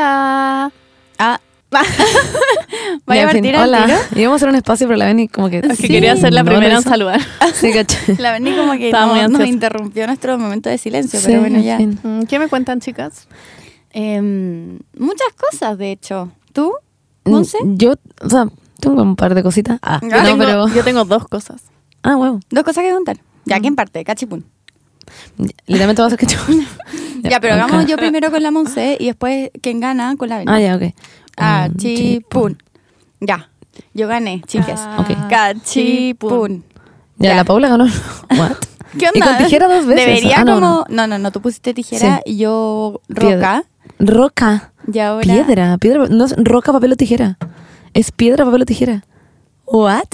Hola. 0.00 0.72
Ah, 1.18 1.38
Vaya 1.70 1.84
Ya, 3.22 3.28
a 3.28 3.32
partir 3.32 3.54
al 3.56 3.68
Hola. 3.68 3.84
tiro. 3.86 3.98
Íbamos 4.22 4.34
a 4.34 4.36
hacer 4.36 4.48
un 4.48 4.54
espacio, 4.56 4.86
pero 4.88 4.96
la 4.96 5.04
Beni 5.04 5.28
como 5.28 5.50
que... 5.50 5.58
Es 5.58 5.78
que 5.78 5.88
quería 5.88 6.16
ser 6.16 6.32
la 6.32 6.42
no 6.42 6.50
primera 6.50 6.76
en 6.76 6.82
saludar. 6.82 7.20
Sí, 7.54 7.70
caché. 7.72 8.16
la 8.18 8.32
Berni 8.32 8.56
como 8.56 8.72
que 8.72 8.90
no- 8.90 9.28
nos 9.28 9.46
interrumpió 9.46 10.06
nuestro 10.06 10.38
momento 10.38 10.70
de 10.70 10.78
silencio, 10.78 11.20
Sí, 11.20 11.26
pero 11.28 11.40
bueno, 11.40 11.58
en 11.58 11.64
ya. 11.64 11.76
fin. 11.76 11.98
Mm, 12.02 12.22
¿Qué 12.22 12.38
me 12.38 12.48
cuentan, 12.48 12.80
chicas? 12.80 13.28
Em, 13.92 14.78
muchas 14.96 15.28
cosas, 15.36 15.76
de 15.76 15.92
hecho. 15.92 16.30
¿Tú? 16.54 16.72
Mm, 17.24 17.30
¿Monse? 17.30 17.58
Yo, 17.64 17.94
o 18.22 18.28
sea, 18.30 18.46
tengo 18.80 19.02
un 19.02 19.16
par 19.16 19.34
de 19.34 19.42
cositas. 19.42 19.78
Ah, 19.82 20.00
Yo 20.02 20.08
no, 20.08 20.22
tengo, 20.22 20.38
pero... 20.38 20.68
yo 20.68 20.82
tengo 20.82 21.04
dos 21.04 21.28
cosas. 21.28 21.62
Ah, 22.02 22.16
huevo. 22.16 22.40
Dos 22.50 22.64
cosas 22.64 22.82
que 22.84 22.90
contar. 22.92 23.18
Ya, 23.44 23.58
Mm. 23.58 23.60
¿quién 23.60 23.76
parte? 23.76 24.02
Cachipún. 24.04 24.46
Literalmente 25.66 26.02
vas 26.02 26.12
a 26.12 26.16
que. 26.16 26.26
Ya, 27.22 27.38
pero 27.38 27.52
hagamos 27.54 27.84
yo 27.84 27.96
primero 27.98 28.30
con 28.30 28.42
la 28.42 28.50
Monse 28.50 28.96
y 28.98 29.06
después 29.06 29.50
quien 29.60 29.78
gana 29.78 30.16
con 30.16 30.30
la 30.30 30.38
Berni. 30.38 30.50
Ah, 30.52 30.58
ya, 30.60 30.76
ok. 30.76 30.94
Ah, 31.36 31.68
Mm, 31.70 31.76
chipún. 31.76 32.62
Ya. 33.20 33.50
Yo 33.92 34.08
gané, 34.08 34.42
chiques. 34.46 34.80
Ah, 34.80 34.96
Ok. 35.00 35.08
Ya, 37.18 37.34
la 37.34 37.44
Paula 37.44 37.68
ganó. 37.68 37.84
What? 38.38 38.52
¿Qué 38.98 39.06
onda? 39.06 39.12
Y 39.14 39.20
con 39.20 39.36
tijera 39.36 39.68
dos 39.68 39.84
veces. 39.86 40.06
Debería 40.06 40.40
Ah, 40.40 40.44
no, 40.44 40.54
como... 40.54 40.84
No, 40.88 41.06
no, 41.06 41.18
no, 41.18 41.30
tú 41.30 41.40
pusiste 41.42 41.74
tijera 41.74 42.16
Sí. 42.24 42.32
y 42.32 42.36
yo 42.38 43.00
Piedra. 43.14 43.64
roca. 43.98 44.12
Roca. 44.12 44.72
Y 44.92 44.98
ahora... 44.98 45.22
Piedra. 45.22 45.78
Piedra. 45.78 46.06
No 46.08 46.24
es 46.24 46.34
roca, 46.38 46.72
papel 46.72 46.92
o 46.92 46.96
tijera. 46.96 47.36
Es 47.92 48.10
piedra, 48.12 48.44
papel 48.46 48.62
o 48.62 48.64
tijera. 48.64 49.04
What? 49.66 50.04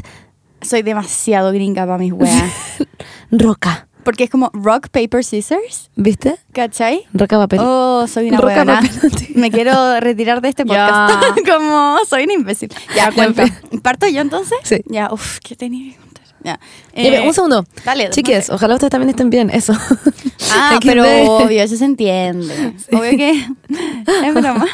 Soy 0.61 0.83
demasiado 0.83 1.53
gringa 1.53 1.87
para 1.87 1.99
mis 1.99 2.13
weas. 2.13 2.53
Roca. 3.31 3.87
Porque 4.07 4.23
es 4.23 4.31
como 4.31 4.51
rock, 4.53 4.87
paper, 4.91 5.25
scissors. 5.25 5.91
¿Viste? 5.97 6.37
¿Cachai? 6.53 7.07
Roca, 7.13 7.39
papel. 7.39 7.59
Oh, 7.61 8.07
soy 8.07 8.29
una 8.29 8.39
Roca, 8.39 8.59
huevona. 8.59 8.81
papel. 8.81 9.11
Me 9.35 9.51
quiero 9.51 9.99
retirar 9.99 10.41
de 10.41 10.49
este 10.49 10.65
podcast. 10.65 11.37
como 11.53 11.99
soy 12.09 12.23
un 12.23 12.31
imbécil. 12.31 12.73
Ya, 12.95 13.11
cuento. 13.15 13.43
en 13.43 13.81
¿Parto 13.81 14.07
yo 14.07 14.21
entonces? 14.21 14.59
Sí. 14.63 14.81
Ya, 14.87 15.09
uff, 15.13 15.41
¿qué 15.41 15.57
tenía 15.57 15.97
Eh, 16.93 17.21
un 17.27 17.35
segundo. 17.35 17.65
Dale, 17.85 18.11
Chiques, 18.11 18.39
no 18.39 18.43
sé. 18.45 18.53
ojalá 18.55 18.75
ustedes 18.75 18.91
también 18.91 19.11
estén 19.11 19.31
bien. 19.31 19.51
Eso. 19.51 19.73
Ah, 20.59 20.79
pero 20.83 21.03
obvio, 21.05 21.61
eso 21.63 21.77
se 21.77 21.85
entiende. 21.85 22.73
Obvio 22.93 23.11
que 23.17 23.31
es 24.27 24.35
broma. 24.35 24.67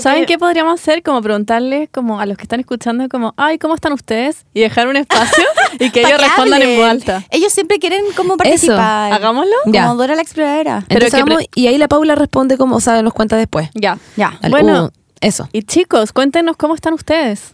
¿Saben 0.00 0.22
que- 0.22 0.26
qué 0.26 0.38
podríamos 0.38 0.80
hacer? 0.80 1.02
Como 1.04 1.22
preguntarles 1.22 1.88
como 1.92 2.18
a 2.20 2.26
los 2.26 2.36
que 2.36 2.42
están 2.42 2.58
escuchando 2.58 3.08
como, 3.08 3.34
ay, 3.36 3.58
¿cómo 3.58 3.74
están 3.76 3.92
ustedes? 3.92 4.44
Y 4.52 4.60
dejar 4.60 4.88
un 4.88 4.96
espacio 4.96 5.44
y 5.78 5.90
que 5.90 6.00
ellos 6.06 6.20
respondan 6.20 6.62
en 6.62 6.76
voz 6.76 6.86
alta. 6.88 7.24
Ellos 7.30 7.52
siempre 7.52 7.78
quieren 7.78 8.02
como 8.16 8.36
participar. 8.36 9.12
Hagámoslo. 9.12 9.52
Como 9.62 9.74
Ya. 9.74 9.86
Dora 9.94 10.16
la 10.16 10.22
exploradora. 10.22 10.84
Pero 10.88 11.06
Entonces 11.06 11.14
hagamos- 11.14 11.44
y 11.54 11.66
ahí 11.68 11.78
la 11.78 11.86
Paula 11.86 12.16
responde 12.16 12.56
como, 12.58 12.76
o 12.76 12.80
sea, 12.80 13.00
nos 13.02 13.12
cuenta 13.14 13.36
después. 13.36 13.68
Ya. 13.74 13.96
Ya. 14.16 14.38
Bueno. 14.50 14.86
uh, 14.86 14.90
eso. 15.20 15.48
Y 15.52 15.62
chicos, 15.62 16.12
cuéntenos 16.12 16.56
cómo 16.56 16.74
están 16.74 16.94
ustedes. 16.94 17.52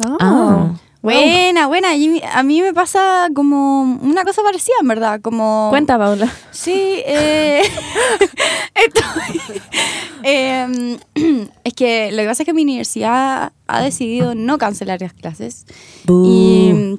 Ah. 0.00 0.74
Buena, 1.00 1.68
buena. 1.68 1.94
Y 1.94 2.20
a 2.32 2.42
mí 2.42 2.60
me 2.60 2.74
pasa 2.74 3.28
como 3.34 3.82
una 3.82 4.24
cosa 4.24 4.42
parecida, 4.42 4.74
en 4.80 4.88
verdad. 4.88 5.20
Como... 5.22 5.68
Cuenta, 5.70 5.96
Paula. 5.96 6.28
Sí, 6.50 6.72
eh, 7.06 7.62
estoy- 8.74 9.62
em, 10.24 10.98
es 11.64 11.74
que 11.74 12.10
lo 12.12 12.18
que 12.22 12.26
pasa 12.28 12.42
es 12.42 12.46
que 12.46 12.52
mi 12.52 12.62
universidad 12.62 13.52
ha 13.66 13.82
decidido 13.82 14.34
no 14.34 14.58
cancelar 14.58 15.00
las 15.00 15.12
clases 15.12 15.66
y, 16.08 16.98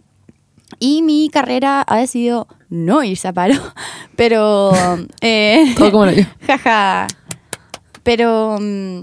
y 0.80 1.02
mi 1.02 1.30
carrera 1.30 1.84
ha 1.86 1.98
decidido 1.98 2.48
no 2.70 3.04
irse 3.04 3.28
a 3.28 3.34
paro, 3.34 3.56
pero... 4.16 4.72
eh, 5.22 5.74
Todo 5.78 5.92
como 5.92 6.06
lo 6.06 6.12
yo. 6.14 6.24
Jaja. 6.48 7.08
Pero 8.04 8.58
mm, 8.60 9.02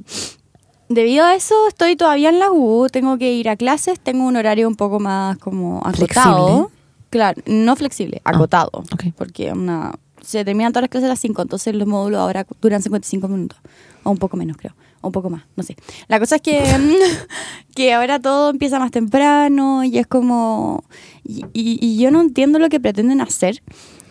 debido 0.88 1.24
a 1.24 1.34
eso 1.34 1.54
estoy 1.68 1.96
todavía 1.96 2.28
en 2.28 2.38
la 2.38 2.50
U, 2.52 2.88
tengo 2.90 3.18
que 3.18 3.32
ir 3.34 3.48
a 3.48 3.56
clases, 3.56 3.98
tengo 4.00 4.24
un 4.26 4.36
horario 4.36 4.68
un 4.68 4.76
poco 4.76 5.00
más 5.00 5.38
como 5.38 5.78
acotado. 5.84 6.46
Flexible. 6.46 6.76
Claro, 7.10 7.42
no 7.46 7.76
flexible, 7.76 8.20
acotado. 8.24 8.70
ok. 8.72 9.04
Porque 9.16 9.52
una, 9.52 9.94
se 10.22 10.44
terminan 10.44 10.72
todas 10.72 10.82
las 10.82 10.90
clases 10.90 11.06
a 11.06 11.10
las 11.10 11.20
5, 11.20 11.42
entonces 11.42 11.74
los 11.74 11.86
módulos 11.86 12.20
ahora 12.20 12.46
duran 12.60 12.82
55 12.82 13.28
minutos. 13.28 13.58
O 14.02 14.10
un 14.10 14.18
poco 14.18 14.36
menos, 14.36 14.56
creo. 14.56 14.74
O 15.00 15.08
un 15.08 15.12
poco 15.12 15.30
más, 15.30 15.44
no 15.56 15.62
sé. 15.62 15.76
La 16.08 16.18
cosa 16.18 16.36
es 16.36 16.42
que, 16.42 16.62
que 17.74 17.92
ahora 17.94 18.18
todo 18.20 18.50
empieza 18.50 18.78
más 18.78 18.90
temprano 18.90 19.84
y 19.84 19.98
es 19.98 20.06
como... 20.06 20.84
Y, 21.24 21.44
y- 21.52 21.78
y 21.80 21.96
yo 21.98 22.10
no 22.10 22.20
entiendo 22.20 22.58
lo 22.58 22.68
que 22.68 22.80
pretenden 22.80 23.20
hacer. 23.20 23.62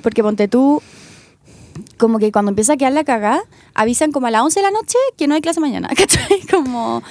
Porque 0.01 0.21
ponte 0.23 0.47
tú, 0.47 0.81
como 1.97 2.19
que 2.19 2.31
cuando 2.31 2.49
empieza 2.49 2.73
a 2.73 2.77
quedar 2.77 2.93
la 2.93 3.03
cagada, 3.03 3.43
avisan 3.73 4.11
como 4.11 4.27
a 4.27 4.31
las 4.31 4.41
11 4.41 4.59
de 4.59 4.63
la 4.63 4.71
noche 4.71 4.97
que 5.17 5.27
no 5.27 5.35
hay 5.35 5.41
clase 5.41 5.59
mañana, 5.59 5.89
¿cachai? 5.95 6.41
Como, 6.49 7.01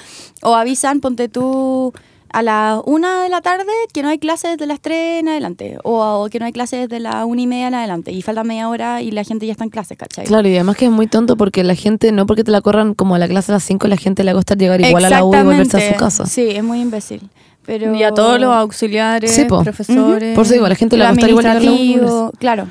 o 0.41 0.55
avisan, 0.55 0.99
ponte 1.01 1.29
tú, 1.29 1.93
a 2.29 2.41
las 2.41 2.81
1 2.85 3.21
de 3.21 3.29
la 3.29 3.41
tarde 3.41 3.65
que 3.93 4.01
no 4.03 4.09
hay 4.09 4.19
clase 4.19 4.49
desde 4.49 4.65
las 4.65 4.81
3 4.81 5.21
en 5.21 5.29
adelante, 5.29 5.77
o, 5.83 6.23
o 6.23 6.29
que 6.29 6.39
no 6.39 6.45
hay 6.45 6.51
clase 6.51 6.75
desde 6.77 6.99
las 6.99 7.25
1 7.25 7.41
y 7.41 7.47
media 7.47 7.67
en 7.69 7.75
adelante, 7.75 8.11
y 8.11 8.21
falta 8.21 8.43
media 8.43 8.67
hora 8.67 9.01
y 9.01 9.11
la 9.11 9.23
gente 9.23 9.45
ya 9.45 9.53
está 9.53 9.63
en 9.63 9.69
clase, 9.69 9.95
¿cachai? 9.95 10.25
Claro, 10.25 10.47
y 10.47 10.53
además 10.55 10.75
que 10.75 10.85
es 10.85 10.91
muy 10.91 11.07
tonto 11.07 11.37
porque 11.37 11.63
la 11.63 11.75
gente, 11.75 12.11
no 12.11 12.25
porque 12.25 12.43
te 12.43 12.51
la 12.51 12.61
corran 12.61 12.93
como 12.93 13.15
a 13.15 13.19
la 13.19 13.27
clase 13.27 13.51
a 13.51 13.55
las 13.55 13.63
5, 13.63 13.87
la 13.87 13.97
gente 13.97 14.23
le 14.23 14.33
va 14.33 14.39
a 14.39 14.41
costar 14.41 14.57
llegar 14.57 14.81
igual 14.81 15.05
a 15.05 15.09
la 15.09 15.23
U 15.23 15.33
y 15.33 15.43
volverse 15.43 15.77
a 15.77 15.93
su 15.93 15.97
casa. 15.97 16.25
Sí, 16.25 16.49
es 16.49 16.63
muy 16.63 16.81
imbécil. 16.81 17.29
Pero... 17.65 17.95
Y 17.95 18.03
a 18.03 18.11
todos 18.11 18.39
los 18.39 18.53
auxiliares, 18.53 19.31
Sí, 19.31 19.45
po. 19.45 19.63
profesores. 19.63 20.35
Por 20.35 20.45
eso 20.45 20.53
digo, 20.53 20.67
la 20.67 20.75
gente 20.75 20.97
le 20.97 21.03
va 21.03 21.11
a 21.11 21.27
igual 21.29 21.45
a 21.45 21.53
la 21.59 21.71
U. 21.71 22.31
Claro. 22.37 22.67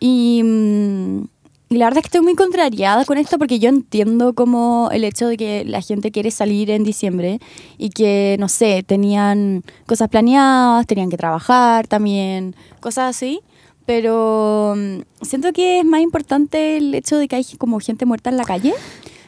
Y, 0.00 0.42
mm, 0.42 1.24
y 1.72 1.76
la 1.76 1.84
verdad 1.84 1.98
es 1.98 2.02
que 2.02 2.08
estoy 2.08 2.22
muy 2.22 2.34
contrariada 2.34 3.04
con 3.04 3.16
esto 3.16 3.38
porque 3.38 3.60
yo 3.60 3.68
entiendo 3.68 4.34
como 4.34 4.88
el 4.90 5.04
hecho 5.04 5.28
de 5.28 5.36
que 5.36 5.64
la 5.64 5.80
gente 5.80 6.10
quiere 6.10 6.32
salir 6.32 6.68
en 6.68 6.82
diciembre 6.82 7.38
y 7.78 7.90
que, 7.90 8.34
no 8.40 8.48
sé, 8.48 8.82
tenían 8.82 9.62
cosas 9.86 10.08
planeadas, 10.08 10.84
tenían 10.88 11.10
que 11.10 11.16
trabajar 11.16 11.86
también, 11.86 12.56
cosas 12.80 13.14
así. 13.16 13.40
Pero 13.86 14.74
mm, 14.76 15.24
siento 15.24 15.52
que 15.52 15.78
es 15.78 15.84
más 15.84 16.00
importante 16.00 16.76
el 16.76 16.92
hecho 16.92 17.16
de 17.18 17.28
que 17.28 17.36
hay 17.36 17.44
como 17.56 17.78
gente 17.78 18.04
muerta 18.04 18.30
en 18.30 18.36
la 18.36 18.44
calle. 18.44 18.74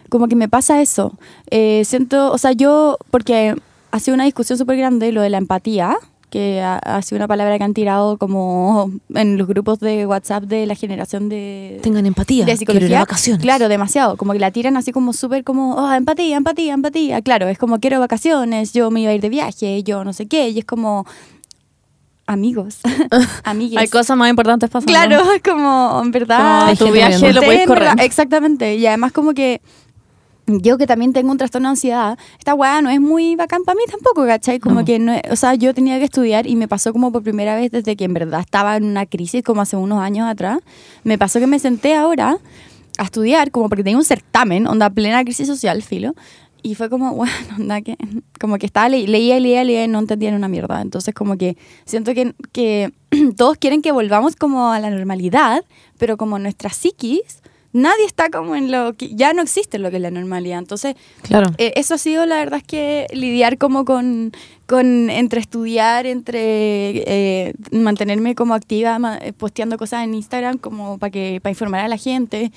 Como 0.08 0.26
que 0.26 0.34
me 0.34 0.48
pasa 0.48 0.82
eso. 0.82 1.16
Eh, 1.48 1.84
siento, 1.84 2.32
o 2.32 2.38
sea, 2.38 2.50
yo, 2.50 2.98
porque 3.12 3.54
ha 3.92 4.00
sido 4.00 4.16
una 4.16 4.24
discusión 4.24 4.58
súper 4.58 4.78
grande 4.78 5.12
lo 5.12 5.22
de 5.22 5.30
la 5.30 5.38
empatía, 5.38 5.96
que 6.32 6.62
ha, 6.62 6.78
ha 6.78 7.02
sido 7.02 7.18
una 7.18 7.28
palabra 7.28 7.58
que 7.58 7.64
han 7.64 7.74
tirado 7.74 8.16
como 8.16 8.90
en 9.14 9.36
los 9.36 9.46
grupos 9.46 9.78
de 9.78 10.06
WhatsApp 10.06 10.44
de 10.44 10.66
la 10.66 10.74
generación 10.74 11.28
de, 11.28 11.78
Tengan 11.82 12.06
empatía. 12.06 12.46
de 12.46 12.46
quiero 12.46 12.58
psicología. 12.58 12.88
ir 12.88 12.96
a 12.96 13.00
vacaciones. 13.00 13.42
Claro, 13.42 13.68
demasiado. 13.68 14.16
Como 14.16 14.32
que 14.32 14.38
la 14.38 14.50
tiran 14.50 14.76
así 14.78 14.90
como 14.92 15.12
súper 15.12 15.44
como, 15.44 15.74
oh, 15.74 15.92
empatía, 15.92 16.36
empatía, 16.38 16.72
empatía. 16.72 17.20
Claro, 17.20 17.48
es 17.48 17.58
como 17.58 17.78
quiero 17.78 18.00
vacaciones, 18.00 18.72
yo 18.72 18.90
me 18.90 19.02
iba 19.02 19.10
a 19.10 19.14
ir 19.14 19.20
de 19.20 19.28
viaje, 19.28 19.82
yo 19.82 20.04
no 20.04 20.14
sé 20.14 20.26
qué. 20.26 20.48
Y 20.48 20.58
es 20.60 20.64
como, 20.64 21.06
amigos, 22.26 22.80
amigues. 23.44 23.78
Hay 23.78 23.88
cosas 23.88 24.16
más 24.16 24.30
importantes 24.30 24.70
pasando. 24.70 24.90
Claro, 24.90 25.32
es 25.34 25.42
como, 25.42 26.00
en 26.02 26.10
verdad. 26.10 26.62
Como 26.64 26.76
tu 26.76 26.92
viaje 26.94 27.32
lo 27.32 27.42
puedes 27.42 27.66
correr. 27.66 27.88
verdad, 27.88 28.04
Exactamente. 28.04 28.76
Y 28.76 28.86
además 28.86 29.12
como 29.12 29.34
que 29.34 29.60
yo 30.46 30.76
que 30.76 30.86
también 30.86 31.12
tengo 31.12 31.30
un 31.30 31.38
trastorno 31.38 31.68
de 31.68 31.72
ansiedad, 31.72 32.18
esta 32.38 32.54
weá 32.54 32.82
no 32.82 32.90
es 32.90 33.00
muy 33.00 33.36
bacán 33.36 33.62
para 33.64 33.76
mí 33.76 33.82
tampoco, 33.90 34.26
¿cachai? 34.26 34.58
Como 34.58 34.80
No. 34.80 34.84
que 34.84 34.98
no 34.98 35.14
o 35.30 35.36
sea, 35.36 35.54
yo 35.54 35.72
tenía 35.72 35.98
que 35.98 36.04
estudiar 36.04 36.46
y 36.46 36.56
me 36.56 36.66
pasó 36.68 36.92
como 36.92 37.12
por 37.12 37.22
primera 37.22 37.54
vez 37.54 37.70
desde 37.70 37.94
que 37.96 38.04
en 38.04 38.14
verdad 38.14 38.40
estaba 38.40 38.76
en 38.76 38.84
una 38.84 39.06
crisis 39.06 39.42
como 39.44 39.62
hace 39.62 39.76
unos 39.76 40.00
años 40.00 40.28
atrás. 40.28 40.58
Me 41.04 41.16
pasó 41.16 41.38
que 41.38 41.46
me 41.46 41.58
senté 41.58 41.94
ahora 41.94 42.38
a 42.98 43.02
estudiar 43.04 43.50
como 43.50 43.68
porque 43.68 43.84
tenía 43.84 43.96
un 43.98 44.04
certamen, 44.04 44.66
onda 44.66 44.90
plena 44.90 45.22
crisis 45.24 45.46
social, 45.46 45.80
filo. 45.82 46.14
Y 46.64 46.74
fue 46.76 46.88
como, 46.90 47.12
bueno, 47.16 47.32
onda 47.58 47.80
que, 47.80 47.96
como 48.40 48.58
que 48.58 48.66
estaba, 48.66 48.88
le- 48.88 49.06
leía 49.08 49.36
y 49.38 49.40
leía, 49.40 49.64
leía 49.64 49.84
y 49.84 49.88
no 49.88 49.98
entendía 50.00 50.30
una 50.34 50.48
mierda. 50.48 50.80
Entonces 50.82 51.14
como 51.14 51.36
que 51.38 51.56
siento 51.84 52.14
que, 52.14 52.34
que 52.52 52.92
todos 53.36 53.56
quieren 53.58 53.80
que 53.82 53.92
volvamos 53.92 54.36
como 54.36 54.70
a 54.72 54.78
la 54.80 54.90
normalidad, 54.90 55.64
pero 55.98 56.16
como 56.16 56.38
nuestra 56.38 56.70
psiquis, 56.70 57.41
nadie 57.72 58.04
está 58.06 58.28
como 58.30 58.54
en 58.56 58.70
lo 58.70 58.94
que, 58.94 59.14
ya 59.14 59.32
no 59.32 59.42
existe 59.42 59.78
lo 59.78 59.90
que 59.90 59.96
es 59.96 60.02
la 60.02 60.10
normalidad. 60.10 60.58
Entonces 60.58 60.94
Claro. 61.22 61.50
eh, 61.58 61.72
eso 61.76 61.94
ha 61.94 61.98
sido 61.98 62.26
la 62.26 62.36
verdad 62.36 62.58
es 62.58 62.64
que 62.66 63.06
lidiar 63.12 63.58
como 63.58 63.84
con, 63.84 64.32
con 64.66 65.10
entre 65.10 65.40
estudiar, 65.40 66.06
entre 66.06 67.02
eh, 67.06 67.54
mantenerme 67.72 68.34
como 68.34 68.54
activa, 68.54 68.98
ma- 68.98 69.18
eh, 69.18 69.32
posteando 69.32 69.78
cosas 69.78 70.04
en 70.04 70.14
Instagram 70.14 70.58
como 70.58 70.98
para 70.98 71.10
que 71.10 71.40
para 71.42 71.50
informar 71.50 71.80
a 71.80 71.88
la 71.88 71.96
gente. 71.96 72.52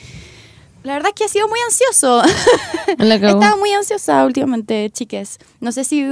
La 0.83 0.93
verdad 0.93 1.09
es 1.09 1.15
que 1.15 1.23
ha 1.23 1.27
sido 1.27 1.47
muy 1.47 1.57
ansioso. 1.65 2.21
He 2.99 3.15
estado 3.15 3.57
muy 3.57 3.71
ansiosa 3.71 4.23
últimamente, 4.23 4.89
chiques. 4.91 5.39
No 5.59 5.71
sé 5.71 5.83
si 5.83 6.05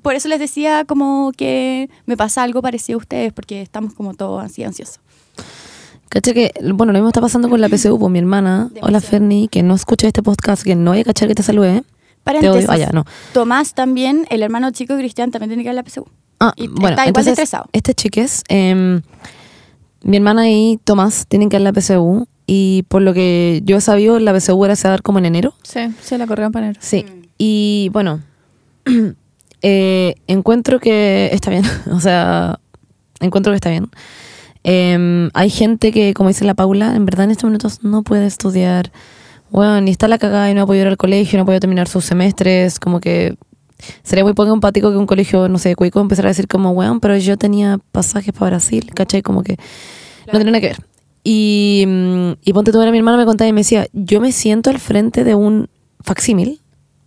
por 0.00 0.14
eso 0.14 0.28
les 0.28 0.38
decía 0.38 0.84
como 0.84 1.32
que 1.36 1.90
me 2.06 2.16
pasa 2.16 2.44
algo 2.44 2.62
parecido 2.62 2.98
a 2.98 3.00
ustedes 3.00 3.32
porque 3.32 3.62
estamos 3.62 3.94
como 3.94 4.14
todos 4.14 4.44
así 4.44 4.62
ansiosos. 4.62 5.00
Cacha 6.12 6.34
que, 6.34 6.52
bueno, 6.74 6.92
lo 6.92 6.98
mismo 6.98 7.08
está 7.08 7.22
pasando 7.22 7.48
con 7.48 7.58
la 7.62 7.70
PSU, 7.70 7.98
pues 7.98 8.12
mi 8.12 8.18
hermana, 8.18 8.68
hola. 8.82 9.00
Ferni, 9.00 9.48
que 9.48 9.62
no 9.62 9.74
escucha 9.74 10.06
este 10.06 10.22
podcast, 10.22 10.62
que 10.62 10.74
no 10.76 10.90
voy 10.90 11.00
a 11.00 11.04
cachar 11.04 11.26
que 11.26 11.34
te 11.34 11.42
saludé. 11.42 11.80
Te 11.80 11.86
Paréntesis. 12.22 12.68
odio. 12.68 12.86
Ah, 12.88 12.90
no. 12.92 13.04
Tomás 13.32 13.72
también, 13.72 14.26
el 14.28 14.42
hermano 14.42 14.70
chico 14.72 14.92
de 14.94 15.00
Cristian, 15.00 15.30
también 15.30 15.48
tiene 15.48 15.62
que 15.62 15.68
ir 15.68 15.70
a 15.70 15.72
la 15.72 15.82
PSU. 15.82 16.06
Ah, 16.38 16.52
Y 16.54 16.68
bueno, 16.68 16.90
está 16.90 17.02
igual 17.02 17.04
de 17.04 17.08
entonces, 17.08 17.32
estresado. 17.32 17.64
este 17.72 17.94
chiques, 17.94 18.44
em, 18.48 19.00
mi 20.02 20.18
hermana 20.18 20.50
y 20.50 20.78
Tomás 20.84 21.24
tienen 21.28 21.48
que 21.48 21.56
ir 21.56 21.62
a 21.62 21.64
la 21.64 21.72
PSU 21.72 22.26
y 22.46 22.82
por 22.88 23.00
lo 23.00 23.14
que 23.14 23.62
yo 23.64 23.78
he 23.78 23.80
sabido, 23.80 24.18
la 24.18 24.32
BCU 24.32 24.62
era 24.66 24.76
se 24.76 24.88
va 24.88 24.90
a 24.90 24.96
dar 24.96 25.02
como 25.02 25.18
en 25.18 25.24
enero. 25.24 25.54
Sí, 25.62 25.80
sí, 26.02 26.18
la 26.18 26.26
corrieron 26.26 26.52
para 26.52 26.66
enero. 26.66 26.80
Sí. 26.82 27.06
Y 27.38 27.88
bueno, 27.94 28.20
eh, 29.62 30.14
encuentro 30.26 30.78
que 30.78 31.30
está 31.32 31.50
bien. 31.50 31.64
o 31.90 32.00
sea, 32.00 32.58
encuentro 33.20 33.52
que 33.52 33.56
está 33.56 33.70
bien. 33.70 33.88
Em, 34.64 35.30
hay 35.34 35.50
gente 35.50 35.92
que, 35.92 36.14
como 36.14 36.28
dice 36.28 36.44
la 36.44 36.54
Paula, 36.54 36.94
en 36.94 37.04
verdad 37.04 37.24
en 37.24 37.32
estos 37.32 37.44
minutos 37.48 37.82
no 37.82 38.02
puede 38.02 38.26
estudiar. 38.26 38.92
Bueno, 39.50 39.80
ni 39.80 39.90
está 39.90 40.08
la 40.08 40.18
cagada 40.18 40.50
y 40.50 40.54
no 40.54 40.62
ha 40.62 40.66
podido 40.66 40.82
ir 40.82 40.88
al 40.88 40.96
colegio, 40.96 41.36
no 41.38 41.42
ha 41.42 41.46
podido 41.46 41.60
terminar 41.60 41.88
sus 41.88 42.04
semestres. 42.04 42.78
Como 42.78 43.00
que 43.00 43.36
sería 44.02 44.24
muy 44.24 44.34
poco 44.34 44.52
empático 44.52 44.90
que 44.90 44.96
un 44.96 45.06
colegio, 45.06 45.48
no 45.48 45.58
sé, 45.58 45.74
cuico 45.74 46.00
empezara 46.00 46.28
a 46.28 46.30
decir 46.30 46.48
como, 46.48 46.70
weón, 46.70 47.00
pero 47.00 47.16
yo 47.16 47.36
tenía 47.36 47.78
pasajes 47.90 48.32
para 48.32 48.50
Brasil, 48.50 48.90
¿cachai? 48.94 49.22
Como 49.22 49.42
que 49.42 49.56
no 50.26 50.32
tiene 50.32 50.52
nada 50.52 50.60
que 50.60 50.68
ver. 50.68 50.78
Y, 51.24 51.84
mm, 51.86 52.32
y 52.42 52.52
ponte 52.52 52.72
tú, 52.72 52.78
ahora 52.78 52.90
mi 52.90 52.98
hermana 52.98 53.16
me 53.16 53.26
contaba 53.26 53.48
y 53.48 53.52
me 53.52 53.60
decía, 53.60 53.86
yo 53.92 54.20
me 54.20 54.32
siento 54.32 54.70
al 54.70 54.78
frente 54.78 55.24
de 55.24 55.34
un 55.34 55.68
facsímil 56.00 56.60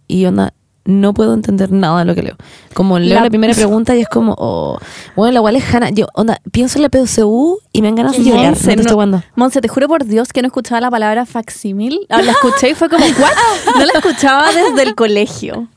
y 0.08 0.26
onda, 0.26 0.54
no 0.86 1.14
puedo 1.14 1.34
entender 1.34 1.72
nada 1.72 2.00
de 2.00 2.06
lo 2.06 2.16
que 2.16 2.22
leo. 2.22 2.36
Como 2.74 3.00
leo 3.00 3.16
la, 3.16 3.24
La- 3.24 3.30
primera 3.30 3.54
pregunta 3.56 3.96
y 3.96 4.02
es 4.02 4.08
como, 4.08 4.36
oh, 4.38 4.78
bueno, 5.16 5.34
la 5.34 5.42
cual 5.42 5.56
es 5.56 5.74
Hanna. 5.74 5.90
Yo, 5.90 6.08
onda, 6.14 6.40
pienso 6.52 6.78
en 6.78 6.84
la 6.84 6.90
PSU 6.90 7.60
y 7.72 7.82
me 7.82 7.88
dan 7.88 7.96
ganas 7.96 8.18
de 8.18 8.24
llorar. 8.24 8.46
Monse, 8.46 8.76
no 8.76 8.84
te 8.84 9.06
no-. 9.08 9.24
Monse, 9.36 9.62
te 9.62 9.68
juro 9.68 9.88
por 9.88 10.06
Dios 10.06 10.32
que 10.32 10.42
no 10.42 10.48
escuchaba 10.48 10.82
la 10.82 10.92
palabra 10.92 11.26
facsímil. 11.26 12.00
Ah, 12.10 12.22
La 12.22 12.32
escuché 12.34 12.70
y 12.70 12.74
fue 12.76 12.90
como, 12.90 13.04
¿what? 13.04 13.76
No 13.80 13.86
la 13.86 13.94
escuchaba 13.94 14.46
desde 14.52 14.84
el 14.84 14.96
colegio. 14.96 15.68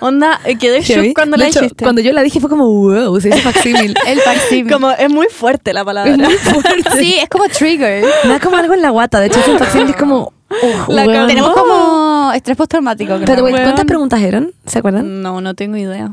Onda, 0.00 0.40
eh, 0.44 0.56
quedé 0.56 0.80
shock 0.82 1.14
cuando 1.14 1.36
De 1.36 1.42
la 1.44 1.48
hecho, 1.50 1.60
dijiste. 1.60 1.84
Cuando 1.84 2.00
yo 2.00 2.12
la 2.12 2.22
dije 2.22 2.40
fue 2.40 2.48
como, 2.50 2.66
wow, 2.70 3.20
se 3.20 3.28
dice 3.28 3.40
facsímil. 3.40 3.94
El 4.06 4.20
facsímil. 4.20 4.72
Como, 4.72 4.90
es 4.90 5.10
muy 5.10 5.26
fuerte 5.28 5.72
la 5.72 5.84
palabra. 5.84 6.12
Es 6.12 6.18
muy 6.18 6.34
fuerte. 6.38 6.90
Sí, 6.98 7.16
es 7.22 7.28
como 7.28 7.44
trigger. 7.48 8.04
Me 8.24 8.30
da 8.30 8.40
como 8.40 8.56
algo 8.56 8.74
en 8.74 8.82
la 8.82 8.90
guata. 8.90 9.20
De 9.20 9.26
hecho, 9.26 9.40
es 9.40 9.48
un 9.48 9.58
facsímil 9.58 9.88
y 9.88 9.90
es 9.90 9.96
como, 9.96 10.32
oh, 10.50 10.92
La. 10.92 11.04
Tenemos 11.26 11.52
como 11.52 12.13
estrés 12.32 12.56
postraumático. 12.56 13.14
creo. 13.14 13.26
Pero, 13.26 13.42
güey, 13.42 13.52
Weón. 13.54 13.64
¿cuántas 13.66 13.84
preguntas 13.84 14.20
eran? 14.22 14.52
¿Se 14.66 14.78
acuerdan? 14.78 15.22
No, 15.22 15.40
no 15.40 15.54
tengo 15.54 15.76
idea. 15.76 16.12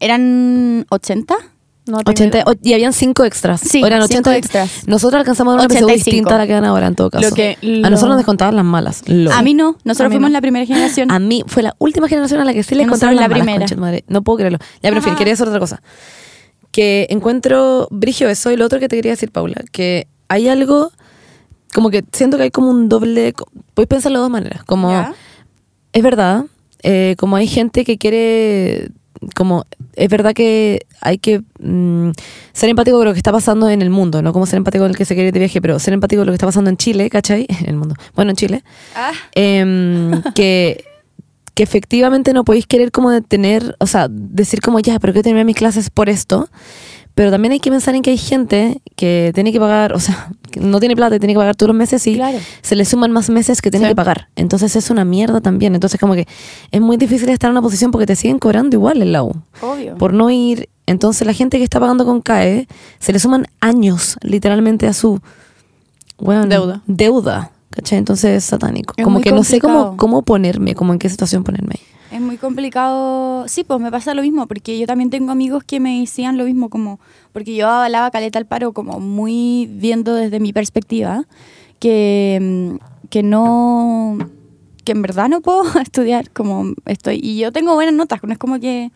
¿Eran 0.00 0.86
80? 0.90 1.34
No 1.84 1.98
tengo 1.98 2.10
80, 2.10 2.38
idea. 2.38 2.44
o- 2.46 2.54
y 2.62 2.74
habían 2.74 2.92
cinco 2.92 3.24
extras. 3.24 3.60
Sí, 3.60 3.82
O 3.82 3.86
eran 3.86 4.00
cinco 4.06 4.30
80 4.30 4.36
extras. 4.36 4.86
Nosotros 4.86 5.18
alcanzamos 5.18 5.54
una 5.54 5.64
PSU 5.64 5.84
85. 5.86 5.92
distinta 6.04 6.34
a 6.36 6.38
la 6.38 6.46
que 6.46 6.52
dan 6.52 6.64
ahora 6.64 6.86
en 6.86 6.94
todo 6.94 7.10
caso. 7.10 7.28
Lo 7.28 7.34
que- 7.34 7.56
A 7.84 7.90
nosotros 7.90 8.10
nos 8.10 8.16
descontaban 8.18 8.54
las 8.54 8.64
malas. 8.64 9.02
Lo- 9.08 9.32
A 9.32 9.42
mí 9.42 9.54
no. 9.54 9.76
Nosotros 9.84 10.10
mí 10.10 10.14
fuimos 10.16 10.30
no. 10.30 10.34
la 10.34 10.40
primera 10.40 10.64
generación. 10.64 11.10
A 11.10 11.18
mí 11.18 11.42
fue 11.46 11.62
la 11.64 11.74
última 11.78 12.06
generación 12.08 12.40
a 12.40 12.44
la 12.44 12.52
que 12.52 12.62
sí 12.62 12.74
le 12.76 12.82
Y 12.82 12.86
nosotros 12.86 13.00
contaron 13.10 13.16
las 13.16 13.22
la 13.22 13.44
malas, 13.44 13.70
primera. 13.70 13.80
madre. 13.80 14.04
No 14.08 14.22
puedo 14.22 14.38
creerlo. 14.38 14.58
Ya, 14.74 14.90
pero 14.90 14.96
en 14.98 15.02
fin, 15.02 15.14
quería 15.16 15.32
decir 15.32 15.46
otra 15.46 15.58
cosa. 15.58 15.82
Que 16.70 17.06
encuentro 17.10 17.88
brigio 17.90 18.28
eso 18.28 18.50
y 18.52 18.56
lo 18.56 18.64
otro 18.64 18.78
que 18.78 18.88
te 18.88 18.96
quería 18.96 19.12
decir, 19.12 19.30
Paula, 19.30 19.62
que 19.72 20.06
hay 20.28 20.48
algo 20.48 20.90
como 21.74 21.90
que 21.90 22.04
siento 22.12 22.36
que 22.36 22.44
hay 22.44 22.50
como 22.50 22.70
un 22.70 22.88
doble... 22.88 23.34
Puedes 23.74 23.88
pensarlo 23.88 24.18
de 24.18 24.22
dos 24.22 24.30
maneras. 24.30 24.62
Como, 24.64 24.90
¿Ya? 24.90 25.14
Es 25.92 26.02
verdad, 26.02 26.44
eh, 26.82 27.14
como 27.18 27.36
hay 27.36 27.46
gente 27.46 27.84
que 27.84 27.98
quiere, 27.98 28.88
como, 29.36 29.66
es 29.94 30.08
verdad 30.08 30.32
que 30.34 30.86
hay 31.00 31.18
que 31.18 31.42
mm, 31.60 32.10
ser 32.52 32.70
empático 32.70 32.96
con 32.96 33.06
lo 33.06 33.12
que 33.12 33.18
está 33.18 33.32
pasando 33.32 33.68
en 33.68 33.82
el 33.82 33.90
mundo, 33.90 34.22
no 34.22 34.32
como 34.32 34.46
ser 34.46 34.56
empático 34.56 34.84
con 34.84 34.90
el 34.90 34.96
que 34.96 35.04
se 35.04 35.14
quiere 35.14 35.28
ir 35.28 35.34
de 35.34 35.40
viaje, 35.40 35.60
pero 35.60 35.78
ser 35.78 35.94
empático 35.94 36.20
con 36.20 36.26
lo 36.26 36.32
que 36.32 36.36
está 36.36 36.46
pasando 36.46 36.70
en 36.70 36.76
Chile, 36.76 37.08
¿cachai? 37.10 37.46
En 37.60 37.68
el 37.68 37.76
mundo. 37.76 37.94
Bueno, 38.14 38.30
en 38.30 38.36
Chile. 38.36 38.64
Ah, 38.94 39.12
Em, 39.34 40.22
que, 40.34 40.84
que 41.54 41.62
efectivamente 41.62 42.32
no 42.32 42.44
podéis 42.44 42.66
querer 42.66 42.90
como 42.90 43.10
detener, 43.10 43.76
o 43.78 43.86
sea, 43.86 44.08
decir 44.10 44.60
como 44.60 44.80
ya, 44.80 44.98
pero 44.98 45.12
quiero 45.12 45.24
terminar 45.24 45.44
mis 45.44 45.56
clases 45.56 45.90
por 45.90 46.08
esto. 46.08 46.48
Pero 47.14 47.30
también 47.30 47.52
hay 47.52 47.60
que 47.60 47.70
pensar 47.70 47.94
en 47.94 48.02
que 48.02 48.10
hay 48.10 48.16
gente 48.18 48.80
que 48.96 49.32
tiene 49.34 49.52
que 49.52 49.60
pagar, 49.60 49.92
o 49.92 50.00
sea, 50.00 50.30
que 50.50 50.60
no 50.60 50.80
tiene 50.80 50.96
plata 50.96 51.16
y 51.16 51.18
tiene 51.18 51.34
que 51.34 51.38
pagar 51.38 51.54
todos 51.56 51.68
los 51.68 51.76
meses 51.76 52.06
y 52.06 52.14
Claro. 52.14 52.38
se 52.62 52.74
le 52.74 52.84
suman 52.86 53.12
más 53.12 53.28
meses 53.28 53.60
que 53.60 53.70
tiene 53.70 53.86
Sí. 53.86 53.90
que 53.90 53.96
pagar. 53.96 54.28
Entonces 54.36 54.74
es 54.76 54.88
una 54.90 55.04
mierda 55.04 55.40
también. 55.42 55.74
Entonces 55.74 56.00
como 56.00 56.14
que 56.14 56.26
es 56.70 56.80
muy 56.80 56.96
difícil 56.96 57.28
estar 57.28 57.48
en 57.48 57.52
una 57.52 57.62
posición 57.62 57.90
porque 57.90 58.06
te 58.06 58.16
siguen 58.16 58.38
cobrando 58.38 58.76
igual 58.76 59.02
en 59.02 59.12
la 59.12 59.22
U 59.24 59.34
obvio. 59.60 59.96
por 59.98 60.14
no 60.14 60.30
ir. 60.30 60.68
Entonces 60.86 61.26
la 61.26 61.32
gente 61.34 61.58
que 61.58 61.64
está 61.64 61.78
pagando 61.80 62.04
con 62.04 62.20
CAE 62.22 62.66
se 62.98 63.12
le 63.12 63.18
suman 63.18 63.46
años 63.60 64.16
literalmente 64.22 64.86
a 64.86 64.92
su 64.94 65.20
bueno, 66.18 66.46
Deuda. 66.46 66.82
Deuda. 66.86 67.50
¿Cachai? 67.70 67.98
Entonces 67.98 68.36
es 68.38 68.44
satánico. 68.44 68.94
Es 68.96 69.04
como 69.04 69.20
que 69.20 69.32
no 69.32 69.44
sé 69.44 69.58
cómo, 69.60 69.96
cómo 69.96 70.22
ponerme, 70.22 70.74
como 70.74 70.92
en 70.92 70.98
qué 70.98 71.08
situación 71.08 71.42
ponerme. 71.42 71.76
Es 72.12 72.20
muy 72.20 72.36
complicado. 72.36 73.48
Sí, 73.48 73.64
pues 73.64 73.80
me 73.80 73.90
pasa 73.90 74.12
lo 74.12 74.20
mismo, 74.20 74.46
porque 74.46 74.78
yo 74.78 74.86
también 74.86 75.08
tengo 75.08 75.32
amigos 75.32 75.64
que 75.64 75.80
me 75.80 76.00
decían 76.00 76.36
lo 76.36 76.44
mismo, 76.44 76.68
como, 76.68 77.00
porque 77.32 77.56
yo 77.56 77.66
avalaba 77.68 78.10
caleta 78.10 78.38
al 78.38 78.44
paro, 78.44 78.72
como 78.72 79.00
muy 79.00 79.66
viendo 79.72 80.14
desde 80.14 80.38
mi 80.38 80.52
perspectiva, 80.52 81.24
que, 81.80 82.38
mm, 82.40 83.08
que 83.08 83.22
no, 83.22 84.18
que 84.84 84.92
en 84.92 85.00
verdad 85.00 85.30
no 85.30 85.40
puedo 85.40 85.62
estudiar 85.80 86.30
como 86.30 86.74
estoy. 86.84 87.18
Y 87.22 87.38
yo 87.38 87.50
tengo 87.50 87.72
buenas 87.74 87.94
notas, 87.94 88.22
no 88.22 88.32
es 88.32 88.38
como 88.38 88.60
que, 88.60 88.90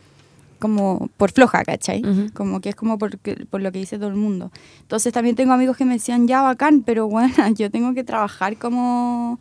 como 0.59 1.09
por 1.17 1.33
floja, 1.33 1.65
¿cachai? 1.65 2.03
Ujú. 2.05 2.27
Como 2.35 2.61
que 2.61 2.69
es 2.69 2.75
como 2.77 2.99
por, 2.99 3.19
por 3.19 3.63
lo 3.63 3.73
que 3.73 3.79
dice 3.79 3.97
todo 3.97 4.09
el 4.09 4.17
mundo. 4.17 4.53
Entonces 4.83 5.15
también 5.15 5.37
tengo 5.37 5.55
amigos 5.55 5.79
que 5.79 5.87
me 5.87 5.95
decían, 5.95 6.29
ya 6.29 6.43
bacán, 6.43 6.83
pero 6.83 7.09
bueno, 7.09 7.49
yo 7.57 7.71
tengo 7.71 7.95
que 7.95 8.05
trabajar 8.05 8.59
como 8.59 9.41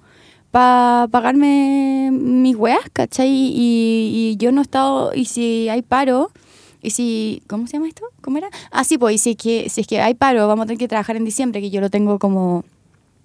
para 0.60 1.10
pagarme 1.12 2.12
mis 2.14 2.56
weas, 2.56 2.80
¿cachai? 2.94 3.28
Y, 3.28 4.32
y 4.32 4.38
yo 4.38 4.54
no 4.54 4.62
he 4.62 4.64
estado, 4.64 5.12
y 5.14 5.26
si 5.26 5.68
hay 5.68 5.82
paro, 5.82 6.32
y 6.82 6.92
si, 6.92 7.44
¿cómo 7.48 7.68
se 7.68 7.74
llama 7.74 7.90
esto? 7.90 8.06
¿Cómo 8.22 8.38
era? 8.38 8.48
Ah, 8.72 8.86
sí, 8.86 8.98
pues, 8.98 9.16
y 9.16 9.18
si 9.18 9.32
es 9.32 9.36
que, 9.36 9.70
si 9.70 9.82
es 9.82 9.88
que 9.88 10.00
hay 10.00 10.14
paro, 10.14 10.48
vamos 10.48 10.64
a 10.64 10.68
tener 10.68 10.78
que 10.78 10.88
trabajar 10.88 11.18
en 11.18 11.26
diciembre, 11.26 11.60
que 11.60 11.70
yo 11.72 11.82
lo 11.82 11.90
tengo 11.90 12.20
como, 12.20 12.64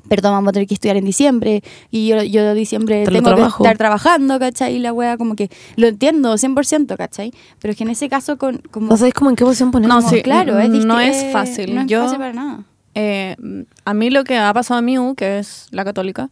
perdón, 0.08 0.32
vamos 0.32 0.48
a 0.48 0.52
tener 0.54 0.66
que 0.66 0.74
estudiar 0.74 0.96
en 0.96 1.04
diciembre, 1.04 1.62
y 1.92 2.08
yo, 2.08 2.20
yo 2.24 2.52
diciembre 2.52 3.04
Te 3.04 3.12
tengo 3.12 3.32
trabajo. 3.32 3.58
que 3.58 3.62
estar 3.68 3.78
trabajando, 3.78 4.40
¿cachai? 4.40 4.74
Y 4.74 4.78
la 4.80 4.92
wea 4.92 5.16
como 5.16 5.36
que, 5.36 5.50
lo 5.76 5.86
entiendo 5.86 6.34
100%, 6.36 6.96
¿cachai? 6.96 7.32
Pero 7.60 7.70
es 7.70 7.78
que 7.78 7.84
en 7.84 7.90
ese 7.90 8.08
caso, 8.08 8.38
con, 8.38 8.58
como, 8.72 8.88
No 8.88 8.96
sabéis 8.96 9.14
como 9.14 9.30
en 9.30 9.36
qué 9.36 9.44
posición 9.44 9.70
ponerme. 9.70 9.94
No, 9.94 10.02
sí, 10.02 10.20
claro, 10.22 10.58
es 10.58 10.68
no 10.68 10.98
es 10.98 11.16
eh, 11.22 11.30
fácil. 11.32 11.76
No 11.76 11.82
es 11.82 11.86
Yo- 11.86 12.02
fácil 12.02 12.18
para 12.18 12.32
nada. 12.32 12.64
Eh, 12.96 13.36
a 13.84 13.94
mí 13.94 14.10
lo 14.10 14.24
que 14.24 14.36
ha 14.36 14.52
pasado 14.52 14.82
mi 14.82 14.98
U, 14.98 15.14
que 15.14 15.38
es 15.38 15.68
la 15.70 15.84
católica, 15.84 16.28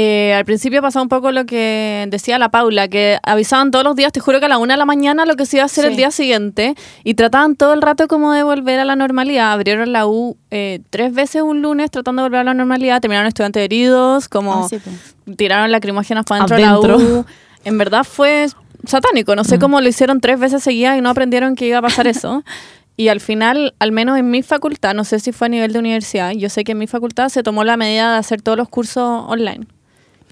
eh, 0.00 0.32
al 0.32 0.44
principio 0.44 0.80
pasó 0.80 1.02
un 1.02 1.08
poco 1.08 1.32
lo 1.32 1.44
que 1.44 2.06
decía 2.08 2.38
la 2.38 2.50
Paula, 2.50 2.86
que 2.86 3.18
avisaban 3.24 3.72
todos 3.72 3.84
los 3.84 3.96
días, 3.96 4.12
te 4.12 4.20
juro 4.20 4.38
que 4.38 4.46
a 4.46 4.48
la 4.48 4.58
una 4.58 4.74
de 4.74 4.78
la 4.78 4.84
mañana 4.84 5.26
lo 5.26 5.34
que 5.34 5.44
se 5.44 5.56
iba 5.56 5.64
a 5.64 5.66
hacer 5.66 5.86
Sí. 5.86 5.90
el 5.90 5.96
día 5.96 6.12
siguiente, 6.12 6.76
y 7.02 7.14
trataban 7.14 7.56
todo 7.56 7.72
el 7.74 7.82
rato 7.82 8.06
como 8.06 8.32
de 8.32 8.44
volver 8.44 8.78
a 8.78 8.84
la 8.84 8.94
normalidad. 8.94 9.50
Abrieron 9.52 9.92
la 9.92 10.06
U 10.06 10.36
eh, 10.52 10.80
tres 10.90 11.12
veces 11.14 11.42
un 11.42 11.62
lunes 11.62 11.90
tratando 11.90 12.22
de 12.22 12.28
volver 12.28 12.40
a 12.42 12.44
la 12.44 12.54
normalidad, 12.54 13.00
terminaron 13.00 13.26
estudiantes 13.26 13.60
heridos, 13.64 14.28
como 14.28 14.64
Ah, 14.64 14.68
sí, 14.68 14.78
pues. 14.78 15.16
tiraron 15.36 15.72
lacrimógenas 15.72 16.24
para 16.24 16.42
dentro 16.46 16.56
de 16.56 16.62
la 16.62 16.70
Adentro. 16.70 16.96
U. 16.98 17.26
En 17.64 17.76
verdad 17.76 18.04
fue 18.04 18.46
satánico. 18.86 19.34
No 19.34 19.42
sé 19.42 19.56
Mm. 19.56 19.60
cómo 19.60 19.80
lo 19.80 19.88
hicieron 19.88 20.20
tres 20.20 20.38
veces 20.38 20.62
seguidas 20.62 20.96
y 20.96 21.00
no 21.00 21.10
aprendieron 21.10 21.56
que 21.56 21.66
iba 21.66 21.78
a 21.78 21.82
pasar 21.82 22.06
eso. 22.06 22.44
Y 23.00 23.06
al 23.10 23.20
final, 23.20 23.74
al 23.78 23.92
menos 23.92 24.18
en 24.18 24.28
mi 24.28 24.42
facultad, 24.42 24.92
no 24.92 25.04
sé 25.04 25.20
si 25.20 25.30
fue 25.30 25.46
a 25.46 25.48
nivel 25.50 25.72
de 25.72 25.78
universidad, 25.78 26.32
yo 26.32 26.48
sé 26.48 26.64
que 26.64 26.72
en 26.72 26.78
mi 26.78 26.88
facultad 26.88 27.28
se 27.28 27.44
tomó 27.44 27.62
la 27.62 27.76
medida 27.76 28.10
de 28.14 28.18
hacer 28.18 28.42
todos 28.42 28.58
los 28.58 28.68
cursos 28.68 29.22
online. 29.28 29.66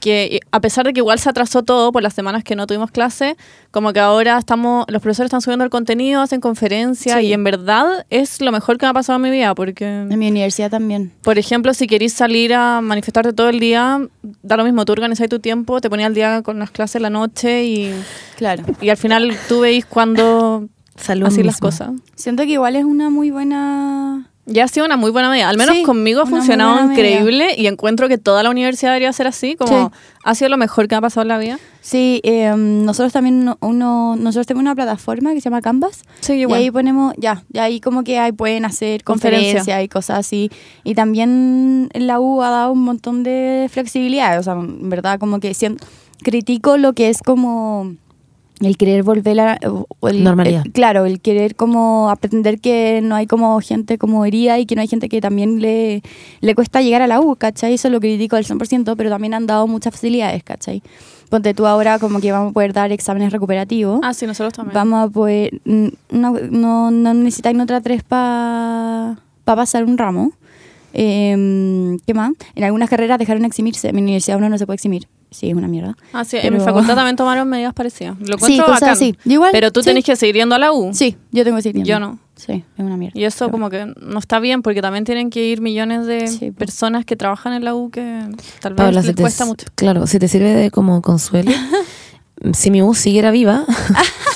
Que 0.01 0.41
a 0.53 0.61
pesar 0.61 0.85
de 0.87 0.93
que 0.93 1.01
igual 1.01 1.19
se 1.19 1.29
atrasó 1.29 1.63
todo 1.63 1.91
por 1.93 2.03
las 2.03 2.15
semanas 2.15 2.45
que 2.45 2.55
no 2.55 2.67
tuvimos 2.67 2.91
clase, 2.91 3.37
como 3.71 3.93
que 3.93 4.01
ahora 4.01 4.39
estamos, 4.39 4.85
los 4.89 5.03
profesores 5.03 5.29
están 5.29 5.41
subiendo 5.41 5.65
el 5.65 5.71
contenido, 5.71 6.21
hacen 6.21 6.41
conferencias 6.41 7.19
Sí. 7.19 7.27
y 7.27 7.33
en 7.33 7.43
verdad 7.45 8.05
es 8.11 8.41
lo 8.41 8.53
mejor 8.53 8.79
que 8.79 8.87
me 8.87 8.91
ha 8.91 8.93
pasado 8.95 9.17
en 9.17 9.23
mi 9.23 9.31
vida 9.31 9.55
porque... 9.55 9.85
En 9.87 10.19
mi 10.19 10.29
universidad 10.29 10.71
también. 10.71 11.13
Por 11.23 11.39
ejemplo, 11.39 11.73
si 11.75 11.87
querís 11.87 12.13
salir 12.13 12.53
a 12.55 12.81
manifestarte 12.81 13.33
todo 13.33 13.49
el 13.49 13.59
día, 13.59 14.01
da 14.43 14.57
lo 14.57 14.65
mismo, 14.65 14.85
tú 14.85 14.93
organizas 14.93 15.29
tu 15.29 15.39
tiempo, 15.41 15.81
te 15.81 15.89
ponías 15.91 16.09
al 16.09 16.15
día 16.15 16.43
con 16.43 16.59
las 16.59 16.71
clases 16.71 16.97
en 16.97 17.03
la 17.03 17.11
noche 17.11 17.65
y, 17.65 17.93
Claro. 18.37 18.63
y 18.81 18.91
al 18.91 18.97
final 18.97 19.37
tú 19.49 19.61
veis 19.61 19.85
cuando 19.87 20.69
Salud 20.97 21.27
así 21.27 21.43
las 21.43 21.59
cosas. 21.59 21.91
Siento 22.15 22.45
que 22.45 22.53
igual 22.53 22.75
es 22.77 22.85
una 22.85 23.11
muy 23.11 23.31
buena... 23.31 24.31
Ya 24.49 24.63
ha 24.65 24.69
sido 24.69 24.87
una 24.87 24.97
muy 24.97 25.11
buena 25.11 25.29
medida. 25.29 25.49
Al 25.49 25.57
menos 25.59 25.75
Sí, 25.75 25.83
conmigo 25.83 26.21
ha 26.23 26.27
funcionado 26.27 26.77
medida. 26.77 26.93
increíble 26.93 27.55
y 27.59 27.67
encuentro 27.67 28.07
que 28.07 28.17
toda 28.17 28.45
la 28.45 28.51
universidad 28.51 28.91
debería 28.93 29.13
ser 29.13 29.27
así, 29.27 29.57
como 29.57 29.89
Sí. 29.91 29.97
ha 30.23 30.35
sido 30.37 30.51
lo 30.51 30.57
mejor 30.57 30.87
que 30.87 30.95
me 30.95 30.99
ha 30.99 31.01
pasado 31.01 31.23
en 31.23 31.29
la 31.29 31.39
vida. 31.39 31.59
Sí, 31.81 32.21
eh, 32.23 32.55
nosotros 32.57 33.13
también 33.13 33.53
uno, 33.61 34.15
nosotros 34.17 34.47
tenemos 34.47 34.63
una 34.63 34.77
plataforma 34.77 35.35
que 35.35 35.41
se 35.41 35.45
llama 35.51 35.63
Canvas 35.63 36.05
Sí, 36.21 36.35
y 36.49 36.53
ahí 36.53 36.71
ponemos, 36.71 37.13
ya, 37.19 37.43
y 37.53 37.59
ahí 37.59 37.81
como 37.81 38.05
que 38.05 38.21
ahí 38.21 38.31
pueden 38.31 38.65
hacer 38.65 39.03
Conferencia. 39.03 39.55
conferencias 39.59 39.85
y 39.85 39.89
cosas 39.89 40.19
así. 40.21 40.51
Y 40.85 40.95
también 40.95 41.89
la 41.93 42.21
U 42.21 42.41
ha 42.43 42.51
dado 42.51 42.73
un 42.73 42.83
montón 42.85 43.25
de 43.25 43.69
flexibilidad, 43.73 44.39
o 44.39 44.43
sea, 44.45 44.53
en 44.53 44.89
verdad 44.89 45.19
como 45.19 45.41
que 45.41 45.55
sien- 45.55 45.79
critico 46.23 46.77
lo 46.77 46.93
que 46.93 47.09
es 47.09 47.19
como 47.21 47.95
el 48.61 48.77
querer 48.79 49.03
volver 49.03 49.39
a 49.41 49.59
el- 50.03 50.25
Normalidad. 50.25 50.63
el- 50.65 50.73
claro, 50.73 51.05
el 51.05 51.21
querer 51.21 51.55
como 51.57 52.09
aprender 52.11 52.59
que 52.61 53.01
no 53.03 53.15
hay 53.15 53.27
como 53.27 53.61
gente 53.61 53.99
como 53.99 54.25
herida 54.25 54.59
y 54.59 54.67
que 54.67 54.75
no 54.75 54.81
hay 54.81 54.89
gente 54.89 55.09
que 55.09 55.21
también 55.21 55.61
le, 55.61 56.03
le 56.41 56.55
cuesta 56.55 56.81
llegar 56.81 57.03
a 57.03 57.07
la 57.07 57.21
U, 57.21 57.37
¿cachai? 57.37 57.75
Eso 57.75 57.91
lo 57.91 58.01
critico 58.01 58.37
al 58.37 58.45
100%, 58.45 58.97
pero 58.97 59.11
también 59.11 59.35
han 59.35 59.47
dado 59.47 59.67
muchas 59.67 59.93
facilidades, 59.93 60.43
¿cachai? 60.43 60.83
Ponte 61.29 61.55
tú 61.55 61.67
ahora 61.67 61.99
como 61.99 62.21
que 62.21 62.31
vamos 62.31 62.51
a 62.51 62.55
poder 62.55 62.73
dar 62.73 62.93
exámenes 62.93 63.33
recuperativos. 63.33 63.99
Ah, 64.03 64.15
sí, 64.15 64.27
nosotros 64.27 64.53
también. 64.55 64.75
Vamos 64.75 65.07
a 65.07 65.11
poder. 65.13 65.61
No, 65.65 66.35
no, 66.51 66.91
no 66.93 67.15
necesitáis 67.15 67.57
nota 67.57 67.81
3 67.81 68.03
para 68.05 69.17
pasar 69.45 69.85
un 69.85 69.99
ramo. 69.99 70.33
Eh, 70.99 71.97
¿Qué 72.07 72.15
más? 72.15 72.33
En 72.55 72.65
algunas 72.65 72.89
carreras 72.89 73.19
dejaron 73.19 73.43
de 73.43 73.49
eximirse. 73.49 73.89
En 73.91 73.95
mi 73.97 74.03
universidad 74.03 74.39
uno 74.39 74.49
no 74.49 74.57
se 74.57 74.65
puede 74.65 74.77
eximir. 74.77 75.07
Sí, 75.31 75.49
es 75.51 75.55
una 75.55 75.69
mierda. 75.69 75.95
Ah, 76.15 76.25
sí, 76.25 76.39
en 76.41 76.55
mi 76.55 76.61
facultad 76.61 76.95
también 76.97 77.17
tomaron 77.17 77.47
medidas 77.49 77.75
parecidas. 77.75 78.17
Lo 78.21 78.39
Sí, 78.39 78.57
cosas 78.59 78.81
bacán. 78.81 78.89
así. 78.91 79.15
Yo 79.27 79.33
igual, 79.35 79.51
Pero 79.53 79.71
tú 79.73 79.83
sí. 79.83 79.91
tenés 79.91 80.05
que 80.05 80.17
seguir 80.17 80.37
yendo 80.37 80.55
a 80.55 80.59
la 80.59 80.73
U. 80.73 80.91
Sí, 80.95 81.17
yo 81.33 81.45
tengo 81.45 81.59
que 81.59 81.63
decir. 81.69 81.83
Yo 81.85 82.01
no. 82.01 82.19
Sí, 82.37 82.65
es 82.77 82.85
una 82.85 82.97
mierda. 82.97 83.19
Y 83.19 83.25
eso 83.25 83.51
como 83.51 83.69
que 83.69 83.87
no 84.01 84.19
está 84.19 84.41
bien 84.41 84.63
porque 84.63 84.81
también 84.81 85.05
tienen 85.05 85.29
que 85.31 85.45
ir 85.47 85.61
millones 85.61 86.07
de 86.07 86.29
Sí, 86.29 86.51
personas 86.51 87.05
que 87.05 87.17
trabajan 87.17 87.53
en 87.53 87.65
la 87.65 87.75
U 87.75 87.91
que 87.91 88.21
tal 88.61 88.75
vez 88.75 88.95
les 88.95 89.15
te, 89.15 89.21
cuesta 89.21 89.45
mucho. 89.45 89.67
claro, 89.75 90.07
si 90.07 90.19
te 90.19 90.29
sirve 90.29 90.51
de 90.55 90.71
como 90.71 91.03
consuelo, 91.03 91.51
si 92.53 92.71
mi 92.71 92.83
U 92.83 92.95
siguiera 92.95 93.31
viva, 93.31 93.65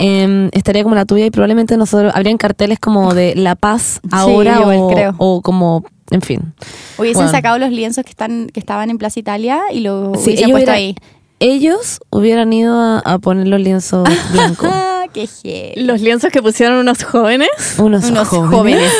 Em, 0.00 0.48
estaría 0.52 0.82
como 0.82 0.94
la 0.94 1.04
tuya 1.04 1.26
y 1.26 1.30
probablemente 1.30 1.76
nosotros 1.76 2.12
habrían 2.14 2.36
carteles 2.38 2.78
como 2.78 3.14
de 3.14 3.34
La 3.36 3.54
Paz 3.54 4.00
ahora 4.10 4.58
igual 4.60 4.78
o, 4.78 4.88
creo. 4.88 5.14
o 5.18 5.42
como, 5.42 5.84
en 6.10 6.22
fin. 6.22 6.54
Hubiesen 6.98 7.22
Bueno. 7.24 7.30
sacado 7.30 7.58
los 7.58 7.70
lienzos 7.70 8.04
que 8.04 8.10
están 8.10 8.48
que 8.52 8.60
estaban 8.60 8.90
en 8.90 8.98
Plaza 8.98 9.20
Italia 9.20 9.60
y 9.72 9.80
lo 9.80 10.12
Sí, 10.16 10.24
hubiesen 10.30 10.50
puesto 10.50 10.56
hubiera- 10.56 10.72
ahí. 10.74 10.94
ellos 11.40 12.00
hubieran 12.10 12.52
ido 12.52 12.78
a, 12.78 12.98
a 13.00 13.18
poner 13.18 13.48
los 13.48 13.60
lienzos 13.60 14.04
blancos. 14.32 14.68
Qué 15.14 15.26
heavy. 15.28 15.80
Los 15.86 16.00
lienzos 16.00 16.30
que 16.32 16.42
pusieron 16.42 16.76
unos 16.78 17.04
jóvenes. 17.04 17.48
Unos, 17.78 18.04
Unos 18.10 18.28
jóvenes, 18.28 18.50
jóvenes. 18.58 18.92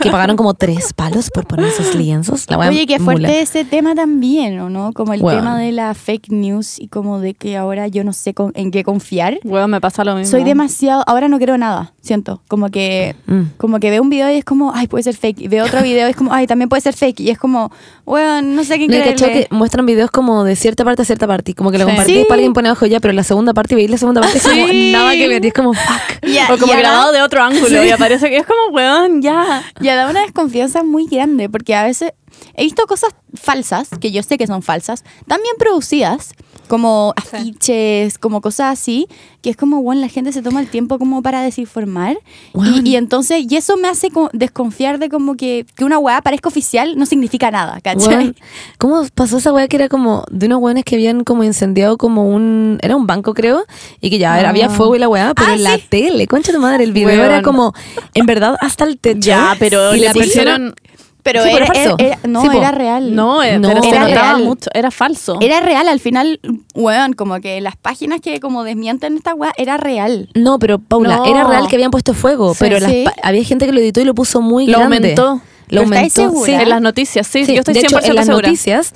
que 0.00 0.10
pagaron 0.10 0.36
como 0.36 0.54
tres 0.54 0.92
palos 0.92 1.30
por 1.30 1.46
poner 1.46 1.66
esos 1.68 1.94
lienzos. 1.94 2.44
La 2.48 2.58
Oye, 2.58 2.86
qué 2.86 2.98
fuerte 2.98 3.22
mula. 3.28 3.38
ese 3.40 3.64
tema 3.64 3.94
también, 3.94 4.58
¿o 4.60 4.68
no? 4.68 4.92
Como 4.92 5.14
el 5.14 5.20
Bueno. 5.20 5.38
tema 5.38 5.58
de 5.58 5.72
la 5.72 5.94
fake 5.94 6.30
news 6.30 6.78
y 6.78 6.88
como 6.88 7.20
de 7.20 7.34
que 7.34 7.56
ahora 7.56 7.86
yo 7.88 8.02
no 8.04 8.12
sé 8.12 8.34
con- 8.34 8.52
en 8.56 8.70
qué 8.70 8.82
confiar. 8.84 9.38
Huevo, 9.44 9.68
me 9.68 9.80
pasa 9.80 10.04
lo 10.04 10.14
mismo. 10.16 10.30
Soy 10.30 10.44
demasiado, 10.44 11.04
ahora 11.06 11.28
no 11.28 11.38
creo 11.38 11.56
nada, 11.56 11.92
siento, 12.02 12.42
como 12.48 12.68
que 12.70 13.14
Mm. 13.26 13.42
como 13.56 13.78
que 13.80 13.90
veo 13.90 14.02
un 14.02 14.10
video 14.10 14.30
y 14.30 14.34
es 14.36 14.44
como, 14.44 14.72
ay, 14.74 14.88
puede 14.88 15.04
ser 15.04 15.16
fake, 15.16 15.40
y 15.42 15.48
veo 15.48 15.64
otro 15.64 15.82
video 15.82 16.08
y 16.08 16.10
es 16.10 16.16
como, 16.16 16.32
ay, 16.34 16.46
también 16.46 16.68
puede 16.68 16.80
ser 16.82 16.94
fake, 16.94 17.20
y 17.20 17.30
es 17.30 17.38
como, 17.38 17.70
bueno, 18.04 18.42
no 18.42 18.64
sé 18.64 18.76
quién 18.78 18.90
No, 18.90 18.96
creerle. 18.96 19.46
que 19.46 19.48
muestran 19.54 19.86
videos 19.86 20.10
como 20.10 20.42
de 20.44 20.56
cierta 20.56 20.84
parte 20.84 21.02
a 21.02 21.04
cierta 21.04 21.26
parte. 21.26 21.52
y 21.52 21.54
Como 21.54 21.70
que 21.70 21.78
lo 21.78 21.84
Sí. 21.84 21.90
compartís 21.90 22.16
Sí. 22.16 22.24
para 22.24 22.34
alguien 22.34 22.52
pone 22.54 22.68
abajo 22.68 22.86
ya, 22.86 23.00
pero 23.00 23.12
la 23.14 23.22
segunda 23.22 23.54
parte 23.54 23.74
y 23.74 23.76
veis 23.76 23.90
la 23.90 23.96
segunda 23.98 24.20
parte 24.20 24.38
es 24.38 24.44
como 24.44 24.66
Sí. 24.68 24.90
nada 24.92 25.12
que 25.12 25.28
ver. 25.28 25.40
Como 25.60 25.74
fuck. 25.74 26.24
Y 26.26 26.38
a- 26.38 26.52
O 26.52 26.56
como 26.58 26.72
grabado 26.72 27.12
de 27.12 27.20
otro 27.22 27.42
ángulo 27.42 27.84
y 27.84 27.90
aparece 27.90 28.30
que 28.30 28.38
es 28.38 28.46
como, 28.46 28.74
weón, 28.74 29.20
ya. 29.20 29.62
Y 29.80 29.86
da 29.86 30.08
una 30.08 30.22
desconfianza 30.22 30.82
muy 30.82 31.06
grande, 31.06 31.48
porque 31.50 31.74
a 31.74 31.82
veces 31.82 32.12
he 32.54 32.64
visto 32.64 32.86
cosas 32.86 33.14
falsas, 33.34 33.88
que 34.00 34.10
yo 34.10 34.22
sé 34.22 34.38
que 34.38 34.46
son 34.46 34.62
falsas, 34.62 35.04
también 35.26 35.54
producidas, 35.58 36.32
como 36.70 37.12
Sí. 37.18 37.36
afiches, 37.36 38.18
como 38.18 38.40
cosas 38.40 38.72
así, 38.72 39.06
que 39.42 39.50
es 39.50 39.56
como, 39.56 39.82
bueno, 39.82 40.00
la 40.00 40.08
gente 40.08 40.32
se 40.32 40.40
toma 40.40 40.60
el 40.60 40.68
tiempo 40.68 40.98
como 40.98 41.20
para 41.22 41.42
desinformar. 41.42 42.16
Y, 42.54 42.88
y 42.90 42.96
entonces, 42.96 43.44
y 43.50 43.56
eso 43.56 43.76
me 43.76 43.88
hace 43.88 44.08
desconfiar 44.32 44.98
de 44.98 45.08
como 45.08 45.34
que, 45.36 45.66
que 45.76 45.84
una 45.84 45.98
weá 45.98 46.22
parezca 46.22 46.48
oficial 46.48 46.96
no 46.96 47.04
significa 47.06 47.50
nada, 47.50 47.80
¿cachai? 47.82 48.34
¿Cómo 48.78 49.04
pasó 49.14 49.38
esa 49.38 49.52
weá 49.52 49.66
que 49.68 49.76
era 49.76 49.88
como 49.88 50.24
de 50.30 50.46
unos 50.46 50.60
weones 50.60 50.84
que 50.84 50.94
habían 50.94 51.24
como 51.24 51.42
incendiado 51.44 51.98
como 51.98 52.28
un. 52.30 52.78
Era 52.82 52.94
un 52.96 53.06
banco, 53.06 53.34
creo, 53.34 53.64
y 54.00 54.08
que 54.10 54.18
ya 54.18 54.38
era- 54.38 54.50
había 54.50 54.66
Ah. 54.66 54.70
fuego 54.70 54.94
y 54.94 54.98
la 55.00 55.08
weá, 55.08 55.34
pero 55.34 55.50
Ah, 55.50 55.54
en 55.54 55.62
la 55.64 55.78
tele, 55.78 56.26
concha 56.28 56.52
de 56.52 56.58
madre, 56.58 56.84
el 56.84 56.92
video 56.92 57.22
era 57.24 57.42
como, 57.42 57.74
en 58.14 58.26
verdad, 58.26 58.56
hasta 58.60 58.84
el 58.84 58.98
techo. 58.98 59.20
Ya, 59.20 59.56
pero 59.58 59.94
y 59.94 60.00
le 60.00 60.06
la 60.06 60.12
persona- 60.12 60.26
pusieron... 60.54 60.74
Pero 61.22 61.42
Sí, 61.44 61.50
era, 61.50 61.66
falso. 61.66 61.96
era- 61.98 62.18
no, 62.26 62.42
Sí, 62.42 62.48
era 62.56 62.70
real. 62.72 63.14
No, 63.14 63.42
eh, 63.42 63.58
No, 63.58 63.68
pero 63.68 63.82
se 63.82 63.88
era 63.90 64.00
notaba 64.08 64.32
real. 64.34 64.44
mucho. 64.44 64.70
Era 64.74 64.90
falso. 64.90 65.38
Era 65.40 65.60
real, 65.60 65.86
al 65.88 66.00
final, 66.00 66.40
weón, 66.74 67.12
como 67.12 67.40
que 67.40 67.60
las 67.60 67.76
páginas 67.76 68.20
que 68.20 68.40
como 68.40 68.64
desmienten 68.64 69.16
esta 69.16 69.34
weá, 69.34 69.52
era 69.56 69.76
real. 69.76 70.28
No, 70.34 70.58
pero 70.58 70.78
Paula, 70.78 71.16
No. 71.16 71.24
era 71.26 71.44
real 71.44 71.68
que 71.68 71.76
habían 71.76 71.90
puesto 71.90 72.14
fuego, 72.14 72.54
Sí. 72.54 72.58
pero 72.60 72.80
las 72.80 72.92
había 73.22 73.44
gente 73.44 73.66
que 73.66 73.72
lo 73.72 73.80
editó 73.80 74.00
y 74.00 74.04
lo 74.04 74.14
puso 74.14 74.40
muy 74.40 74.66
Lo 74.66 74.78
grande. 74.78 74.96
aumentó. 74.96 75.40
Lo 75.68 75.82
¿Pero 75.82 75.82
estáis 75.94 76.18
aumentó. 76.18 76.32
segura? 76.44 76.46
Sí, 76.58 76.62
En 76.62 76.68
las 76.68 76.80
noticias, 76.80 77.26
sí, 77.26 77.44
Sí, 77.44 77.52
yo 77.54 77.60
estoy 77.60 77.74
de 77.74 77.80
100% 77.80 77.98
hecho, 78.00 78.10
en 78.10 78.16
las 78.16 78.26
segura. 78.26 78.48
noticias 78.48 78.92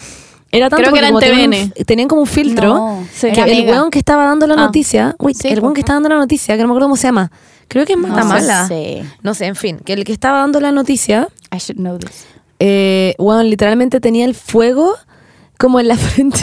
era 0.51 0.69
tanto 0.71 0.83
Creo 0.83 0.93
que 0.93 0.99
era 1.01 1.09
en 1.09 1.73
tenían, 1.85 2.09
como 2.09 2.23
un 2.23 2.27
filtro 2.27 2.75
No, 2.75 3.07
Sí. 3.13 3.31
que 3.33 3.41
el 3.43 3.69
weón 3.69 3.91
que 3.91 3.99
estaba 3.99 4.25
dando 4.25 4.47
la 4.47 4.55
Ah. 4.55 4.67
noticia, 4.67 5.15
uy, 5.19 5.35
Sí, 5.35 5.49
el 5.49 5.61
weón 5.61 5.75
que 5.75 5.81
estaba 5.81 5.97
dando 5.97 6.09
la 6.09 6.17
noticia, 6.17 6.57
que 6.57 6.63
no 6.63 6.69
me 6.69 6.73
acuerdo 6.73 6.87
cómo 6.87 6.97
se 6.97 7.07
llama. 7.09 7.31
Creo 7.69 7.87
que 7.87 7.93
es 7.95 7.99
No 7.99 8.09
Matamala. 8.09 8.67
sé. 8.69 9.05
No 9.23 9.35
sé, 9.35 9.47
en 9.47 9.57
fin, 9.57 9.79
que 9.85 9.93
el 9.95 10.05
que 10.05 10.13
estaba 10.13 10.39
dando 10.41 10.61
la 10.61 10.73
noticia, 10.73 11.29
I 11.53 11.59
should 11.59 11.79
know 11.81 11.99
this. 11.99 12.27
eh, 12.61 13.15
weón, 13.19 13.49
literalmente 13.51 14.01
tenía 14.01 14.25
el 14.25 14.35
fuego 14.35 14.95
como 15.59 15.81
en 15.81 15.89
la 15.89 15.97
frente. 15.99 16.41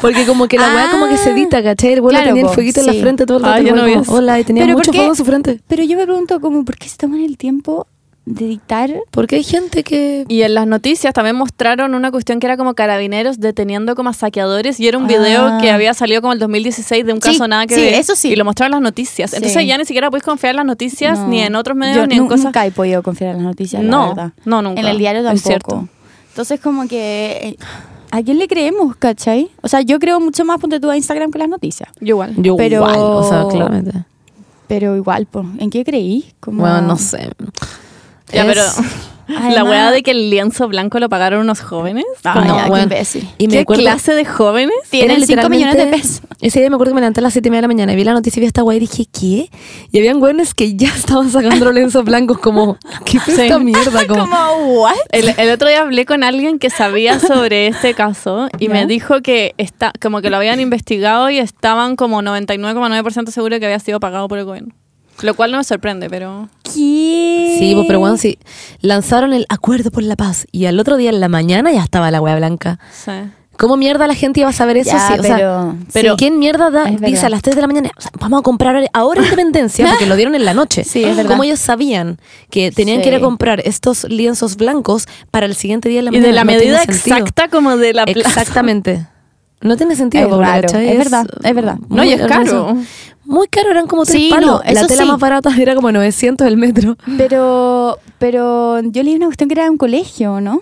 Porque 0.00 0.26
como 0.26 0.48
que 0.48 0.58
la 0.58 0.74
weá 0.74 0.90
como 0.90 1.08
que 1.08 1.16
se 1.16 1.30
edita, 1.30 1.62
¿cachai? 1.62 1.92
El 1.94 2.00
weón 2.00 2.10
Claro, 2.10 2.26
tenía 2.28 2.42
el 2.42 2.48
fueguito 2.54 2.80
en 2.80 2.86
la 2.86 2.92
frente 2.94 3.26
todo 3.26 3.38
el 3.38 3.44
Ah, 3.44 3.52
rato. 3.58 3.62
yo 3.62 3.74
no 3.74 3.82
como. 4.04 4.16
Hola, 4.16 4.40
y 4.40 4.44
tenía 4.44 4.64
Pero 4.64 4.74
¿por 4.76 4.86
mucho 4.86 4.92
fuego 4.92 5.10
en 5.12 5.16
su 5.16 5.24
frente. 5.24 5.60
Pero 5.66 5.84
yo 5.84 5.96
me 5.96 6.04
pregunto, 6.04 6.40
como, 6.40 6.64
¿por 6.64 6.76
qué 6.76 6.88
se 6.88 6.96
toman 6.96 7.20
el 7.20 7.36
tiempo 7.36 7.86
de 8.26 8.44
editar? 8.44 8.90
Porque 9.12 9.36
hay 9.36 9.44
gente 9.44 9.84
que... 9.84 10.24
Y 10.28 10.42
en 10.42 10.54
las 10.54 10.66
noticias 10.66 11.14
también 11.14 11.36
mostraron 11.36 11.94
una 11.94 12.10
cuestión 12.10 12.40
que 12.40 12.46
era 12.46 12.56
como 12.56 12.74
carabineros 12.74 13.38
deteniendo 13.40 13.94
como 13.94 14.10
a 14.10 14.12
saqueadores 14.12 14.78
y 14.80 14.88
era 14.88 14.98
un 14.98 15.06
video 15.06 15.46
Ah. 15.46 15.58
que 15.60 15.70
había 15.70 15.94
salido 15.94 16.20
como 16.20 16.32
el 16.32 16.38
2016 16.40 17.06
de 17.06 17.12
un 17.12 17.22
Sí, 17.22 17.30
caso 17.30 17.46
nada 17.48 17.66
que 17.66 17.76
sí, 17.76 17.80
ver. 17.80 17.94
eso 17.94 18.16
sí. 18.16 18.30
Y 18.32 18.36
lo 18.36 18.44
mostraron 18.44 18.72
las 18.72 18.80
noticias. 18.82 19.30
Sí. 19.30 19.36
Entonces 19.36 19.64
ya 19.66 19.78
ni 19.78 19.84
siquiera 19.84 20.10
puedes 20.10 20.24
confiar 20.24 20.50
en 20.50 20.56
las 20.56 20.66
noticias 20.66 21.18
No. 21.20 21.28
ni 21.28 21.40
en 21.40 21.54
otros 21.54 21.76
medios 21.76 21.96
Yo 21.96 22.06
ni 22.08 22.16
en 22.16 22.26
cosas. 22.26 22.46
Nunca 22.46 22.66
he 22.66 22.70
podido 22.72 23.02
confiar 23.02 23.30
en 23.30 23.36
las 23.38 23.44
noticias, 23.46 23.82
la 23.84 23.90
No, 23.90 24.08
verdad. 24.08 24.32
no, 24.44 24.60
nunca. 24.60 24.80
En 24.80 24.86
el 24.88 24.98
diario 24.98 25.20
Es 25.20 25.26
tampoco. 25.26 25.46
cierto. 25.48 25.88
Entonces, 26.30 26.60
como 26.60 26.86
que... 26.88 27.38
eh, 27.42 27.56
¿A 28.10 28.22
quién 28.22 28.38
le 28.38 28.46
creemos, 28.48 28.96
cachai? 28.96 29.50
O 29.62 29.68
sea, 29.68 29.82
yo 29.82 29.98
creo 29.98 30.20
mucho 30.20 30.44
más, 30.44 30.58
ponte 30.60 30.78
tú 30.80 30.90
a 30.90 30.96
Instagram 30.96 31.30
que 31.30 31.38
las 31.38 31.48
noticias. 31.48 31.88
Yo 32.00 32.08
igual. 32.14 32.34
Yo 32.38 32.56
Pero- 32.56 32.76
igual, 32.76 32.96
o 32.98 33.28
sea, 33.28 33.44
claramente. 33.48 34.04
Pero 34.68 34.96
igual, 34.96 35.26
po, 35.26 35.44
¿en 35.58 35.70
qué 35.70 35.84
creí? 35.84 36.24
Como... 36.40 36.62
Bueno, 36.62 36.82
no 36.82 36.96
sé. 36.96 37.30
Ya, 38.32 38.44
Es- 38.44 38.48
pero 38.48 38.62
la 39.54 39.64
weá 39.64 39.90
de 39.90 40.02
que 40.04 40.12
el 40.12 40.30
lienzo 40.30 40.68
blanco 40.68 41.00
lo 41.00 41.08
pagaron 41.08 41.40
unos 41.40 41.60
jóvenes. 41.60 42.04
Ah, 42.24 42.44
No, 42.46 42.56
ya, 42.56 42.70
qué 42.72 42.82
imbécil. 42.82 43.28
Y 43.38 43.48
¿Qué 43.48 43.58
acuerdo- 43.60 43.82
clase 43.82 44.14
de 44.14 44.24
jóvenes? 44.24 44.74
Tienen 44.90 45.16
Era 45.16 45.26
5 45.26 45.48
millones 45.48 45.76
de 45.76 45.86
pesos. 45.86 46.20
Ese 46.40 46.60
día 46.60 46.68
me 46.70 46.76
acuerdo 46.76 46.92
que 46.92 46.94
me 46.96 47.00
levanté 47.00 47.20
a 47.20 47.22
las 47.22 47.32
7 47.32 47.48
y 47.48 47.50
media 47.50 47.58
de 47.58 47.62
la 47.62 47.68
mañana 47.68 47.92
y 47.92 47.96
vi 47.96 48.04
la 48.04 48.12
noticia 48.12 48.38
y 48.38 48.42
vi 48.42 48.46
esta 48.46 48.62
guay 48.62 48.76
y 48.76 48.80
dije, 48.80 49.06
¿qué? 49.10 49.50
Y 49.90 49.98
habían 49.98 50.20
güeyes 50.20 50.54
que 50.54 50.76
ya 50.76 50.88
estaban 50.96 51.30
sacando 51.30 51.72
lienzos 51.72 52.04
blancos 52.04 52.38
como, 52.38 52.78
¿qué 53.04 53.16
es 53.18 53.24
Sí. 53.24 53.32
esta 53.42 53.58
mierda? 53.58 54.06
Como, 54.06 54.28
Como, 54.28 54.80
¿what? 54.82 54.94
El, 55.10 55.34
el 55.36 55.50
otro 55.50 55.68
día 55.68 55.80
hablé 55.80 56.04
con 56.06 56.22
alguien 56.22 56.58
que 56.60 56.70
sabía 56.70 57.18
sobre 57.18 57.66
este 57.68 57.94
caso 57.94 58.48
y 58.60 58.68
¿Ya? 58.68 58.72
me 58.74 58.86
dijo 58.86 59.22
que 59.22 59.54
está, 59.58 59.92
como 60.00 60.20
que 60.20 60.30
lo 60.30 60.36
habían 60.36 60.60
investigado 60.60 61.30
y 61.30 61.38
estaban 61.38 61.96
como 61.96 62.22
99,9% 62.22 63.30
seguros 63.30 63.58
que 63.58 63.66
había 63.66 63.80
sido 63.80 63.98
pagado 63.98 64.28
por 64.28 64.38
el 64.38 64.44
gobierno. 64.44 64.74
Lo 65.22 65.34
cual 65.34 65.50
no 65.52 65.58
me 65.58 65.64
sorprende, 65.64 66.10
pero... 66.10 66.48
¿Qué? 66.62 67.56
Sí, 67.58 67.72
pues, 67.74 67.86
pero 67.86 68.00
bueno, 68.00 68.16
sí. 68.16 68.38
Lanzaron 68.80 69.32
el 69.32 69.46
acuerdo 69.48 69.90
por 69.90 70.02
la 70.02 70.16
paz 70.16 70.46
y 70.52 70.66
al 70.66 70.78
otro 70.78 70.96
día 70.96 71.10
en 71.10 71.20
la 71.20 71.28
mañana 71.28 71.72
ya 71.72 71.82
estaba 71.82 72.10
la 72.10 72.20
hueá 72.20 72.36
blanca. 72.36 72.78
Sí. 72.92 73.12
¿Cómo 73.58 73.78
mierda 73.78 74.06
la 74.06 74.14
gente 74.14 74.40
iba 74.40 74.50
a 74.50 74.52
saber 74.52 74.76
eso? 74.76 74.90
Ya, 74.90 75.08
Sí, 75.08 75.14
o 75.18 75.22
sea, 75.22 75.36
pero- 75.36 75.76
pero 75.94 76.12
sí. 76.12 76.16
¿quién 76.18 76.38
mierda 76.38 76.68
da- 76.70 76.84
dice 76.90 77.24
a 77.24 77.30
las 77.30 77.40
3 77.40 77.56
de 77.56 77.62
la 77.62 77.66
mañana, 77.66 77.90
o 77.96 78.00
sea, 78.02 78.10
vamos 78.20 78.40
a 78.40 78.42
comprar 78.42 78.86
ahora 78.92 79.22
independencia? 79.22 79.88
Porque 79.88 80.04
lo 80.04 80.14
dieron 80.16 80.34
en 80.34 80.44
la 80.44 80.52
noche. 80.52 80.84
Sí, 80.84 81.02
es 81.02 81.16
verdad. 81.16 81.30
¿Cómo 81.30 81.44
ellos 81.44 81.58
sabían 81.58 82.18
que 82.50 82.70
tenían 82.70 83.00
que 83.00 83.08
ir 83.08 83.14
a 83.14 83.20
comprar 83.20 83.62
estos 83.64 84.04
lienzos 84.10 84.56
blancos 84.56 85.08
para 85.30 85.46
el 85.46 85.54
siguiente 85.54 85.88
día 85.88 86.00
en 86.00 86.04
la 86.04 86.10
Y 86.10 86.12
mañana? 86.20 86.26
de 86.28 86.32
la 86.34 86.44
No 86.44 86.52
medida 86.52 86.78
sentido. 86.80 87.16
exacta 87.16 87.48
como 87.48 87.78
de 87.78 87.94
la 87.94 88.04
plaza. 88.04 88.28
Exactamente. 88.28 89.06
No 89.62 89.78
tiene 89.78 89.96
sentido, 89.96 90.24
Es 90.24 90.28
Paula, 90.30 90.58
es 90.58 90.98
verdad, 90.98 91.26
es 91.42 91.54
verdad. 91.54 91.78
No, 91.88 92.04
y 92.04 92.12
es 92.12 92.20
caro. 92.26 92.76
Muy 93.26 93.48
caro, 93.48 93.70
eran 93.70 93.86
como 93.86 94.04
tres 94.04 94.16
Sí, 94.22 94.28
palos. 94.30 94.62
no, 94.64 94.72
la 94.72 94.86
tela 94.86 95.02
sí. 95.02 95.08
más 95.08 95.18
barata 95.20 95.50
era 95.58 95.74
como 95.74 95.90
900 95.92 96.46
el 96.46 96.56
metro. 96.56 96.96
Pero, 97.18 97.98
pero 98.18 98.80
yo 98.82 99.02
leí 99.02 99.14
una 99.16 99.26
cuestión 99.26 99.48
que 99.48 99.54
era 99.54 99.64
de 99.64 99.70
un 99.70 99.76
colegio, 99.78 100.40
¿no? 100.40 100.60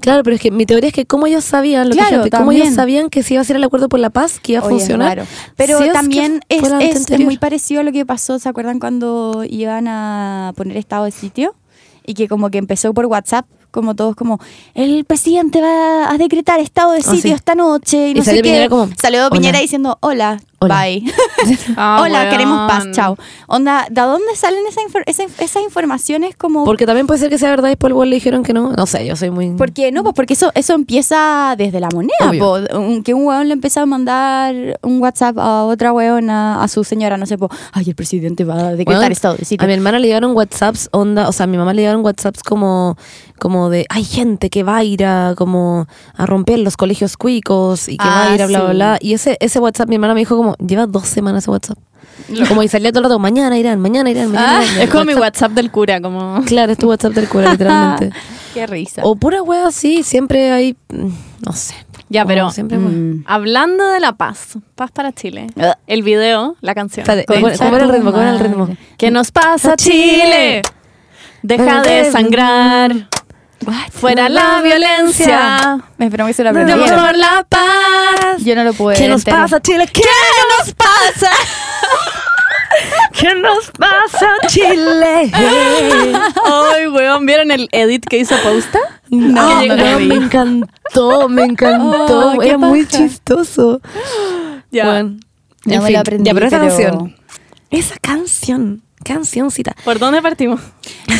Claro, 0.00 0.22
pero 0.24 0.34
es 0.36 0.42
que 0.42 0.50
mi 0.50 0.66
teoría 0.66 0.88
es 0.88 0.94
que 0.94 1.06
cómo 1.06 1.26
ellos 1.26 1.44
sabían, 1.44 1.88
lo 1.88 1.94
que 1.94 2.00
Claro, 2.00 2.22
gente, 2.24 2.36
cómo 2.36 2.50
ellos 2.52 2.74
sabían 2.74 3.08
que 3.08 3.22
se 3.22 3.34
iba 3.34 3.40
a 3.40 3.42
hacer 3.42 3.56
el 3.56 3.64
acuerdo 3.64 3.88
por 3.88 4.00
la 4.00 4.10
paz, 4.10 4.40
que 4.40 4.52
iba 4.52 4.60
a 4.62 4.64
Oye, 4.64 4.74
funcionar. 4.78 5.24
Pero 5.56 5.78
si 5.78 5.84
que 5.84 5.90
también 5.92 6.40
es, 6.48 6.62
es- 7.08 7.20
muy 7.20 7.38
parecido 7.38 7.80
a 7.80 7.84
lo 7.84 7.92
que 7.92 8.04
pasó, 8.04 8.38
¿se 8.38 8.48
acuerdan 8.48 8.80
cuando 8.80 9.44
iban 9.48 9.86
a 9.88 10.52
poner 10.56 10.76
estado 10.76 11.04
de 11.04 11.12
sitio? 11.12 11.54
Y 12.04 12.14
que 12.14 12.26
como 12.28 12.50
que 12.50 12.58
empezó 12.58 12.92
por 12.92 13.06
WhatsApp, 13.06 13.46
como 13.70 13.94
todos 13.94 14.16
como, 14.16 14.40
el 14.74 15.04
presidente 15.04 15.60
va 15.62 16.10
a 16.12 16.18
decretar 16.18 16.58
estado 16.58 16.90
de 16.92 16.98
Ah, 16.98 17.02
sitio 17.02 17.20
sí. 17.22 17.30
esta 17.30 17.54
noche 17.54 18.08
y 18.08 18.10
Y 18.10 18.14
no 18.14 18.20
sé 18.22 18.30
salió 18.30 18.42
qué. 18.42 18.48
Piñera 18.50 18.68
como, 18.68 18.88
salió 19.00 19.20
"Hola". 19.20 19.30
Piñera 19.30 19.60
diciendo, 19.60 19.98
hola, 20.00 20.40
Hola. 20.62 20.82
bye. 20.82 21.02
Ah, 21.76 22.00
hola, 22.02 22.18
weón. 22.18 22.30
queremos 22.30 22.70
paz, 22.70 22.84
chao. 22.92 23.16
Onda, 23.46 23.86
¿de 23.90 24.02
dónde 24.02 24.36
salen 24.36 24.60
esa 24.68 24.82
infor- 24.82 25.04
esa- 25.06 25.22
esas 25.42 25.62
informaciones 25.62 26.36
como... 26.36 26.64
Porque 26.66 26.84
también 26.84 27.06
puede 27.06 27.18
ser 27.18 27.30
que 27.30 27.38
sea 27.38 27.48
verdad 27.48 27.70
y 27.70 27.86
igual 27.88 28.10
le 28.10 28.16
dijeron 28.16 28.42
que 28.42 28.52
no. 28.52 28.72
No 28.72 28.84
sé, 28.86 29.06
yo 29.06 29.16
soy 29.16 29.30
muy... 29.30 29.48
¿Por 29.52 29.72
qué? 29.72 29.90
No, 29.90 30.02
pues 30.02 30.14
porque 30.14 30.34
eso, 30.34 30.52
eso 30.54 30.74
empieza 30.74 31.54
desde 31.56 31.80
la 31.80 31.88
moneda. 31.94 32.12
Po. 32.38 32.58
Que 33.02 33.14
un 33.14 33.24
hueón 33.26 33.48
le 33.48 33.54
empieza 33.54 33.80
a 33.80 33.86
mandar 33.86 34.78
un 34.82 35.00
WhatsApp 35.00 35.38
a 35.38 35.64
otra 35.64 35.94
hueona, 35.94 36.62
a 36.62 36.68
su 36.68 36.84
señora, 36.84 37.16
no 37.16 37.24
sé, 37.24 37.38
po, 37.38 37.48
ay, 37.72 37.84
el 37.88 37.94
presidente 37.94 38.44
va 38.44 38.56
a 38.68 38.70
decretar 38.72 39.00
Weón, 39.00 39.12
estado 39.12 39.36
de 39.36 39.46
sitio. 39.46 39.64
A 39.64 39.66
mi 39.66 39.72
hermana 39.72 39.98
le 39.98 40.08
llegaron 40.08 40.36
WhatsApps, 40.36 40.90
onda, 40.92 41.26
o 41.28 41.32
sea, 41.32 41.44
a 41.44 41.46
mi 41.46 41.56
mamá 41.56 41.72
le 41.72 41.80
llegaron 41.82 42.04
WhatsApps 42.04 42.42
como, 42.42 42.98
como 43.38 43.70
de, 43.70 43.86
hay 43.88 44.04
gente 44.04 44.50
que 44.50 44.62
va 44.62 44.76
a 44.76 44.84
ir 44.84 45.06
a, 45.06 45.34
como, 45.38 45.86
a 46.14 46.26
romper 46.26 46.58
los 46.58 46.76
colegios 46.76 47.16
cuicos 47.16 47.88
y 47.88 47.96
que 47.96 48.04
va 48.06 48.24
Ah, 48.24 48.30
a 48.32 48.34
ir 48.34 48.42
a 48.42 48.46
bla, 48.46 48.60
bla, 48.64 48.72
bla. 48.72 48.98
Y 49.00 49.14
ese, 49.14 49.38
ese 49.40 49.58
WhatsApp, 49.58 49.88
mi 49.88 49.94
hermana 49.94 50.12
me 50.12 50.20
dijo 50.20 50.36
como, 50.36 50.49
lleva 50.58 50.86
dos 50.86 51.06
semanas 51.06 51.44
ese 51.44 51.50
WhatsApp. 51.50 51.78
Como 52.48 52.62
y 52.62 52.68
salía 52.68 52.90
todo 52.92 53.00
el 53.00 53.04
rato, 53.04 53.18
mañana 53.18 53.58
irán, 53.58 53.80
mañana 53.80 54.10
irán, 54.10 54.30
mañana 54.30 54.58
Ah, 54.60 54.64
irán. 54.64 54.82
Es 54.82 54.90
como 54.90 55.04
mi 55.04 55.14
WhatsApp 55.14 55.52
del 55.52 55.70
cura, 55.70 56.00
como... 56.00 56.42
Claro, 56.44 56.72
es 56.72 56.78
tu 56.78 56.88
WhatsApp 56.88 57.12
del 57.14 57.28
cura, 57.28 57.50
literalmente. 57.52 58.10
Qué 58.54 58.66
risa. 58.66 59.02
o 59.04 59.14
pura 59.16 59.42
wea 59.42 59.66
así, 59.68 60.02
siempre 60.02 60.50
hay, 60.52 60.76
mm, 60.92 61.08
no 61.46 61.52
sé. 61.52 61.74
Ya, 62.08 62.22
como 62.22 62.28
pero 62.28 62.50
Siempre. 62.50 62.76
Mm. 62.78 63.22
hablando 63.26 63.88
de 63.90 64.00
la 64.00 64.12
paz, 64.12 64.58
paz 64.74 64.90
para 64.90 65.12
Chile, 65.12 65.46
Ah. 65.60 65.78
el 65.86 66.02
video, 66.02 66.56
la 66.60 66.74
canción. 66.74 67.02
Espérate, 67.02 67.26
Concha 67.26 67.40
¿cómo 67.58 67.70
cómo 67.70 67.76
era 67.76 67.84
el 67.86 67.92
ritmo? 67.92 68.10
¿Cómo 68.10 68.22
era 68.22 68.32
el 68.32 68.38
ritmo? 68.40 68.68
¿Qué 68.98 69.10
nos 69.12 69.30
pasa, 69.30 69.76
Chile? 69.76 70.62
Deja 71.42 71.82
de 71.82 72.10
sangrar. 72.10 73.08
Fuera 73.92 74.28
la 74.28 74.62
violencia. 74.62 75.78
Me 75.98 76.06
esperó 76.06 76.26
que 76.26 76.32
se 76.32 76.42
lo 76.44 76.52
Yo 76.52 76.60
aprendieron. 76.60 76.98
por 77.04 77.16
la 77.16 77.46
paz. 77.48 78.42
Yo 78.44 78.54
no 78.54 78.64
lo 78.64 78.72
pude 78.72 78.94
¿Qué 78.96 79.06
nos 79.08 79.20
entero. 79.20 79.36
pasa, 79.38 79.60
Chile? 79.60 79.86
¿Qué 79.92 80.02
nos 80.58 80.72
pasa? 80.74 81.30
¿Qué 83.12 83.34
nos 83.34 83.70
pasa, 83.72 84.28
Chile? 84.46 85.30
Ay, 85.34 86.86
weón, 86.88 87.26
¿vieron 87.26 87.50
el 87.50 87.68
edit 87.72 88.04
que 88.06 88.18
hizo 88.18 88.34
Posta? 88.42 88.78
No, 89.10 89.66
no 89.66 89.98
vi. 89.98 90.06
me 90.06 90.14
encantó, 90.14 91.28
me 91.28 91.44
encantó. 91.44 92.32
Oh, 92.38 92.58
muy 92.58 92.86
chistoso. 92.86 93.80
Ya. 94.70 94.84
Bueno, 94.86 95.16
No 95.66 95.74
en 95.74 95.80
me 95.80 95.86
fin, 95.86 95.92
lo 95.94 96.00
aprendí, 96.00 96.28
ya, 96.28 96.34
pero 96.34 96.46
esa 96.46 96.58
pero- 96.60 96.68
canción, 96.70 97.16
esa 97.70 97.94
canción, 98.00 98.82
cancioncita. 99.04 99.74
¿Por 99.84 99.98
dónde 99.98 100.22
partimos? 100.22 100.60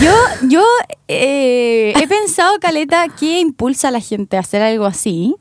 Yo, 0.03 0.13
yo 0.49 0.63
eh, 1.09 1.93
he 2.01 2.07
pensado, 2.09 2.59
Caleta, 2.61 3.07
qué 3.19 3.41
impulsa 3.41 3.89
a 3.89 3.91
la 3.91 4.01
gente 4.01 4.37
a 4.37 4.41
hacer 4.41 4.63
algo 4.63 4.87
así. 4.87 5.35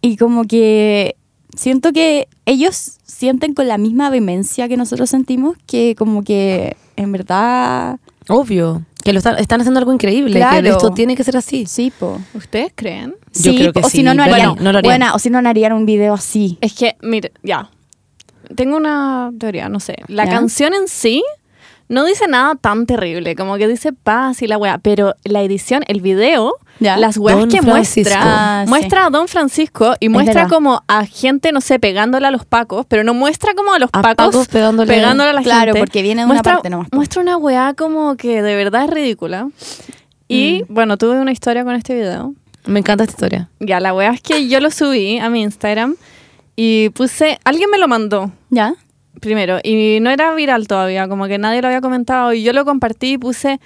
Y 0.00 0.16
como 0.16 0.44
que 0.44 1.16
siento 1.56 1.92
que 1.92 2.28
ellos 2.44 2.98
sienten 3.04 3.54
con 3.54 3.66
la 3.68 3.78
misma 3.78 4.10
vehemencia 4.10 4.68
que 4.68 4.76
nosotros 4.76 5.08
sentimos, 5.10 5.56
que 5.66 5.94
como 5.96 6.22
que 6.22 6.76
en 6.96 7.12
verdad, 7.12 7.98
Obvio, 8.28 8.84
que 9.04 9.12
lo 9.12 9.18
están, 9.18 9.38
están 9.38 9.60
haciendo 9.60 9.78
algo 9.78 9.92
increíble, 9.92 10.32
que 10.32 10.38
Claro. 10.38 10.68
esto 10.68 10.90
tiene 10.92 11.14
que 11.14 11.22
ser 11.24 11.36
así. 11.36 11.64
sí, 11.66 11.92
po. 11.96 12.18
¿Ustedes 12.34 12.72
creen? 12.74 13.14
Yo 13.34 13.52
Sí, 13.52 13.56
creo 13.56 13.72
que 13.72 13.80
o 13.80 13.88
si 13.88 14.02
no, 14.02 14.14
no 14.14 14.22
harían, 14.24 14.56
no, 14.56 14.62
no 14.62 14.72
lo 14.72 14.78
harían. 14.78 14.90
Buena, 14.90 15.14
o 15.14 15.18
si 15.18 15.30
no, 15.30 15.40
no 15.42 15.48
harían 15.48 15.72
un 15.72 15.86
video 15.86 16.14
así. 16.14 16.58
Es 16.60 16.72
que, 16.74 16.96
mire, 17.02 17.32
ya. 17.42 17.70
Tengo 18.54 18.76
una 18.76 19.30
teoría, 19.38 19.68
no 19.68 19.78
sé. 19.80 19.96
La 20.08 20.24
¿Ya? 20.24 20.30
canción 20.32 20.74
en 20.74 20.88
sí 20.88 21.22
no 21.88 22.04
dice 22.04 22.26
nada 22.28 22.54
tan 22.56 22.86
terrible, 22.86 23.36
como 23.36 23.56
que 23.56 23.68
dice 23.68 23.92
paz 23.92 24.42
y 24.42 24.46
la 24.46 24.58
weá, 24.58 24.78
pero 24.78 25.14
la 25.24 25.42
edición, 25.42 25.82
el 25.86 26.00
video, 26.00 26.54
¿Ya? 26.80 26.96
las 26.96 27.16
weas 27.16 27.38
Don 27.38 27.48
que 27.48 27.62
Francisco. 27.62 28.10
muestra, 28.14 28.60
Ah, 28.60 28.62
sí. 28.64 28.68
muestra 28.70 29.06
a 29.06 29.10
Don 29.10 29.28
Francisco 29.28 29.94
y 30.00 30.08
muestra 30.08 30.42
verdad. 30.42 30.50
como 30.50 30.82
a 30.88 31.06
gente, 31.06 31.52
no 31.52 31.60
sé, 31.60 31.78
pegándole 31.78 32.26
a 32.26 32.30
los 32.30 32.44
pacos, 32.44 32.86
pero 32.88 33.04
no 33.04 33.14
muestra 33.14 33.54
como 33.54 33.72
a 33.72 33.78
los 33.78 33.88
A 33.92 34.02
pacos, 34.02 34.14
pacos 34.26 34.48
pegándole- 34.48 34.94
a 35.04 35.14
la 35.32 35.42
Claro, 35.42 35.72
gente. 35.74 35.78
porque 35.78 36.02
viene 36.02 36.22
de 36.22 36.24
una 36.26 36.34
muestra, 36.34 36.52
parte 36.54 36.70
nomás. 36.70 36.88
Muestra 36.92 37.22
una 37.22 37.36
weá 37.36 37.74
como 37.74 38.16
que 38.16 38.42
de 38.42 38.54
verdad 38.56 38.84
es 38.84 38.90
ridícula. 38.90 39.48
Y 40.28 40.64
Mm. 40.68 40.74
bueno, 40.74 40.96
tuve 40.98 41.20
una 41.20 41.30
historia 41.32 41.62
con 41.64 41.74
este 41.76 41.94
video. 41.94 42.34
Me 42.66 42.80
encanta 42.80 43.04
esta 43.04 43.12
historia. 43.14 43.48
Ya, 43.60 43.78
la 43.78 43.94
weá 43.94 44.10
es 44.10 44.20
que 44.20 44.48
yo 44.48 44.58
lo 44.58 44.72
subí 44.72 45.18
a 45.20 45.30
mi 45.30 45.42
Instagram 45.42 45.94
y 46.56 46.88
puse, 46.90 47.38
alguien 47.44 47.70
me 47.70 47.78
lo 47.78 47.86
mandó 47.86 48.32
¿Ya? 48.50 48.74
Primero 49.20 49.58
y 49.62 49.98
no 50.00 50.10
era 50.10 50.34
viral 50.34 50.66
todavía, 50.68 51.08
como 51.08 51.26
que 51.26 51.38
nadie 51.38 51.62
lo 51.62 51.68
había 51.68 51.80
comentado 51.80 52.32
y 52.32 52.42
yo 52.42 52.52
lo 52.52 52.64
compartí 52.64 53.12
y 53.12 53.18
puse 53.18 53.60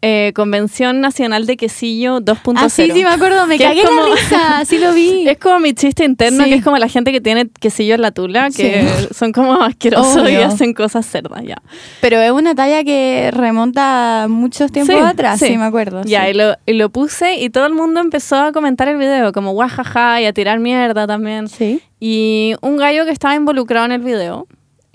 eh, 0.00 0.30
Convención 0.36 1.00
Nacional 1.00 1.44
de 1.46 1.56
Quesillo 1.56 2.20
2.0. 2.20 2.54
Ah, 2.56 2.68
sí, 2.68 2.88
sí, 2.92 3.02
me 3.02 3.08
acuerdo, 3.10 3.48
me 3.48 3.58
cagué 3.58 3.82
como- 3.82 4.06
la 4.06 4.14
risa, 4.14 4.64
sí 4.64 4.78
lo 4.78 4.92
vi. 4.94 5.28
Es 5.28 5.38
como 5.38 5.58
mi 5.58 5.72
chiste 5.74 6.04
interno, 6.04 6.44
Sí. 6.44 6.50
que 6.50 6.56
es 6.58 6.62
como 6.64 6.78
la 6.78 6.86
gente 6.86 7.10
que 7.10 7.20
tiene 7.20 7.48
quesillo 7.48 7.96
en 7.96 8.02
la 8.02 8.12
tula, 8.12 8.48
que 8.56 8.86
son 9.12 9.32
como 9.32 9.54
asquerosos 9.60 10.30
y 10.30 10.36
hacen 10.36 10.72
cosas 10.72 11.04
cerdas, 11.04 11.42
ya. 11.42 11.56
Pero 12.00 12.20
es 12.20 12.30
una 12.30 12.54
talla 12.54 12.84
que 12.84 13.30
remonta 13.32 14.22
a 14.22 14.28
muchos 14.28 14.70
tiempos 14.70 14.94
Sí, 14.94 15.00
atrás, 15.02 15.40
sí, 15.40 15.58
me 15.58 15.64
acuerdo. 15.64 16.02
Ya, 16.04 16.26
sí. 16.26 16.30
y, 16.30 16.34
lo, 16.34 16.54
y 16.64 16.72
lo 16.74 16.90
puse 16.90 17.34
y 17.34 17.50
todo 17.50 17.66
el 17.66 17.74
mundo 17.74 17.98
empezó 17.98 18.36
a 18.36 18.52
comentar 18.52 18.86
el 18.86 18.98
video, 18.98 19.32
como 19.32 19.50
guajaja 19.50 20.20
y 20.22 20.26
a 20.26 20.32
tirar 20.32 20.60
mierda 20.60 21.08
también. 21.08 21.48
Sí. 21.48 21.82
Y 21.98 22.54
un 22.60 22.76
gallo 22.76 23.04
que 23.04 23.10
estaba 23.10 23.34
involucrado 23.34 23.86
en 23.86 23.90
el 23.90 24.00
video 24.02 24.46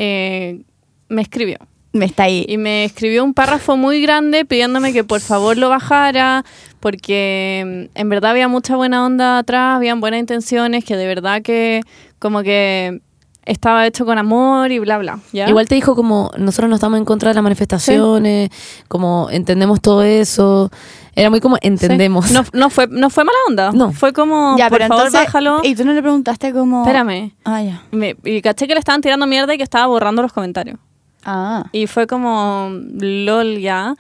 eh, 0.04 0.62
me 1.08 1.22
escribió. 1.22 1.58
Me 1.94 2.06
está 2.06 2.24
ahí. 2.24 2.46
Y 2.50 2.58
me 2.58 2.86
escribió 2.86 3.24
un 3.24 3.34
párrafo 3.34 3.78
muy 3.78 4.02
grande 4.02 4.46
pidiéndome 4.46 4.94
que 4.94 5.04
por 5.04 5.22
favor 5.22 5.58
lo 5.58 5.70
bajara, 5.70 6.44
porque 6.80 7.88
mm, 7.94 8.00
en 8.00 8.10
verdad 8.10 8.32
había 8.32 8.48
mucha 8.48 8.76
buena 8.76 9.06
onda 9.06 9.38
atrás, 9.38 9.78
habían 9.78 10.02
buenas 10.02 10.20
intenciones, 10.20 10.84
que 10.84 10.98
de 10.98 11.08
verdad 11.08 11.42
que 11.42 11.82
como 12.20 12.42
que 12.44 13.02
estaba 13.46 13.86
hecho 13.88 14.06
con 14.06 14.18
amor 14.18 14.72
y 14.72 14.80
bla, 14.80 14.98
bla. 14.98 15.20
¿ya? 15.32 15.48
Igual 15.50 15.68
te 15.68 15.76
dijo 15.76 15.96
como 15.96 16.32
nosotros 16.38 16.70
no 16.70 16.76
estamos 16.76 16.98
en 16.98 17.06
contra 17.06 17.30
de 17.30 17.36
las 17.36 17.44
manifestaciones, 17.44 18.50
como 18.88 19.28
entendemos 19.32 19.82
todo 19.82 20.04
eso. 20.04 20.72
Era 21.16 21.30
muy 21.30 21.40
como 21.42 21.56
Sí. 21.58 21.68
entendemos. 21.68 22.32
No, 22.32 22.44
no 22.54 22.70
fue, 22.70 22.88
no 22.88 23.10
fue 23.10 23.24
mala 23.24 23.38
onda. 23.48 23.72
No. 23.72 23.92
Fue 23.92 24.14
como, 24.14 24.56
ya, 24.58 24.70
por 24.70 24.80
pero 24.80 24.88
favor, 24.88 25.06
entonces, 25.06 25.26
bájalo. 25.28 25.60
Y 25.64 25.76
tú 25.76 25.86
no 25.86 25.94
le 25.94 26.02
preguntaste 26.02 26.52
como... 26.54 26.82
Espérame. 26.82 27.34
Ah, 27.46 27.62
ya. 27.62 27.84
Me- 27.92 28.16
y 28.24 28.42
caché 28.42 28.68
que 28.68 28.74
le 28.74 28.80
estaban 28.80 29.02
tirando 29.02 29.28
mierda 29.28 29.54
y 29.54 29.58
que 29.58 29.64
estaba 29.64 29.86
borrando 29.86 30.22
los 30.24 30.34
comentarios. 30.34 30.80
Ah. 31.24 31.66
Y 31.72 31.86
fue 31.88 32.08
como, 32.08 32.70
lol, 33.00 33.60
ya. 33.60 33.94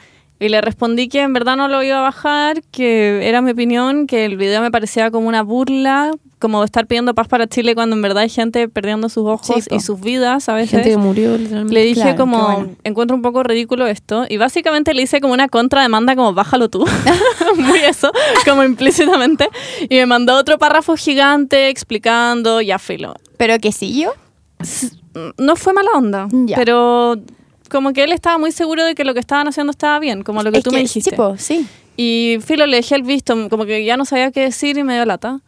Y 0.43 0.49
le 0.49 0.61
respondí 0.61 1.07
que 1.07 1.21
en 1.21 1.31
verdad 1.33 1.55
no 1.55 1.67
lo 1.67 1.81
iba 1.83 1.99
a 1.99 2.01
bajar, 2.01 2.61
que 2.71 3.27
era 3.27 3.41
mi 3.41 3.51
opinión, 3.51 4.07
que 4.07 4.25
el 4.25 4.37
video 4.37 4.61
me 4.61 4.71
parecía 4.71 5.09
como 5.11 5.27
una 5.27 5.41
burla, 5.43 6.11
como 6.39 6.63
estar 6.65 6.85
pidiendo 6.87 7.13
paz 7.15 7.29
para 7.29 7.47
Chile 7.47 7.73
cuando 7.75 7.95
en 7.95 8.01
verdad 8.01 8.23
hay 8.23 8.29
gente 8.29 8.67
perdiendo 8.67 9.07
sus 9.07 9.25
ojos 9.25 9.65
y 9.71 9.79
sus 9.79 10.01
vidas 10.01 10.49
a 10.49 10.53
veces. 10.53 10.71
Gente 10.71 10.89
que 10.89 10.97
murió 10.97 11.37
literalmente. 11.37 11.73
Le 11.73 11.83
dije 11.85 12.01
Claro, 12.01 12.17
como, 12.17 12.43
bueno. 12.43 12.69
encuentro 12.83 13.15
un 13.15 13.21
poco 13.21 13.43
ridículo 13.43 13.87
esto. 13.87 14.25
Y 14.27 14.35
básicamente 14.37 14.93
le 14.93 15.03
hice 15.03 15.21
como 15.21 15.33
una 15.33 15.47
contrademanda 15.47 16.15
como, 16.17 16.33
bájalo 16.33 16.69
tú. 16.69 16.85
Muy 17.57 17.79
eso, 17.79 18.11
como 18.45 18.63
implícitamente. 18.65 19.47
Y 19.89 19.95
me 19.95 20.05
mandó 20.05 20.35
otro 20.37 20.57
párrafo 20.57 20.97
gigante 20.97 21.69
explicando, 21.69 22.59
ya 22.61 22.77
filo. 22.79 23.13
¿Pero 23.37 23.57
que 23.59 23.71
yo? 23.71 24.11
No 25.37 25.55
fue 25.55 25.73
mala 25.73 25.91
onda, 25.95 26.27
Ya. 26.45 26.55
pero 26.57 27.15
como 27.69 27.93
que 27.93 28.03
él 28.03 28.11
estaba 28.11 28.37
muy 28.37 28.51
seguro 28.51 28.85
de 28.85 28.95
que 28.95 29.03
lo 29.03 29.13
que 29.13 29.19
estaban 29.19 29.47
haciendo 29.47 29.71
estaba 29.71 29.99
bien, 29.99 30.23
como 30.23 30.43
lo 30.43 30.51
que 30.51 30.59
Es 30.59 30.63
tú 30.63 30.71
me 30.71 30.79
dijiste. 30.79 31.11
Sí, 31.11 31.15
po, 31.15 31.37
sí. 31.37 31.67
Y 31.97 32.37
Filo 32.45 32.65
le 32.65 32.77
dejé 32.77 32.95
el 32.95 33.03
visto, 33.03 33.49
como 33.49 33.65
que 33.65 33.83
ya 33.85 33.97
no 33.97 34.05
sabía 34.05 34.31
qué 34.31 34.41
decir 34.41 34.77
y 34.77 34.83
me 34.83 34.95
dio 34.95 35.05
lata. 35.05 35.41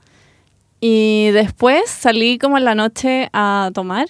Y 0.80 1.30
después 1.32 1.90
salí 1.90 2.38
como 2.38 2.58
en 2.58 2.66
la 2.66 2.76
noche 2.76 3.30
a 3.34 3.72
tomar. 3.74 4.08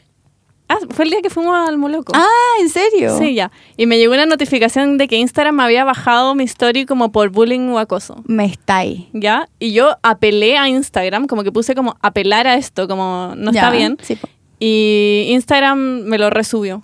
Ah, 0.68 0.78
fue 0.90 1.06
el 1.06 1.12
día 1.12 1.22
que 1.22 1.30
fuimos 1.30 1.56
al 1.56 1.78
Moloco. 1.78 2.12
Ah, 2.16 2.26
¿en 2.60 2.70
serio? 2.70 3.16
Sí, 3.20 3.36
ya. 3.36 3.52
Y 3.78 3.86
me 3.86 4.00
llegó 4.00 4.14
una 4.14 4.26
notificación 4.26 4.98
de 4.98 5.08
que 5.08 5.16
Instagram 5.16 5.56
me 5.56 5.64
había 5.64 5.84
bajado 5.84 6.34
mi 6.34 6.44
story 6.46 6.88
como 6.88 7.12
por 7.12 7.30
bullying 7.30 7.70
o 7.70 7.78
acoso. 7.78 8.24
Me 8.26 8.46
está 8.46 8.78
ahí. 8.78 9.08
¿Ya? 9.14 9.48
Y 9.60 9.74
yo 9.74 9.96
apelé 10.02 10.58
a 10.58 10.68
Instagram, 10.68 11.28
como 11.28 11.44
que 11.44 11.52
puse 11.52 11.76
como 11.76 11.98
apelar 12.02 12.48
a 12.48 12.56
esto, 12.56 12.88
como 12.88 13.34
no 13.38 13.52
Ya, 13.52 13.62
está 13.62 13.72
bien. 13.72 13.98
Sí. 14.02 14.18
Y 14.60 15.28
Instagram 15.30 16.02
me 16.06 16.18
lo 16.18 16.32
resubió. 16.32 16.82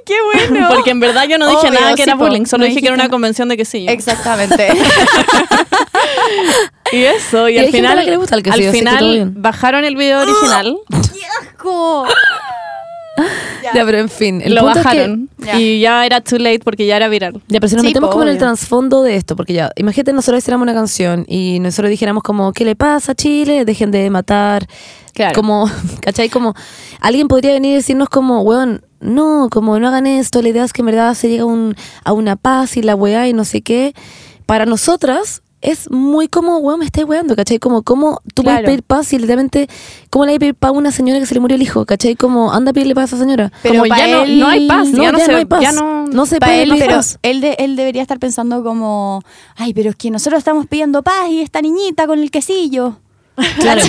¡Ay, 0.00 0.04
qué 0.06 0.50
bueno! 0.50 0.68
Porque 0.68 0.90
en 0.90 1.00
verdad 1.00 1.24
yo 1.28 1.38
no 1.38 1.48
dije 1.48 1.68
Obvio, 1.68 1.80
nada 1.80 1.90
que 1.94 2.04
sí, 2.04 2.08
era 2.10 2.16
po. 2.18 2.24
bullying, 2.24 2.44
solo 2.46 2.64
No 2.64 2.68
dije 2.68 2.80
que 2.80 2.86
era 2.86 2.94
una 2.94 3.04
nada. 3.04 3.10
convención 3.10 3.48
de 3.48 3.56
quesillo. 3.56 3.90
Exactamente. 3.90 4.68
Y 6.92 7.04
eso, 7.04 7.48
y, 7.48 7.54
Y 7.54 7.58
al 7.58 7.68
final, 7.70 8.04
que 8.04 8.10
le 8.10 8.16
gusta 8.16 8.34
el 8.34 8.42
quesillo, 8.42 8.68
al 8.70 8.74
final 8.74 9.30
bajaron 9.36 9.84
el 9.84 9.94
video 9.94 10.20
original, 10.22 10.76
¡Qué 10.90 11.20
asco! 11.48 12.04
Ya, 13.74 13.84
pero 13.84 13.98
en 13.98 14.08
fin. 14.08 14.40
El 14.42 14.54
lo 14.54 14.62
punto 14.62 14.78
es 14.78 14.86
que- 14.86 14.88
bajaron 14.92 15.28
Ya. 15.38 15.60
y 15.60 15.80
ya 15.80 16.06
era 16.06 16.20
too 16.22 16.38
late 16.38 16.60
porque 16.60 16.86
ya 16.86 16.96
era 16.96 17.08
viral. 17.08 17.34
Ya, 17.48 17.60
pero 17.60 17.68
si 17.68 17.74
nos 17.76 17.82
Sí, 17.82 17.88
metemos 17.88 18.08
po, 18.08 18.12
como 18.12 18.22
en 18.22 18.30
el 18.30 18.38
trasfondo 18.38 19.02
de 19.02 19.14
esto, 19.16 19.36
porque 19.36 19.52
ya, 19.52 19.70
imagínate 19.76 20.12
nosotros 20.14 20.38
hiciéramos 20.42 20.64
una 20.64 20.72
canción 20.72 21.26
y 21.28 21.58
nosotros 21.60 21.90
dijéramos 21.90 22.22
como, 22.22 22.52
¿qué 22.54 22.64
le 22.64 22.74
pasa 22.76 23.12
a 23.12 23.14
Chile? 23.14 23.64
Dejen 23.66 23.90
de 23.90 24.08
matar. 24.08 24.66
Claro. 25.12 25.34
Como, 25.34 25.70
¿cachai? 26.00 26.30
Como, 26.30 26.54
alguien 27.00 27.28
podría 27.28 27.52
venir 27.52 27.72
y 27.72 27.74
decirnos 27.76 28.08
como, 28.08 28.40
weón, 28.40 28.82
no, 29.00 29.48
como 29.50 29.78
no 29.78 29.88
hagan 29.88 30.06
esto, 30.06 30.42
la 30.42 30.48
idea 30.50 30.64
es 30.64 30.72
que 30.72 30.82
en 30.82 30.86
verdad 30.86 31.14
se 31.14 31.28
llega 31.28 31.42
a 31.42 31.46
un- 31.46 31.74
a 32.04 32.12
una 32.12 32.36
paz 32.36 32.76
y 32.76 32.82
la 32.82 32.94
weá 32.94 33.28
y 33.28 33.32
no 33.32 33.44
sé 33.44 33.62
qué. 33.62 33.94
Para 34.46 34.66
nosotras 34.66 35.42
es 35.62 35.90
muy 35.90 36.26
como, 36.28 36.56
weón, 36.58 36.78
me 36.78 36.86
estáis 36.86 37.06
weando, 37.06 37.36
¿cachai? 37.36 37.58
Como, 37.58 37.82
como 37.82 38.22
tú 38.34 38.42
Claro. 38.42 38.56
puedes 38.58 38.66
pedir 38.70 38.82
paz 38.82 39.12
y 39.12 39.18
literalmente, 39.18 39.68
¿cómo 40.08 40.24
le 40.24 40.34
a 40.34 40.38
pedir 40.38 40.54
paz 40.54 40.70
a 40.70 40.72
una 40.72 40.90
señora 40.90 41.20
que 41.20 41.26
se 41.26 41.34
le 41.34 41.40
murió 41.40 41.56
el 41.56 41.62
hijo? 41.62 41.84
¿Cachai? 41.84 42.16
Como, 42.16 42.50
anda 42.52 42.70
a 42.70 42.72
pedirle 42.72 42.94
paz 42.94 43.12
a 43.12 43.16
esa 43.16 43.24
señora. 43.24 43.52
Pero 43.62 43.82
como 43.82 43.94
ya 43.94 44.06
no, 44.06 44.22
él- 44.22 44.38
no 44.40 44.46
hay 44.48 44.66
paz, 44.66 44.88
No, 44.88 45.02
ya, 45.02 45.12
no 45.12 45.18
ya 45.18 45.24
se, 45.26 45.32
no 45.32 45.38
hay 45.38 45.44
paz. 45.44 45.60
ya 45.60 45.72
no, 45.72 46.06
No 46.06 46.24
se 46.26 46.40
puede 46.40 46.62
él, 46.62 46.70
pedir 46.70 46.82
pero 46.84 46.96
paz. 46.96 47.18
él, 47.22 47.40
de- 47.42 47.56
él 47.58 47.76
debería 47.76 48.00
estar 48.00 48.18
pensando 48.18 48.64
como, 48.64 49.22
ay, 49.56 49.74
pero 49.74 49.90
es 49.90 49.96
que 49.96 50.10
nosotros 50.10 50.38
estamos 50.38 50.66
pidiendo 50.66 51.02
paz 51.02 51.28
y 51.28 51.42
esta 51.42 51.60
niñita 51.60 52.06
con 52.06 52.18
el 52.20 52.30
quesillo. 52.30 52.96
Claro. 53.60 53.82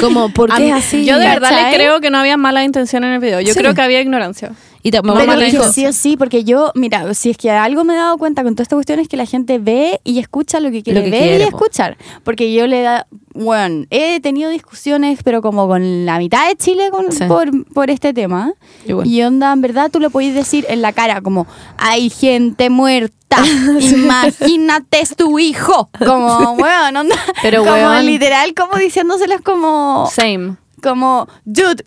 como, 0.00 0.28
¿por 0.30 0.52
qué 0.54 0.62
mí- 0.64 0.70
así? 0.72 1.04
Yo 1.04 1.18
de 1.18 1.26
verdad 1.26 1.50
¿Cachai? 1.50 1.70
le 1.72 1.76
creo 1.76 2.00
que 2.00 2.10
no 2.10 2.18
había 2.18 2.36
mala 2.36 2.64
intención 2.64 3.04
en 3.04 3.12
el 3.12 3.18
video. 3.20 3.40
Yo 3.40 3.52
Sí. 3.52 3.58
creo 3.58 3.74
que 3.74 3.82
había 3.82 4.00
ignorancia. 4.00 4.52
Y 4.82 4.90
te- 4.90 5.02
Pero 5.02 5.14
mamá 5.14 5.34
es 5.44 5.52
dijo, 5.52 5.64
sí 5.72 5.86
o 5.86 5.92
sí, 5.92 6.16
porque 6.16 6.44
yo, 6.44 6.70
mira, 6.74 7.12
si 7.14 7.30
es 7.30 7.36
que 7.36 7.50
algo 7.50 7.82
me 7.84 7.94
he 7.94 7.96
dado 7.96 8.16
cuenta 8.16 8.44
con 8.44 8.54
toda 8.54 8.62
esta 8.62 8.76
cuestión 8.76 9.00
es 9.00 9.08
que 9.08 9.16
la 9.16 9.26
gente 9.26 9.58
ve 9.58 10.00
y 10.04 10.18
escucha 10.20 10.60
lo 10.60 10.70
que 10.70 10.82
quiere 10.82 11.00
Lo 11.00 11.04
que 11.04 11.10
ver 11.10 11.20
quiere, 11.22 11.44
y 11.44 11.50
po. 11.50 11.56
escuchar. 11.58 11.96
Porque 12.22 12.52
yo 12.52 12.66
le 12.68 12.82
da, 12.82 13.06
bueno, 13.34 13.86
he 13.90 14.20
tenido 14.20 14.50
discusiones, 14.50 15.20
pero 15.24 15.42
como 15.42 15.66
con 15.66 16.06
la 16.06 16.18
mitad 16.18 16.48
de 16.48 16.56
Chile 16.56 16.90
con- 16.90 17.10
Sí. 17.12 17.24
por, 17.24 17.50
por 17.72 17.90
este 17.90 18.12
tema. 18.14 18.52
Igual. 18.86 19.06
Y 19.06 19.22
onda, 19.22 19.52
en 19.52 19.60
verdad 19.62 19.90
tú 19.90 19.98
lo 20.00 20.10
podés 20.10 20.34
decir 20.34 20.64
en 20.68 20.80
la 20.80 20.92
cara, 20.92 21.20
como, 21.22 21.46
hay 21.76 22.08
gente 22.08 22.70
muerta, 22.70 23.38
imagínate 23.80 25.00
es 25.00 25.16
tu 25.16 25.38
hijo. 25.38 25.90
Como, 25.98 26.56
bueno, 26.56 27.00
onda. 27.00 27.16
Pero, 27.42 27.60
como 27.64 27.72
weón. 27.74 28.06
literal, 28.06 28.54
como 28.54 28.76
diciéndoselas 28.76 29.40
como 29.42 30.08
Same. 30.12 30.56
como, 30.82 31.28
dude, 31.44 31.84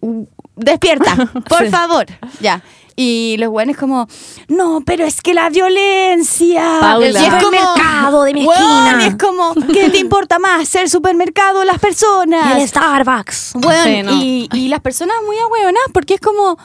despierta, 0.56 1.16
por 1.50 1.60
Sí. 1.66 1.70
favor. 1.70 2.06
Ya. 2.42 2.62
Y 3.04 3.36
los 3.38 3.50
buenos 3.50 3.78
como, 3.78 4.08
no, 4.48 4.82
pero 4.86 5.06
es 5.06 5.22
que 5.22 5.34
la 5.34 5.50
violencia. 5.50 6.78
Paula. 6.80 7.08
Y 7.08 7.26
es 7.26 7.30
como, 7.30 7.42
Supermercado 7.42 8.24
de 8.24 8.34
mi 8.34 8.46
"Weón", 8.46 8.62
esquina. 8.62 9.00
y 9.04 9.08
es 9.08 9.16
como, 9.16 9.54
¿qué 9.74 9.90
te 9.90 9.98
importa 9.98 10.38
más? 10.40 10.76
¿El 10.76 10.90
supermercado 10.90 11.62
o 11.62 11.64
las 11.64 11.80
personas? 11.80 12.58
el 12.58 12.68
Starbucks. 12.68 13.54
Weón, 13.56 13.84
Sí, 13.84 14.04
no. 14.04 14.12
y, 14.14 14.50
y 14.54 14.68
las 14.68 14.82
personas 14.82 15.16
muy 15.26 15.38
ahueonadas 15.38 15.90
porque 15.94 16.16
es 16.16 16.20
como, 16.22 16.58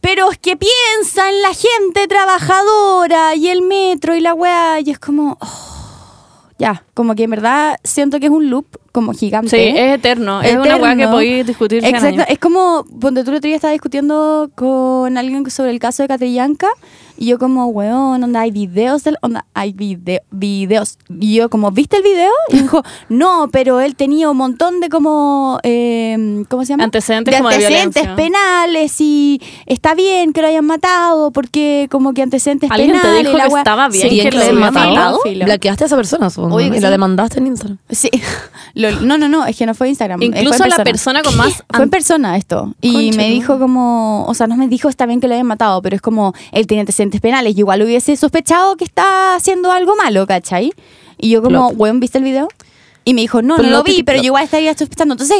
pero 0.00 0.30
es 0.30 0.38
que 0.38 0.56
piensa 0.56 1.28
en 1.30 1.42
la 1.42 1.52
gente 1.54 2.08
trabajadora 2.08 3.34
y 3.36 3.48
el 3.48 3.62
metro 3.62 4.14
y 4.16 4.20
la 4.20 4.34
weá. 4.34 4.80
Y 4.80 4.90
es 4.90 4.98
como, 4.98 5.38
oh, 5.40 6.48
ya, 6.58 6.84
como 6.94 7.14
que 7.14 7.22
en 7.24 7.30
verdad 7.30 7.76
siento 7.84 8.18
que 8.18 8.26
es 8.26 8.32
un 8.32 8.50
loop 8.50 8.66
como 8.94 9.12
gigante. 9.12 9.48
Sí, 9.48 9.76
es 9.76 9.96
eterno. 9.96 10.40
Es 10.40 10.54
una 10.54 10.76
weá 10.76 10.94
que 10.94 11.08
podéis 11.08 11.44
discutir 11.44 11.82
100 11.82 11.94
Exacto, 11.96 12.22
es 12.28 12.38
como, 12.38 12.86
donde 12.88 13.24
tú 13.24 13.32
el 13.32 13.38
otro 13.38 13.48
día 13.48 13.56
estaba 13.56 13.72
discutiendo 13.72 14.52
con 14.54 15.18
alguien 15.18 15.50
sobre 15.50 15.72
el 15.72 15.80
caso 15.80 16.04
de 16.04 16.08
Catrillanca 16.08 16.68
y 17.16 17.26
yo 17.26 17.38
como, 17.38 17.66
weón, 17.66 18.22
onda, 18.24 18.40
hay 18.40 18.50
videos 18.50 19.04
del, 19.04 19.16
onda, 19.22 19.46
hay 19.54 19.72
video, 19.72 20.20
videos. 20.30 20.98
Y 21.20 21.34
yo 21.36 21.48
como, 21.50 21.70
¿viste 21.70 21.96
el 21.96 22.02
video? 22.02 22.30
Y 22.50 22.58
dijo, 22.62 22.82
no, 23.08 23.48
pero 23.52 23.80
él 23.80 23.94
tenía 23.96 24.28
un 24.30 24.36
montón 24.36 24.80
de 24.80 24.88
como, 24.88 25.58
eh, 25.62 26.44
¿cómo 26.48 26.64
se 26.64 26.70
llama? 26.70 26.84
Antecedentes 26.84 27.36
como 27.36 27.48
de 27.48 27.54
antecedentes 27.56 28.02
violencia. 28.02 28.16
penales 28.16 29.00
y 29.00 29.40
está 29.66 29.94
bien 29.94 30.32
que 30.32 30.40
lo 30.42 30.48
hayan 30.48 30.64
matado 30.64 31.30
porque 31.30 31.88
como 31.90 32.12
que 32.14 32.22
antecedentes 32.22 32.70
¿Alguien 32.70 32.92
te 32.92 32.98
penales. 33.00 33.24
dijo 33.26 33.36
la 33.38 33.48
que 33.48 33.54
estaba 33.54 33.88
bien 33.88 34.08
Sí, 34.10 34.16
que 34.20 34.30
que 34.30 34.36
lo 34.36 34.42
hayan 34.42 34.56
matado? 34.60 35.20
Bloqueaste 35.24 35.84
a 35.84 35.86
esa 35.86 35.96
persona, 35.96 36.30
supongo. 36.30 36.58
Que 36.58 36.64
y 36.66 36.80
la 36.80 36.90
demandaste 36.90 37.38
en 37.38 37.46
Instagram. 37.48 37.78
Sí, 37.90 38.10
Lo- 38.74 39.00
no, 39.00 39.18
no, 39.18 39.28
no, 39.28 39.46
es 39.46 39.56
que 39.56 39.66
no 39.66 39.74
fue 39.74 39.88
Instagram. 39.88 40.20
eh, 40.22 40.26
fue 40.30 40.38
en 40.40 40.46
Incluso 40.46 40.66
la 40.66 40.82
persona 40.84 41.22
con 41.22 41.36
más... 41.36 41.62
Fue 41.72 41.84
en 41.84 41.90
persona 41.90 42.36
esto. 42.36 42.74
Y 42.80 42.92
Concha, 43.10 43.16
me 43.18 43.28
dijo 43.28 43.58
como, 43.58 44.24
o 44.26 44.34
sea, 44.34 44.46
no 44.46 44.56
me 44.56 44.66
dijo 44.68 44.88
está 44.88 45.06
bien 45.06 45.20
que 45.20 45.28
lo 45.28 45.34
hayan 45.34 45.46
matado, 45.46 45.80
pero 45.82 45.94
es 45.96 46.02
como, 46.02 46.34
él 46.52 46.66
tiene 46.66 46.80
antecedentes 46.80 47.03
penales. 47.10 47.54
Yo 47.54 47.60
igual 47.60 47.82
hubiese 47.82 48.16
sospechado 48.16 48.76
que 48.76 48.84
está 48.84 49.34
haciendo 49.34 49.72
algo 49.72 49.96
malo, 49.96 50.26
¿cachai? 50.26 50.72
Y 51.18 51.30
yo 51.30 51.42
como, 51.42 51.68
weón, 51.68 52.00
¿viste 52.00 52.18
el 52.18 52.24
video? 52.24 52.48
Y 53.06 53.12
me 53.14 53.20
dijo, 53.20 53.42
no, 53.42 53.56
Pero 53.56 53.68
no 53.68 53.72
lo 53.72 53.78
lo 53.78 53.84
vi, 53.84 54.02
pero 54.02 54.18
yo 54.18 54.24
igual 54.26 54.44
estaría 54.44 54.74
sospechando. 54.76 55.14
Entonces, 55.14 55.36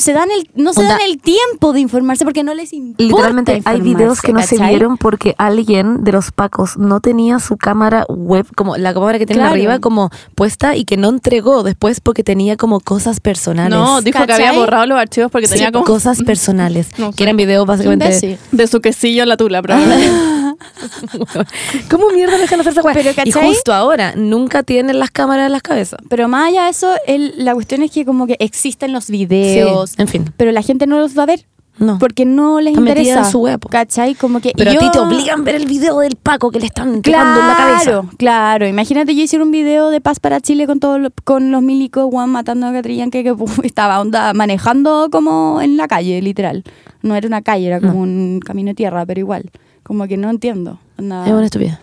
se 0.00 0.12
dan 0.14 0.30
el, 0.30 0.48
no 0.54 0.72
se 0.72 0.80
Onda- 0.80 0.94
dan 0.94 1.02
el 1.02 1.20
tiempo 1.20 1.72
de 1.74 1.80
informarse 1.80 2.24
porque 2.24 2.42
no 2.42 2.54
les 2.54 2.72
importa 2.72 3.02
Literalmente 3.04 3.60
hay 3.64 3.80
videos 3.82 4.22
que 4.22 4.32
no 4.32 4.42
se 4.42 4.56
vieron 4.58 4.96
porque 4.96 5.34
alguien 5.36 6.04
de 6.04 6.12
los 6.12 6.30
pacos 6.32 6.78
no 6.78 7.00
tenía 7.00 7.38
su 7.38 7.56
cámara 7.58 8.06
web, 8.08 8.46
como 8.56 8.76
la 8.78 8.94
cámara 8.94 9.18
que 9.18 9.26
tienen 9.26 9.42
Claro. 9.42 9.54
arriba, 9.54 9.78
como 9.78 10.10
puesta 10.34 10.74
y 10.76 10.84
que 10.84 10.96
no 10.96 11.10
entregó 11.10 11.62
después 11.62 12.00
porque 12.00 12.24
tenía 12.24 12.56
como 12.56 12.80
cosas 12.80 13.20
personales. 13.20 13.78
No, 13.78 14.00
dijo 14.00 14.24
que 14.24 14.32
había 14.32 14.52
borrado 14.52 14.86
los 14.86 14.98
archivos 14.98 15.30
porque 15.30 15.46
Sí, 15.48 15.54
tenía 15.54 15.70
como... 15.72 15.84
cosas 15.84 16.22
personales. 16.26 16.88
No. 16.98 17.12
Que 17.12 17.24
eran 17.24 17.36
videos 17.36 17.66
básicamente. 17.66 18.06
Imbécil. 18.06 18.38
De 18.52 18.66
su 18.66 18.80
quesillo 18.80 19.22
en 19.24 19.28
la 19.28 19.36
tula, 19.36 19.60
probablemente. 19.60 20.10
¿Cómo 21.90 22.10
mierda 22.10 22.38
dejan 22.38 22.60
hacer 22.60 22.72
esa 22.78 23.22
Y 23.24 23.32
justo 23.32 23.72
ahora, 23.72 24.14
nunca 24.16 24.62
tienen 24.62 24.98
las 24.98 25.10
cámaras 25.10 25.46
en 25.46 25.52
las 25.52 25.62
cabezas. 25.62 26.00
Pero 26.08 26.28
más 26.28 26.48
allá 26.48 26.64
de 26.64 26.70
eso, 26.70 26.88
el- 27.06 27.34
la 27.44 27.54
cuestión 27.54 27.82
es 27.82 27.90
que 27.90 28.04
como 28.04 28.26
que 28.26 28.36
existen 28.38 28.92
los 28.92 29.08
videos, 29.10 29.90
Sí, 29.90 29.96
en 29.98 30.08
fin. 30.08 30.32
pero 30.36 30.52
la 30.52 30.62
gente 30.62 30.86
no 30.86 30.98
los 30.98 31.16
va 31.16 31.24
a 31.24 31.26
ver. 31.26 31.46
No. 31.78 31.98
Porque 31.98 32.26
no 32.26 32.60
les 32.60 32.74
Está 32.74 32.80
interesa. 32.80 33.18
en 33.20 33.24
su 33.24 33.48
po. 33.58 33.68
¿Cachai? 33.70 34.14
Como 34.14 34.40
que. 34.40 34.52
Pero 34.54 34.72
y 34.72 34.76
a 34.76 34.78
ti 34.78 34.84
yo- 34.84 34.90
te 34.92 34.98
obligan 34.98 35.40
a 35.40 35.42
ver 35.42 35.54
el 35.54 35.64
video 35.66 36.00
del 36.00 36.16
Paco 36.16 36.50
que 36.50 36.60
le 36.60 36.66
están 36.66 37.00
Claro, 37.00 37.40
en 37.40 37.48
la 37.48 37.56
cabeza. 37.56 38.02
claro. 38.18 38.66
Imagínate 38.68 39.14
yo 39.14 39.22
hiciera 39.22 39.42
un 39.42 39.50
video 39.50 39.88
de 39.88 40.02
paz 40.02 40.20
para 40.20 40.38
Chile 40.42 40.66
con 40.66 40.80
todo 40.80 40.98
lo- 40.98 41.08
con 41.24 41.50
los 41.50 41.62
milicos, 41.62 42.10
Juan 42.10 42.28
matando 42.28 42.66
a 42.66 42.72
Catrillanca 42.72 43.22
que 43.22 43.34
pu, 43.34 43.46
estaba 43.62 44.00
onda 44.00 44.34
manejando 44.34 45.08
como 45.10 45.62
en 45.62 45.78
la 45.78 45.88
calle, 45.88 46.20
literal. 46.20 46.62
No 47.00 47.16
era 47.16 47.26
una 47.26 47.40
calle, 47.40 47.68
era 47.68 47.80
como 47.80 47.94
No. 47.94 48.00
un 48.00 48.40
camino 48.44 48.68
de 48.68 48.74
tierra, 48.74 49.06
pero 49.06 49.20
igual. 49.20 49.50
Como 49.82 50.06
que 50.06 50.18
no 50.18 50.28
entiendo. 50.28 50.78
onda. 50.98 51.26
Es 51.26 51.32
una 51.32 51.46
estupidez. 51.46 51.78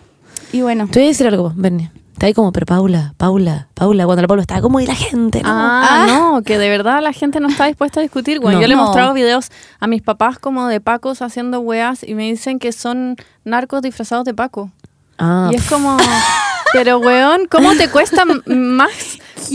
Y 0.53 0.61
bueno. 0.61 0.87
Te 0.87 0.99
voy 0.99 1.05
a 1.05 1.09
decir 1.09 1.25
algo, 1.27 1.51
Bernie. 1.55 1.89
Está 2.19 2.27
ahí 2.27 2.33
como, 2.33 2.51
pero 2.51 2.65
Paula, 2.65 3.13
Paula, 3.15 3.69
Paula, 3.75 4.03
cuando 4.05 4.21
la 4.23 4.27
Paula 4.27 4.41
está 4.41 4.59
como, 4.59 4.81
y 4.81 4.85
la 4.85 4.93
gente, 4.93 5.41
¿no? 5.41 5.47
Ah, 5.49 5.87
Ah. 6.03 6.05
no, 6.05 6.41
que 6.41 6.57
de 6.57 6.67
verdad 6.67 7.01
la 7.01 7.13
gente 7.13 7.39
no 7.39 7.47
está 7.47 7.63
dispuesta 7.67 8.01
a 8.01 8.03
discutir, 8.03 8.41
güey. 8.41 8.55
No. 8.55 8.61
Yo 8.61 8.67
le 8.67 8.73
he 8.73 8.75
No. 8.75 8.83
mostrado 8.83 9.13
videos 9.13 9.47
a 9.79 9.87
mis 9.87 10.01
papás 10.01 10.37
como 10.37 10.67
de 10.67 10.81
pacos 10.81 11.21
haciendo 11.21 11.61
weas 11.61 12.03
y 12.03 12.15
me 12.15 12.23
dicen 12.29 12.59
que 12.59 12.73
son 12.73 13.15
narcos 13.45 13.81
disfrazados 13.83 14.25
de 14.25 14.33
paco. 14.33 14.69
Ah, 15.17 15.49
y 15.53 15.55
es 15.55 15.63
como, 15.69 15.95
pero 16.73 16.97
weón, 16.99 17.47
¿cómo 17.49 17.73
te 17.77 17.87
cuesta 17.89 18.25
más 18.25 18.91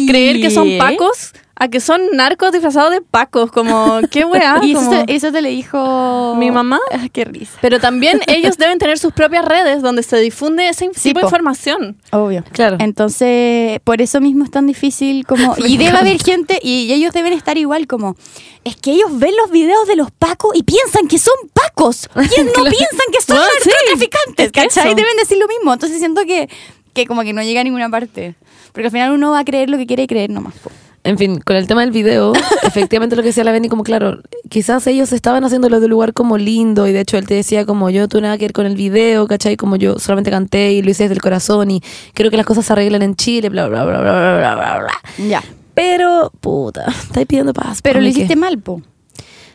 creer 0.07 0.41
que 0.41 0.51
son 0.51 0.67
pacos 0.79 1.35
a 1.57 1.69
que 1.69 1.81
son 1.81 2.01
narcos 2.15 2.53
disfrazados 2.53 2.91
de 2.91 3.01
pacos? 3.01 3.51
Como, 3.53 4.01
¿qué 4.11 4.25
wea? 4.25 4.59
y 4.63 4.73
eso, 4.73 4.81
Como- 4.85 5.05
te, 5.07 5.15
eso 5.15 5.31
te 5.33 5.41
le 5.43 5.51
dijo. 5.51 6.35
¿Mi 6.37 6.51
mamá? 6.51 6.81
Ah, 6.93 7.09
qué 7.13 7.25
risa. 7.25 7.59
Pero 7.61 7.81
también 7.81 8.21
ellos 8.27 8.57
deben 8.57 8.79
tener 8.79 8.99
sus 8.99 9.13
propias 9.13 9.45
redes 9.45 9.83
donde 9.83 10.03
se 10.03 10.17
difunde 10.19 10.69
ese 10.69 10.91
Sí, 10.95 11.09
tipo 11.11 11.21
de 11.21 11.27
información. 11.27 11.97
Obvio. 12.13 12.45
Claro. 12.53 12.77
Entonces, 12.81 13.81
por 13.85 14.01
eso 14.01 14.21
mismo 14.21 14.45
es 14.45 14.51
tan 14.51 14.67
difícil 14.67 15.27
como... 15.27 15.55
y 15.59 15.77
debe 15.77 15.97
haber 15.97 16.23
gente, 16.23 16.59
y 16.63 16.93
ellos 16.93 17.13
deben 17.13 17.33
estar 17.33 17.57
igual 17.59 17.87
como... 17.87 18.17
Es 18.65 18.77
que 18.77 18.93
ellos 18.93 19.11
ven 19.19 19.33
los 19.37 19.51
videos 19.51 19.87
de 19.87 19.95
los 19.97 20.11
pacos 20.11 20.53
y 20.55 20.63
piensan 20.63 21.07
que 21.07 21.19
son 21.19 21.35
pacos. 21.53 22.09
Y 22.17 22.19
no 22.45 22.53
Claro. 22.53 22.71
piensan 22.71 23.07
que 23.13 23.21
son 23.23 23.37
Bueno, 23.37 23.51
sí, 23.63 23.69
narcotraficantes, 23.69 24.47
es 24.47 24.53
que 24.53 24.61
¿cachai? 24.63 24.87
eso. 24.87 24.97
Deben 24.97 25.17
decir 25.19 25.37
lo 25.39 25.47
mismo. 25.49 25.73
Entonces 25.75 25.99
siento 25.99 26.23
que, 26.25 26.49
que 26.95 27.07
como 27.07 27.23
que 27.23 27.33
no 27.35 27.43
llega 27.43 27.61
a 27.61 27.65
ninguna 27.65 27.91
parte. 27.91 28.37
Porque 28.73 28.87
al 28.87 28.91
final 28.93 29.13
uno 29.13 29.33
va 29.33 29.41
a 29.41 29.45
creer 29.45 29.69
lo 29.69 29.77
que 29.77 29.87
quiere 29.87 30.07
creer 30.07 30.31
nomás. 30.31 30.55
po. 30.55 30.71
En 31.05 31.19
fin, 31.19 31.39
con 31.39 31.57
el 31.57 31.67
tema 31.67 31.83
del 31.83 31.91
video, 31.91 32.33
efectivamente 32.63 33.15
lo 33.15 33.21
que 33.23 33.29
decía 33.29 33.45
la 33.45 33.53
Benny, 33.53 33.69
como 33.69 33.85
claro, 33.85 34.23
quizás 34.49 34.87
ellos 34.87 35.13
estaban 35.13 35.45
haciéndolo 35.45 35.79
de 35.79 35.85
un 35.85 35.91
lugar 35.91 36.15
como 36.15 36.39
lindo 36.39 36.87
y 36.87 36.93
de 36.93 37.01
hecho 37.01 37.19
él 37.19 37.27
te 37.27 37.35
decía 37.35 37.67
como 37.67 37.91
yo 37.91 38.09
tuve 38.09 38.23
nada 38.23 38.39
que 38.39 38.47
ver 38.47 38.55
con 38.55 38.65
el 38.65 38.75
video, 38.75 39.27
¿cachai? 39.27 39.57
Como 39.57 39.77
yo 39.77 39.99
solamente 39.99 40.31
canté 40.31 40.73
y 40.73 40.83
lo 40.83 40.91
hice 40.91 41.05
desde 41.05 41.15
el 41.15 41.21
corazón 41.21 41.71
y 41.71 41.83
creo 42.15 42.31
que 42.31 42.39
las 42.39 42.47
cosas 42.47 42.65
se 42.65 42.73
arreglan 42.73 43.03
en 43.03 43.17
Chile, 43.17 43.51
bla, 43.51 43.69
bla, 43.69 43.85
bla, 43.85 44.01
bla, 44.01 44.13
bla, 44.39 44.55
bla, 44.55 44.79
bla. 44.79 45.29
Ya. 45.29 45.43
Pero, 45.75 46.33
puta, 46.41 46.87
estáis 46.87 47.27
pidiendo 47.27 47.53
paz. 47.53 47.83
Pero 47.83 48.01
lo 48.01 48.07
hiciste 48.07 48.35
mal, 48.35 48.59
po. 48.59 48.81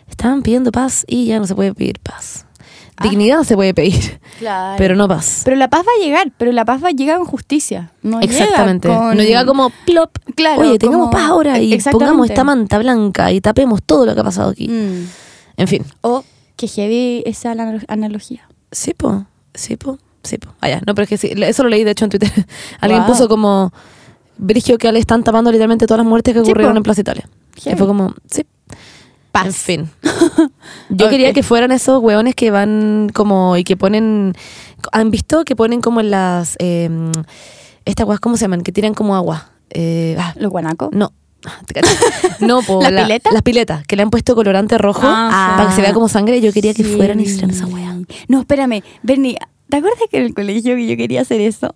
Estaban 0.08 0.44
pidiendo 0.44 0.72
paz 0.72 1.04
y 1.08 1.26
ya 1.26 1.40
no 1.40 1.48
se 1.48 1.56
puede 1.56 1.74
pedir 1.74 2.00
paz. 2.00 2.46
Dignidad 3.02 3.44
se 3.44 3.56
puede 3.56 3.74
pedir, 3.74 4.20
Claro. 4.40 4.76
pero 4.78 4.96
no 4.96 5.08
paz. 5.08 5.42
Pero 5.46 5.56
la 5.56 5.70
paz 5.70 5.82
va 5.88 5.92
a 6.00 6.04
llegar, 6.04 6.32
pero 6.38 6.52
la 6.52 6.66
paz 6.66 6.84
va 6.84 6.90
a 6.90 6.92
llegar 6.92 7.18
con 7.18 7.26
justicia. 7.28 7.92
No 8.02 8.20
Exactamente. 8.22 8.88
Llega 8.88 9.00
con... 9.00 9.18
No 9.18 9.24
llega 9.24 9.46
como 9.46 9.72
plop. 9.86 10.12
Claro, 10.36 10.62
Oye, 10.62 10.78
tengamos 10.80 11.10
como- 11.10 11.12
paz 11.12 11.30
ahora 11.30 11.60
y 11.60 11.78
pongamos 11.92 12.30
esta 12.30 12.44
manta 12.44 12.78
blanca 12.80 13.32
y 13.32 13.42
tapemos 13.42 13.82
todo 13.84 14.06
lo 14.06 14.14
que 14.16 14.22
ha 14.22 14.24
pasado 14.24 14.50
aquí. 14.52 14.68
Mm. 14.68 15.08
En 15.58 15.68
fin. 15.68 15.86
O 16.02 16.24
que 16.56 16.68
heavy 16.68 17.24
esa 17.26 17.54
analo- 17.54 17.86
analogía. 17.88 18.48
Sí, 18.72 18.94
po. 18.94 19.26
Sí, 19.54 19.78
po. 19.78 19.98
Sí, 20.24 20.38
po. 20.38 20.50
Ah, 20.62 20.70
ya. 20.70 20.82
No, 20.86 20.94
pero 20.96 21.04
es 21.04 21.10
que 21.10 21.18
sí. 21.18 21.32
Eso 21.36 21.64
lo 21.64 21.70
leí, 21.70 21.84
de 21.84 21.92
hecho, 21.92 22.06
en 22.06 22.12
Twitter. 22.12 22.32
Alguien 22.82 23.02
Wow. 23.04 23.12
puso 23.12 23.28
como... 23.30 23.72
Brigio 24.42 24.78
que 24.78 24.90
le 24.92 25.00
están 25.00 25.24
tapando 25.24 25.52
literalmente 25.52 25.86
todas 25.86 26.00
las 26.00 26.08
muertes 26.08 26.34
que 26.34 26.40
ocurrieron 26.40 26.78
en 26.78 26.84
Plaza 26.84 27.02
Italia. 27.02 27.28
Y 27.66 27.76
fue 27.76 27.88
como... 27.88 28.14
Sí. 28.32 28.46
Paz. 29.32 29.46
En 29.48 29.54
fin. 29.54 29.89
Yo 30.89 31.10
quería 31.10 31.34
que 31.34 31.44
fueran 31.44 31.72
esos 31.72 32.02
hueones 32.02 32.36
que 32.36 32.52
van 32.52 33.10
como... 33.13 33.58
Y 33.58 33.63
que 33.63 33.78
ponen... 33.78 34.34
¿Han 34.92 35.12
visto 35.12 35.44
que 35.46 35.56
ponen 35.56 35.82
como 35.82 36.00
en 36.00 36.12
las... 36.12 36.56
Eh, 36.60 36.89
estas 37.86 38.06
guas, 38.06 38.20
¿cómo 38.20 38.38
se 38.38 38.42
llaman? 38.46 38.62
Que 38.62 38.72
tiran 38.72 38.94
como 38.94 39.15
agua. 39.15 39.52
Eh, 39.72 40.15
ah, 40.20 40.34
Los 40.38 40.52
guanacos. 40.52 40.89
no. 40.92 41.13
No, 42.42 42.62
po, 42.62 42.82
¿Las 42.84 42.92
la- 42.92 43.04
piletas? 43.04 43.34
Las 43.34 43.42
piletas, 43.44 43.88
que 43.88 43.96
le 43.96 44.02
han 44.04 44.10
puesto 44.10 44.36
colorante 44.36 44.78
rojo 44.78 45.02
Ah, 45.04 45.54
para 45.58 45.70
que 45.70 45.76
se 45.76 45.82
vea 45.82 45.94
como 45.94 46.10
sangre. 46.10 46.42
Yo 46.42 46.52
quería 46.52 46.74
que 46.74 46.84
fueran 46.84 47.20
y 47.20 47.24
hicieran 47.24 47.52
esa. 47.52 47.65
No, 48.28 48.39
espérame. 48.42 48.84
Bernie, 49.04 49.38
¿te 49.70 49.78
acuerdas 49.78 50.00
que 50.12 50.18
en 50.18 50.24
el 50.26 50.34
colegio 50.34 50.76
que 50.76 50.88
yo 50.88 50.98
quería 50.98 51.22
hacer 51.22 51.39
eso? 51.42 51.76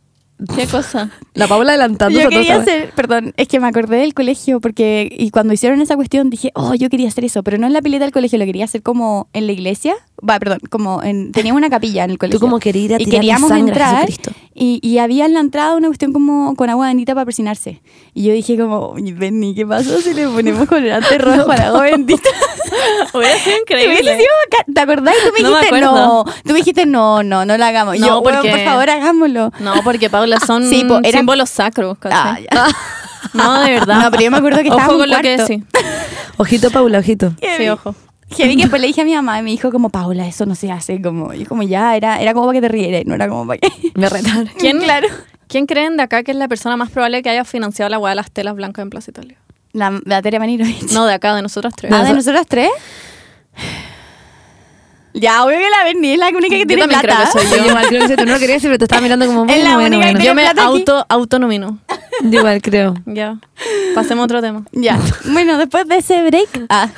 ¿Qué 0.56 0.68
cosa? 0.68 1.10
La 1.34 1.48
Paula 1.48 1.72
adelantando. 1.72 2.20
Yo 2.20 2.30
quería 2.30 2.58
hacer, 2.58 2.92
perdón, 2.96 3.34
es 3.38 3.48
que 3.48 3.60
me 3.60 3.68
acordé 3.68 3.98
del 3.98 4.14
colegio 4.14 4.60
porque 4.60 5.10
y 5.12 5.32
cuando 5.32 5.54
hicieron 5.54 5.82
esa 5.82 5.96
cuestión 5.96 6.30
dije, 6.30 6.52
oh, 6.56 6.74
yo 6.76 6.90
quería 6.90 7.08
hacer 7.08 7.26
eso, 7.26 7.44
pero 7.44 7.58
no 7.58 7.68
en 7.68 7.74
la 7.74 7.82
pileta 7.82 8.04
del 8.04 8.12
colegio, 8.12 8.38
lo 8.40 8.46
quería 8.46 8.66
hacer 8.66 8.82
como 8.82 9.28
en 9.34 9.48
la 9.48 9.54
iglesia. 9.54 9.96
Va, 10.28 10.40
perdón, 10.40 10.60
como 10.70 11.04
en 11.04 11.32
teníamos 11.32 11.60
una 11.60 11.70
capilla 11.70 12.04
en 12.04 12.12
el 12.12 12.18
colegio. 12.18 12.40
Tú 12.40 12.46
como 12.46 12.60
querías 12.60 12.86
ir 12.86 12.94
a 12.96 13.02
y 13.02 13.06
queríamos 13.06 13.50
sangre 13.50 13.64
a 13.64 13.68
entrar 13.68 14.08
Jesucristo. 14.08 14.32
Y, 14.56 14.80
y 14.88 14.98
había 15.00 15.26
en 15.26 15.34
la 15.34 15.40
entrada 15.40 15.76
una 15.76 15.88
cuestión 15.88 16.14
como 16.14 16.56
con 16.56 16.70
agua 16.70 16.88
bendita 16.88 17.14
para 17.14 17.26
persinarse. 17.26 17.82
Y 18.14 18.24
yo 18.24 18.34
dije 18.34 18.58
como, 18.58 18.90
"Oye, 18.90 19.14
Benny, 19.14 19.56
¿qué 19.56 19.66
pasó 19.66 20.00
si 20.00 20.14
le 20.14 20.28
ponemos 20.28 20.68
colorante 20.68 21.18
rojo 21.20 21.52
al 21.52 21.62
agua 21.62 21.82
bendita? 21.84 22.30
Hubiera 23.14 23.38
sido 23.40 23.58
increíble. 23.62 24.18
¿Te 24.74 24.80
acordás? 24.82 25.16
Y 25.16 25.28
tú 25.28 25.34
me 25.34 25.42
No 25.44 25.50
me 25.52 25.60
dijiste, 25.60 25.82
no. 25.82 26.26
Tú 26.44 26.52
me 26.52 26.58
dijiste, 26.60 26.86
no, 26.86 27.24
no, 27.24 27.46
no 27.46 27.58
lo 27.58 27.66
hagamos. 27.66 28.00
No, 28.00 28.08
Yo, 28.08 28.24
porque- 28.24 28.50
por 28.50 28.60
favor, 28.60 28.90
hagámoslo. 28.90 29.52
No, 29.60 29.74
porque 29.84 30.10
Paula 30.10 30.40
son 30.40 30.70
Sí, 30.70 30.84
po, 30.88 31.00
era- 31.04 31.20
símbolos 31.20 31.50
sacros, 31.50 31.98
Ah. 32.04 32.38
No, 33.34 33.62
de 33.64 33.72
verdad. 33.72 34.04
No, 34.04 34.12
pero 34.12 34.24
yo 34.24 34.32
me 34.32 34.38
acuerdo 34.38 34.62
que 34.62 34.70
Ojo 34.70 34.98
con 34.98 35.10
lo 35.10 35.20
que. 35.20 35.62
Ojito, 36.38 36.70
Paula, 36.72 37.00
ojito. 37.00 37.34
Sí, 37.58 37.68
ojo. 37.70 37.96
Heavy 38.34 38.56
que 38.58 38.62
después 38.64 38.82
le 38.82 38.88
dije 38.88 39.02
a 39.02 39.06
mi 39.06 39.14
mamá 39.16 39.40
y 39.40 39.44
me 39.44 39.52
dijo 39.52 39.72
como, 39.72 39.90
Paula, 39.90 40.28
eso 40.28 40.46
no 40.46 40.56
se 40.56 40.72
hace. 40.72 41.02
Como, 41.02 41.34
y 41.34 41.46
como 41.46 41.64
ya, 41.64 41.96
era, 41.96 42.20
era 42.22 42.34
como 42.34 42.48
para 42.48 42.58
que 42.58 42.62
te 42.62 42.70
rieras, 42.70 43.04
no 43.06 43.16
era 43.16 43.28
como 43.28 43.48
para 43.48 43.60
que... 43.60 43.70
Me 43.96 44.10
retaron. 44.10 44.50
¿Quién, 44.60 44.80
Claro. 44.80 45.08
¿Quién 45.48 45.66
creen 45.68 45.98
de 45.98 46.04
acá 46.04 46.24
que 46.24 46.32
es 46.32 46.38
la 46.38 46.48
persona 46.48 46.78
más 46.78 46.90
probable 46.90 47.22
que 47.22 47.30
haya 47.30 47.44
financiado 47.46 47.90
la 47.90 48.00
hueá 48.00 48.12
de 48.12 48.16
las 48.16 48.32
telas 48.32 48.56
blancas 48.56 48.82
en 48.84 48.90
Plaza 48.90 49.12
Italia? 49.12 49.38
La, 49.72 50.00
la 50.06 50.22
Tere 50.22 50.40
Manirovich. 50.40 50.92
No, 50.92 51.06
de 51.06 51.14
acá, 51.14 51.36
de 51.36 51.42
nosotras 51.44 51.74
tres. 51.76 51.92
Ah, 51.94 52.04
¿de 52.04 52.14
nosotras 52.14 52.46
tres? 52.48 52.70
Ya, 55.14 55.44
obvio 55.46 55.58
que 55.60 55.70
la 55.70 55.84
Berni 55.84 56.14
es 56.14 56.18
la 56.20 56.30
única 56.30 56.50
que 56.50 56.60
Yo 56.62 56.66
tiene 56.66 56.82
también 56.82 57.02
creo 57.02 57.16
plata. 57.16 57.32
que 57.40 57.48
soy 57.48 57.58
Yo 57.60 57.64
yo. 57.66 57.70
igual 57.70 57.86
creo 57.88 58.08
que 58.08 58.18
tú 58.18 58.26
no 58.26 58.34
lo 58.34 58.40
querías 58.40 58.56
decir, 58.58 58.70
pero 58.70 58.80
te 58.80 58.86
estaba 58.86 59.02
mirando 59.02 59.28
como 59.28 59.46
Es 59.46 59.64
la 59.64 59.76
bueno, 59.76 59.98
única 59.98 60.08
que 60.08 60.14
bueno. 60.14 60.20
tiene 60.20 60.26
Yo 60.26 60.34
me 60.36 60.42
plata 60.42 60.64
auto, 60.64 61.06
autonomino. 61.08 61.78
Yo 62.24 62.40
igual 62.40 62.62
creo. 62.64 62.96
Ya. 63.06 63.38
Pasemos 63.94 64.24
a 64.24 64.26
otro 64.26 64.42
tema. 64.42 64.64
Ya. 64.72 64.98
Bueno, 65.26 65.60
después 65.60 65.88
de 65.88 65.98
ese 65.98 66.24
break. 66.24 66.66
Ah. 66.70 66.90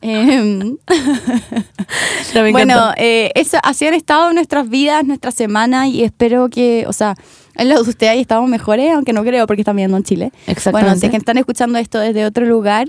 Em, 0.00 0.76
bueno, 2.52 2.92
eh, 2.96 3.30
eso, 3.34 3.58
así 3.62 3.86
han 3.86 3.94
estado 3.94 4.32
nuestras 4.32 4.68
vidas, 4.68 5.04
nuestras 5.04 5.34
semanas 5.34 5.88
y 5.88 6.04
espero 6.04 6.48
que, 6.48 6.84
o 6.86 6.92
sea, 6.92 7.14
en 7.56 7.68
los 7.68 7.84
de 7.84 7.90
ustedes 7.90 8.12
ahí 8.12 8.20
estamos 8.20 8.48
mejores, 8.48 8.92
aunque 8.94 9.12
no 9.12 9.24
creo 9.24 9.46
porque 9.46 9.62
están 9.62 9.76
viendo 9.76 9.96
en 9.96 10.04
Chile. 10.04 10.32
Exactamente. 10.46 10.70
Bueno, 10.86 11.00
si 11.00 11.06
es 11.06 11.10
que 11.10 11.16
están 11.16 11.38
escuchando 11.38 11.78
esto 11.78 11.98
desde 11.98 12.24
otro 12.24 12.46
lugar, 12.46 12.88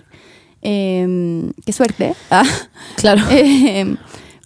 em, 0.61 1.51
qué 1.65 1.73
suerte. 1.73 2.13
Ah. 2.29 2.43
Claro. 2.97 3.23
Em, 3.31 3.97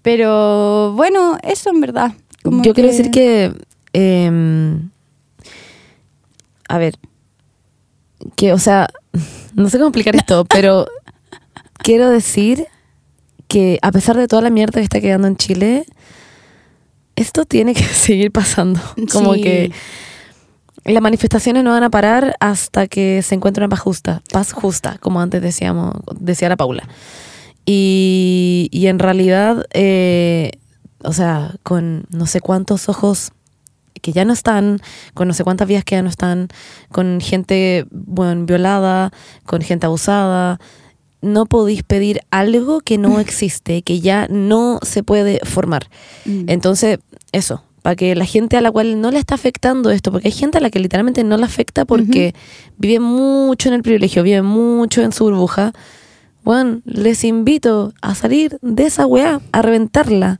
pero 0.01 0.93
bueno, 0.93 1.37
eso 1.43 1.69
en 1.69 1.79
verdad. 1.79 2.13
Como 2.43 2.61
Yo 2.61 2.73
quiero 2.73 2.89
decir 2.89 3.09
que. 3.09 3.53
a 6.67 6.77
ver. 6.77 6.95
Que, 8.35 8.53
o 8.53 8.59
sea, 8.59 8.87
no 9.55 9.69
sé 9.69 9.77
cómo 9.77 9.89
explicar 9.89 10.15
esto, 10.15 10.45
pero 10.45 10.87
quiero 11.77 12.09
decir 12.09 12.67
que 13.47 13.79
a 13.81 13.91
pesar 13.91 14.17
de 14.17 14.27
toda 14.27 14.41
la 14.41 14.49
mierda 14.49 14.79
que 14.79 14.83
está 14.83 15.01
quedando 15.01 15.27
en 15.27 15.35
Chile, 15.37 15.85
esto 17.15 17.45
tiene 17.45 17.73
que 17.73 17.83
seguir 17.83 18.31
pasando. 18.31 18.79
Como 19.11 19.33
Sí. 19.35 19.41
que 19.41 19.71
las 20.85 21.01
manifestaciones 21.01 21.63
no 21.63 21.69
van 21.71 21.83
a 21.83 21.89
parar 21.89 22.35
hasta 22.39 22.87
que 22.87 23.21
se 23.21 23.35
encuentre 23.35 23.63
una 23.63 23.69
paz 23.69 23.79
justa, 23.79 24.21
paz 24.31 24.51
justa, 24.51 24.97
como 24.99 25.21
antes 25.21 25.41
decíamos, 25.41 25.93
decía 26.19 26.49
la 26.49 26.57
Paula. 26.57 26.87
Y, 27.65 28.67
y 28.71 28.87
en 28.87 28.99
realidad, 28.99 29.65
eh, 29.73 30.51
o 31.03 31.13
sea, 31.13 31.55
con 31.63 32.05
no 32.09 32.25
sé 32.25 32.41
cuántos 32.41 32.89
ojos 32.89 33.31
que 34.01 34.11
ya 34.11 34.25
no 34.25 34.33
están, 34.33 34.79
con 35.13 35.29
no 35.29 35.33
sé 35.33 35.45
cuántas 35.45 35.67
vidas 35.69 35.85
que 35.85 35.95
ya 35.95 36.01
no 36.01 36.09
están, 36.09 36.49
con 36.91 37.21
gente 37.21 37.85
bueno, 37.91 38.45
violada, 38.45 39.11
con 39.45 39.61
gente 39.61 39.85
abusada, 39.85 40.59
no 41.23 41.45
podéis 41.45 41.81
pedir 41.83 42.21
algo 42.29 42.81
que 42.81 42.97
no 42.97 43.19
existe, 43.19 43.81
que 43.81 43.99
ya 43.99 44.27
no 44.29 44.79
se 44.83 45.01
puede 45.01 45.39
formar. 45.43 45.87
Mm. 46.25 46.43
Entonces, 46.47 46.99
eso, 47.31 47.63
para 47.81 47.95
que 47.95 48.15
la 48.15 48.25
gente 48.25 48.57
a 48.57 48.61
la 48.61 48.71
cual 48.71 49.01
no 49.01 49.09
le 49.11 49.19
está 49.19 49.35
afectando 49.35 49.89
esto, 49.89 50.11
porque 50.11 50.27
hay 50.27 50.33
gente 50.33 50.57
a 50.57 50.61
la 50.61 50.69
que 50.69 50.79
literalmente 50.79 51.23
no 51.23 51.37
le 51.37 51.45
afecta 51.45 51.85
porque 51.85 52.35
vive 52.77 52.99
mucho 52.99 53.69
en 53.69 53.75
el 53.75 53.83
privilegio, 53.83 54.23
vive 54.23 54.41
mucho 54.41 55.01
en 55.01 55.11
su 55.11 55.25
burbuja. 55.25 55.73
Bueno, 56.43 56.81
les 56.85 57.23
invito 57.23 57.93
a 58.01 58.15
salir 58.15 58.57
de 58.61 58.85
esa 58.85 59.05
weá, 59.05 59.41
a 59.51 59.61
reventarla 59.61 60.39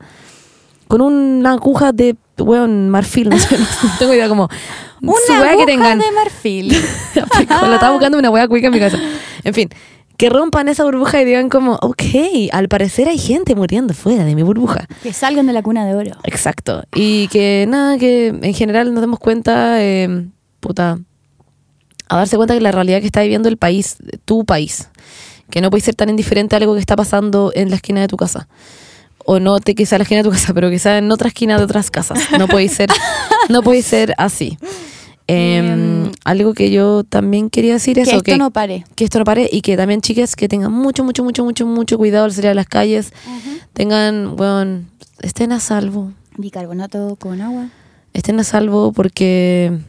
con 0.87 1.01
una 1.01 1.53
aguja 1.53 1.91
de 1.91 2.15
weón 2.37 2.89
marfil, 2.89 3.29
no 3.29 3.39
sé, 3.39 3.57
no 3.57 3.65
tengo 3.99 4.13
idea 4.13 4.27
como 4.27 4.49
Una 5.01 5.37
aguja 5.37 5.57
que 5.57 5.65
tengan. 5.65 5.99
de 5.99 6.11
marfil. 6.11 6.69
Lo 7.15 7.73
estaba 7.73 7.91
buscando 7.91 8.17
una 8.17 8.29
weá 8.29 8.47
cuica 8.47 8.67
en 8.67 8.73
mi 8.73 8.79
casa. 8.79 8.97
En 9.43 9.53
fin, 9.53 9.69
que 10.17 10.29
rompan 10.29 10.69
esa 10.69 10.83
burbuja 10.83 11.21
y 11.21 11.25
digan 11.25 11.49
como, 11.49 11.73
ok, 11.81 12.03
al 12.51 12.67
parecer 12.67 13.07
hay 13.07 13.17
gente 13.17 13.55
muriendo 13.55 13.93
fuera 13.93 14.25
de 14.25 14.35
mi 14.35 14.43
burbuja. 14.43 14.87
que 15.01 15.13
salgan 15.13 15.47
de 15.47 15.53
la 15.53 15.63
cuna 15.63 15.85
de 15.85 15.95
oro. 15.95 16.11
Exacto. 16.23 16.83
Y 16.93 17.27
que 17.29 17.65
nada, 17.67 17.97
que 17.97 18.27
en 18.27 18.53
general 18.53 18.93
nos 18.93 19.01
demos 19.01 19.19
cuenta, 19.19 19.81
eh, 19.81 20.27
puta, 20.59 20.99
a 22.09 22.17
darse 22.17 22.37
cuenta 22.37 22.53
que 22.53 22.61
la 22.61 22.71
realidad 22.71 22.99
que 22.99 23.07
está 23.07 23.21
viviendo 23.21 23.49
el 23.49 23.57
país, 23.57 23.97
tu 24.25 24.45
país, 24.45 24.89
que 25.49 25.61
no 25.61 25.69
puedes 25.69 25.83
ser 25.83 25.95
tan 25.95 26.09
indiferente 26.09 26.55
a 26.55 26.59
algo 26.59 26.73
que 26.73 26.79
está 26.79 26.95
pasando 26.95 27.51
en 27.55 27.69
la 27.69 27.75
esquina 27.75 28.01
de 28.01 28.07
tu 28.07 28.17
casa. 28.17 28.47
O 29.25 29.39
no 29.39 29.59
te 29.61 29.73
quizá 29.73 29.95
en 29.95 29.99
la 29.99 30.03
esquina 30.03 30.19
de 30.19 30.25
tu 30.25 30.31
casa, 30.31 30.53
pero 30.53 30.69
quizá 30.69 30.97
en 30.97 31.11
otra 31.11 31.29
esquina 31.29 31.57
de 31.57 31.63
otras 31.63 31.89
casas. 31.89 32.19
No 32.37 32.47
puede 32.47 32.69
ser, 32.69 32.89
no 33.49 33.63
puede 33.63 33.81
ser 33.81 34.13
así. 34.17 34.57
Em, 35.33 36.11
algo 36.25 36.53
que 36.53 36.71
yo 36.71 37.03
también 37.03 37.49
quería 37.49 37.73
decir 37.73 37.95
que 37.95 38.01
eso, 38.01 38.17
esto 38.17 38.37
no 38.37 38.51
pare. 38.51 38.85
que 38.95 39.03
esto 39.03 39.19
no 39.19 39.25
pare 39.25 39.49
y 39.51 39.61
que 39.61 39.75
también 39.77 40.01
chicas 40.01 40.35
que 40.35 40.47
tengan 40.47 40.71
mucho, 40.71 41.03
mucho, 41.03 41.23
mucho, 41.23 41.43
mucho, 41.43 41.65
mucho 41.65 41.97
cuidado 41.97 42.25
al 42.25 42.31
salir 42.33 42.51
a 42.51 42.53
las 42.53 42.67
calles, 42.67 43.11
tengan, 43.73 44.35
bueno, 44.35 44.83
estén 45.21 45.51
a 45.51 45.59
salvo, 45.59 46.11
Bicarbonato 46.37 47.15
con 47.17 47.41
agua. 47.41 47.67
estén 48.13 48.39
a 48.39 48.43
salvo 48.43 48.91
porque 48.93 49.79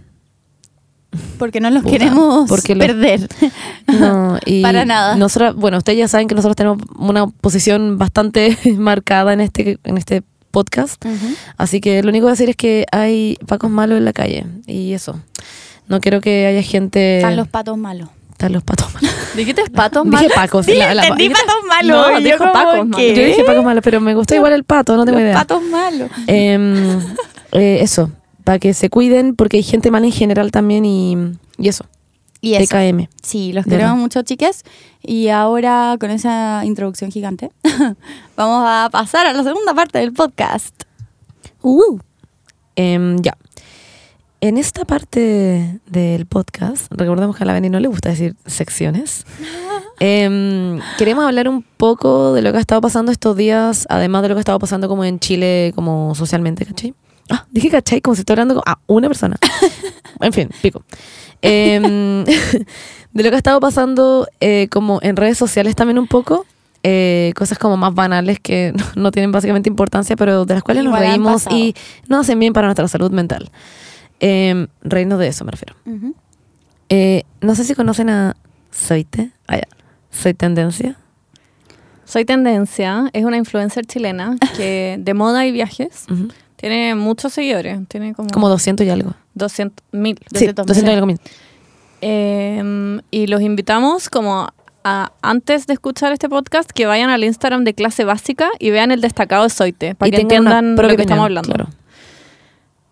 Porque 1.39 1.61
no 1.61 1.71
los 1.71 1.83
Puta, 1.85 1.93
queremos 1.99 2.49
porque 2.49 2.75
lo- 2.75 2.81
perder. 2.87 3.29
no 3.87 4.39
y 4.45 4.63
Para 4.63 4.85
nada. 4.85 5.15
nosotros 5.17 5.55
bueno 5.57 5.79
ustedes 5.79 5.99
ya 5.99 6.09
saben 6.09 6.27
que 6.27 6.35
nosotros 6.35 6.57
tenemos 6.57 6.79
una 6.99 7.27
posición 7.29 7.99
bastante 7.99 8.59
marcada 8.77 9.33
en 9.33 9.41
este 9.41 9.79
en 9.85 9.97
este 9.97 10.23
podcast. 10.55 11.05
Así 11.59 11.81
que 11.81 12.03
lo 12.03 12.09
único 12.09 12.23
que 12.23 12.27
voy 12.27 12.31
a 12.31 12.33
decir 12.39 12.49
es 12.51 12.57
que 12.57 12.87
hay 12.93 13.37
pacos 13.47 13.69
malos 13.71 13.99
en 13.99 14.05
la 14.07 14.13
calle. 14.15 14.47
Y 14.67 14.93
eso. 14.95 15.21
No 15.89 16.01
quiero 16.01 16.21
que 16.23 16.47
haya 16.47 16.63
gente 16.63 17.19
Están 17.19 17.37
los 17.37 17.49
patos 17.49 17.77
malos. 17.77 18.09
están 18.33 18.53
los 18.55 18.63
patos 18.63 18.95
malos. 18.95 19.11
¿Dijiste 19.37 19.65
patos 19.71 20.05
dije 20.05 20.17
malos? 20.17 20.33
pacos 20.35 20.65
Sí, 20.67 20.75
la- 20.75 20.95
la- 20.95 21.03
entendí 21.03 21.29
dije- 21.29 21.35
patos 21.35 21.61
malos. 21.69 22.11
No, 22.13 22.21
dijo 22.21 22.53
pacos 22.53 22.89
yo 22.99 23.23
dije 23.25 23.45
pacos 23.45 23.65
malos 23.65 23.83
pero 23.85 24.01
me 24.01 24.15
gustó 24.15 24.35
igual 24.35 24.53
el 24.55 24.65
pato 24.65 24.97
no 24.97 25.05
tengo 25.05 25.19
Los 25.19 25.25
idea. 25.27 25.35
patos 25.35 25.63
malos. 25.63 26.09
Em, 26.27 27.01
eh, 27.53 27.79
eso, 27.83 28.11
para 28.45 28.59
que 28.59 28.73
se 28.75 28.89
cuiden, 28.89 29.35
porque 29.37 29.59
hay 29.59 29.63
gente 29.63 29.91
mala 29.91 30.07
en 30.07 30.13
general 30.13 30.51
también 30.53 30.85
y, 30.87 31.17
y 31.59 31.69
eso, 31.69 31.85
Y 32.45 32.55
eso. 32.57 32.77
TKM. 32.77 33.09
Sí, 33.23 33.53
los 33.55 33.65
queremos 33.65 33.97
mucho, 33.97 34.23
chicas. 34.23 34.65
Y 35.03 35.29
ahora, 35.29 35.97
con 35.99 36.11
esa 36.11 36.63
introducción 36.65 37.11
gigante, 37.11 37.51
vamos 38.37 38.65
a 38.67 38.91
pasar 38.93 39.27
a 39.27 39.33
la 39.33 39.43
segunda 39.43 39.75
parte 39.75 39.99
del 39.99 40.13
podcast. 40.13 40.75
Em, 42.77 43.17
ya. 43.23 43.37
En 44.43 44.59
esta 44.59 44.85
parte 44.85 45.81
del 45.87 46.27
podcast, 46.27 46.93
recordemos 46.93 47.35
que 47.35 47.45
a 47.45 47.47
la 47.47 47.55
Beni 47.55 47.71
no 47.71 47.81
le 47.81 47.89
gusta 47.89 48.11
decir 48.11 48.37
secciones. 48.45 49.25
em, 50.01 50.81
queremos 50.99 51.25
hablar 51.25 51.49
un 51.49 51.63
poco 51.63 52.35
de 52.35 52.43
lo 52.43 52.53
que 52.53 52.59
ha 52.59 52.61
estado 52.61 52.83
pasando 52.83 53.11
estos 53.11 53.39
días, 53.39 53.87
además 53.89 54.21
de 54.21 54.29
lo 54.29 54.35
que 54.35 54.41
ha 54.41 54.41
estado 54.41 54.59
pasando 54.59 54.87
como 54.87 55.03
en 55.07 55.19
Chile, 55.19 55.73
como 55.75 56.15
socialmente, 56.15 56.67
¿cachai? 56.67 56.93
Ah, 57.31 57.47
dije 57.51 57.71
cachai 57.71 58.03
como 58.03 58.15
si 58.15 58.21
estuviera 58.21 58.43
hablando 58.43 58.63
a 58.67 58.79
una 58.87 59.09
persona. 59.09 59.37
en 60.21 60.33
fin, 60.35 60.51
pico. 60.61 60.85
Em, 61.47 62.25
de 63.13 63.23
lo 63.23 63.29
que 63.31 63.35
ha 63.35 63.39
estado 63.39 63.61
pasando 63.61 64.27
eh, 64.41 64.69
como 64.71 64.99
en 65.03 65.17
redes 65.17 65.39
sociales 65.39 65.77
también 65.77 65.99
un 65.99 66.07
poco. 66.09 66.47
eh, 66.83 67.33
cosas 67.37 67.59
como 67.59 67.77
más 67.79 67.95
banales 67.95 68.39
que 68.41 68.73
no, 68.77 68.85
no 69.03 69.11
tienen 69.11 69.33
básicamente 69.33 69.69
importancia, 69.71 70.17
pero 70.17 70.45
de 70.45 70.55
las 70.55 70.63
cuales 70.63 70.85
nos 70.85 70.91
Igual 70.91 71.05
han 71.05 71.11
reímos 71.11 71.47
y 71.51 71.75
nos 72.09 72.21
hacen 72.21 72.39
bien 72.39 72.53
para 72.53 72.67
nuestra 72.67 72.87
salud 72.89 73.11
mental. 73.11 73.51
Eh, 74.21 74.67
reírnos 74.83 75.19
de 75.19 75.29
eso, 75.29 75.45
me 75.45 75.51
refiero. 75.51 75.75
Eh, 76.91 77.23
no 77.41 77.55
sé 77.55 77.65
si 77.65 77.75
conocen 77.75 78.11
a 78.11 78.37
Soite. 78.71 79.31
Ah, 79.49 79.57
ya. 79.57 79.69
Soy 80.11 80.35
Tendencia. 80.35 80.97
Soy 82.05 82.25
Tendencia, 82.27 83.09
es 83.15 83.25
una 83.25 83.39
influencer 83.39 83.87
chilena 83.87 84.37
que 84.57 84.97
de 84.99 85.15
moda 85.15 85.47
y 85.47 85.53
viajes 85.53 86.05
Ujú. 86.11 86.29
Tiene 86.65 86.95
muchos 86.95 87.35
seguidores, 87.35 87.79
tiene 87.89 88.15
como, 88.15 88.31
Como 88.31 88.49
200 88.49 88.87
y 88.87 88.89
algo. 88.89 89.13
200 89.35 89.85
mil. 89.93 90.19
Sí, 90.33 90.47
200 90.47 90.83
y 90.83 90.89
algo 90.89 91.05
mil. 91.07 91.21
Eh, 92.01 93.01
y 93.11 93.27
los 93.27 93.43
invitamos 93.43 94.09
como 94.09 94.49
a, 94.83 95.13
antes 95.21 95.67
de 95.67 95.75
escuchar 95.75 96.13
este 96.13 96.27
podcast 96.31 96.71
que 96.71 96.87
vayan 96.87 97.11
al 97.11 97.23
Instagram 97.23 97.65
de 97.65 97.75
clase 97.75 98.05
básica 98.05 98.49
y 98.59 98.71
vean 98.71 98.93
el 98.93 99.03
destacado 99.03 99.43
de 99.43 99.51
Soite 99.51 99.95
para 99.95 100.09
Y 100.09 100.13
que 100.13 100.23
entiendan 100.23 100.75
lo 100.75 100.89
que 100.89 101.03
estamos 101.03 101.27
hablando. 101.27 101.53
claro. 101.53 101.69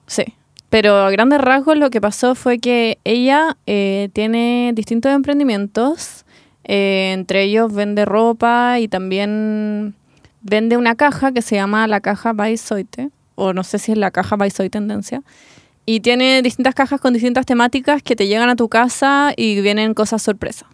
Sí. 0.06 0.24
Pero 0.68 0.96
a 1.06 1.10
grandes 1.10 1.40
rasgos 1.40 1.78
lo 1.78 1.88
que 1.88 2.02
pasó 2.02 2.34
fue 2.34 2.58
que 2.58 2.98
ella 3.04 3.56
eh, 3.66 4.10
tiene 4.12 4.72
distintos 4.74 5.12
emprendimientos. 5.12 6.26
eh, 6.64 7.12
entre 7.14 7.44
ellos 7.44 7.72
vende 7.72 8.04
ropa 8.04 8.80
y 8.80 8.88
también 8.88 9.94
vende 10.42 10.76
una 10.76 10.94
caja 10.94 11.32
que 11.32 11.40
se 11.40 11.54
llama 11.54 11.86
la 11.86 12.00
caja 12.00 12.34
by 12.34 12.54
Soite. 12.58 13.08
O 13.34 13.52
no 13.52 13.64
sé 13.64 13.78
si 13.78 13.92
es 13.92 13.98
la 13.98 14.10
caja 14.10 14.36
by 14.36 14.50
Soy 14.50 14.70
Tendencia. 14.70 15.22
Y 15.84 16.00
tiene 16.00 16.42
distintas 16.42 16.74
cajas 16.74 17.00
con 17.00 17.12
distintas 17.12 17.44
temáticas 17.46 18.02
que 18.02 18.14
te 18.14 18.26
llegan 18.28 18.48
a 18.48 18.56
tu 18.56 18.68
casa 18.68 19.32
y 19.36 19.60
vienen 19.60 19.94
cosas 19.94 20.22
sorpresa 20.22 20.66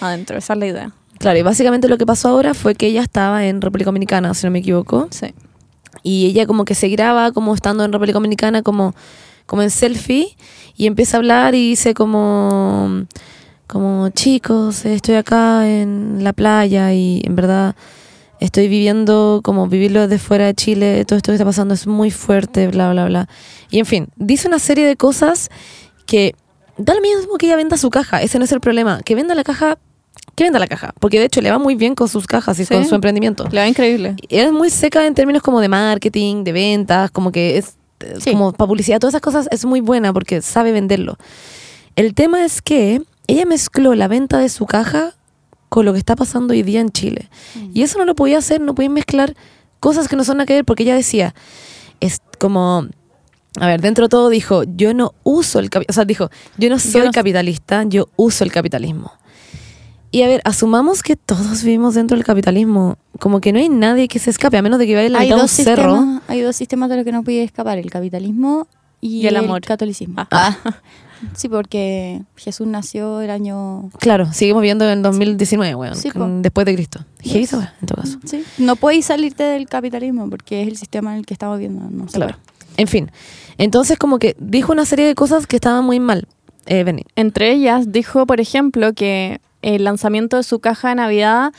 adentro. 0.00 0.38
Esa 0.38 0.52
es 0.52 0.58
la 0.58 0.66
idea. 0.66 0.92
Claro, 1.18 1.38
y 1.38 1.42
básicamente 1.42 1.88
lo 1.88 1.98
que 1.98 2.06
pasó 2.06 2.28
ahora 2.28 2.54
fue 2.54 2.74
que 2.74 2.86
ella 2.86 3.02
estaba 3.02 3.44
en 3.46 3.60
República 3.60 3.86
Dominicana, 3.88 4.34
si 4.34 4.46
no 4.46 4.50
me 4.50 4.58
equivoco, 4.60 5.08
Sí. 5.10 5.34
y 6.02 6.26
ella 6.26 6.46
como 6.46 6.64
que 6.64 6.74
se 6.74 6.88
graba 6.88 7.32
como 7.32 7.54
estando 7.54 7.84
en 7.84 7.92
República 7.92 8.14
Dominicana 8.14 8.62
como, 8.62 8.94
como 9.46 9.62
en 9.62 9.70
selfie 9.70 10.36
y 10.76 10.86
empieza 10.86 11.16
a 11.16 11.18
hablar 11.18 11.54
y 11.54 11.70
dice 11.70 11.94
como 11.94 13.04
como 13.66 14.08
chicos 14.10 14.84
estoy 14.84 15.14
acá 15.14 15.68
en 15.68 16.24
la 16.24 16.32
playa 16.32 16.92
y 16.92 17.22
en 17.24 17.36
verdad 17.36 17.74
estoy 18.44 18.68
viviendo 18.68 19.40
como 19.44 19.66
vivirlo 19.68 20.00
desde 20.02 20.18
fuera 20.18 20.46
de 20.46 20.54
Chile 20.54 21.04
todo 21.04 21.16
esto 21.16 21.30
que 21.32 21.34
está 21.36 21.44
pasando 21.44 21.74
es 21.74 21.86
muy 21.86 22.10
fuerte 22.10 22.68
bla 22.68 22.90
bla 22.92 23.06
bla 23.06 23.28
y 23.70 23.78
en 23.78 23.86
fin 23.86 24.08
dice 24.16 24.48
una 24.48 24.58
serie 24.58 24.86
de 24.86 24.96
cosas 24.96 25.48
que 26.06 26.34
da 26.78 26.94
lo 26.94 27.00
mismo 27.00 27.36
que 27.38 27.46
ella 27.46 27.56
venda 27.56 27.76
su 27.76 27.90
caja 27.90 28.20
ese 28.22 28.38
no 28.38 28.44
es 28.44 28.52
el 28.52 28.60
problema 28.60 29.00
que 29.04 29.14
venda 29.14 29.34
la 29.34 29.44
caja 29.44 29.78
que 30.34 30.44
venda 30.44 30.58
la 30.58 30.66
caja 30.66 30.92
porque 30.98 31.18
de 31.18 31.26
hecho 31.26 31.40
le 31.40 31.50
va 31.50 31.58
muy 31.58 31.74
bien 31.74 31.94
con 31.94 32.08
sus 32.08 32.26
cajas 32.26 32.58
y 32.58 32.64
Sí. 32.64 32.74
con 32.74 32.84
su 32.86 32.94
emprendimiento 32.94 33.48
Le 33.50 33.60
va 33.60 33.68
increíble. 33.68 34.16
es 34.28 34.50
muy 34.52 34.70
seca 34.70 35.06
en 35.06 35.14
términos 35.14 35.42
como 35.42 35.60
de 35.60 35.68
marketing, 35.68 36.42
de 36.44 36.52
ventas, 36.52 37.10
como 37.10 37.30
que 37.32 37.58
es 37.58 37.76
Sí. 38.18 38.32
como 38.32 38.52
para 38.52 38.66
publicidad, 38.66 38.98
todas 38.98 39.12
esas 39.14 39.20
cosas 39.22 39.48
es 39.52 39.64
muy 39.64 39.80
buena 39.80 40.12
porque 40.12 40.42
sabe 40.42 40.72
venderlo. 40.72 41.16
El 41.94 42.14
tema 42.14 42.44
es 42.44 42.60
que 42.60 43.00
ella 43.28 43.46
mezcló 43.46 43.94
la 43.94 44.08
venta 44.08 44.38
de 44.38 44.48
su 44.48 44.66
caja 44.66 45.14
con 45.72 45.86
lo 45.86 45.94
que 45.94 45.98
está 45.98 46.16
pasando 46.16 46.52
hoy 46.52 46.62
día 46.62 46.80
en 46.82 46.90
Chile. 46.90 47.30
Y 47.72 47.80
eso 47.80 47.96
no 47.98 48.04
lo 48.04 48.14
podía 48.14 48.36
hacer, 48.36 48.60
no 48.60 48.74
podía 48.74 48.90
mezclar 48.90 49.34
cosas 49.80 50.06
que 50.06 50.16
no 50.16 50.22
son 50.22 50.36
nada 50.36 50.44
que 50.46 50.52
ver 50.52 50.66
porque 50.66 50.82
ella 50.82 50.94
decía, 50.94 51.34
es 51.98 52.18
como... 52.38 52.86
A 53.58 53.66
ver, 53.68 53.80
dentro 53.80 54.04
de 54.04 54.08
todo 54.10 54.28
dijo, 54.28 54.64
yo 54.64 54.92
no 54.92 55.14
uso 55.22 55.58
el 55.60 55.70
capitalismo, 55.70 55.92
o 55.92 55.94
sea, 55.94 56.04
dijo, 56.04 56.30
yo 56.58 56.68
no 56.68 56.78
soy 56.78 57.06
no- 57.06 57.10
capitalista, 57.10 57.84
yo 57.84 58.10
uso 58.16 58.44
el 58.44 58.52
capitalismo. 58.52 59.12
Y 60.10 60.22
a 60.24 60.26
ver, 60.26 60.42
asumamos 60.44 61.02
que 61.02 61.16
todos 61.16 61.62
vivimos 61.62 61.94
dentro 61.94 62.18
del 62.18 62.24
capitalismo. 62.26 62.98
Como 63.18 63.40
que 63.40 63.50
no 63.54 63.58
hay 63.58 63.70
nadie 63.70 64.08
que 64.08 64.18
se 64.18 64.28
escape, 64.28 64.58
a 64.58 64.62
menos 64.62 64.78
de 64.78 64.86
que 64.86 64.94
vaya 64.94 65.06
a 65.06 65.10
la 65.10 65.18
Hay 65.20 65.28
mitad 65.28 65.36
de 65.36 65.40
un 65.40 65.44
dos, 65.46 65.50
cerro. 65.52 65.96
sistemas, 65.96 66.22
hay 66.28 66.40
dos 66.42 66.54
sistemas 66.56 66.90
de 66.90 66.96
los 66.96 67.04
que 67.06 67.12
no 67.12 67.22
puede 67.24 67.42
escapar, 67.44 67.78
el 67.78 67.90
capitalismo 67.90 68.66
y, 69.00 69.22
Y 69.22 69.26
el 69.26 69.36
amor. 69.36 69.62
catolicismo. 69.62 70.16
Ah. 70.30 70.58
Ah. 70.64 70.80
Sí, 71.34 71.48
porque 71.48 72.22
Jesús 72.36 72.66
nació 72.66 73.20
el 73.20 73.30
año... 73.30 73.90
Claro, 73.98 74.32
seguimos 74.32 74.62
viviendo 74.62 74.84
en 74.84 74.98
el 74.98 75.02
2019, 75.02 75.74
weón. 75.74 75.94
Sí, 75.96 76.10
después 76.40 76.66
de 76.66 76.74
Cristo. 76.74 77.04
Weá, 77.24 77.74
en 77.80 77.86
todo 77.86 78.02
caso. 78.02 78.18
Sí. 78.24 78.44
No 78.58 78.76
podéis 78.76 79.06
salirte 79.06 79.44
del 79.44 79.68
capitalismo 79.68 80.28
porque 80.28 80.62
es 80.62 80.68
el 80.68 80.76
sistema 80.76 81.12
en 81.12 81.20
el 81.20 81.26
que 81.26 81.34
estamos 81.34 81.58
viviendo. 81.58 81.88
No 81.90 82.08
se 82.08 82.16
Claro. 82.16 82.36
En 82.76 82.88
fin. 82.88 83.10
Entonces, 83.58 83.98
como 83.98 84.18
que 84.18 84.36
dijo 84.38 84.72
una 84.72 84.84
serie 84.84 85.06
de 85.06 85.14
cosas 85.14 85.46
que 85.46 85.56
estaban 85.56 85.84
muy 85.84 86.00
mal. 86.00 86.26
Eh, 86.66 86.84
Benny. 86.84 87.04
Entre 87.16 87.52
ellas 87.52 87.92
dijo, 87.92 88.26
por 88.26 88.40
ejemplo, 88.40 88.92
que 88.92 89.40
el 89.62 89.84
lanzamiento 89.84 90.36
de 90.36 90.42
su 90.42 90.60
caja 90.60 90.90
de 90.90 90.96
Navidad 90.96 91.52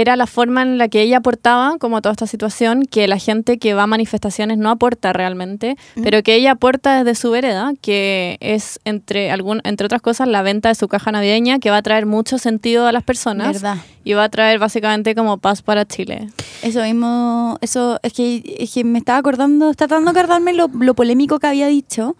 era 0.00 0.14
la 0.16 0.26
forma 0.26 0.60
en 0.62 0.76
la 0.78 0.88
que 0.88 1.00
ella 1.00 1.18
aportaba, 1.18 1.78
como 1.78 2.02
toda 2.02 2.12
esta 2.12 2.26
situación, 2.26 2.84
que 2.84 3.08
la 3.08 3.18
gente 3.18 3.58
que 3.58 3.72
va 3.74 3.84
a 3.84 3.86
manifestaciones 3.86 4.58
no 4.58 4.68
aporta 4.70 5.12
realmente, 5.12 5.76
Mm. 5.94 6.02
pero 6.02 6.22
que 6.22 6.34
ella 6.34 6.52
aporta 6.52 7.02
desde 7.02 7.18
su 7.18 7.30
vereda, 7.30 7.72
que 7.80 8.36
es, 8.40 8.78
entre, 8.84 9.30
algún, 9.30 9.60
entre 9.64 9.86
otras 9.86 10.02
cosas, 10.02 10.28
la 10.28 10.42
venta 10.42 10.68
de 10.68 10.74
su 10.74 10.86
caja 10.88 11.12
navideña, 11.12 11.58
que 11.58 11.70
va 11.70 11.78
a 11.78 11.82
traer 11.82 12.04
mucho 12.04 12.36
sentido 12.38 12.86
a 12.86 12.92
las 12.92 13.02
personas 13.04 13.54
¿Verdad? 13.54 13.78
y 14.04 14.12
va 14.12 14.24
a 14.24 14.28
traer 14.28 14.58
básicamente 14.58 15.14
como 15.14 15.38
paz 15.38 15.62
para 15.62 15.86
Chile. 15.86 16.28
Eso 16.62 16.82
mismo, 16.82 17.56
eso 17.62 17.98
es 18.02 18.12
que, 18.12 18.56
es 18.58 18.74
que 18.74 18.84
me 18.84 18.98
estaba 18.98 19.18
acordando, 19.18 19.72
tratando 19.74 20.12
de 20.12 20.18
acordarme 20.18 20.52
lo, 20.52 20.68
lo 20.68 20.94
polémico 20.94 21.38
que 21.38 21.46
había 21.46 21.68
dicho. 21.68 22.16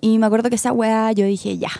Y 0.00 0.18
me 0.18 0.26
acuerdo 0.26 0.48
que 0.50 0.54
esa 0.54 0.70
weá, 0.72 1.10
yo 1.12 1.26
dije, 1.26 1.58
ya, 1.58 1.70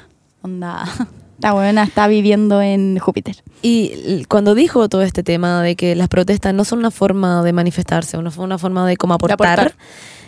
onda, 0.42 0.84
esta 1.38 1.54
weona 1.54 1.84
está 1.84 2.08
viviendo 2.08 2.60
en 2.60 2.98
Júpiter. 2.98 3.36
Y 3.62 4.24
cuando 4.28 4.56
dijo 4.56 4.88
todo 4.88 5.02
este 5.02 5.22
tema 5.22 5.62
de 5.62 5.76
que 5.76 5.94
las 5.94 6.08
protestas 6.08 6.52
no 6.52 6.64
son 6.64 6.80
una 6.80 6.90
forma 6.90 7.44
de 7.44 7.52
manifestarse, 7.52 8.18
una, 8.18 8.32
una 8.38 8.58
forma 8.58 8.86
de 8.88 8.96
como 8.96 9.14
aportar, 9.14 9.60
aportar. 9.60 9.74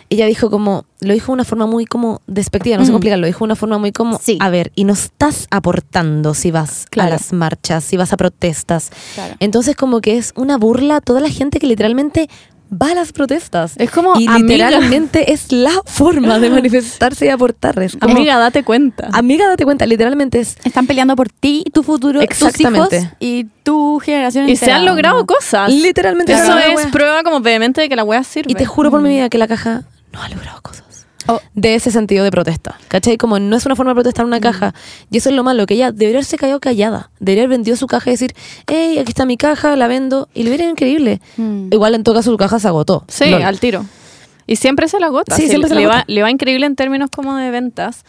ella 0.09 0.25
dijo 0.25 0.49
como, 0.49 0.85
lo 1.01 1.13
dijo 1.13 1.27
de 1.27 1.33
una 1.33 1.43
forma 1.43 1.65
muy 1.65 1.85
como 1.85 2.21
despectiva, 2.27 2.77
no 2.77 2.83
sé 2.83 2.91
Mm. 2.91 2.93
cómo 2.93 2.97
explicarlo, 2.99 3.21
lo 3.21 3.27
dijo 3.27 3.39
de 3.39 3.43
una 3.45 3.55
forma 3.57 3.77
muy 3.77 3.91
como, 3.91 4.19
Sí. 4.19 4.37
a 4.39 4.49
ver, 4.49 4.71
y 4.73 4.85
no 4.85 4.93
estás 4.93 5.47
aportando 5.51 6.33
si 6.33 6.49
vas 6.51 6.85
Claro. 6.89 7.09
a 7.09 7.11
las 7.11 7.33
marchas, 7.33 7.83
si 7.83 7.97
vas 7.97 8.13
a 8.13 8.17
protestas. 8.17 8.91
Claro. 9.15 9.35
Entonces 9.39 9.75
como 9.75 9.99
que 9.99 10.17
es 10.17 10.31
una 10.37 10.57
burla 10.57 10.97
a 10.97 11.01
toda 11.01 11.19
la 11.19 11.29
gente 11.29 11.59
que 11.59 11.67
literalmente 11.67 12.29
va 12.71 12.91
a 12.91 12.95
las 12.95 13.11
protestas. 13.11 13.73
Es 13.77 13.91
como, 13.91 14.13
y 14.19 14.27
amiga. 14.27 14.69
literalmente 14.69 15.33
es 15.33 15.51
la 15.51 15.71
forma 15.85 16.39
de 16.39 16.49
manifestarse 16.49 17.25
y 17.25 17.29
aportar. 17.29 17.77
Es 17.83 17.95
como, 17.97 18.13
Amiga, 18.13 18.37
date 18.37 18.63
cuenta. 18.63 19.09
amiga, 19.11 19.47
date 19.47 19.63
cuenta, 19.65 19.85
literalmente 19.85 20.39
es 20.39 20.57
Están 20.63 20.87
peleando 20.87 21.15
por 21.15 21.29
ti, 21.29 21.63
tu 21.73 21.83
futuro, 21.83 22.19
tus 22.19 22.23
Exactamente. 22.29 22.97
hijos 22.97 23.09
y 23.19 23.45
tu 23.63 23.99
generación 23.99 24.47
y 24.49 24.55
se 24.55 24.71
han 24.71 24.85
logrado 24.85 25.25
cosas. 25.25 25.71
literalmente 25.71 26.33
Eso 26.33 26.57
es 26.57 26.87
prueba 26.87 27.23
como 27.23 27.41
vehemente 27.41 27.81
de 27.81 27.89
que 27.89 27.95
la 27.95 28.03
wea 28.03 28.23
sirve. 28.23 28.51
Y 28.51 28.55
te 28.55 28.65
juro 28.65 28.89
por 28.91 29.01
mi 29.01 29.09
vida 29.09 29.29
que 29.29 29.37
la 29.37 29.47
caja 29.47 29.83
no 30.13 30.21
ha 30.21 30.29
logrado 30.29 30.61
cosas. 30.61 30.83
Oh. 31.27 31.39
De 31.53 31.75
ese 31.75 31.91
sentido 31.91 32.23
de 32.23 32.31
protesta. 32.31 32.77
¿Cachai? 32.87 33.17
Como 33.17 33.39
no 33.39 33.55
es 33.55 33.65
una 33.65 33.75
forma 33.75 33.91
de 33.91 33.95
protestar 33.95 34.25
una 34.25 34.39
caja. 34.39 34.73
Y 35.09 35.17
eso 35.17 35.29
es 35.29 35.35
lo 35.35 35.43
malo, 35.43 35.65
que 35.65 35.75
ella 35.75 35.91
debería 35.91 36.17
haberse 36.17 36.37
quedado 36.37 36.59
callada. 36.59 37.11
Debería 37.19 37.43
haber 37.43 37.57
vendido 37.57 37.77
su 37.77 37.87
caja 37.87 38.09
y 38.09 38.13
decir, 38.13 38.33
hey, 38.67 38.97
aquí 38.99 39.09
está 39.09 39.25
mi 39.25 39.37
caja, 39.37 39.75
la 39.75 39.87
vendo. 39.87 40.29
Y 40.33 40.43
le 40.43 40.49
hubiera 40.49 40.69
increíble. 40.69 41.21
Mm. 41.37 41.67
Igual 41.71 41.95
en 41.95 42.03
todo 42.03 42.15
caso 42.15 42.31
su 42.31 42.37
caja 42.37 42.59
se 42.59 42.67
agotó. 42.67 43.05
Sí, 43.07 43.29
Lol. 43.29 43.43
al 43.43 43.59
tiro. 43.59 43.85
Y 44.47 44.55
siempre 44.55 44.87
se 44.87 44.99
la 44.99 45.07
agota. 45.07 45.35
Sí, 45.35 45.47
siempre 45.47 45.69
se 45.69 45.75
la 45.75 45.81
le, 45.81 45.85
agota. 45.85 45.99
Va, 45.99 46.05
le 46.07 46.21
va 46.23 46.31
increíble 46.31 46.65
en 46.65 46.75
términos 46.75 47.09
como 47.09 47.35
de 47.35 47.51
ventas. 47.51 48.03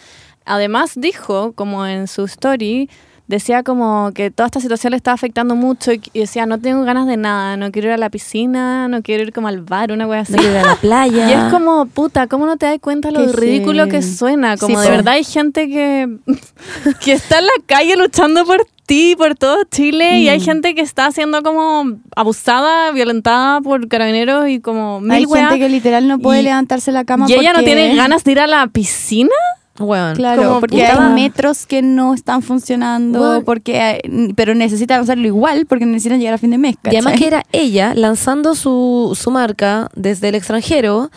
Además 0.44 0.92
dijo, 0.96 1.53
como 1.53 1.87
en 1.87 2.09
su 2.09 2.25
story, 2.25 2.90
decía 3.28 3.62
como 3.62 4.11
que 4.14 4.30
toda 4.30 4.46
esta 4.46 4.61
situación 4.61 4.90
le 4.90 4.96
estaba 4.98 5.14
afectando 5.14 5.54
mucho 5.56 5.92
y, 5.92 6.00
y 6.12 6.20
decía, 6.20 6.44
no 6.46 6.58
tengo 6.58 6.82
ganas 6.85 7.06
de 7.06 7.16
nada, 7.16 7.56
no 7.56 7.70
quiero 7.72 7.88
ir 7.88 7.94
a 7.94 7.96
la 7.98 8.11
piscina, 8.11 8.88
no 8.88 9.02
quiero 9.02 9.22
ir 9.22 9.32
como 9.32 9.48
al 9.48 9.61
bar, 9.62 9.90
una 9.92 10.06
wea 10.06 10.20
así. 10.20 10.32
No 10.32 10.38
quiero 10.38 10.54
ir 10.54 10.61
a 10.61 10.66
la 10.66 10.76
playa. 10.76 11.28
Y 11.30 11.32
es 11.32 11.52
como, 11.52 11.87
puta, 11.87 12.26
¿cómo 12.26 12.46
no 12.46 12.56
te 12.56 12.66
das 12.66 12.78
cuenta 12.80 13.11
lo 13.11 13.24
Que 13.26 13.32
ridículo 13.32 13.85
sí. 13.85 13.90
que 13.90 14.02
suena? 14.02 14.56
Como 14.56 14.76
Sí, 14.76 14.82
de 14.82 14.88
po. 14.88 14.96
verdad 14.96 15.14
hay 15.14 15.24
gente 15.24 15.68
que, 15.68 16.08
que 17.04 17.12
está 17.12 17.38
en 17.38 17.46
la 17.46 17.52
calle 17.66 17.96
luchando 17.96 18.44
por 18.44 18.66
ti, 18.87 19.14
por 19.16 19.37
todo 19.37 19.58
Chile, 19.70 20.18
y 20.18 20.28
hay 20.28 20.40
Mm. 20.40 20.44
gente 20.44 20.74
que 20.74 20.80
está 20.82 21.11
siendo 21.12 21.42
como 21.42 21.85
abusada, 22.16 22.90
violentada 22.90 23.61
por 23.61 23.87
carabineros 23.88 24.48
y 24.48 24.61
como 24.61 25.00
Hay 25.08 25.24
gente 25.26 25.58
que 25.58 25.68
literal 25.68 26.08
no 26.08 26.18
puede 26.18 26.40
Y- 26.40 26.44
levantarse 26.44 26.90
la 26.92 27.04
cama 27.04 27.26
Y 27.28 27.35
ella 27.35 27.52
no 27.52 27.62
tiene 27.62 27.94
ganas 27.94 28.24
de 28.24 28.32
ir 28.32 28.40
a 28.40 28.46
la 28.46 28.66
piscina. 28.66 29.30
Weón. 29.78 30.16
Claro, 30.16 30.42
Como 30.42 30.61
porque 30.61 30.85
hay 30.85 31.12
metros 31.14 31.66
que 31.66 31.80
no 31.82 32.12
están 32.14 32.42
funcionando, 32.42 33.18
Bueno. 33.18 33.42
porque 33.44 34.00
pero 34.37 34.54
necesitan 34.54 35.00
hacerlo 35.00 35.26
igual 35.26 35.66
porque 35.66 35.87
necesitan 35.87 36.18
llegar 36.18 36.35
a 36.35 36.38
fin 36.38 36.50
de 36.50 36.58
mes. 36.58 36.76
Y 36.85 36.88
además 36.96 37.18
que 37.18 37.26
era 37.26 37.42
ella 37.52 37.94
lanzando 37.94 38.54
su, 38.54 39.16
su 39.18 39.30
marca 39.30 39.88
desde 39.94 40.28
el 40.28 40.35
extranjero, 40.35 41.11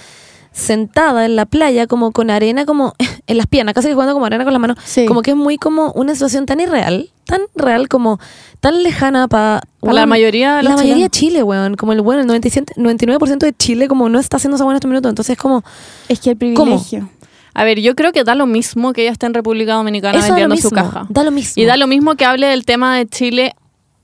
sentada 0.53 1.25
en 1.25 1.35
la 1.35 1.45
playa, 1.45 1.85
como 1.85 2.11
con 2.11 2.29
arena, 2.29 2.65
como 2.65 2.93
en 3.27 3.37
las 3.37 3.47
piernas, 3.47 3.75
casi 3.75 3.89
que 3.89 3.93
jugando 3.93 4.13
como 4.13 4.25
arena 4.25 4.45
con 4.45 4.53
las 4.53 4.61
manos. 4.61 4.77
Sí. 4.85 5.05
Como 5.05 5.21
que 5.21 5.31
es 5.31 5.37
muy 5.37 5.57
como 5.57 5.91
una 5.91 6.13
situación 6.13 6.45
tan 6.45 6.61
irreal, 6.61 7.09
tan 7.25 7.41
real 7.55 7.89
como 7.89 8.19
tan 8.61 8.81
lejana 8.83 9.27
para 9.27 9.61
Para 9.81 9.93
la 9.93 10.05
mayoría 10.05 10.55
de 10.57 10.63
los 10.63 10.71
la 10.71 10.77
mayoría 10.77 11.03
de 11.03 11.09
chilenos. 11.09 11.35
Chile, 11.35 11.43
weón. 11.43 11.75
Como 11.75 11.91
el 11.91 12.01
bueno, 12.01 12.21
el 12.21 12.27
97, 12.27 12.75
99% 12.77 13.37
de 13.39 13.53
Chile 13.53 13.87
como 13.89 14.07
no 14.07 14.17
está 14.17 14.37
haciendo 14.37 14.55
esa 14.55 14.63
buena 14.63 14.75
en 14.75 14.77
estos 14.77 14.89
minutos. 14.89 15.09
Entonces 15.09 15.33
es 15.33 15.37
como, 15.37 15.63
es 16.07 16.19
que 16.21 16.31
el 16.31 16.37
privilegio. 16.37 17.09
A 17.55 17.63
ver, 17.63 17.79
yo 17.79 17.95
creo 17.95 18.11
que 18.11 18.23
da 18.23 18.35
lo 18.35 18.45
mismo 18.45 18.93
que 18.93 19.01
ella 19.03 19.11
esté 19.11 19.25
en 19.25 19.33
República 19.33 19.73
Dominicana 19.75 20.17
eso 20.19 20.27
vendiendo 20.27 20.53
mismo. 20.55 20.69
su 20.69 20.75
caja. 20.75 21.05
Da 21.09 21.23
lo 21.23 21.31
mismo. 21.31 21.53
Y 21.61 21.65
da 21.65 21.77
lo 21.77 21.87
mismo 21.87 22.15
que 22.15 22.25
hable 22.25 22.47
del 22.47 22.65
tema 22.65 22.95
de 22.97 23.07
Chile 23.07 23.55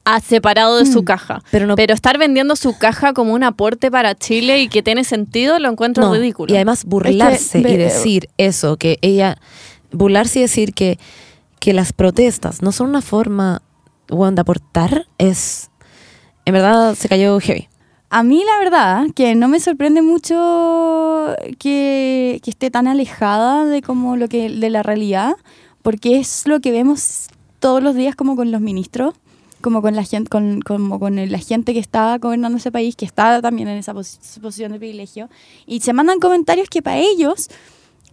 a 0.06 0.20
separado 0.20 0.78
de 0.78 0.86
su 0.88 1.02
Mm. 1.02 1.06
caja. 1.06 1.44
Pero 1.52 1.68
no- 1.68 1.76
estar 1.78 2.18
vendiendo 2.18 2.56
su 2.56 2.78
caja 2.78 3.14
como 3.14 3.34
un 3.34 3.44
aporte 3.44 3.92
para 3.92 4.16
Chile 4.16 4.62
y 4.62 4.68
que 4.70 4.82
tiene 4.82 5.04
sentido, 5.04 5.60
lo 5.60 5.70
encuentro 5.70 6.06
No, 6.06 6.14
ridículo. 6.16 6.52
Y 6.52 6.56
además 6.56 6.86
burlarse 6.86 7.60
y 7.60 7.64
decir 7.78 8.30
eso, 8.38 8.78
que 8.78 8.98
ella, 9.02 9.38
burlarse 9.92 10.40
y 10.40 10.42
decir 10.44 10.74
que, 10.74 10.98
que 11.60 11.74
las 11.74 11.94
protestas 11.94 12.62
no 12.64 12.72
son 12.72 12.88
una 12.90 13.02
forma 13.02 13.62
de 14.08 14.42
aportar, 14.42 15.06
es, 15.20 15.70
en 16.46 16.54
verdad 16.54 16.96
se 16.96 17.08
cayó 17.08 17.40
heavy. 17.40 17.68
A 18.13 18.24
mí 18.24 18.43
la 18.45 18.60
verdad 18.60 19.06
que 19.15 19.36
no 19.36 19.47
me 19.47 19.62
sorprende 19.62 20.02
mucho 20.02 21.34
que, 21.60 22.41
esté 22.45 22.69
tan 22.69 22.88
alejada 22.88 23.63
de 23.63 23.82
como 23.82 24.17
lo 24.17 24.28
que 24.28 24.50
de 24.50 24.69
la 24.69 24.84
realidad, 24.84 25.36
porque 25.82 26.19
es 26.19 26.45
lo 26.45 26.60
que 26.60 26.74
vemos 26.74 27.28
todos 27.62 27.82
los 27.82 27.95
días 27.95 28.17
como 28.17 28.36
con 28.36 28.52
los 28.52 28.60
ministros, 28.60 29.13
como 29.62 29.82
con 29.82 29.95
la 29.95 30.04
gente, 30.04 30.30
con, 30.30 30.60
como 30.60 31.00
con 31.00 31.15
la 31.32 31.38
gente 31.39 31.71
que 31.71 31.80
está 31.80 32.17
gobernando 32.17 32.57
ese 32.57 32.70
país, 32.70 32.97
que 32.97 33.05
está 33.05 33.41
también 33.41 33.70
en 33.70 33.78
esa 33.78 33.93
posi- 33.93 34.41
posición 34.41 34.74
de 34.74 34.80
privilegio, 34.80 35.30
y 35.66 35.80
se 35.80 35.93
mandan 35.93 36.20
comentarios 36.20 36.68
que 36.68 36.82
para 36.82 36.97
ellos 36.97 37.49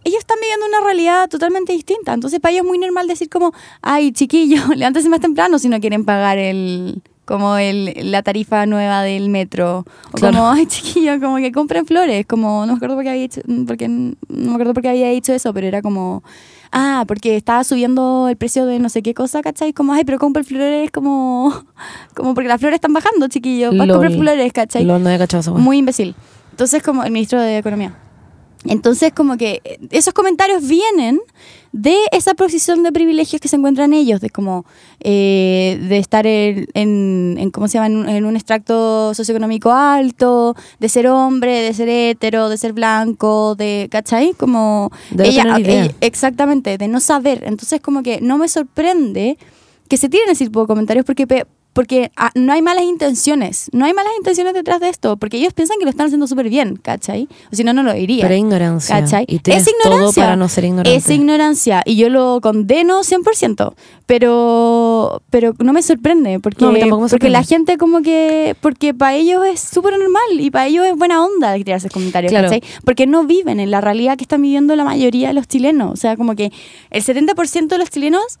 ellos 0.05 0.19
están 0.19 0.37
viviendo 0.39 0.65
una 0.65 0.79
realidad 0.79 1.27
totalmente 1.27 1.73
distinta. 1.73 2.13
Entonces, 2.13 2.39
para 2.39 2.53
ellos 2.53 2.63
es 2.63 2.69
muy 2.69 2.77
normal 2.77 3.05
decir 3.05 3.27
como, 3.27 3.51
ay, 3.81 4.13
chiquillo, 4.13 4.61
levántense 4.77 5.09
más 5.09 5.19
temprano 5.19 5.59
si 5.59 5.67
no 5.67 5.81
quieren 5.81 6.05
pagar 6.05 6.37
el 6.37 7.01
como 7.29 7.57
el, 7.57 7.93
la 8.11 8.23
tarifa 8.23 8.65
nueva 8.65 9.03
del 9.03 9.29
metro. 9.29 9.85
O 10.11 10.17
Claro. 10.17 10.35
como, 10.37 10.49
ay, 10.49 10.65
chiquillo, 10.65 11.19
como 11.19 11.37
que 11.37 11.51
compren 11.51 11.85
flores. 11.85 12.25
Como, 12.25 12.65
no 12.65 12.73
me 12.73 12.77
acuerdo 12.77 12.95
por 12.95 13.03
qué 13.03 13.11
había 13.11 13.21
dicho, 13.21 13.41
porque, 13.67 13.87
no 13.87 14.15
me 14.27 14.51
acuerdo 14.53 14.73
por 14.73 14.81
qué 14.81 14.89
había 14.89 15.09
dicho 15.09 15.31
eso, 15.31 15.53
pero 15.53 15.67
era 15.67 15.83
como, 15.83 16.23
ah, 16.71 17.03
porque 17.07 17.35
estaba 17.35 17.63
subiendo 17.63 18.29
el 18.29 18.35
precio 18.35 18.65
de 18.65 18.79
no 18.79 18.89
sé 18.89 19.03
qué 19.03 19.13
cosa, 19.13 19.43
¿cachai? 19.43 19.73
Como, 19.73 19.93
ay, 19.93 20.05
pero 20.05 20.17
compra 20.17 20.43
flores 20.43 20.89
como, 20.89 21.53
como 22.15 22.33
porque 22.33 22.47
las 22.47 22.59
flores 22.59 22.77
están 22.77 22.93
bajando, 22.93 23.27
chiquillos, 23.27 23.75
para 23.75 23.93
comprar 23.93 24.11
flores, 24.11 24.51
¿cachai? 24.51 24.83
No 24.85 24.99
cachado. 25.19 25.53
Muy 25.53 25.77
imbécil. 25.77 26.15
Entonces, 26.49 26.81
como 26.81 27.03
el 27.03 27.11
ministro 27.11 27.39
de 27.39 27.59
Economía. 27.59 27.93
Entonces, 28.65 29.13
como 29.13 29.37
que 29.37 29.61
eh, 29.63 29.77
esos 29.91 30.13
comentarios 30.13 30.67
vienen 30.67 31.19
de 31.71 31.95
esa 32.11 32.33
posición 32.33 32.83
de 32.83 32.91
privilegios 32.91 33.39
que 33.39 33.47
se 33.47 33.55
encuentran 33.55 33.93
ellos, 33.93 34.19
de 34.21 34.29
como 34.31 34.65
eh, 34.99 35.79
de 35.87 35.97
estar 35.97 36.25
en, 36.27 36.67
en, 36.73 37.37
en, 37.39 37.51
¿cómo 37.51 37.67
se 37.67 37.75
llama? 37.75 37.87
En 37.87 37.95
un, 37.97 38.09
en 38.09 38.25
un 38.25 38.35
extracto 38.35 39.13
socioeconómico 39.13 39.71
alto, 39.71 40.55
de 40.79 40.89
ser 40.89 41.07
hombre, 41.07 41.61
de 41.61 41.73
ser 41.73 41.87
hetero, 41.89 42.49
de 42.49 42.57
ser 42.57 42.73
blanco, 42.73 43.55
de, 43.55 43.87
¿cachai? 43.89 44.33
Como 44.33 44.91
De 45.11 45.31
no 45.31 45.43
tener 45.43 45.59
idea. 45.61 45.83
ella- 45.85 45.95
exactamente, 46.01 46.77
de 46.77 46.87
no 46.87 46.99
saber. 46.99 47.43
Entonces, 47.45 47.79
como 47.81 48.03
que 48.03 48.19
no 48.19 48.37
me 48.37 48.47
sorprende 48.49 49.37
que 49.87 49.97
se 49.97 50.09
tiren 50.09 50.29
ese 50.29 50.45
tipo 50.45 50.61
de 50.61 50.67
comentarios 50.67 51.05
porque 51.05 51.25
porque 51.73 52.11
ah, 52.17 52.31
no 52.35 52.51
hay 52.51 52.61
malas 52.61 52.83
intenciones, 52.83 53.69
no 53.73 53.85
hay 53.85 53.93
malas 53.93 54.11
intenciones 54.17 54.53
detrás 54.53 54.79
de 54.79 54.89
esto, 54.89 55.17
porque 55.17 55.37
ellos 55.37 55.53
piensan 55.53 55.77
que 55.77 55.85
lo 55.85 55.91
están 55.91 56.07
haciendo 56.07 56.27
súper 56.27 56.49
bien, 56.49 56.75
¿cachai? 56.77 57.27
O 57.51 57.55
si 57.55 57.63
no, 57.63 57.73
no 57.73 57.83
lo 57.83 57.93
dirían. 57.93 58.21
Pero 58.27 58.35
ignorancia. 58.35 58.99
¿Cachai? 58.99 59.25
Y 59.27 59.35
es 59.37 59.67
ignorancia. 59.67 59.83
todo 59.85 60.13
para 60.13 60.35
no 60.35 60.49
ser 60.49 60.65
ignorante. 60.65 60.95
Es 60.97 61.09
ignorancia 61.09 61.81
y 61.85 61.95
yo 61.95 62.09
lo 62.09 62.39
condeno 62.41 63.01
100%, 63.01 63.73
pero 64.05 65.21
pero 65.29 65.53
no 65.59 65.71
me 65.73 65.81
sorprende 65.81 66.39
porque, 66.39 66.65
No, 66.65 66.71
me 66.71 66.79
porque 66.79 67.29
la 67.29 67.43
sorprende. 67.43 67.43
gente 67.43 67.77
como 67.77 68.01
que 68.01 68.55
porque 68.61 68.93
para 68.93 69.15
ellos 69.15 69.45
es 69.45 69.59
súper 69.59 69.97
normal 69.97 70.23
y 70.39 70.49
para 70.51 70.67
ellos 70.67 70.85
es 70.85 70.95
buena 70.95 71.23
onda 71.23 71.51
de 71.51 71.63
tirarse 71.63 71.89
comentarios, 71.89 72.31
Claro. 72.31 72.47
¿cachai? 72.49 72.63
Porque 72.83 73.05
no 73.05 73.25
viven 73.25 73.59
en 73.59 73.71
la 73.71 73.79
realidad 73.79 74.17
que 74.17 74.23
están 74.23 74.41
viviendo 74.41 74.75
la 74.75 74.83
mayoría 74.83 75.29
de 75.29 75.33
los 75.35 75.47
chilenos, 75.47 75.93
o 75.93 75.95
sea, 75.95 76.17
como 76.17 76.35
que 76.35 76.51
el 76.89 77.03
70% 77.03 77.67
de 77.67 77.77
los 77.77 77.89
chilenos 77.89 78.39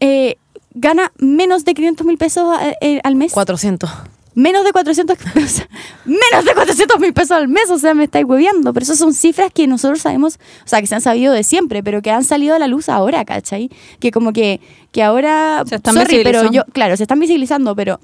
eh, 0.00 0.36
gana 0.74 1.12
menos 1.18 1.64
de 1.64 1.74
500 1.74 2.06
mil 2.06 2.18
pesos 2.18 2.58
eh, 2.60 2.76
eh, 2.80 3.00
al 3.04 3.16
mes. 3.16 3.32
400. 3.32 3.90
Menos 4.34 4.64
de 4.64 4.72
400 4.72 5.16
pesos. 5.16 5.66
menos 6.04 6.44
de 6.44 6.54
400 6.54 6.98
mil 6.98 7.12
pesos 7.12 7.30
al 7.30 7.48
mes. 7.48 7.70
O 7.70 7.78
sea, 7.78 7.94
me 7.94 8.04
estáis 8.04 8.24
hueveando. 8.24 8.72
Pero 8.72 8.82
esas 8.82 8.98
son 8.98 9.14
cifras 9.14 9.50
que 9.54 9.66
nosotros 9.66 10.00
sabemos, 10.00 10.38
o 10.64 10.68
sea, 10.68 10.80
que 10.80 10.88
se 10.88 10.94
han 10.96 11.00
sabido 11.00 11.32
de 11.32 11.44
siempre, 11.44 11.82
pero 11.82 12.02
que 12.02 12.10
han 12.10 12.24
salido 12.24 12.54
a 12.54 12.58
la 12.58 12.66
luz 12.66 12.88
ahora, 12.88 13.24
¿cachai? 13.24 13.70
Que 14.00 14.10
como 14.10 14.32
que, 14.32 14.60
que 14.90 15.02
ahora. 15.02 15.62
Se 15.66 15.76
están 15.76 15.94
sorry, 15.94 16.22
pero 16.24 16.50
yo, 16.50 16.64
claro, 16.72 16.96
se 16.96 17.04
están 17.04 17.20
visibilizando, 17.20 17.76
pero. 17.76 18.00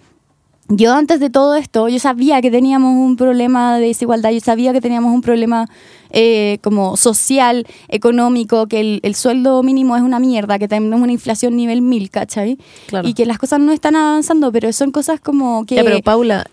Yo 0.72 0.94
antes 0.94 1.18
de 1.18 1.30
todo 1.30 1.56
esto, 1.56 1.88
yo 1.88 1.98
sabía 1.98 2.40
que 2.40 2.50
teníamos 2.50 2.94
un 2.94 3.16
problema 3.16 3.76
de 3.76 3.88
desigualdad, 3.88 4.30
yo 4.30 4.38
sabía 4.38 4.72
que 4.72 4.80
teníamos 4.80 5.12
un 5.12 5.20
problema 5.20 5.68
eh, 6.10 6.58
como 6.62 6.96
social, 6.96 7.66
económico, 7.88 8.68
que 8.68 8.80
el, 8.80 9.00
el 9.02 9.16
sueldo 9.16 9.64
mínimo 9.64 9.96
es 9.96 10.02
una 10.02 10.20
mierda, 10.20 10.60
que 10.60 10.68
tenemos 10.68 11.00
una 11.00 11.10
inflación 11.10 11.56
nivel 11.56 11.82
mil, 11.82 12.08
¿cachai? 12.08 12.56
Claro. 12.86 13.08
Y 13.08 13.14
que 13.14 13.26
las 13.26 13.38
cosas 13.38 13.58
no 13.58 13.72
están 13.72 13.96
avanzando, 13.96 14.52
pero 14.52 14.72
son 14.72 14.92
cosas 14.92 15.18
como 15.20 15.66
que... 15.66 15.74
Ya, 15.74 15.82
pero 15.82 16.00
Paula, 16.02 16.46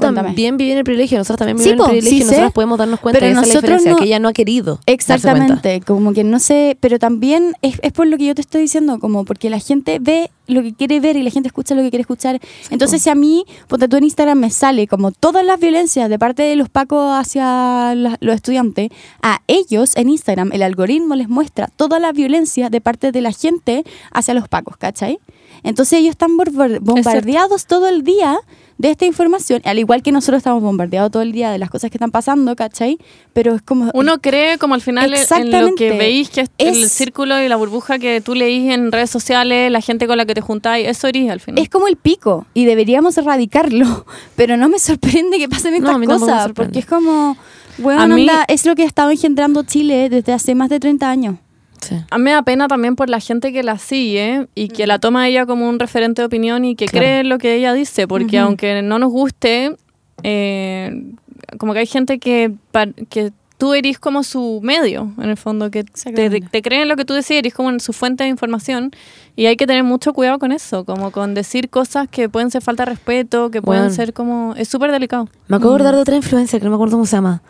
tú 0.00 0.06
Cuéntame. 0.06 0.28
también 0.28 0.56
vives 0.56 0.72
en 0.72 0.78
el 0.78 0.84
privilegio, 0.84 1.18
nosotros 1.18 1.38
también 1.38 1.58
Sí, 1.58 1.64
vivimos 1.64 1.88
en 1.88 1.94
el 1.94 1.98
privilegio 2.00 2.24
sí 2.26 2.30
nosotros 2.32 2.52
podemos 2.52 2.78
darnos 2.78 3.00
cuenta 3.00 3.18
pero 3.20 3.26
de 3.26 3.32
esa 3.32 3.40
la 3.40 3.46
diferencia, 3.60 3.90
no- 3.92 3.96
que 3.98 4.04
ella 4.04 4.18
no 4.18 4.28
ha 4.28 4.32
querido. 4.32 4.80
Exactamente, 4.86 5.80
como 5.86 6.12
que 6.12 6.24
no 6.24 6.38
sé, 6.38 6.76
pero 6.80 6.98
también 6.98 7.54
es, 7.62 7.78
es 7.82 7.92
por 7.92 8.06
lo 8.06 8.16
que 8.16 8.26
yo 8.26 8.34
te 8.34 8.40
estoy 8.40 8.62
diciendo, 8.62 8.98
como 8.98 9.24
porque 9.24 9.50
la 9.50 9.58
gente 9.58 9.98
ve 10.00 10.30
lo 10.46 10.62
que 10.62 10.74
quiere 10.74 11.00
ver 11.00 11.16
y 11.16 11.22
la 11.22 11.30
gente 11.30 11.46
escucha 11.48 11.74
lo 11.74 11.82
que 11.82 11.90
quiere 11.90 12.02
escuchar. 12.02 12.38
Entonces, 12.70 13.00
si 13.00 13.08
a 13.08 13.14
mí, 13.14 13.44
ponte 13.66 13.88
tú 13.88 13.96
en 13.96 14.04
Instagram, 14.04 14.38
me 14.38 14.50
sale 14.50 14.86
como 14.86 15.10
todas 15.10 15.44
las 15.44 15.58
violencias 15.58 16.10
de 16.10 16.18
parte 16.18 16.42
de 16.42 16.54
los 16.56 16.68
pacos 16.68 17.12
hacia 17.18 17.94
la- 17.94 18.18
los 18.20 18.34
estudiantes, 18.34 18.90
a 19.22 19.40
ellos 19.46 19.96
en 19.96 20.10
Instagram 20.10 20.50
el 20.52 20.62
algoritmo 20.62 21.14
les 21.14 21.28
muestra 21.28 21.68
toda 21.76 21.98
la 21.98 22.12
violencia 22.12 22.68
de 22.68 22.80
parte 22.80 23.10
de 23.12 23.20
la 23.22 23.32
gente 23.32 23.84
hacia 24.12 24.34
los 24.34 24.48
pacos, 24.48 24.76
¿cachai? 24.76 25.18
Entonces 25.62 26.00
ellos 26.00 26.10
están 26.10 26.36
bombardeados 26.36 27.66
todo 27.66 27.88
el 27.88 28.02
día 28.02 28.36
de 28.76 28.90
esta 28.90 29.06
información, 29.06 29.62
al 29.64 29.78
igual 29.78 30.02
que 30.02 30.10
nosotros 30.12 30.38
estamos 30.38 30.62
bombardeados 30.62 31.10
todo 31.12 31.22
el 31.22 31.32
día 31.32 31.50
de 31.50 31.58
las 31.58 31.70
cosas 31.70 31.90
que 31.90 31.96
están 31.96 32.10
pasando, 32.10 32.56
¿cachai? 32.56 32.98
Pero 33.32 33.54
es 33.54 33.62
como... 33.62 33.90
Uno 33.94 34.20
cree 34.20 34.58
como 34.58 34.74
al 34.74 34.80
final 34.80 35.12
en- 35.14 35.50
lo 35.52 35.74
que 35.74 35.90
veis 35.90 36.28
que 36.30 36.40
es, 36.42 36.50
el 36.58 36.88
círculo 36.88 37.40
y 37.40 37.48
la 37.48 37.56
burbuja 37.56 37.98
que 37.98 38.20
tú 38.20 38.34
leís 38.34 38.70
en 38.72 38.90
redes 38.92 39.10
sociales, 39.10 39.70
la 39.70 39.80
gente 39.80 40.06
con 40.06 40.16
la 40.16 40.26
que 40.26 40.34
te 40.34 40.40
juntáis, 40.40 40.88
eso 40.88 41.06
eres 41.06 41.30
al 41.30 41.40
final. 41.40 41.62
Es 41.62 41.68
como 41.68 41.86
el 41.86 41.96
pico 41.96 42.46
y 42.54 42.64
deberíamos 42.64 43.16
erradicarlo, 43.18 44.06
pero 44.36 44.56
no 44.56 44.68
me 44.68 44.78
sorprende 44.78 45.38
que 45.38 45.48
pasen 45.48 45.72
No, 45.72 45.78
estas 45.78 45.98
me 45.98 46.06
cosas, 46.06 46.52
porque 46.54 46.80
es 46.80 46.86
como, 46.86 47.36
bueno, 47.78 48.02
A 48.02 48.06
mí- 48.08 48.22
onda, 48.22 48.44
es 48.48 48.66
lo 48.66 48.74
que 48.74 48.82
ha 48.82 48.86
estado 48.86 49.10
engendrando 49.10 49.62
Chile 49.62 50.08
desde 50.08 50.32
hace 50.32 50.54
más 50.54 50.68
de 50.68 50.80
30 50.80 51.08
años. 51.08 51.36
Sí. 51.84 51.96
A 52.10 52.18
mí 52.18 52.24
me 52.24 52.30
da 52.32 52.42
pena 52.42 52.66
también 52.68 52.96
por 52.96 53.10
la 53.10 53.20
gente 53.20 53.52
que 53.52 53.62
la 53.62 53.78
sigue 53.78 54.46
y 54.54 54.68
que 54.68 54.86
la 54.86 54.98
toma 54.98 55.28
ella 55.28 55.44
como 55.46 55.68
un 55.68 55.78
referente 55.78 56.22
de 56.22 56.26
opinión 56.26 56.64
y 56.64 56.76
que 56.76 56.86
Claro. 56.86 57.04
cree 57.04 57.24
lo 57.24 57.38
que 57.38 57.54
ella 57.54 57.72
dice, 57.74 58.06
porque 58.08 58.38
aunque 58.38 58.80
no 58.82 58.98
nos 58.98 59.10
guste, 59.10 59.76
eh, 60.22 61.02
como 61.58 61.72
que 61.72 61.80
hay 61.80 61.86
gente 61.86 62.18
que, 62.18 62.52
que 63.10 63.32
tú 63.58 63.74
eres 63.74 63.98
como 63.98 64.22
su 64.24 64.60
medio, 64.62 65.12
en 65.18 65.30
el 65.30 65.36
fondo, 65.36 65.70
que 65.70 65.84
te, 65.84 66.40
te 66.40 66.62
creen 66.62 66.88
lo 66.88 66.96
que 66.96 67.04
tú 67.04 67.14
decís, 67.14 67.32
eres 67.32 67.54
como 67.54 67.70
en 67.70 67.80
su 67.80 67.92
fuente 67.92 68.24
de 68.24 68.30
información 68.30 68.90
y 69.36 69.46
hay 69.46 69.56
que 69.56 69.66
tener 69.66 69.84
mucho 69.84 70.12
cuidado 70.12 70.38
con 70.38 70.52
eso, 70.52 70.84
como 70.84 71.10
con 71.12 71.34
decir 71.34 71.70
cosas 71.70 72.08
que 72.08 72.28
pueden 72.28 72.50
ser 72.50 72.62
falta 72.62 72.84
de 72.84 72.90
respeto, 72.92 73.50
que 73.50 73.62
pueden 73.62 73.92
ser 73.92 74.12
como... 74.12 74.54
Es 74.56 74.68
súper 74.68 74.90
delicado. 74.92 75.28
Me 75.48 75.56
acabo 75.56 75.70
de 75.70 75.76
acordar 75.76 75.94
de 75.94 76.00
otra 76.00 76.16
influencia 76.16 76.58
que 76.58 76.64
no 76.64 76.70
me 76.70 76.76
acuerdo 76.76 76.96
cómo 76.96 77.06
se 77.06 77.16
llama, 77.16 77.42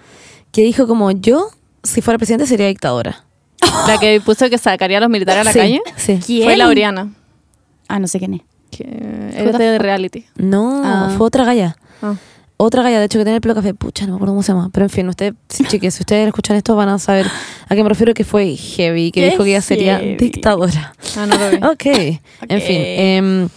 que 0.53 0.63
dijo 0.63 0.87
como 0.87 1.11
yo, 1.11 1.49
si 1.83 2.01
fuera 2.01 2.19
presidente, 2.19 2.47
sería 2.47 2.67
dictadora. 2.69 3.24
La 3.89 3.99
que 3.99 4.21
puso 4.21 4.49
que 4.51 4.59
sacaría 4.59 4.99
a 4.99 5.01
los 5.01 5.11
militares 5.11 5.41
a 5.43 5.45
la 5.45 5.53
Sí, 5.53 5.59
calle 5.59 5.81
Sí. 5.97 6.21
¿Quién? 6.25 6.45
fue 6.45 6.57
Laureana, 6.57 7.13
Ah, 7.89 7.99
no 7.99 8.07
sé 8.07 8.19
quién 8.19 8.35
es. 8.35 8.41
que 8.71 8.85
es 9.37 9.59
de 9.59 9.79
reality. 9.79 10.25
No, 10.37 10.83
Ah. 10.85 11.15
fue 11.17 11.27
otra 11.27 11.45
galla. 11.45 11.77
Ah. 12.03 12.15
Otra 12.57 12.83
galla, 12.83 12.99
de 13.01 13.07
hecho, 13.07 13.19
que 13.19 13.25
tiene 13.25 13.37
el 13.37 13.41
pelo 13.41 13.55
café. 13.55 13.75
Pucha, 13.75 14.07
no 14.07 14.13
me 14.13 14.17
acuerdo 14.17 14.33
cómo 14.33 14.43
se 14.45 14.53
llama. 14.53 14.71
Pero 14.73 14.87
en 14.87 14.91
fin, 14.91 15.09
ustedes, 15.09 15.35
sí, 15.49 15.65
chiques, 15.65 15.95
si 15.95 16.03
ustedes 16.03 16.27
escuchan 16.29 16.57
esto 16.57 16.77
van 16.77 16.89
a 16.89 16.99
saber 16.99 17.27
a 17.69 17.75
qué 17.75 17.83
me 17.83 17.89
refiero 17.89 18.15
que 18.15 18.25
fue 18.25 18.57
heavy, 18.57 19.11
que 19.11 19.21
Qué 19.23 19.31
dijo 19.31 19.45
que 19.45 19.51
ella 19.51 19.61
sería 19.61 19.99
heavy. 19.99 20.17
dictadora. 20.17 20.95
Ah, 21.17 21.27
no 21.27 21.37
lo 21.37 21.51
vi. 21.51 21.57
Ok. 21.67 22.21
En 22.49 22.61
fin, 22.63 22.77
em, 22.81 23.49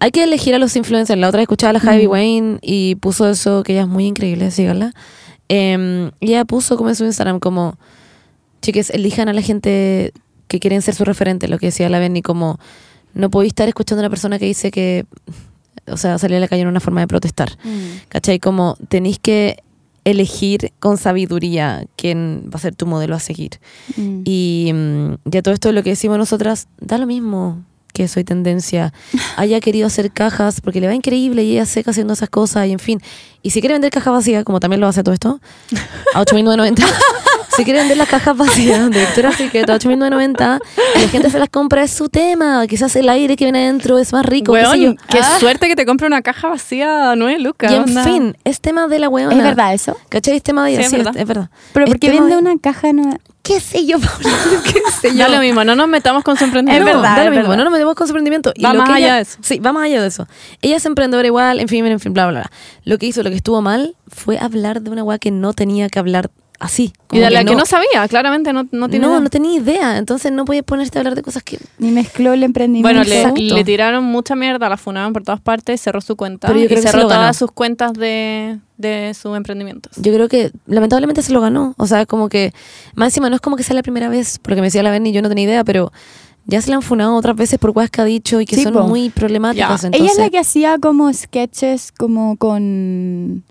hay 0.00 0.10
que 0.10 0.22
elegir 0.22 0.54
a 0.54 0.58
los 0.58 0.76
influencers. 0.76 1.18
La 1.18 1.28
otra 1.28 1.38
vez 1.38 1.44
escuchaba 1.44 1.70
a 1.70 1.72
la 1.74 1.80
Javi 1.80 2.06
Wayne 2.06 2.58
y 2.62 2.94
puso 2.96 3.28
eso, 3.28 3.62
que 3.62 3.72
ella 3.72 3.82
es 3.82 3.88
muy 3.88 4.06
increíble, 4.06 4.50
síganla. 4.50 4.92
Em, 5.48 6.10
y 6.20 6.28
ella 6.28 6.44
puso 6.44 6.76
como 6.76 6.88
en 6.90 6.94
su 6.94 7.04
Instagram 7.04 7.40
como, 7.40 7.76
chiques, 8.62 8.90
elijan 8.90 9.28
a 9.28 9.32
la 9.32 9.42
gente 9.42 10.12
que 10.48 10.60
quieren 10.60 10.80
ser 10.80 10.94
su 10.94 11.04
referente, 11.04 11.48
lo 11.48 11.58
que 11.58 11.66
decía 11.66 11.88
la 11.88 11.98
Benny, 11.98 12.22
como 12.22 12.58
no 13.14 13.30
podéis 13.30 13.50
estar 13.50 13.68
escuchando 13.68 14.00
a 14.00 14.04
una 14.04 14.10
persona 14.10 14.38
que 14.38 14.46
dice 14.46 14.70
que, 14.70 15.04
o 15.86 15.96
sea, 15.96 16.18
salir 16.18 16.38
a 16.38 16.40
la 16.40 16.48
calle 16.48 16.62
en 16.62 16.68
una 16.68 16.80
forma 16.80 17.00
de 17.00 17.08
protestar. 17.08 17.58
¿Cachai? 18.08 18.38
Como 18.38 18.76
tenéis 18.88 19.18
que 19.18 19.62
elegir 20.04 20.72
con 20.80 20.96
sabiduría 20.96 21.84
quién 21.96 22.50
va 22.52 22.56
a 22.56 22.58
ser 22.58 22.74
tu 22.74 22.86
modelo 22.86 23.14
a 23.14 23.20
seguir. 23.20 23.60
Mm. 23.96 24.22
Y 24.24 24.70
mm, 24.74 25.14
ya 25.26 25.42
todo 25.42 25.54
esto 25.54 25.68
de 25.68 25.74
lo 25.74 25.82
que 25.82 25.90
decimos 25.90 26.18
nosotras, 26.18 26.68
da 26.80 26.98
lo 26.98 27.06
mismo 27.06 27.62
que 27.92 28.08
soy 28.08 28.24
tendencia, 28.24 28.92
haya 29.36 29.60
querido 29.60 29.86
hacer 29.86 30.10
cajas 30.10 30.60
porque 30.60 30.80
le 30.80 30.86
va 30.86 30.94
increíble 30.94 31.44
y 31.44 31.52
ella 31.52 31.66
seca 31.66 31.90
haciendo 31.90 32.14
esas 32.14 32.30
cosas 32.30 32.66
y 32.66 32.72
en 32.72 32.78
fin. 32.78 33.00
Y 33.42 33.50
si 33.50 33.60
quiere 33.60 33.74
vender 33.74 33.90
caja 33.90 34.10
vacía, 34.10 34.44
como 34.44 34.60
también 34.60 34.80
lo 34.80 34.86
hace 34.86 35.02
todo 35.02 35.14
esto, 35.14 35.40
a 36.14 36.24
8.990. 36.24 36.84
si 37.56 37.64
quiere 37.64 37.80
vender 37.80 37.96
las 37.96 38.08
cajas 38.08 38.36
vacías 38.36 38.90
de 38.90 39.00
Victoria's 39.00 39.36
Secret 39.36 39.68
a 39.68 39.78
8.990 39.78 40.60
y 40.96 41.00
la 41.02 41.08
gente 41.08 41.30
se 41.30 41.38
las 41.38 41.48
compra, 41.48 41.82
es 41.82 41.90
su 41.92 42.08
tema. 42.08 42.66
Quizás 42.66 42.94
el 42.96 43.08
aire 43.08 43.36
que 43.36 43.44
viene 43.44 43.64
adentro 43.64 43.98
es 43.98 44.12
más 44.12 44.24
rico. 44.24 44.52
qué 44.54 44.60
sé 44.66 44.78
yo. 44.78 44.82
Weón, 44.84 44.98
qué 45.08 45.20
suerte 45.40 45.68
que 45.68 45.76
te 45.76 45.86
compre 45.86 46.06
una 46.06 46.22
caja 46.22 46.48
vacía 46.48 47.12
a 47.12 47.16
9 47.16 47.38
lucas. 47.40 47.70
Y 47.70 47.74
en 47.74 47.82
onda. 47.82 48.04
fin, 48.04 48.36
es 48.44 48.60
tema 48.60 48.88
de 48.88 48.98
la 48.98 49.08
weona. 49.08 49.36
¿Es 49.36 49.42
verdad 49.42 49.74
eso? 49.74 49.96
¿Cachai? 50.08 50.36
Es 50.36 50.42
tema 50.42 50.64
de 50.64 50.70
Sí, 50.70 50.74
ella, 50.76 50.84
es 50.84 50.90
sí, 50.90 50.96
verdad. 50.96 51.12
es, 51.16 51.22
es 51.22 51.28
verdad. 51.28 51.50
Pero 51.72 51.86
Es 51.86 51.90
¿por 51.90 51.98
qué 52.00 52.08
tema 52.08 52.20
vende 52.20 52.36
de- 52.36 52.42
una 52.42 52.58
caja 52.60 52.92
no? 52.92 53.16
¿Qué 53.42 53.58
sé 53.58 53.84
yo, 53.86 53.98
Paula? 53.98 54.30
¿Qué 54.64 54.80
sé 55.00 55.14
Da 55.16 55.28
lo 55.28 55.40
mismo, 55.40 55.64
no 55.64 55.74
nos 55.74 55.88
metamos 55.88 56.22
con 56.22 56.36
su 56.36 56.44
emprendimiento. 56.44 56.88
Es 56.88 56.94
verdad, 56.94 57.16
da 57.16 57.24
lo 57.24 57.30
es 57.30 57.30
mismo, 57.30 57.42
verdad. 57.50 57.56
no 57.56 57.64
nos 57.64 57.72
metemos 57.72 57.94
con 57.96 58.06
su 58.06 58.12
emprendimiento. 58.12 58.52
Va 58.64 58.72
lo 58.72 58.78
más 58.78 58.88
que 58.88 58.94
allá 58.94 59.06
ella- 59.06 59.14
de 59.16 59.22
eso. 59.22 59.38
Sí, 59.42 59.58
va 59.58 59.72
más 59.72 59.84
allá 59.84 60.00
de 60.00 60.06
eso. 60.08 60.28
Ella 60.60 60.76
es 60.76 60.86
emprendedora 60.86 61.26
igual, 61.26 61.58
en 61.58 61.66
fin, 61.66 61.84
en 61.84 61.98
fin, 61.98 62.12
bla, 62.14 62.28
bla, 62.28 62.40
bla. 62.42 62.50
Lo 62.84 62.98
que 62.98 63.06
hizo, 63.06 63.22
lo 63.24 63.30
que 63.30 63.36
estuvo 63.36 63.60
mal, 63.60 63.96
fue 64.06 64.38
hablar 64.38 64.80
de 64.82 64.90
una 64.90 65.02
weá 65.02 65.18
que 65.18 65.32
no 65.32 65.54
tenía 65.54 65.88
que 65.88 65.98
hablar 65.98 66.30
así. 66.62 66.92
Y 67.10 67.18
de 67.18 67.28
la 67.30 67.44
que 67.44 67.54
no 67.54 67.66
sabía, 67.66 68.06
claramente 68.08 68.52
no, 68.52 68.66
no 68.70 68.88
tiene 68.88 69.06
no, 69.06 69.12
idea. 69.12 69.20
no 69.20 69.30
tenía 69.30 69.58
idea. 69.58 69.98
Entonces 69.98 70.32
no 70.32 70.44
podía 70.44 70.62
ponerte 70.62 70.96
a 70.96 71.00
hablar 71.00 71.14
de 71.14 71.22
cosas 71.22 71.42
que... 71.42 71.58
Ni 71.78 71.90
mezcló 71.90 72.32
el 72.32 72.42
emprendimiento. 72.44 73.04
Bueno, 73.04 73.34
le, 73.36 73.64
tiraron 73.64 74.04
mucha 74.04 74.36
mierda, 74.36 74.68
la 74.68 74.76
funaron 74.76 75.12
por 75.12 75.24
todas 75.24 75.40
partes, 75.40 75.80
cerró 75.80 76.00
su 76.00 76.16
cuenta 76.16 76.46
Pero 76.46 76.60
yo 76.60 76.64
y 76.64 76.68
creo 76.68 76.80
que 76.80 76.82
se 76.82 76.92
cerró 76.92 77.08
todas 77.08 77.36
sus 77.36 77.50
cuentas 77.50 77.92
de, 77.94 78.60
de 78.78 79.12
sus 79.14 79.36
emprendimientos. 79.36 79.92
Yo 79.96 80.14
creo 80.14 80.28
que 80.28 80.52
lamentablemente 80.66 81.22
se 81.22 81.32
lo 81.32 81.40
ganó. 81.40 81.74
O 81.76 81.86
sea, 81.86 82.06
como 82.06 82.28
que... 82.28 82.54
Más 82.94 83.08
encima, 83.08 83.28
no 83.28 83.34
es 83.34 83.42
como 83.42 83.56
que 83.56 83.64
sea 83.64 83.74
la 83.74 83.82
primera 83.82 84.08
vez, 84.08 84.38
porque 84.40 84.60
me 84.60 84.68
decía 84.68 84.82
la 84.82 84.90
Benny, 84.90 85.12
yo 85.12 85.20
no 85.20 85.28
tenía 85.28 85.44
idea, 85.44 85.64
pero... 85.64 85.92
Ya 86.44 86.60
se 86.60 86.70
le 86.70 86.74
han 86.74 86.82
funado 86.82 87.14
otras 87.14 87.36
veces 87.36 87.60
por 87.60 87.72
cosas 87.72 87.88
que 87.88 88.00
ha 88.00 88.04
dicho 88.04 88.40
y 88.40 88.46
que 88.46 88.56
Sí, 88.56 88.64
son 88.64 88.72
po. 88.72 88.82
muy 88.88 89.10
problemáticas. 89.10 89.84
Entonces, 89.84 90.00
Ella 90.00 90.10
es 90.10 90.18
la 90.18 90.28
que 90.28 90.40
hacía 90.40 90.76
como 90.78 91.12
sketches 91.12 91.92
como 91.92 92.36
con 92.36 93.44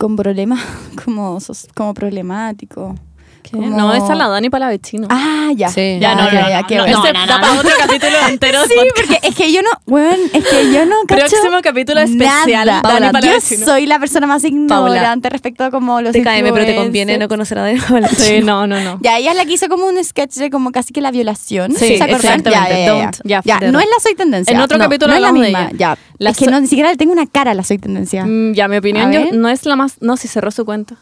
con 0.00 0.16
problemas, 0.16 0.58
como 1.04 1.38
como 1.76 1.92
problemático. 1.92 2.94
¿Qué? 3.42 3.50
Como- 3.52 3.76
No, 3.76 3.94
esa 3.94 4.12
es 4.12 4.18
la 4.18 4.28
Dani 4.28 4.50
Palavecino. 4.50 5.06
Ah, 5.10 5.50
ya. 5.56 5.68
Sí. 5.68 5.98
Ya, 6.00 6.14
no, 6.14 6.30
ya, 6.30 6.42
no, 6.42 6.48
ya, 6.48 6.60
no, 6.62 6.66
qué 6.68 6.76
no, 6.76 6.82
bueno. 6.84 7.02
ese 7.04 7.12
da 7.12 7.40
para 7.40 7.52
otro 7.58 7.70
capítulo 7.78 8.12
entero 8.28 8.60
Sí, 8.68 8.74
porque 8.94 9.18
es 9.26 9.34
que 9.34 9.52
yo 9.52 9.62
no, 9.62 9.70
weón, 9.86 10.18
es 10.32 10.44
que 10.46 10.72
yo 10.72 10.84
no 10.86 10.96
cacho 11.08 11.26
Próximo 11.28 11.58
capítulo 11.62 12.00
especial, 12.00 12.66
nada. 12.66 12.80
Dani 12.82 13.06
yo 13.06 13.12
Palavecino. 13.12 13.64
soy 13.66 13.86
la 13.86 13.98
persona 13.98 14.26
más 14.26 14.44
ignorante 14.44 15.28
respecto 15.30 15.64
a 15.64 15.70
como 15.70 16.00
los 16.00 16.14
cae, 16.22 16.42
pero 16.42 16.64
te 16.64 16.74
conviene 16.76 17.18
no 17.18 17.28
conocer 17.28 17.58
a 17.58 17.62
Dani 17.62 17.80
Palavecino. 17.80 18.10
Sí, 18.40 18.40
no, 18.44 18.66
no, 18.66 18.80
no. 18.80 18.98
Ya, 19.02 19.18
ella 19.18 19.30
es 19.32 19.36
la 19.36 19.44
que 19.44 19.52
hizo 19.54 19.68
como 19.68 19.86
un 19.86 20.02
sketch 20.04 20.34
de 20.34 20.50
como 20.50 20.70
casi 20.72 20.92
que 20.92 21.00
la 21.00 21.10
violación. 21.10 21.72
Sí, 21.72 21.78
¿Se 21.78 21.94
exactamente. 21.94 22.50
Ya, 22.50 23.10
ya, 23.24 23.42
ya, 23.44 23.60
no 23.70 23.80
es 23.80 23.86
la 23.86 24.00
soy 24.02 24.14
tendencia. 24.14 24.52
En 24.54 24.60
otro 24.60 24.78
No, 24.78 24.84
capítulo 24.84 25.10
no 25.12 25.16
es 25.16 25.22
la 25.22 25.32
misma. 25.32 25.70
Ya. 25.76 25.96
La 26.18 26.30
es 26.30 26.36
que 26.36 26.46
no, 26.46 26.60
ni 26.60 26.66
siquiera 26.66 26.90
le 26.90 26.96
tengo 26.96 27.12
una 27.12 27.26
cara 27.26 27.52
a 27.52 27.54
la 27.54 27.64
soy 27.64 27.78
tendencia. 27.78 28.24
Mm, 28.26 28.52
Ya, 28.54 28.68
mi 28.68 28.76
opinión 28.76 29.10
yo- 29.12 29.32
no 29.32 29.48
es 29.48 29.64
la 29.66 29.76
más... 29.76 29.96
No, 30.00 30.16
si 30.16 30.28
cerró 30.28 30.50
su 30.50 30.64
cuenta. 30.64 30.96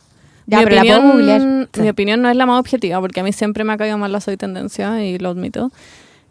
Ya, 0.49 0.61
mi, 0.61 0.65
pero 0.65 0.77
la 0.77 0.83
puedo 0.83 1.13
opinión, 1.13 1.69
mi 1.79 1.89
opinión 1.91 2.23
no 2.23 2.31
es 2.31 2.37
la 2.37 2.47
más 2.47 2.59
objetiva, 2.59 2.99
porque 3.01 3.21
a 3.21 3.23
mí 3.23 3.33
siempre 3.33 3.65
me 3.65 3.75
ha 3.75 3.77
caído 3.77 3.99
mal 3.99 4.11
la 4.11 4.21
soy 4.21 4.39
tendencia 4.39 5.05
y 5.05 5.19
lo 5.19 5.29
admito. 5.29 5.71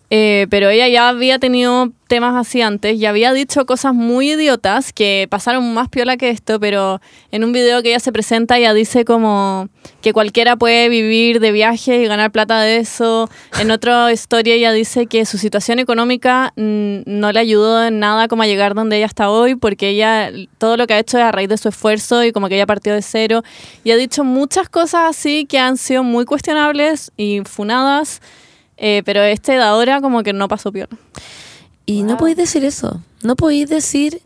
Eh, 0.09 0.47
pero 0.49 0.69
ella 0.69 0.87
ya 0.87 1.09
había 1.09 1.37
tenido 1.37 1.91
temas 2.07 2.33
así 2.35 2.61
antes 2.61 2.95
y 2.95 3.05
había 3.05 3.33
dicho 3.33 3.65
cosas 3.65 3.93
muy 3.93 4.31
idiotas 4.31 4.93
que 4.93 5.27
pasaron 5.29 5.73
más 5.73 5.89
piola 5.89 6.15
que 6.15 6.29
esto, 6.29 6.61
pero 6.61 7.01
en 7.31 7.43
un 7.43 7.51
video 7.51 7.83
que 7.83 7.89
ella 7.89 7.99
se 7.99 8.13
presenta 8.13 8.57
ella 8.57 8.73
dice 8.73 9.03
como 9.03 9.67
que 10.01 10.13
cualquiera 10.13 10.55
puede 10.55 10.87
vivir 10.87 11.41
de 11.41 11.51
viaje 11.51 12.01
y 12.01 12.07
ganar 12.07 12.31
plata 12.31 12.61
de 12.61 12.77
eso. 12.77 13.29
En 13.59 13.69
otra 13.69 14.13
historia 14.13 14.55
ella 14.55 14.71
dice 14.71 15.07
que 15.07 15.25
su 15.25 15.37
situación 15.37 15.79
económica 15.79 16.53
mm, 16.55 16.99
no 17.05 17.33
le 17.33 17.39
ayudó 17.41 17.85
en 17.85 17.99
nada 17.99 18.29
como 18.29 18.43
a 18.43 18.47
llegar 18.47 18.75
donde 18.75 18.95
ella 18.95 19.07
está 19.07 19.29
hoy 19.29 19.55
porque 19.55 19.89
ella 19.89 20.31
todo 20.57 20.77
lo 20.77 20.87
que 20.87 20.93
ha 20.93 20.99
hecho 20.99 21.17
es 21.17 21.25
a 21.25 21.33
raíz 21.33 21.49
de 21.49 21.57
su 21.57 21.67
esfuerzo 21.67 22.23
y 22.23 22.31
como 22.31 22.47
que 22.47 22.55
ella 22.55 22.65
partió 22.65 22.93
de 22.93 23.01
cero 23.01 23.43
y 23.83 23.91
ha 23.91 23.97
dicho 23.97 24.23
muchas 24.23 24.69
cosas 24.69 25.09
así 25.09 25.45
que 25.45 25.59
han 25.59 25.75
sido 25.75 26.03
muy 26.03 26.23
cuestionables 26.23 27.11
y 27.17 27.41
funadas. 27.43 28.21
Eh, 28.77 29.01
pero 29.05 29.21
este 29.23 29.53
de 29.53 29.61
ahora 29.63 30.01
como 30.01 30.23
que 30.23 30.33
no 30.33 30.47
pasó 30.47 30.71
piola. 30.71 30.89
Y 31.85 32.03
no 32.03 32.17
podéis 32.17 32.37
decir 32.37 32.63
eso. 32.65 33.01
No 33.23 33.35
podéis 33.35 33.69
decir 33.69 34.21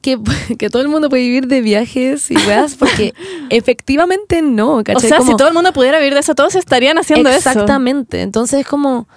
que, 0.00 0.18
que 0.58 0.70
todo 0.70 0.82
el 0.82 0.88
mundo 0.88 1.08
puede 1.08 1.22
vivir 1.22 1.46
de 1.46 1.60
viajes 1.60 2.30
y 2.30 2.36
weas, 2.46 2.74
porque 2.76 3.12
efectivamente 3.50 4.40
no, 4.42 4.78
O 4.78 4.84
¿cachai? 4.84 5.08
sea, 5.08 5.18
Como- 5.18 5.30
si 5.32 5.36
todo 5.36 5.48
el 5.48 5.54
mundo 5.54 5.72
pudiera 5.72 5.98
vivir 5.98 6.14
de 6.14 6.20
eso, 6.20 6.34
todos 6.34 6.54
estarían 6.54 6.98
haciendo 6.98 7.28
eso. 7.28 7.38
Exactamente. 7.50 8.22
Entonces 8.22 8.60
es 8.60 8.66
como. 8.66 9.08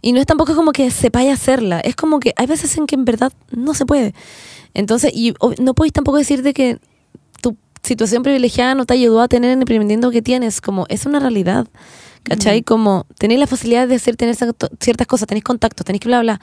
Y 0.00 0.12
no 0.12 0.20
es 0.20 0.26
tampoco 0.26 0.54
como 0.54 0.72
que 0.72 0.90
sepáis 0.90 1.30
hacerla. 1.32 1.80
Es 1.80 1.96
como 1.96 2.20
que 2.20 2.34
hay 2.36 2.46
veces 2.46 2.76
en 2.76 2.86
que 2.86 2.94
en 2.94 3.04
verdad 3.06 3.32
no 3.50 3.72
se 3.74 3.86
puede. 3.86 4.14
Entonces, 4.74 5.12
y 5.14 5.34
no 5.58 5.72
podéis 5.74 5.92
tampoco 5.94 6.18
decir 6.18 6.42
de 6.42 6.52
que 6.52 6.78
tu 7.40 7.56
situación 7.82 8.22
privilegiada 8.22 8.74
no 8.74 8.84
te 8.84 8.92
ayudó 8.94 9.22
a 9.22 9.28
tener 9.28 9.50
el 9.52 9.60
emprendimiento 9.60 10.10
que 10.10 10.20
tienes. 10.20 10.60
Como 10.60 10.84
es 10.90 11.06
una 11.06 11.20
realidad. 11.20 11.66
¿Cachai? 12.24 12.62
Como 12.62 13.06
tenéis 13.18 13.38
la 13.38 13.46
facilidad 13.46 13.86
de 13.86 13.94
hacer 13.94 14.16
tener 14.16 14.34
ciertas 14.34 15.06
cosas, 15.06 15.28
tenéis 15.28 15.44
contactos, 15.44 15.84
tenéis 15.84 16.00
que 16.00 16.08
bla, 16.08 16.20
bla. 16.20 16.40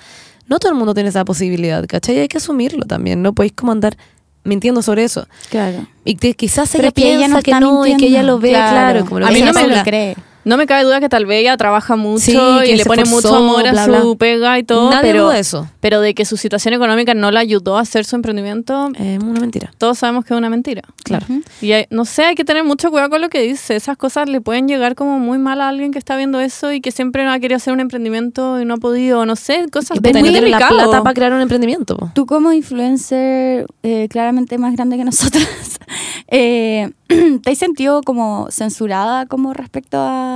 No 0.47 0.59
todo 0.59 0.71
el 0.71 0.77
mundo 0.77 0.93
tiene 0.93 1.09
esa 1.09 1.25
posibilidad, 1.25 1.85
¿cachai? 1.87 2.19
Hay 2.19 2.27
que 2.27 2.37
asumirlo 2.37 2.85
también. 2.85 3.21
No 3.21 3.33
podéis 3.33 3.53
como 3.53 3.71
andar 3.71 3.97
mintiendo 4.43 4.81
sobre 4.81 5.03
eso. 5.03 5.27
Claro. 5.49 5.85
Y 6.05 6.15
que 6.15 6.33
quizás 6.33 6.73
ella 6.75 6.87
es 6.87 6.93
que 6.93 7.13
ella 7.13 7.17
piensa 7.17 7.35
no 7.37 7.43
que 7.43 7.59
no 7.59 7.87
y 7.87 7.97
que 7.97 8.07
ella 8.07 8.23
lo 8.23 8.39
ve, 8.39 8.49
claro. 8.49 9.05
como 9.05 9.19
lo 9.19 9.27
A 9.27 9.31
mí 9.31 9.41
no 9.41 9.53
me 9.53 9.67
lo 9.67 9.83
cree. 9.83 10.15
No 10.43 10.57
me 10.57 10.65
cabe 10.65 10.83
duda 10.83 10.99
que 10.99 11.09
tal 11.09 11.25
vez 11.25 11.41
ella 11.41 11.55
trabaja 11.57 11.95
mucho 11.95 12.19
Sí, 12.23 12.37
y 12.63 12.65
que 12.65 12.75
le 12.77 12.85
pone 12.85 13.05
mucho 13.05 13.35
amor 13.35 13.67
a 13.67 13.71
bla, 13.71 14.01
su 14.01 14.17
pega 14.17 14.57
y 14.59 14.63
todo, 14.63 14.89
Nadie 14.89 15.11
pero, 15.11 15.23
duda 15.25 15.33
de 15.35 15.39
eso. 15.39 15.67
pero 15.79 16.01
de 16.01 16.13
que 16.15 16.25
su 16.25 16.37
situación 16.37 16.73
económica 16.73 17.13
no 17.13 17.29
le 17.31 17.39
ayudó 17.39 17.77
a 17.77 17.81
hacer 17.81 18.05
su 18.05 18.15
emprendimiento, 18.15 18.89
Es 18.97 19.21
una 19.21 19.39
mentira. 19.39 19.71
todos 19.77 19.99
sabemos 19.99 20.25
que 20.25 20.33
es 20.33 20.37
una 20.37 20.49
mentira. 20.49 20.81
Claro. 21.03 21.25
Y 21.61 21.71
hay- 21.73 21.85
no 21.89 22.05
sé, 22.05 22.23
hay 22.25 22.35
que 22.35 22.43
tener 22.45 22.63
mucho 22.63 22.89
cuidado 22.89 23.09
con 23.09 23.21
lo 23.21 23.29
que 23.29 23.41
dice. 23.41 23.75
Esas 23.75 23.97
cosas 23.97 24.29
le 24.29 24.41
pueden 24.41 24.67
llegar 24.67 24.95
como 24.95 25.19
muy 25.19 25.37
mal 25.37 25.61
a 25.61 25.69
alguien 25.69 25.91
que 25.91 25.99
está 25.99 26.15
viendo 26.17 26.39
eso 26.39 26.71
y 26.71 26.81
que 26.81 26.91
siempre 26.91 27.25
ha 27.27 27.39
querido 27.39 27.57
hacer 27.57 27.73
un 27.73 27.79
emprendimiento 27.79 28.59
y 28.59 28.65
no 28.65 28.75
ha 28.75 28.77
podido, 28.77 29.25
no 29.25 29.35
sé, 29.35 29.65
cosas 29.71 29.97
Y 29.97 29.99
puta, 29.99 30.19
muy 30.19 30.29
no 30.29 30.31
tiene 30.33 30.49
la 30.49 30.57
plata 30.69 31.03
para 31.03 31.13
crear 31.13 31.33
un 31.33 31.41
emprendimiento. 31.41 31.97
po. 31.97 32.11
Tú 32.15 32.25
como 32.25 32.51
influencer 32.53 33.65
eh, 33.83 34.07
claramente 34.09 34.57
más 34.57 34.73
grande 34.73 34.97
que 34.97 35.03
nosotras, 35.05 35.47
eh, 36.27 36.89
¿te 37.43 37.51
has 37.51 37.57
sentido 37.57 38.01
como 38.03 38.47
censurada 38.51 39.25
como 39.25 39.53
respecto 39.53 39.97
a 39.99 40.30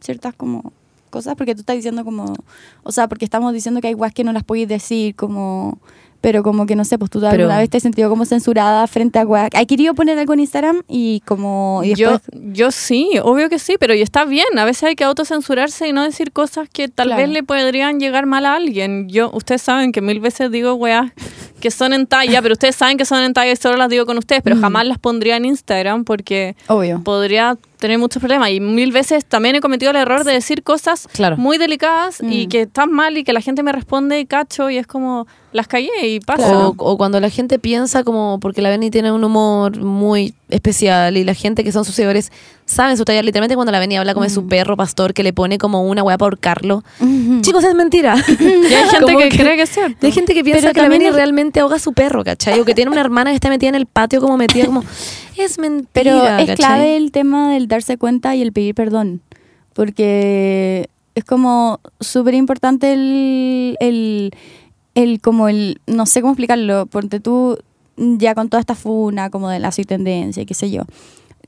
ciertas 0.00 0.34
como 0.34 0.72
cosas? 1.10 1.34
Porque 1.36 1.54
tú 1.54 1.60
estás 1.60 1.76
diciendo 1.76 2.04
como, 2.04 2.34
o 2.82 2.92
sea, 2.92 3.08
porque 3.08 3.24
estamos 3.24 3.52
diciendo 3.52 3.80
que 3.80 3.88
hay 3.88 3.94
guas 3.94 4.12
que 4.12 4.24
no 4.24 4.32
las 4.32 4.44
podéis 4.44 4.68
decir 4.68 5.14
como... 5.14 5.78
Pero 6.20 6.42
como 6.42 6.66
que 6.66 6.74
no 6.74 6.84
sé, 6.84 6.98
pues 6.98 7.12
tú 7.12 7.20
Pero- 7.20 7.30
alguna 7.44 7.58
vez 7.58 7.70
te 7.70 7.76
has 7.76 7.82
sentido 7.84 8.10
como 8.10 8.24
censurada 8.24 8.84
frente 8.88 9.20
a 9.20 9.22
guas. 9.24 9.50
¿Hay 9.54 9.66
querido 9.66 9.94
poner 9.94 10.18
algo 10.18 10.32
en 10.34 10.40
Instagram? 10.40 10.82
Y 10.88 11.20
como... 11.20 11.82
Y 11.84 11.94
Yo, 11.94 12.18
yo 12.32 12.72
sí, 12.72 13.08
obvio 13.22 13.48
que 13.48 13.60
sí, 13.60 13.76
pero 13.78 13.94
y 13.94 14.02
está 14.02 14.24
bien. 14.24 14.58
A 14.58 14.64
veces 14.64 14.82
hay 14.82 14.96
que 14.96 15.04
autocensurarse 15.04 15.86
y 15.86 15.92
no 15.92 16.02
decir 16.02 16.32
cosas 16.32 16.68
que 16.68 16.88
tal 16.88 17.06
Claro. 17.06 17.22
vez 17.22 17.30
le 17.30 17.44
podrían 17.44 18.00
llegar 18.00 18.26
mal 18.26 18.46
a 18.46 18.54
alguien. 18.56 19.08
Yo, 19.08 19.30
ustedes 19.32 19.62
saben 19.62 19.92
que 19.92 20.00
mil 20.00 20.18
veces 20.18 20.50
digo 20.50 20.74
weas 20.74 21.12
que 21.60 21.70
son 21.70 21.92
en 21.92 22.08
talla, 22.08 22.42
pero 22.42 22.54
ustedes 22.54 22.74
saben 22.74 22.96
que 22.98 23.04
son 23.04 23.22
en 23.22 23.32
talla 23.32 23.52
y 23.52 23.56
solo 23.56 23.76
las 23.76 23.88
digo 23.88 24.04
con 24.04 24.18
ustedes, 24.18 24.42
pero 24.42 24.56
Mm. 24.56 24.60
jamás 24.60 24.86
las 24.88 24.98
pondría 24.98 25.36
en 25.36 25.44
Instagram 25.44 26.02
porque 26.04 26.56
obvio. 26.66 27.00
podría 27.04 27.56
tener 27.78 27.98
muchos 27.98 28.20
problemas. 28.20 28.50
Y 28.50 28.60
mil 28.60 28.92
veces 28.92 29.24
también 29.24 29.54
he 29.56 29.60
cometido 29.60 29.90
el 29.90 29.96
error 29.96 30.24
de 30.24 30.32
decir 30.32 30.62
cosas 30.62 31.08
Claro. 31.12 31.36
muy 31.36 31.58
delicadas 31.58 32.20
y 32.20 32.46
Mm. 32.46 32.48
que 32.48 32.62
están 32.62 32.92
mal 32.92 33.16
y 33.16 33.24
que 33.24 33.32
la 33.32 33.40
gente 33.40 33.62
me 33.62 33.72
responde 33.72 34.18
y 34.20 34.26
cacho 34.26 34.68
y 34.70 34.76
es 34.78 34.86
como 34.86 35.26
las 35.52 35.66
callé 35.66 35.88
y 36.06 36.20
pasa. 36.20 36.68
O, 36.68 36.74
o 36.76 36.98
cuando 36.98 37.20
la 37.20 37.30
gente 37.30 37.58
piensa 37.58 38.04
como 38.04 38.38
porque 38.40 38.60
la 38.60 38.68
Beni 38.70 38.90
tiene 38.90 39.10
un 39.12 39.24
humor 39.24 39.78
muy 39.80 40.34
especial 40.50 41.16
y 41.16 41.24
la 41.24 41.34
gente 41.34 41.64
que 41.64 41.72
son 41.72 41.84
sus 41.84 41.94
seguidores 41.94 42.30
saben 42.66 42.96
su 42.98 43.04
talla. 43.04 43.22
Literalmente 43.22 43.54
cuando 43.54 43.72
la 43.72 43.78
Beni 43.78 43.96
habla 43.96 44.12
como 44.12 44.24
de 44.24 44.30
su 44.30 44.46
perro 44.46 44.76
pastor 44.76 45.14
que 45.14 45.22
le 45.22 45.32
pone 45.32 45.56
como 45.58 45.82
una 45.86 46.02
weá 46.02 46.18
por 46.18 46.38
Carlo. 46.38 46.84
Chicos, 47.40 47.64
es 47.64 47.74
mentira. 47.74 48.14
Y 48.38 48.74
hay 48.74 48.88
gente 48.90 49.16
que, 49.16 49.28
cree 49.38 49.56
que 49.56 49.62
es 49.62 49.70
cierto. 49.70 50.06
Hay 50.06 50.12
gente 50.12 50.34
que 50.34 50.44
piensa 50.44 50.60
Pero 50.60 50.74
que 50.74 50.82
la 50.82 50.88
Beni 50.88 51.06
es- 51.06 51.14
realmente 51.14 51.60
ahoga 51.60 51.76
a 51.76 51.78
su 51.78 51.92
perro, 51.94 52.24
¿cachai? 52.24 52.60
O 52.60 52.64
que 52.66 52.74
tiene 52.74 52.90
una 52.90 53.00
hermana 53.00 53.30
que 53.30 53.36
está 53.36 53.48
metida 53.48 53.70
en 53.70 53.74
el 53.76 53.86
patio 53.86 54.20
como 54.20 54.36
metida 54.36 54.66
como... 54.66 54.84
Es 55.38 55.58
mentira, 55.58 55.88
Pero 55.92 56.16
es 56.24 56.46
¿cachai? 56.50 56.56
clave 56.56 56.96
el 56.96 57.12
tema 57.12 57.52
del 57.52 57.68
darse 57.68 57.96
cuenta 57.98 58.34
y 58.34 58.42
el 58.42 58.52
pedir 58.52 58.74
perdón. 58.74 59.20
Porque 59.74 60.90
es 61.14 61.24
como 61.24 61.80
súper 62.00 62.34
importante 62.34 62.92
el, 62.92 63.76
el, 63.80 64.32
el, 64.94 65.20
como 65.20 65.48
el, 65.48 65.80
no 65.86 66.04
sé 66.06 66.20
cómo 66.20 66.32
explicarlo, 66.32 66.86
porque 66.86 67.20
tú 67.20 67.58
ya 67.96 68.34
con 68.34 68.48
toda 68.48 68.60
esta 68.60 68.74
funa 68.74 69.30
como 69.30 69.48
de 69.48 69.58
la 69.60 69.72
soy 69.72 69.84
tendencia 69.84 70.42
y 70.42 70.46
qué 70.46 70.54
sé 70.54 70.70
yo, 70.70 70.82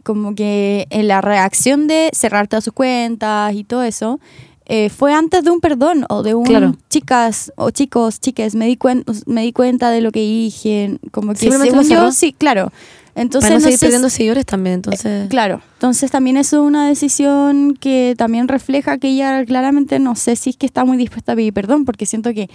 como 0.04 0.34
que 0.34 0.86
en 0.90 1.08
la 1.08 1.20
reacción 1.20 1.86
de 1.86 2.10
cerrar 2.12 2.48
todas 2.48 2.64
sus 2.64 2.72
cuentas 2.72 3.54
y 3.54 3.64
todo 3.64 3.82
eso, 3.82 4.18
eh, 4.66 4.88
fue 4.90 5.12
antes 5.12 5.42
de 5.44 5.50
un 5.50 5.60
perdón 5.60 6.06
o 6.08 6.22
de 6.22 6.34
un 6.34 6.44
Claro. 6.44 6.76
chicas 6.88 7.52
o 7.56 7.70
chicos, 7.70 8.20
chiques, 8.20 8.54
me 8.54 8.66
di, 8.66 8.76
cuen- 8.76 9.04
me 9.26 9.42
di 9.42 9.52
cuenta 9.52 9.90
de 9.90 10.00
lo 10.00 10.12
que 10.12 10.20
dije, 10.20 10.98
como 11.10 11.32
que 11.34 11.38
según 11.50 11.88
yo, 11.88 12.12
sí, 12.12 12.32
claro. 12.32 12.72
Entonces, 13.14 13.50
seguir 13.62 13.78
perdiendo 13.80 14.08
seguidores 14.08 14.46
también, 14.46 14.74
entonces... 14.76 15.28
Claro, 15.28 15.60
entonces 15.74 16.10
también 16.10 16.36
es 16.36 16.52
una 16.52 16.88
decisión 16.88 17.74
que 17.78 18.14
también 18.16 18.48
refleja 18.48 18.98
que 18.98 19.08
ella 19.08 19.44
claramente 19.44 19.98
no 19.98 20.14
sé 20.16 20.36
si 20.36 20.50
es 20.50 20.56
que 20.56 20.66
está 20.66 20.84
muy 20.84 20.96
dispuesta 20.96 21.32
a 21.32 21.36
pedir 21.36 21.52
perdón, 21.52 21.84
porque 21.84 22.06
siento 22.06 22.32
que 22.32 22.48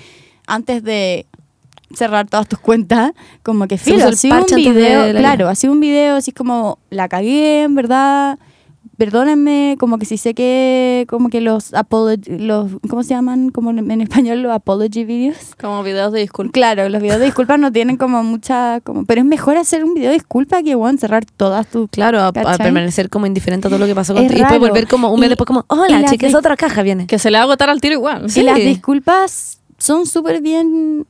antes 0.47 0.83
de 0.83 1.25
cerrar 1.93 2.27
todas 2.27 2.47
tus 2.47 2.59
cuentas, 2.59 3.11
como 3.43 3.67
que 3.67 3.77
filo, 3.77 3.97
ha 4.07 4.11
sido 4.13 4.35
un 4.35 4.45
video, 4.73 5.13
la- 5.13 5.19
claro, 5.19 5.47
ha 5.49 5.55
sido 5.55 5.73
un 5.73 5.79
video 5.79 6.15
así 6.15 6.31
como 6.31 6.79
la 6.89 7.07
cagué, 7.07 7.63
en 7.63 7.75
verdad, 7.75 8.39
perdónenme, 8.97 9.75
como 9.79 9.97
que 9.97 10.05
si 10.05 10.17
sé 10.17 10.33
que 10.33 11.05
como 11.09 11.29
que 11.29 11.41
los 11.41 11.73
apology, 11.73 12.37
los 12.37 12.71
¿cómo 12.89 13.03
se 13.03 13.09
llaman? 13.09 13.49
Como 13.49 13.71
en 13.71 13.91
en 13.91 14.01
español 14.01 14.41
los 14.41 14.51
apology 14.51 15.03
videos. 15.03 15.55
Como 15.59 15.83
videos 15.83 16.11
de 16.13 16.21
disculpas. 16.21 16.53
Claro, 16.53 16.87
los 16.89 17.01
videos 17.01 17.19
de 17.19 17.25
disculpas 17.25 17.59
no 17.59 17.71
tienen 17.71 17.97
como 17.97 18.23
mucha 18.23 18.79
como 18.81 19.05
pero 19.05 19.21
es 19.21 19.27
mejor 19.27 19.57
hacer 19.57 19.83
un 19.83 19.93
video 19.93 20.09
de 20.09 20.15
disculpa 20.15 20.63
que 20.63 20.75
bueno, 20.75 20.97
cerrar 20.97 21.25
todas 21.25 21.67
tus 21.67 21.89
Claro, 21.89 22.21
a, 22.21 22.31
permanecer 22.31 23.09
como 23.09 23.25
indiferente 23.25 23.67
a 23.67 23.69
todo 23.69 23.79
lo 23.79 23.85
que 23.85 23.95
pasó 23.95 24.13
Es 24.13 24.19
contigo. 24.19 24.37
Y 24.37 24.41
después 24.41 24.59
volver 24.59 24.87
como 24.87 25.11
un 25.11 25.19
mes 25.19 25.29
después 25.29 25.47
como, 25.47 25.65
hola, 25.67 26.05
chicas, 26.05 26.33
otra 26.33 26.55
caja 26.57 26.83
viene. 26.83 27.07
Que 27.07 27.19
se 27.19 27.31
le 27.31 27.37
va 27.37 27.43
a 27.43 27.45
agotar 27.45 27.69
al 27.69 27.81
tiro 27.81 27.93
igual. 27.93 28.29
Sí. 28.29 28.41
Y 28.41 28.43
las 28.43 28.57
disculpas 28.57 29.59
son 29.77 30.05
súper 30.05 30.41
bien 30.41 31.05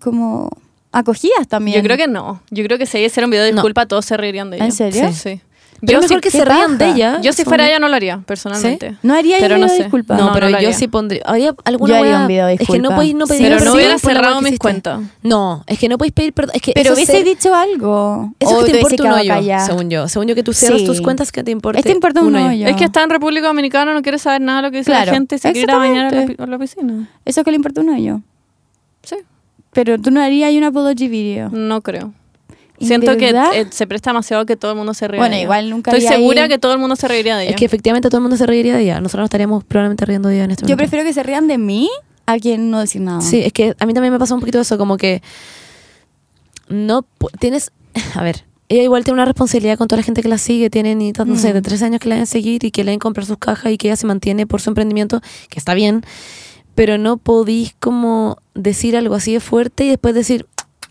como 0.00 0.50
acogidas 0.92 1.48
también. 1.48 1.76
Yo 1.78 1.82
creo 1.82 1.96
que 1.96 2.08
no. 2.08 2.42
Yo 2.50 2.64
creo 2.64 2.78
que 2.78 2.86
si 2.86 2.98
ella 2.98 3.06
hiciera 3.06 3.26
un 3.26 3.30
video 3.30 3.44
de 3.44 3.52
No. 3.52 3.56
disculpa, 3.56 3.86
todos 3.86 4.04
se 4.04 4.16
reirían 4.16 4.50
de 4.50 4.56
ella. 4.56 4.66
¿En 4.66 4.72
serio? 4.72 5.12
Sí. 5.12 5.40
Yo 5.82 6.00
mejor 6.00 6.16
sí- 6.16 6.20
que 6.20 6.30
se 6.30 6.44
rían 6.44 6.76
de 6.78 6.88
ella. 6.90 7.20
Yo 7.22 7.32
si 7.32 7.44
fuera 7.44 7.66
ella 7.66 7.78
no 7.78 7.88
lo 7.88 7.94
haría, 7.96 8.18
personalmente. 8.26 8.96
No 9.02 9.14
haría 9.14 9.38
Pero 9.40 9.56
yo 9.56 9.62
no 9.62 9.68
sé. 9.68 9.78
disculpas. 9.84 10.18
No, 10.18 10.26
No, 10.26 10.32
pero 10.34 10.50
no 10.50 10.60
yo 10.60 10.72
sí 10.72 10.88
pondría. 10.88 11.22
¿Haría 11.24 11.54
alguna 11.64 11.94
Yo 11.94 12.00
haría 12.00 12.12
wea? 12.12 12.20
un 12.22 12.26
video 12.28 12.46
de 12.46 12.52
Es 12.54 12.58
que 12.60 12.64
no 12.66 12.72
disculpa. 12.74 12.94
podéis 12.96 13.14
no 13.14 13.26
pedir 13.26 13.42
Pero 13.42 13.54
perdón 13.56 13.68
no 13.68 13.74
hubiera 13.78 13.98
cerrado 13.98 14.40
mis 14.42 14.58
cuentas. 14.58 15.00
No, 15.22 15.64
es 15.66 15.78
que 15.78 15.88
no 15.88 15.96
podéis 15.98 16.12
pedir 16.12 16.32
perdón. 16.32 16.52
Es 16.54 16.62
que 16.62 16.72
Pero 16.74 16.92
hubiese 16.94 17.12
ser- 17.12 17.24
dicho 17.24 17.54
algo. 17.54 18.32
Eso 18.38 18.50
o 18.50 18.58
es 18.60 18.64
que 18.66 18.72
te 18.72 18.78
importa 18.80 19.02
un 19.04 19.10
hoyo, 19.12 19.28
callada. 19.34 19.66
según 19.66 19.90
yo. 19.90 20.08
Según 20.08 20.28
yo, 20.28 20.34
que 20.34 20.42
tú 20.42 20.52
cierras 20.52 20.80
Sí. 20.80 20.86
tus 20.86 21.00
cuentas, 21.00 21.32
que 21.32 21.42
te 21.42 21.50
importa 21.50 21.78
Es 21.78 21.84
que 21.86 21.92
importa 21.92 22.20
un 22.22 22.34
hoyo. 22.36 22.66
Es 22.66 22.76
que 22.76 22.84
está 22.84 23.02
en 23.02 23.10
República 23.10 23.46
Dominicana, 23.46 23.94
no 23.94 24.02
quiere 24.02 24.18
saber 24.18 24.40
nada 24.42 24.62
de 24.62 24.68
lo 24.68 24.70
que 24.72 24.78
dice 24.78 24.90
la 24.92 25.06
gente 25.06 25.38
se 25.38 25.52
quiere 25.52 25.64
ir 25.64 25.70
a 25.70 25.78
bañar 25.78 26.14
a 26.14 26.46
la, 26.46 26.56
a 26.56 26.58
piscina. 26.58 27.08
Eso 27.24 27.42
que 27.44 27.50
le 27.50 27.56
importa 27.56 27.80
un 27.80 27.88
hoyo. 27.90 28.20
Sí, 29.02 29.16
Pero 29.72 29.98
tú 29.98 30.10
no 30.10 30.20
harías 30.20 30.52
un 30.52 30.64
apology 30.64 31.08
video. 31.08 31.48
no 31.50 31.80
creo. 31.80 32.12
¿En 32.80 32.86
Siento 32.86 33.16
que 33.18 33.28
eh, 33.30 33.66
se 33.70 33.86
presta 33.86 34.10
demasiado 34.10 34.46
que 34.46 34.56
todo 34.56 34.70
el 34.72 34.76
mundo 34.78 34.94
se 34.94 35.06
ría. 35.06 35.18
Bueno, 35.20 35.32
de 35.32 35.38
ella. 35.38 35.44
igual 35.44 35.70
nunca 35.70 35.90
Estoy 35.90 36.08
segura 36.08 36.42
ahí- 36.44 36.48
que 36.48 36.58
todo 36.58 36.72
el 36.72 36.78
mundo 36.78 36.96
se 36.96 37.06
reiría 37.08 37.36
de 37.36 37.42
ella. 37.44 37.50
Es 37.50 37.56
que 37.56 37.64
efectivamente 37.66 38.08
todo 38.08 38.18
el 38.18 38.22
mundo 38.22 38.36
se 38.36 38.46
reiría 38.46 38.74
de 38.76 38.82
ella. 38.82 39.00
Nosotros 39.00 39.20
nos 39.20 39.26
estaríamos 39.26 39.64
probablemente 39.64 40.04
riendo 40.06 40.28
de 40.30 40.36
ella 40.36 40.44
en 40.44 40.50
este 40.52 40.62
Yo 40.62 40.68
momento. 40.68 40.78
prefiero 40.78 41.04
que 41.04 41.12
se 41.12 41.22
rían 41.22 41.46
de 41.46 41.58
mí 41.58 41.90
a 42.26 42.38
quien 42.38 42.70
no 42.70 42.80
decir 42.80 43.02
nada. 43.02 43.20
Sí, 43.20 43.40
es 43.42 43.52
que 43.52 43.74
a 43.78 43.86
mí 43.86 43.92
también 43.94 44.12
me 44.12 44.18
pasa 44.18 44.34
un 44.34 44.40
poquito 44.40 44.58
eso, 44.60 44.78
como 44.78 44.96
que 44.96 45.22
no 46.68 47.04
tienes, 47.38 47.72
a 48.14 48.22
ver, 48.22 48.44
ella 48.68 48.82
igual 48.84 49.04
tiene 49.04 49.14
una 49.16 49.24
responsabilidad 49.24 49.76
con 49.76 49.88
toda 49.88 49.98
la 49.98 50.04
gente 50.04 50.22
que 50.22 50.28
la 50.28 50.38
sigue, 50.38 50.70
tiene 50.70 50.94
niñitas, 50.94 51.26
no 51.26 51.36
sé, 51.36 51.50
Mm. 51.50 51.54
de 51.54 51.62
tres 51.62 51.82
años 51.82 52.00
que 52.00 52.08
la 52.08 52.14
deben 52.14 52.26
seguir 52.26 52.64
y 52.64 52.70
que 52.70 52.82
le 52.84 52.92
deben 52.92 53.00
comprar 53.00 53.26
sus 53.26 53.36
cajas 53.38 53.72
y 53.72 53.76
que 53.78 53.88
ella 53.88 53.96
se 53.96 54.06
mantiene 54.06 54.46
por 54.46 54.60
su 54.60 54.70
emprendimiento, 54.70 55.20
que 55.48 55.58
está 55.58 55.74
bien, 55.74 56.02
pero 56.76 56.96
no 56.96 57.16
podís 57.16 57.74
como 57.80 58.38
decir 58.54 58.96
algo 58.96 59.16
así 59.16 59.32
de 59.32 59.40
fuerte 59.40 59.84
y 59.84 59.88
después 59.88 60.14
decir, 60.14 60.46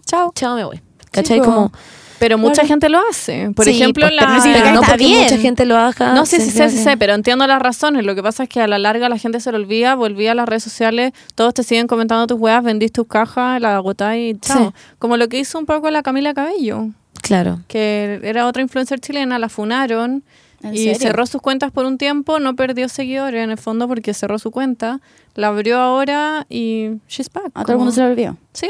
Chao. 0.06 0.32
chao, 0.36 0.56
me 0.56 0.66
voy. 0.66 0.82
¿Cachai? 1.12 1.40
como, 1.40 1.72
Pero 2.20 2.38
mucha 2.38 2.56
Claro. 2.56 2.68
gente 2.68 2.90
lo 2.90 3.00
hace. 3.10 3.50
Por 3.56 3.64
Sí, 3.64 3.72
ejemplo, 3.72 4.06
pues, 4.08 4.14
la... 4.14 4.28
pero 4.44 4.54
pero 4.62 4.72
no 4.76 4.82
porque 4.82 4.98
bien. 4.98 5.24
mucha 5.24 5.38
gente 5.38 5.66
lo 5.66 5.78
haga. 5.78 6.14
No, 6.14 6.26
sí, 6.26 6.42
sí, 6.42 6.52
que- 6.52 6.70
sí, 6.70 6.90
pero 7.00 7.14
entiendo 7.14 7.48
las 7.48 7.62
razones. 7.62 8.04
Lo 8.06 8.14
que 8.14 8.22
pasa 8.22 8.44
es 8.44 8.50
que 8.50 8.60
a 8.60 8.68
la 8.68 8.78
larga 8.78 9.08
la 9.08 9.18
gente 9.18 9.40
se 9.40 9.52
lo 9.54 9.58
olvida, 9.58 9.96
volvía 9.96 10.34
a 10.34 10.36
las 10.36 10.50
redes 10.50 10.64
sociales, 10.64 11.14
todos 11.36 11.54
te 11.54 11.64
siguen 11.64 11.88
comentando 11.88 12.28
tus 12.28 12.38
weas, 12.38 12.62
vendís 12.62 12.92
tus 12.92 13.08
cajas, 13.08 13.62
la 13.62 13.78
agotáis 13.78 14.36
y 14.36 14.40
chao. 14.40 14.74
Sí. 14.76 14.82
Como 15.00 15.16
lo 15.16 15.30
que 15.30 15.40
hizo 15.40 15.58
un 15.60 15.66
poco 15.66 15.90
la 15.92 16.04
Camila 16.04 16.34
Cabello, 16.34 16.90
Claro. 17.22 17.62
que 17.70 18.20
era 18.24 18.48
otra 18.48 18.62
influencer 18.64 19.00
chilena, 19.00 19.40
la 19.40 19.48
funaron 19.48 20.24
¿En 20.62 20.74
y 20.74 20.78
serio? 20.80 20.96
cerró 21.00 21.26
sus 21.26 21.42
cuentas 21.42 21.72
por 21.72 21.86
un 21.86 21.98
tiempo, 21.98 22.40
no 22.42 22.54
perdió 22.54 22.90
seguidores 22.90 23.42
en 23.42 23.52
el 23.52 23.58
fondo 23.58 23.88
porque 23.88 24.14
cerró 24.14 24.40
su 24.40 24.52
cuenta, 24.52 25.00
la 25.36 25.48
abrió 25.48 25.78
ahora 25.80 26.46
y 26.50 26.90
she's 27.08 27.32
back. 27.32 27.46
A 27.54 27.62
todo 27.64 27.72
el 27.72 27.78
mundo 27.78 27.94
se 27.94 28.02
lo 28.02 28.08
olvidó. 28.08 28.36
Sí. 28.52 28.68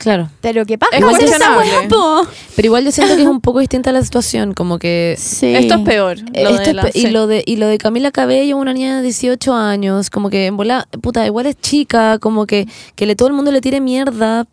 Claro. 0.00 0.30
Pero 0.40 0.64
¿qué 0.64 0.78
pasa? 0.78 0.96
Es 0.96 1.22
esa 1.30 1.58
wea, 1.58 1.88
po? 1.88 2.26
Pero 2.56 2.66
igual 2.66 2.84
yo 2.84 2.90
siento 2.90 3.16
que 3.16 3.22
es 3.22 3.28
un 3.28 3.40
poco 3.42 3.60
distinta 3.60 3.92
la 3.92 4.02
situación, 4.02 4.54
como 4.54 4.78
que 4.78 5.14
Sí. 5.18 5.54
Esto 5.54 5.74
es 5.74 5.80
peor. 5.82 6.18
lo 6.18 6.24
Eh, 6.32 6.42
Esto 6.42 6.56
de 6.56 6.62
es 6.70 6.74
la- 6.74 6.82
pe- 6.84 6.90
y 6.94 7.00
sí. 7.02 7.10
lo 7.10 7.26
de 7.26 7.42
y 7.46 7.56
lo 7.56 7.66
de 7.66 7.76
Camila 7.76 8.10
Cabello, 8.10 8.56
una 8.56 8.72
niña 8.72 8.96
de 8.96 9.02
18 9.02 9.54
años, 9.54 10.08
como 10.08 10.30
que 10.30 10.46
en 10.46 10.56
bola, 10.56 10.88
puta, 11.02 11.26
igual 11.26 11.44
es 11.46 11.56
chica, 11.60 12.18
como 12.18 12.46
que 12.46 12.66
que 12.94 13.04
le 13.06 13.14
todo 13.14 13.28
el 13.28 13.34
mundo 13.34 13.52
le 13.52 13.60
tire 13.60 13.80
mierda, 13.80 14.46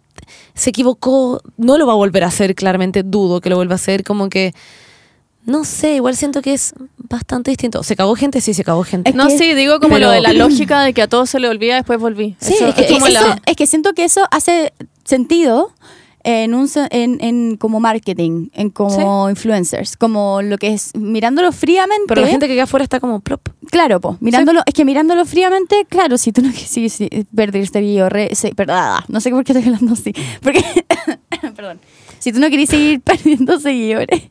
se 0.54 0.72
equivocó, 0.72 1.42
no 1.56 1.78
lo 1.78 1.88
va 1.88 1.94
a 1.94 1.96
volver 1.96 2.26
a 2.26 2.28
hacer, 2.28 2.54
claramente 2.54 3.04
dudo 3.04 3.40
que 3.40 3.50
lo 3.50 3.56
vuelva 3.56 3.74
a 3.74 3.76
hacer, 3.76 4.04
como 4.04 4.28
que 4.30 4.54
no 5.46 5.64
sé, 5.64 5.96
igual 5.96 6.18
siento 6.18 6.42
que 6.42 6.54
es 6.54 6.74
bastante 6.98 7.52
distinto. 7.52 7.82
Se 7.82 7.96
cagó 7.96 8.16
gente, 8.16 8.42
sí, 8.42 8.54
se 8.54 8.66
cagó 8.66 8.84
gente. 8.84 9.12
Es 9.12 9.16
No, 9.16 9.28
que- 9.30 9.38
sí, 9.38 9.54
digo 9.54 9.80
como 9.80 9.94
Pero- 9.96 10.08
lo 10.08 10.12
de 10.12 10.20
la 10.20 10.34
lógica 10.34 10.82
de 10.82 10.92
que 10.94 11.02
a 11.02 11.08
todos 11.08 11.30
se 11.30 11.40
le 11.40 11.48
olvida, 11.48 11.76
después 11.76 12.00
volví. 12.02 12.36
Sí, 12.42 12.56
Eso 12.56 12.68
es 12.68 12.76
que- 12.76 12.82
Es 12.82 12.92
como 12.92 13.08
eso- 13.08 13.22
la- 13.26 13.42
es 13.46 13.56
que 13.56 13.66
siento 13.66 13.94
que 13.94 14.04
eso 14.04 14.28
hace 14.30 14.74
sentido 15.08 15.72
en 16.24 16.54
un 16.54 16.68
en, 16.92 17.18
en 17.22 17.56
como 17.58 17.80
marketing, 17.80 18.50
en 18.54 18.70
como 18.70 19.30
influencers, 19.30 19.96
como 19.96 20.42
lo 20.42 20.58
que 20.58 20.74
es 20.74 20.94
mirándolo 20.96 21.54
fríamente. 21.54 22.04
Pero 22.08 22.22
la 22.22 22.28
gente 22.28 22.48
que 22.48 22.54
queda 22.56 22.64
afuera 22.64 22.84
está 22.84 23.00
como 23.00 23.22
plop. 23.22 23.48
Claro, 23.72 24.02
pues, 24.02 24.22
mirándolo, 24.22 24.62
es 24.66 24.74
que 24.74 24.84
mirándolo 24.84 25.24
fríamente, 25.26 25.86
claro, 25.88 26.18
si 26.18 26.34
tú 26.34 26.42
no 26.42 26.52
sí, 26.52 26.90
sí, 26.90 27.08
perder 27.34 27.68
seguidor, 27.68 28.12
re- 28.12 28.36
se- 28.36 28.54
perdada, 28.54 29.06
no 29.08 29.22
sé 29.22 29.30
por 29.30 29.44
qué 29.46 29.54
estoy 29.54 29.66
hablando 29.72 29.94
así, 29.94 30.14
porque, 30.42 30.62
perdón, 31.56 31.80
si 32.20 32.34
tú 32.34 32.40
no 32.40 32.50
querís 32.50 32.70
seguir 32.72 33.00
perdiendo 33.06 33.58
seguidores 33.60 34.22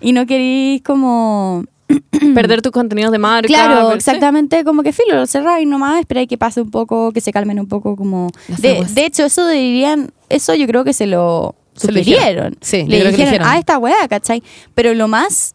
y 0.00 0.12
no 0.12 0.24
querís 0.26 0.80
como, 0.82 1.64
perder 2.34 2.62
tus 2.62 2.72
contenidos 2.72 3.12
de 3.12 3.18
marca. 3.18 3.46
claro, 3.46 3.88
per- 3.88 3.96
exactamente, 3.96 4.64
como 4.64 4.82
que 4.82 4.92
filo, 4.92 5.16
lo 5.16 5.26
cerráis 5.26 5.66
nomás, 5.68 6.00
esperáis 6.00 6.28
que 6.28 6.38
pase 6.38 6.60
un 6.62 6.70
poco, 6.70 7.12
que 7.12 7.20
se 7.20 7.32
calmen 7.32 7.60
un 7.60 7.66
poco, 7.66 7.96
como, 7.96 8.30
de, 8.58 8.84
de 8.90 9.06
hecho, 9.06 9.24
eso 9.24 9.46
dirían, 9.48 10.10
eso 10.28 10.54
yo 10.54 10.66
creo 10.66 10.84
que 10.84 10.92
se 10.92 11.06
lo 11.06 11.54
Se 11.76 11.88
dijeron. 11.92 12.04
sugirieron, 12.04 12.56
Sí, 12.60 12.76
le 12.78 12.84
que 12.84 12.90
le 13.04 13.10
dijeron, 13.10 13.30
dijeron. 13.32 13.48
ah, 13.50 13.58
esta 13.58 13.78
weá, 13.78 14.08
¿cachai? 14.08 14.42
Pero 14.74 14.94
lo 14.94 15.08
más, 15.08 15.54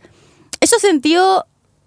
eso 0.62 0.78
sentido 0.80 1.46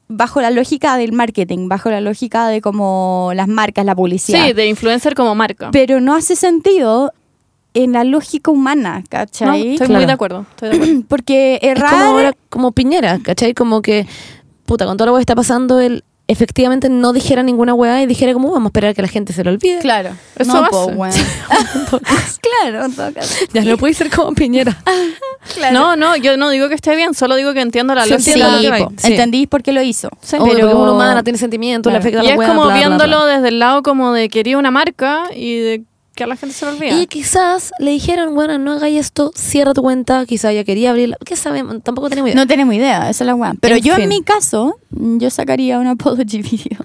bajo 0.08 0.40
la 0.42 0.50
lógica 0.50 0.96
del 0.98 1.12
marketing, 1.12 1.68
bajo 1.68 1.88
la 1.90 2.00
lógica 2.02 2.48
de 2.48 2.60
como 2.60 3.30
las 3.34 3.48
marcas, 3.48 3.86
la 3.86 3.94
publicidad. 3.94 4.46
Sí, 4.46 4.52
de 4.52 4.66
influencer 4.66 5.14
como 5.14 5.34
marca. 5.34 5.70
Pero 5.72 6.00
no 6.00 6.14
hace 6.14 6.36
sentido 6.36 7.12
en 7.74 7.92
la 7.92 8.04
lógica 8.04 8.50
humana, 8.50 8.98
No, 9.00 9.04
¿cachai? 9.08 9.60
estoy 9.72 9.86
Claro. 9.86 9.94
muy 9.94 10.06
de 10.06 10.12
acuerdo. 10.12 10.46
Estoy 10.50 10.68
de 10.70 10.76
acuerdo. 10.76 11.02
Porque 11.08 11.58
Es 11.62 11.74
como 11.74 11.86
errar... 11.88 12.02
ahora, 12.06 12.32
como 12.50 12.72
Piñera, 12.72 13.18
¿cachai? 13.22 13.54
Como 13.54 13.80
que, 13.82 14.06
puta, 14.66 14.84
con 14.86 14.96
todo 14.96 15.06
lo 15.08 15.14
que 15.14 15.20
está 15.20 15.34
pasando, 15.34 15.80
él 15.80 16.04
efectivamente 16.28 16.88
no 16.88 17.12
dijera 17.12 17.42
ninguna 17.42 17.74
weá 17.74 18.00
y 18.02 18.06
dijera 18.06 18.32
como, 18.32 18.50
vamos 18.52 18.66
a 18.66 18.68
esperar 18.68 18.94
que 18.94 19.02
la 19.02 19.08
gente 19.08 19.32
se 19.32 19.42
lo 19.44 19.50
olvide. 19.50 19.80
Claro. 19.80 20.10
Eso 20.36 20.62
no, 20.62 20.68
po, 20.70 20.86
claro, 22.40 22.84
en 22.86 22.94
todo 22.94 23.12
caso. 23.12 23.34
Ya 23.52 23.62
no 23.64 23.76
puede 23.76 23.94
ser 23.94 24.10
como 24.10 24.32
Piñera. 24.32 24.76
Claro. 25.56 25.76
No, 25.76 25.96
no, 25.96 26.16
yo 26.16 26.36
no 26.36 26.50
digo 26.50 26.68
que 26.68 26.76
esté 26.76 26.94
bien, 26.94 27.14
solo 27.14 27.34
digo 27.34 27.52
que 27.52 27.60
entiendo 27.62 27.96
la 27.96 28.04
Sí, 28.04 28.10
lógica. 28.10 28.58
Sí, 28.60 28.68
va. 28.68 28.78
Sí. 28.96 29.08
entendí 29.10 29.48
por 29.48 29.64
qué 29.64 29.72
lo 29.72 29.82
hizo. 29.82 30.08
Sí. 30.20 30.36
Obvio, 30.36 30.54
pero- 30.54 30.68
porque 30.68 30.82
uno 30.82 30.94
humana 30.94 31.24
tiene 31.24 31.36
sentimientos, 31.36 31.92
le 31.92 31.98
afecta 31.98 32.22
Y 32.22 32.26
la 32.28 32.32
es 32.34 32.38
weá, 32.38 32.48
como 32.50 32.62
bla, 32.66 32.74
bla, 32.76 32.86
bla. 32.86 32.96
viéndolo 32.96 33.26
desde 33.26 33.48
el 33.48 33.58
lado 33.58 33.82
como 33.82 34.12
de 34.12 34.28
quería 34.28 34.56
una 34.56 34.70
marca 34.70 35.24
y 35.34 35.56
de 35.58 35.82
que 36.14 36.24
a 36.24 36.26
la 36.26 36.36
gente 36.36 36.54
se 36.54 36.64
lo 36.66 36.72
olvida. 36.72 37.00
Y 37.00 37.06
quizás 37.06 37.72
le 37.78 37.90
dijeron, 37.90 38.34
bueno, 38.34 38.58
no 38.58 38.72
hagáis 38.72 38.98
esto, 39.00 39.32
cierra 39.34 39.72
tu 39.74 39.82
cuenta, 39.82 40.24
quizás 40.26 40.52
ella 40.52 40.64
quería 40.64 40.90
abrirla. 40.90 41.16
¿Qué 41.24 41.36
sabemos? 41.36 41.82
Tampoco 41.82 42.08
tenemos 42.10 42.28
idea. 42.30 42.40
No 42.40 42.46
tenemos 42.46 42.74
idea, 42.74 43.08
esa 43.10 43.24
es 43.24 43.26
la 43.26 43.34
weá. 43.34 43.54
Pero 43.60 43.76
En 43.76 43.82
yo 43.82 43.94
fin. 43.94 44.04
en 44.04 44.08
mi 44.10 44.22
caso, 44.22 44.78
yo 44.90 45.30
sacaría 45.30 45.78
un 45.78 45.86
apology 45.86 46.42
video. 46.42 46.84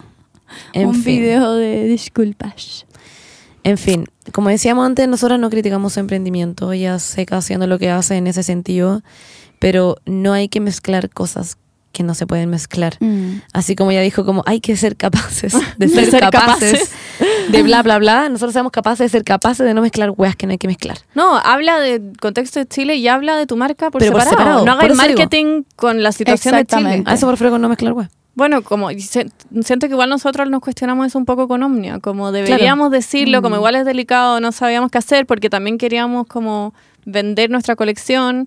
En 0.73 0.87
un 0.87 0.95
fin. 0.95 1.19
video 1.21 1.53
de 1.55 1.85
disculpas. 1.85 2.85
En 3.63 3.77
fin, 3.77 4.05
como 4.31 4.47
decíamos 4.47 4.85
antes, 4.85 5.07
nosotras 5.09 5.39
no 5.39 5.49
criticamos 5.49 5.93
su 5.93 5.99
emprendimiento, 5.99 6.71
ella 6.71 6.99
seca 6.99 7.35
haciendo 7.37 7.67
lo 7.67 7.77
que 7.77 7.89
hace 7.89 8.15
en 8.15 8.27
ese 8.27 8.43
sentido, 8.43 9.01
pero 9.59 9.97
no 10.05 10.31
hay 10.31 10.47
que 10.47 10.61
mezclar 10.61 11.09
cosas 11.09 11.57
que 11.97 12.03
no 12.03 12.13
se 12.13 12.27
pueden 12.27 12.49
mezclar. 12.49 12.95
Mm. 12.99 13.39
Así 13.53 13.75
como 13.75 13.89
ella 13.91 14.01
dijo, 14.01 14.23
como 14.23 14.43
hay 14.45 14.59
que 14.61 14.77
ser 14.77 14.95
capaces 14.95 15.53
de 15.77 15.87
De 15.87 16.05
ser, 16.05 16.19
capaces, 16.19 16.71
capaces. 16.73 16.91
de 17.51 17.63
bla, 17.63 17.81
bla, 17.81 17.97
bla. 17.97 18.29
Nosotros 18.29 18.53
somos 18.53 18.71
capaces 18.71 18.99
de 18.99 19.09
ser 19.09 19.23
capaces 19.23 19.65
de 19.65 19.73
no 19.73 19.81
mezclar 19.81 20.11
weas 20.15 20.35
que 20.35 20.45
no 20.45 20.51
hay 20.51 20.57
que 20.59 20.67
mezclar. 20.67 20.97
No, 21.15 21.37
habla 21.37 21.79
del 21.79 22.13
contexto 22.21 22.59
de 22.59 22.67
Chile 22.67 22.95
y 22.95 23.07
habla 23.07 23.35
de 23.35 23.47
tu 23.47 23.57
marca 23.57 23.89
por 23.89 23.99
Pero 23.99 24.11
por 24.13 24.21
separado. 24.21 24.59
separado, 24.59 24.65
No 24.65 24.75
por 24.79 24.85
hagas 24.85 24.97
digo. 25.07 25.07
marketing 25.19 25.63
con 25.75 26.03
la 26.03 26.11
situación 26.11 26.55
de 26.55 26.65
Chile. 26.65 27.03
A 27.05 27.13
eso 27.15 27.25
me 27.25 27.31
refiero 27.31 27.51
con 27.51 27.61
no 27.61 27.69
mezclar 27.69 27.93
weas. 27.93 28.09
Bueno, 28.35 28.61
como 28.61 28.89
siento 28.91 29.87
que 29.87 29.93
igual 29.93 30.09
nosotros 30.11 30.47
nos 30.47 30.61
cuestionamos 30.61 31.07
eso 31.07 31.17
un 31.17 31.25
poco 31.25 31.47
con 31.47 31.63
Omnia, 31.63 31.97
como 31.99 32.31
deberíamos 32.31 32.91
decirlo, 32.91 33.41
como 33.41 33.55
Mm. 33.55 33.59
igual 33.59 33.75
es 33.77 33.85
delicado, 33.85 34.39
no 34.39 34.51
sabíamos 34.51 34.91
qué 34.91 34.99
hacer 34.99 35.25
porque 35.25 35.49
también 35.49 35.79
queríamos 35.79 36.27
como 36.27 36.75
vender 37.07 37.49
nuestra 37.49 37.75
colección. 37.75 38.45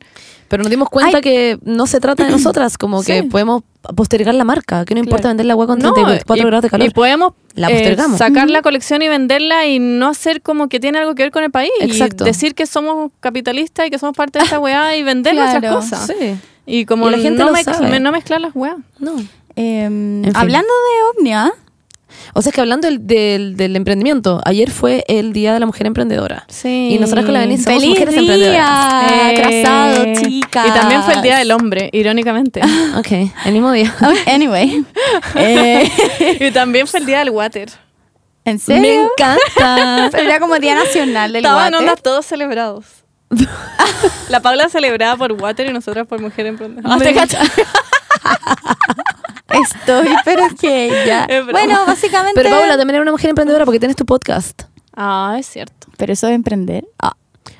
Pero 0.48 0.62
nos 0.62 0.70
dimos 0.70 0.88
cuenta 0.90 1.16
Ay. 1.18 1.22
que 1.22 1.58
no 1.62 1.86
se 1.86 1.98
trata 2.00 2.24
de 2.24 2.30
nosotras, 2.38 2.76
como 2.78 3.02
que 3.02 3.22
Sí. 3.22 3.28
podemos 3.28 3.62
postergar 3.96 4.34
la 4.34 4.44
marca, 4.44 4.84
que 4.84 4.94
no 4.94 5.00
importa 5.00 5.22
Claro. 5.22 5.30
vender 5.30 5.46
la 5.46 5.56
wea 5.56 5.66
con 5.66 5.78
No, 5.78 5.92
34 5.94 6.42
y, 6.42 6.46
grados 6.46 6.62
de 6.62 6.70
calor. 6.70 6.86
y 6.86 6.90
podemos 6.90 7.32
La 7.54 7.68
eh, 7.70 7.74
postergamos. 7.74 8.18
sacar 8.18 8.50
la 8.50 8.60
colección 8.60 9.00
y 9.02 9.08
venderla 9.08 9.66
y 9.66 9.78
no 9.78 10.08
hacer 10.08 10.42
como 10.42 10.68
que 10.68 10.78
tiene 10.78 10.98
algo 10.98 11.14
que 11.14 11.22
ver 11.22 11.32
con 11.32 11.42
el 11.42 11.50
país. 11.50 11.70
Exacto. 11.80 12.24
Y 12.24 12.26
decir 12.26 12.54
que 12.54 12.66
somos 12.66 13.10
capitalistas 13.20 13.86
y 13.86 13.90
que 13.90 13.98
somos 13.98 14.14
parte 14.14 14.38
de 14.38 14.44
esta 14.44 14.58
weá 14.58 14.96
y 14.96 15.02
vender 15.02 15.32
Claro. 15.34 15.60
nuestras 15.60 15.74
cosas. 15.74 16.06
Sí, 16.18 16.36
Y 16.66 16.84
como 16.84 17.08
Y 17.08 17.12
la 17.12 17.18
gente 17.18 17.38
no, 17.42 17.46
lo 17.46 17.52
mez- 17.56 17.64
sabe. 17.64 17.98
no 17.98 18.12
mezclar 18.12 18.40
las 18.40 18.52
weas. 18.54 18.76
no. 18.98 19.12
Em, 19.56 20.22
fin. 20.24 20.32
Hablando 20.36 20.68
de 20.68 21.18
Omnia, 21.18 21.52
O 22.34 22.42
sea, 22.42 22.50
es 22.50 22.54
que 22.54 22.60
hablando 22.60 22.86
del, 22.88 23.06
del, 23.06 23.56
del 23.56 23.76
emprendimiento, 23.76 24.40
ayer 24.44 24.70
fue 24.70 25.04
el 25.08 25.32
Día 25.32 25.52
de 25.54 25.60
la 25.60 25.66
Mujer 25.66 25.86
Emprendedora. 25.86 26.44
Sí. 26.48 26.90
Y 26.92 26.98
nosotras 26.98 27.24
con 27.24 27.34
la 27.34 27.40
Denise 27.40 27.64
somos 27.64 27.80
¡Feliz 27.82 27.98
mujeres 27.98 28.14
día! 28.14 29.02
emprendedoras. 29.30 30.06
Eh, 30.06 30.12
chicas. 30.24 30.66
Y 30.68 30.70
también 30.72 31.02
fue 31.02 31.14
el 31.14 31.22
Día 31.22 31.38
del 31.38 31.50
Hombre, 31.52 31.90
irónicamente. 31.92 32.60
Ok, 32.96 33.12
el 33.44 33.52
mismo 33.52 33.72
día. 33.72 33.94
Anyway. 34.26 34.84
Eh, 35.36 36.36
y 36.40 36.50
también 36.50 36.86
fue 36.86 37.00
el 37.00 37.06
Día 37.06 37.18
del 37.20 37.30
Water. 37.30 37.68
¿En 38.44 38.54
Me 38.54 38.58
serio? 38.58 39.08
encanta. 39.12 40.08
Pero 40.12 40.24
era 40.24 40.40
como 40.40 40.58
Día 40.58 40.74
Nacional 40.74 41.32
del 41.32 41.44
Estaban 41.44 41.72
Water. 41.72 41.78
ondas 41.88 42.02
todos 42.02 42.26
celebrados. 42.26 42.84
la 44.28 44.40
Paula 44.40 44.68
celebraba 44.68 45.16
por 45.16 45.32
Water 45.32 45.68
y 45.68 45.72
nosotras 45.72 46.06
por 46.06 46.20
Mujer 46.20 46.46
Emprendedora. 46.46 46.96
Me- 46.96 47.04
¿Te 47.04 47.14
cachas? 47.14 47.48
Estoy, 49.48 50.08
pero 50.24 50.44
es 50.46 50.54
que 50.54 50.90
ya. 51.06 51.26
Bueno, 51.50 51.84
básicamente. 51.86 52.40
Pero 52.40 52.50
Paula 52.56 52.76
también 52.76 52.96
era 52.96 53.02
una 53.02 53.12
mujer 53.12 53.30
emprendedora 53.30 53.64
porque 53.64 53.78
tienes 53.80 53.96
tu 53.96 54.06
podcast. 54.06 54.62
Ah, 54.96 55.36
es 55.38 55.46
cierto. 55.46 55.88
Pero 55.96 56.12
eso 56.12 56.26
de 56.28 56.34
emprender. 56.34 56.84
Ah, 57.00 57.14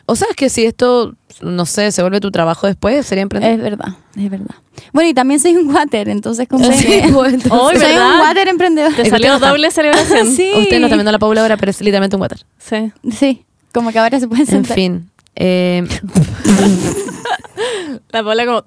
O 0.07 0.15
sea, 0.17 0.29
es 0.31 0.37
que 0.37 0.49
si 0.51 0.65
esto, 0.65 1.15
no 1.41 1.67
sé, 1.67 1.91
se 1.93 2.03
vuelve 2.03 2.21
tu 2.21 2.31
trabajo 2.31 2.67
después, 2.67 3.05
sería 3.07 3.23
emprender. 3.23 3.53
es 3.53 3.61
verdad, 3.61 3.89
es 4.17 4.31
verdad. 4.31 4.55
Bueno, 4.93 5.11
y 5.11 5.15
también 5.15 5.41
soy 5.41 5.57
un 5.57 5.75
water, 5.75 6.09
entonces 6.09 6.49
como 6.49 6.71
Sí, 6.73 6.85
que- 6.87 7.01
bueno, 7.13 7.35
entonces- 7.35 7.53
Hoy, 7.53 7.77
soy 7.77 7.89
¿verdad? 7.91 8.15
un 8.15 8.21
water 8.21 8.49
emprendedor. 8.49 8.95
Te 8.95 9.09
salió 9.11 9.35
usted 9.35 9.47
no 9.47 9.53
doble 9.53 9.71
celebración. 9.71 10.27
Sí. 10.35 10.51
Usted 10.57 10.79
no 10.81 10.87
está 10.87 10.97
viendo 10.97 11.11
a 11.11 11.13
la 11.13 11.19
Paula 11.19 11.43
ahora, 11.43 11.57
pero 11.57 11.71
es 11.71 11.81
literalmente 11.81 12.17
un 12.17 12.23
water. 12.23 12.45
Sí. 12.59 12.93
Sí, 13.11 13.45
como 13.75 13.91
que 13.93 13.99
ahora 13.99 14.19
se 14.21 14.27
pueden 14.29 14.43
En 14.45 14.51
sentar. 14.51 14.75
fin. 14.75 15.11
eh, 15.37 15.87
La 18.11 18.23
Paula 18.25 18.47
como... 18.47 18.65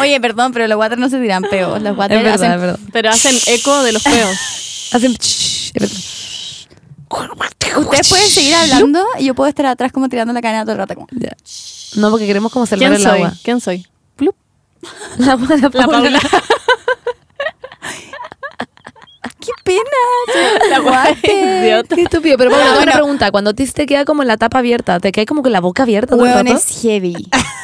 Oye, 0.00 0.20
perdón, 0.20 0.52
pero 0.52 0.66
los 0.68 0.78
water 0.78 0.98
no 0.98 1.08
se 1.08 1.20
tiran 1.20 1.42
peos. 1.44 1.80
Los 1.82 1.96
water 1.96 2.18
es 2.18 2.24
verdad, 2.24 2.42
hacen- 2.42 2.52
es 2.54 2.60
verdad. 2.60 2.78
Pero 2.92 3.10
hacen 3.10 3.36
eco 3.46 3.82
de 3.82 3.92
los 3.92 4.02
feos. 4.02 4.36
Hacen... 4.92 5.12
es 5.12 5.72
verdad. 5.74 5.96
Ustedes 7.78 8.08
pueden 8.08 8.28
seguir 8.28 8.54
hablando 8.54 9.04
y 9.18 9.24
yo 9.26 9.34
puedo 9.34 9.48
estar 9.48 9.66
atrás 9.66 9.92
como 9.92 10.08
tirando 10.08 10.32
la 10.32 10.40
cadena 10.42 10.62
todo 10.64 10.72
el 10.72 10.78
rato. 10.78 10.94
Como, 10.94 11.06
Ya. 11.12 11.36
No, 11.96 12.10
porque 12.10 12.26
queremos 12.26 12.52
como 12.52 12.66
salvar 12.66 12.88
¿Quién 12.90 12.94
el 12.94 13.02
soy? 13.02 13.12
agua. 13.18 13.32
¿Quién 13.42 13.60
soy? 13.60 13.86
Plup. 14.16 14.34
La, 15.18 15.36
la 15.36 15.56
La 15.56 15.70
Paula. 15.70 15.86
Paula. 15.86 16.20
¡Qué 19.40 19.50
pena! 19.74 20.70
La 20.70 20.78
guay. 20.80 21.14
Qué 21.22 22.02
estúpido. 22.02 22.36
Pero 22.38 22.50
bueno, 22.50 22.64
tengo 22.64 22.76
Bueno. 22.76 22.82
una 22.82 22.92
pregunta. 22.92 23.30
Cuando 23.30 23.50
a 23.50 23.54
ti 23.54 23.66
te 23.66 23.86
queda 23.86 24.04
como 24.04 24.24
la 24.24 24.36
tapa 24.36 24.58
abierta, 24.58 24.98
¿te 25.00 25.12
queda 25.12 25.26
como 25.26 25.42
con 25.42 25.52
la 25.52 25.60
boca 25.60 25.82
abierta 25.84 26.16
todo 26.16 26.26
el 26.26 26.32
rato? 26.34 26.52
es 26.54 26.82
heavy. 26.82 27.14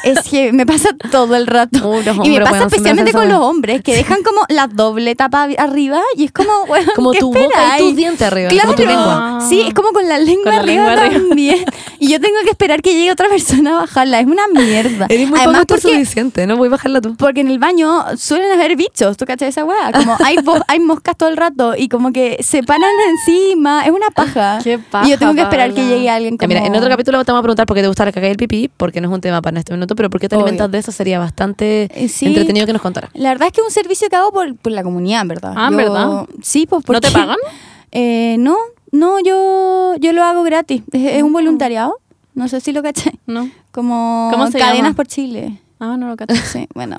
Es 0.03 0.19
heavy. 0.29 0.51
Me 0.53 0.65
pasa 0.65 0.89
todo 1.11 1.35
el 1.35 1.47
rato. 1.47 1.89
Uy, 1.89 2.03
y 2.23 2.29
me 2.29 2.39
pasa 2.41 2.69
siempre 2.69 2.77
especialmente 2.77 3.11
hacen 3.11 3.19
con 3.21 3.29
los 3.29 3.39
hombres 3.41 3.81
que 3.81 3.95
dejan 3.95 4.23
como 4.23 4.41
la 4.49 4.67
doble 4.67 5.15
tapa 5.15 5.47
arriba 5.57 6.01
y 6.15 6.25
es 6.25 6.31
como, 6.31 6.63
weón, 6.63 6.85
Como 6.95 7.11
¿qué 7.11 7.19
tu 7.19 7.33
boca 7.33 7.77
y 7.77 7.81
tus 7.81 7.95
dientes 7.95 8.21
arriba, 8.27 8.49
Claro. 8.49 8.67
como 8.73 8.75
tu 8.77 8.85
lengua. 8.87 9.39
Sí, 9.49 9.61
es 9.67 9.73
como 9.73 9.89
con 9.91 10.07
la 10.07 10.19
lengua 10.19 10.43
Con 10.43 10.53
la 10.53 10.59
arriba 10.61 10.83
lengua 10.89 11.05
arriba. 11.05 11.19
también. 11.27 11.65
Y 11.99 12.09
yo 12.09 12.21
tengo 12.21 12.37
que 12.43 12.49
esperar 12.51 12.81
que 12.81 12.93
llegue 12.93 13.11
otra 13.11 13.27
persona 13.29 13.77
a 13.77 13.81
bajarla. 13.81 14.19
Es 14.19 14.27
una 14.27 14.47
mierda. 14.47 15.05
Eres 15.09 15.27
muy 15.29 15.39
Además, 15.39 15.65
poco 15.65 15.81
suficiente, 15.81 16.45
¿no? 16.47 16.57
Voy 16.57 16.67
a 16.67 16.71
bajarla 16.71 17.01
tú. 17.01 17.15
porque 17.17 17.41
en 17.41 17.49
el 17.49 17.59
baño 17.59 18.05
suelen 18.17 18.51
haber 18.51 18.75
bichos, 18.75 19.17
¿tú 19.17 19.25
cachas 19.25 19.49
esa 19.49 19.65
weá? 19.65 19.91
Como 19.91 20.15
hay, 20.23 20.37
hay 20.67 20.79
moscas 20.79 21.17
todo 21.17 21.29
el 21.29 21.37
rato 21.37 21.73
y 21.75 21.89
como 21.89 21.96
que 22.13 22.37
se 22.41 22.63
paran 22.63 22.89
encima. 23.09 23.85
Es 23.85 23.91
una 23.91 24.09
paja. 24.09 24.59
Qué 24.63 24.79
Y 25.05 25.09
yo 25.09 25.17
tengo 25.17 25.33
que 25.33 25.37
paja, 25.41 25.49
esperar 25.49 25.73
que 25.73 25.85
llegue 25.85 26.09
alguien 26.09 26.37
como... 26.37 26.47
mira, 26.47 26.65
en 26.65 26.75
otro 26.75 26.89
capítulo 26.89 27.23
te 27.25 27.31
vamos 27.31 27.41
a 27.41 27.43
preguntar 27.43 27.65
por 27.67 27.75
qué 27.75 27.81
te 27.81 27.87
gusta 27.87 28.05
la 28.05 28.11
caca 28.11 28.27
y 28.27 28.31
el 28.31 28.37
pipí, 28.37 28.69
porque 28.75 29.01
no 29.01 29.07
es 29.09 29.13
un 29.13 29.21
tema 29.21 29.41
para 29.41 29.59
este 29.59 29.73
minuto, 29.73 29.95
pero 29.95 30.09
por 30.09 30.19
qué 30.21 30.29
te 30.29 30.35
Obvio. 30.35 30.45
alimentas 30.45 30.71
de 30.71 30.77
eso 30.77 30.91
sería 30.91 31.19
bastante 31.19 31.89
Eh, 31.93 32.07
sí. 32.09 32.25
entretenido 32.27 32.65
que 32.65 32.73
nos 32.73 32.81
contara. 32.81 33.09
La 33.13 33.29
verdad 33.29 33.47
es 33.47 33.53
que 33.53 33.61
es 33.61 33.65
un 33.67 33.71
servicio 33.71 34.09
que 34.09 34.15
hago 34.15 34.31
por, 34.31 34.55
por 34.55 34.71
la 34.71 34.83
comunidad, 34.83 35.21
en 35.21 35.27
verdad. 35.27 35.53
Ah, 35.55 35.67
¿en 35.67 35.71
Yo- 35.71 35.77
verdad? 35.77 36.25
Sí, 36.41 36.65
pues 36.67 36.83
¿No 36.87 36.99
te 37.01 37.07
porque- 37.09 37.11
pagan? 37.13 37.37
Eh, 37.91 38.35
no, 38.39 38.57
no, 38.91 39.19
yo, 39.21 39.95
yo 39.99 40.11
lo 40.11 40.21
hago 40.23 40.43
gratis. 40.43 40.83
Es, 40.91 41.13
es 41.13 41.23
un 41.23 41.31
voluntariado. 41.31 41.97
No 42.35 42.47
sé 42.49 42.59
si 42.59 42.73
lo 42.73 42.83
caché. 42.83 43.11
No. 43.25 43.49
Como 43.71 44.27
¿Cómo 44.31 44.47
se 44.51 44.59
Cadenas 44.59 44.83
llama? 44.83 44.95
por 44.95 45.07
Chile. 45.07 45.59
Ah, 45.79 45.95
no 45.95 46.07
lo 46.07 46.15
caché. 46.17 46.35
Sí, 46.37 46.67
bueno. 46.73 46.97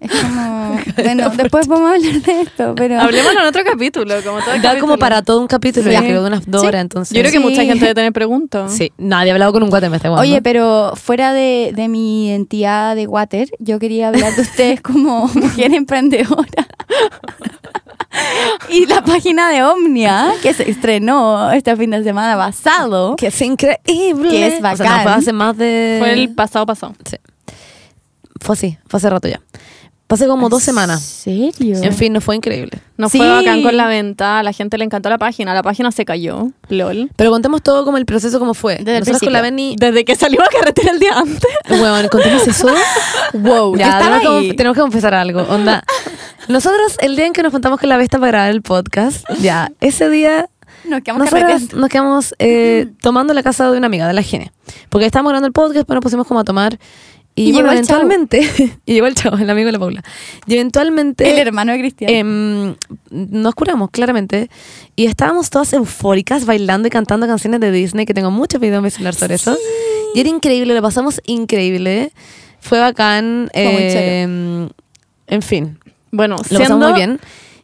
Es 0.00 0.10
como... 0.10 0.78
bueno, 1.04 1.28
después 1.30 1.66
vamos 1.66 1.90
a 1.90 1.94
hablar 1.94 2.22
de 2.22 2.40
esto, 2.40 2.74
pero... 2.74 2.98
Hablemos 2.98 3.32
en 3.32 3.38
otro 3.46 3.62
capítulo, 3.64 4.14
como 4.24 4.38
todo 4.40 4.54
el 4.54 4.62
Da 4.62 4.70
capítulo. 4.70 4.80
como 4.80 4.98
para 4.98 5.20
todo 5.22 5.40
un 5.40 5.46
capítulo, 5.46 5.84
Sí. 5.86 5.92
ya 5.92 6.00
creo, 6.00 6.22
de 6.22 6.28
unas 6.28 6.46
dos 6.50 6.62
Sí. 6.62 6.66
horas, 6.68 6.80
entonces. 6.80 7.14
Yo 7.14 7.20
creo 7.20 7.32
que 7.32 7.38
Sí. 7.38 7.44
mucha 7.44 7.62
gente 7.64 7.80
debe 7.84 7.94
tener 7.94 8.12
preguntas. 8.14 8.72
Sí, 8.72 8.92
nadie 8.96 9.30
ha 9.30 9.34
hablado 9.34 9.52
con 9.52 9.62
un 9.62 9.68
guate 9.68 9.90
me 9.90 9.96
está 9.96 10.08
guando. 10.08 10.22
Oye, 10.22 10.40
pero 10.40 10.92
fuera 10.96 11.34
de, 11.34 11.72
de 11.74 11.88
mi 11.88 12.28
identidad 12.28 12.96
de 12.96 13.06
water, 13.06 13.48
yo 13.58 13.78
quería 13.78 14.08
hablar 14.08 14.34
de 14.34 14.40
ustedes 14.42 14.80
como 14.80 15.28
mujer 15.34 15.74
emprendedora. 15.74 16.66
y 18.70 18.86
la 18.86 19.02
página 19.04 19.50
de 19.50 19.62
Omnia, 19.64 20.32
que 20.42 20.54
se 20.54 20.70
estrenó 20.70 21.50
este 21.50 21.76
fin 21.76 21.90
de 21.90 22.02
semana 22.04 22.36
pasado. 22.36 23.16
que 23.16 23.26
es 23.26 23.42
increíble. 23.42 24.30
Que 24.30 24.46
es 24.46 24.54
O 24.54 24.60
sea, 24.60 24.70
no, 24.72 24.78
bacán. 24.78 25.02
fue 25.02 25.12
hace 25.12 25.32
más 25.32 25.56
de... 25.58 25.96
Fue 25.98 26.12
el 26.14 26.34
pasado 26.34 26.64
pasado. 26.64 26.94
Sí. 27.04 27.16
Fue 28.44 28.52
así, 28.54 28.78
fue 28.86 28.98
hace 28.98 29.10
rato 29.10 29.26
ya. 29.28 29.40
Hace 30.06 30.28
como 30.28 30.48
dos 30.48 30.60
¿En 30.62 30.66
semanas. 30.66 31.02
serio? 31.02 31.52
En 31.82 31.92
fin, 31.92 32.12
no 32.12 32.20
fue 32.20 32.36
increíble. 32.36 32.78
Nos 32.96 33.10
Sí. 33.10 33.18
fue 33.18 33.26
bacán 33.28 33.62
con 33.64 33.76
la 33.76 33.88
venta, 33.88 34.38
a 34.38 34.42
la 34.44 34.52
gente 34.52 34.78
le 34.78 34.84
encantó 34.84 35.08
la 35.08 35.18
página, 35.18 35.52
la 35.54 35.62
página 35.64 35.90
se 35.90 36.04
cayó, 36.04 36.50
lol. 36.68 37.10
Pero 37.16 37.30
contemos 37.32 37.62
todo 37.62 37.84
como 37.84 37.96
el 37.96 38.06
proceso 38.06 38.38
como 38.38 38.54
fue. 38.54 38.76
Desde 38.76 38.92
el 38.92 39.00
Nosotros 39.00 39.22
con 39.22 39.32
la 39.32 39.40
Benny... 39.40 39.74
Desde 39.76 40.04
que 40.04 40.14
salimos 40.14 40.46
a 40.46 40.50
carretera 40.56 40.92
el 40.92 41.00
día 41.00 41.18
antes. 41.18 41.50
Bueno, 41.68 42.08
contemos 42.10 42.46
eso. 42.46 42.68
Wow, 43.32 43.76
Ya, 43.76 43.86
estaba 43.98 44.18
tenemos, 44.20 44.42
ahí. 44.42 44.48
que, 44.50 44.54
tenemos 44.54 44.76
que 44.76 44.82
confesar 44.82 45.14
algo. 45.14 45.40
Onda. 45.48 45.82
Nosotros, 46.46 46.96
el 47.00 47.16
día 47.16 47.26
en 47.26 47.32
que 47.32 47.42
nos 47.42 47.50
juntamos 47.50 47.80
con 47.80 47.88
la 47.88 47.96
Vesta 47.96 48.18
para 48.20 48.28
grabar 48.28 48.50
el 48.50 48.62
podcast, 48.62 49.24
ya, 49.40 49.72
ese 49.80 50.08
día 50.10 50.48
Nos 50.84 51.00
quedamos 51.00 51.28
carreteando. 51.28 51.76
nos 51.78 51.88
quedamos 51.88 52.34
eh, 52.38 52.86
tomando 53.00 53.34
la 53.34 53.42
casa 53.42 53.68
de 53.68 53.78
una 53.78 53.86
amiga, 53.86 54.06
de 54.06 54.12
la 54.12 54.22
Gene. 54.22 54.52
Porque 54.90 55.06
estábamos 55.06 55.30
grabando 55.30 55.46
el 55.48 55.52
podcast, 55.52 55.86
pero 55.88 55.96
nos 55.96 56.02
pusimos 56.04 56.26
como 56.28 56.38
a 56.40 56.44
tomar. 56.44 56.78
Y, 57.36 57.48
Y 57.48 57.52
bueno, 57.52 57.70
llegó 57.70 57.80
el 57.80 57.86
chavo. 57.86 58.00
eventualmente, 58.02 58.78
y 58.86 58.92
llegó 58.94 59.06
el 59.06 59.14
chavo, 59.14 59.36
el 59.36 59.50
amigo 59.50 59.66
de 59.66 59.72
la 59.72 59.78
Paula. 59.78 60.02
Y 60.46 60.54
eventualmente 60.54 61.30
El 61.30 61.38
hermano 61.38 61.72
de 61.72 61.78
Cristian. 61.78 62.10
em, 62.12 62.76
nos 63.10 63.54
curamos, 63.54 63.90
claramente. 63.90 64.50
Y 64.94 65.06
estábamos 65.06 65.50
todas 65.50 65.72
eufóricas, 65.72 66.44
bailando 66.46 66.86
y 66.86 66.90
cantando 66.90 67.26
canciones 67.26 67.58
de 67.60 67.72
Disney, 67.72 68.06
que 68.06 68.14
tengo 68.14 68.30
muchos 68.30 68.60
videos 68.60 68.78
en 68.78 68.84
mi 68.84 68.90
celular 68.90 69.14
sobre 69.14 69.34
eso. 69.34 69.56
Y 70.14 70.20
era 70.20 70.28
increíble, 70.28 70.74
lo 70.74 70.82
pasamos 70.82 71.20
increíble. 71.26 72.12
Fue 72.60 72.78
bacán. 72.78 73.50
Fue 73.52 73.62
muy 73.64 73.82
em, 73.82 74.68
en 75.26 75.42
fin, 75.42 75.78
Bueno, 76.12 76.36
lo 76.50 76.58
pasamos 76.58 76.88
muy 76.88 76.94
bien. 76.96 77.18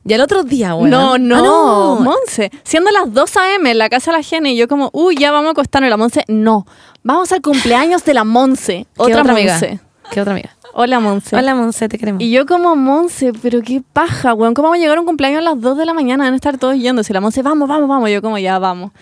Y 0.05 0.15
al 0.15 0.21
otro 0.23 0.43
día, 0.45 0.75
bueno. 0.75 1.19
No, 1.19 1.43
no, 1.43 2.01
Monse. 2.01 2.51
Siendo 2.65 2.91
las 2.91 3.13
2 3.13 3.37
a.m. 3.37 3.71
en 3.71 3.79
la 3.79 3.89
casa 3.91 4.11
de 4.11 4.17
la 4.17 4.23
Gene 4.23 4.53
y 4.53 4.57
yo 4.57 4.67
como, 4.67 4.91
uy, 4.93 5.17
ya 5.17 5.31
vamos 5.31 5.49
a 5.49 5.53
acostarnos. 5.53 5.89
Y 5.89 5.91
la 5.91 5.97
Monse, 5.97 6.25
no. 6.27 6.67
Vamos 7.03 7.33
al 7.33 7.43
cumpleaños 7.43 8.05
de 8.05 8.15
la 8.15 8.25
Monse. 8.25 8.87
¿Qué 8.97 9.03
Otra, 9.03 9.21
otra 9.21 9.33
amiga? 9.33 9.53
Monse. 9.53 9.81
¿Qué 10.11 10.21
otra 10.21 10.33
amiga? 10.33 10.57
Hola, 10.73 11.01
Monse. 11.01 11.37
Hola, 11.37 11.55
Monse, 11.55 11.89
te 11.89 11.99
queremos. 11.99 12.23
Y 12.23 12.31
yo 12.31 12.47
como, 12.47 12.77
Monse, 12.77 13.33
pero 13.43 13.61
qué 13.61 13.83
paja, 13.93 14.33
weón. 14.33 14.55
¿Cómo 14.55 14.69
vamos 14.69 14.79
a 14.79 14.81
llegar 14.81 14.97
a 14.97 15.01
un 15.01 15.07
cumpleaños 15.07 15.41
a 15.41 15.43
las 15.43 15.61
2 15.61 15.77
de 15.77 15.85
la 15.85 15.93
mañana? 15.93 16.25
Van 16.25 16.33
a 16.33 16.37
estar 16.37 16.57
todos 16.57 16.77
yendo. 16.77 17.03
Si 17.03 17.13
la 17.13 17.21
Monse, 17.21 17.43
vamos, 17.43 17.69
vamos, 17.69 17.89
vamos. 17.89 18.11
Yo 18.11 18.23
como, 18.23 18.39
ya, 18.39 18.59
vamos. 18.59 18.93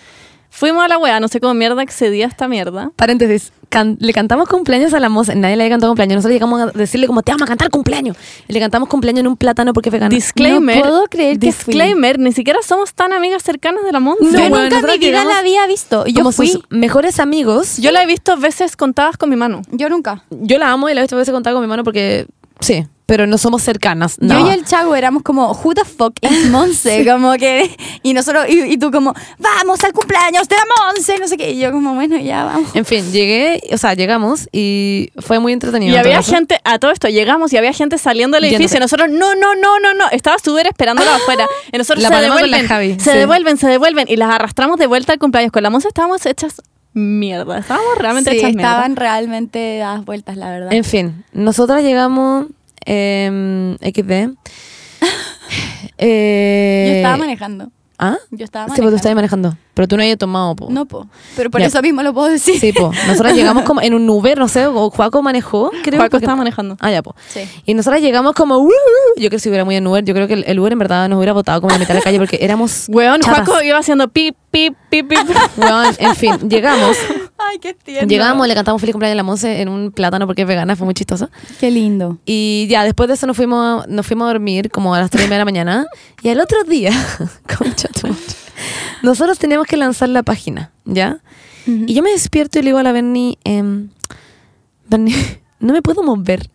Fuimos 0.50 0.82
a 0.84 0.88
la 0.88 0.98
weá, 0.98 1.20
no 1.20 1.28
sé 1.28 1.40
cómo 1.40 1.54
mierda 1.54 1.82
accedí 1.82 2.22
a 2.22 2.26
esta 2.26 2.48
mierda. 2.48 2.90
Paréntesis, 2.96 3.52
can- 3.68 3.96
le 4.00 4.12
cantamos 4.12 4.48
cumpleaños 4.48 4.92
a 4.94 4.98
la 4.98 5.08
Monse. 5.08 5.34
Nadie 5.34 5.56
le 5.56 5.62
había 5.64 5.74
cantado 5.74 5.92
cumpleaños. 5.92 6.16
Nosotros 6.16 6.32
llegamos 6.32 6.60
a 6.62 6.66
decirle 6.76 7.06
como, 7.06 7.22
te 7.22 7.30
vamos 7.32 7.42
a 7.42 7.46
cantar 7.46 7.70
cumpleaños. 7.70 8.16
Y 8.48 8.52
le 8.54 8.58
cantamos 8.60 8.88
cumpleaños 8.88 9.20
en 9.20 9.26
un 9.28 9.36
plátano 9.36 9.72
porque 9.72 9.90
es 9.90 9.92
vegano. 9.92 10.10
Disclaimer. 10.14 10.76
No 10.76 10.82
puedo 10.82 11.04
creer 11.06 11.38
que 11.38 11.52
fui. 11.52 11.74
Disclaimer, 11.74 12.18
ni 12.18 12.32
siquiera 12.32 12.60
somos 12.66 12.94
tan 12.94 13.12
amigas 13.12 13.42
cercanas 13.42 13.84
de 13.84 13.92
la 13.92 14.00
Monse. 14.00 14.24
No, 14.24 14.30
yo 14.32 14.48
bueno, 14.48 14.64
nunca 14.64 14.78
en 14.94 15.00
mi 15.00 15.06
vida 15.06 15.24
la 15.24 15.38
había 15.38 15.66
visto. 15.66 16.04
Y 16.06 16.12
Yo 16.14 16.20
como 16.20 16.32
fui. 16.32 16.48
sus 16.48 16.62
mejores 16.70 17.20
amigos. 17.20 17.76
Yo 17.76 17.92
la 17.92 18.02
he 18.02 18.06
visto 18.06 18.36
veces 18.38 18.74
contadas 18.76 19.16
con 19.16 19.30
mi 19.30 19.36
mano. 19.36 19.62
Yo 19.70 19.88
nunca. 19.90 20.24
Yo 20.30 20.58
la 20.58 20.72
amo 20.72 20.88
y 20.88 20.94
la 20.94 21.00
he 21.00 21.04
visto 21.04 21.16
veces 21.16 21.32
contar 21.32 21.52
con 21.52 21.62
mi 21.62 21.68
mano 21.68 21.84
porque 21.84 22.26
sí, 22.60 22.86
pero 23.08 23.26
no 23.26 23.38
somos 23.38 23.62
cercanas. 23.62 24.18
No. 24.20 24.38
Yo 24.38 24.50
y 24.50 24.52
el 24.52 24.66
Chago 24.66 24.94
éramos 24.94 25.22
como, 25.22 25.52
who 25.52 25.72
the 25.72 25.86
fuck 25.86 26.12
is 26.20 26.50
Monse? 26.50 27.06
como 27.10 27.32
que, 27.36 27.74
y 28.02 28.12
nosotros, 28.12 28.44
y, 28.50 28.74
y 28.74 28.76
tú 28.76 28.90
como, 28.90 29.14
vamos 29.38 29.82
al 29.82 29.94
cumpleaños 29.94 30.46
de 30.46 30.56
la 30.56 30.64
Monse, 30.76 31.18
no 31.18 31.26
sé 31.26 31.38
qué. 31.38 31.52
Y 31.52 31.58
yo 31.58 31.72
como, 31.72 31.94
bueno, 31.94 32.18
ya 32.18 32.44
vamos. 32.44 32.68
En 32.74 32.84
fin, 32.84 33.10
llegué, 33.10 33.62
o 33.72 33.78
sea, 33.78 33.94
llegamos 33.94 34.46
y 34.52 35.08
fue 35.20 35.38
muy 35.38 35.54
entretenido. 35.54 35.94
Y 35.94 35.96
había 35.96 36.22
gente, 36.22 36.60
a 36.64 36.78
todo 36.78 36.90
esto 36.90 37.08
llegamos 37.08 37.50
y 37.54 37.56
había 37.56 37.72
gente 37.72 37.96
saliendo 37.96 38.36
del 38.36 38.44
edificio. 38.44 38.76
Y 38.76 38.80
nosotros, 38.80 39.08
no, 39.08 39.34
no, 39.34 39.54
no, 39.54 39.80
no, 39.80 39.94
no. 39.94 40.10
Estaba 40.10 40.36
súper 40.38 40.66
esperándola 40.66 41.14
afuera. 41.14 41.46
Y 41.72 41.78
nosotros 41.78 42.02
La 42.02 42.10
se 42.10 42.22
devuelven, 42.24 42.62
la 42.62 42.68
Javi, 42.68 43.00
se 43.00 43.12
sí. 43.12 43.16
devuelven, 43.16 43.56
se 43.56 43.68
devuelven. 43.68 44.06
Y 44.10 44.16
las 44.16 44.30
arrastramos 44.30 44.78
de 44.78 44.86
vuelta 44.86 45.14
al 45.14 45.18
cumpleaños. 45.18 45.50
Con 45.50 45.62
la 45.62 45.70
Monse 45.70 45.88
estábamos 45.88 46.26
hechas 46.26 46.60
mierda. 46.98 47.58
Estábamos 47.58 47.98
realmente 47.98 48.30
Sí, 48.30 48.36
hechas 48.38 48.54
mierda. 48.54 48.70
estaban 48.70 48.96
realmente 48.96 49.78
dadas 49.78 50.04
vueltas, 50.04 50.36
la 50.36 50.50
verdad. 50.50 50.72
En 50.72 50.84
fin, 50.84 51.24
nosotras 51.32 51.82
llegamos 51.82 52.46
eh, 52.84 53.76
XD. 53.80 54.36
Eh, 56.00 56.86
yo 56.90 56.96
estaba 56.96 57.16
manejando. 57.16 57.70
¿Ah? 58.00 58.16
Yo 58.30 58.44
estaba 58.44 58.66
Sí, 58.66 58.70
manejando. 58.70 58.82
pues 58.82 58.92
tú 58.92 58.96
estabas 58.96 59.14
manejando. 59.16 59.56
Pero 59.74 59.88
tú 59.88 59.96
no 59.96 60.02
habías 60.02 60.18
tomado, 60.18 60.54
po. 60.56 60.68
No, 60.70 60.86
po. 60.86 61.08
Pero 61.36 61.50
por 61.50 61.60
Ya. 61.60 61.66
eso 61.66 61.82
mismo 61.82 62.02
lo 62.02 62.12
puedo 62.14 62.28
decir. 62.28 62.58
Sí, 62.60 62.72
po. 62.72 62.92
Nosotras 63.08 63.34
llegamos 63.34 63.64
como 63.64 63.80
en 63.82 63.94
un 63.94 64.08
Uber, 64.08 64.38
no 64.38 64.46
sé, 64.48 64.66
o 64.66 64.90
Juaco 64.90 65.20
manejó, 65.22 65.70
creo. 65.82 65.98
Juaco 66.00 66.16
estaba 66.18 66.36
manejando. 66.36 66.76
Ah, 66.80 66.90
ya, 66.92 67.02
po. 67.02 67.14
Sí. 67.28 67.40
Y 67.64 67.74
nosotras 67.74 68.00
llegamos 68.00 68.34
como, 68.34 68.58
"Uh, 68.58 68.66
uh". 68.68 68.70
yo 69.16 69.28
creo 69.28 69.30
que 69.30 69.38
si 69.40 69.48
hubiera 69.48 69.64
muy 69.64 69.74
en 69.76 69.86
Uber, 69.86 70.04
yo 70.04 70.14
creo 70.14 70.28
que 70.28 70.34
el, 70.34 70.58
Uber 70.60 70.72
en 70.72 70.78
verdad 70.78 71.08
nos 71.08 71.16
hubiera 71.18 71.32
botado 71.32 71.60
como 71.60 71.72
en 71.72 71.74
la 71.74 71.78
mitad 71.80 71.94
de 71.94 72.00
la 72.00 72.04
calle 72.04 72.18
porque 72.18 72.38
éramos 72.40 72.86
Weón. 72.88 73.20
Juaco 73.20 73.60
iba 73.62 73.78
haciendo 73.78 74.08
pip, 74.08 74.36
pip, 74.50 74.74
pip, 74.90 75.08
pip. 75.08 75.18
Weón, 75.56 75.86
en 75.98 76.14
fin, 76.14 76.48
llegamos, 76.48 76.96
Ay, 77.50 77.58
qué 77.60 77.74
tierno. 77.74 78.08
llegamos, 78.08 78.46
le 78.48 78.54
cantamos 78.54 78.80
feliz 78.80 78.92
cumpleaños 78.92 79.14
a 79.14 79.16
la 79.16 79.22
Monse 79.22 79.60
en 79.60 79.68
un 79.68 79.90
plátano 79.92 80.26
porque 80.26 80.42
es 80.42 80.48
vegana, 80.48 80.76
fue 80.76 80.84
muy 80.84 80.94
chistoso. 80.94 81.30
Qué 81.60 81.70
lindo. 81.70 82.18
Y 82.26 82.66
ya, 82.68 82.84
después 82.84 83.08
de 83.08 83.14
eso 83.14 83.26
nos 83.26 83.36
fuimos, 83.36 83.86
nos 83.88 84.06
fuimos 84.06 84.24
a 84.26 84.28
dormir 84.32 84.70
como 84.70 84.94
a 84.94 85.00
las 85.00 85.10
3 85.10 85.24
y 85.24 85.26
media 85.28 85.36
de 85.36 85.40
la 85.40 85.44
mañana. 85.44 85.86
Y 86.22 86.28
al 86.28 86.40
otro 86.40 86.62
día, 86.64 86.90
concha 87.58 87.88
tu 87.88 88.08
madre, 88.08 88.20
nosotros 89.02 89.38
teníamos 89.38 89.66
que 89.66 89.76
lanzar 89.76 90.08
la 90.08 90.22
página, 90.22 90.70
¿ya? 90.84 91.18
Y 91.66 91.92
yo 91.94 92.02
me 92.02 92.10
despierto 92.10 92.58
y 92.58 92.62
le 92.62 92.68
digo 92.68 92.78
a 92.78 92.82
la 92.82 92.92
Bernie, 92.92 93.38
em, 93.44 93.90
Bernie, 94.88 95.14
no 95.60 95.72
me 95.72 95.82
puedo 95.82 96.02
mover. 96.02 96.48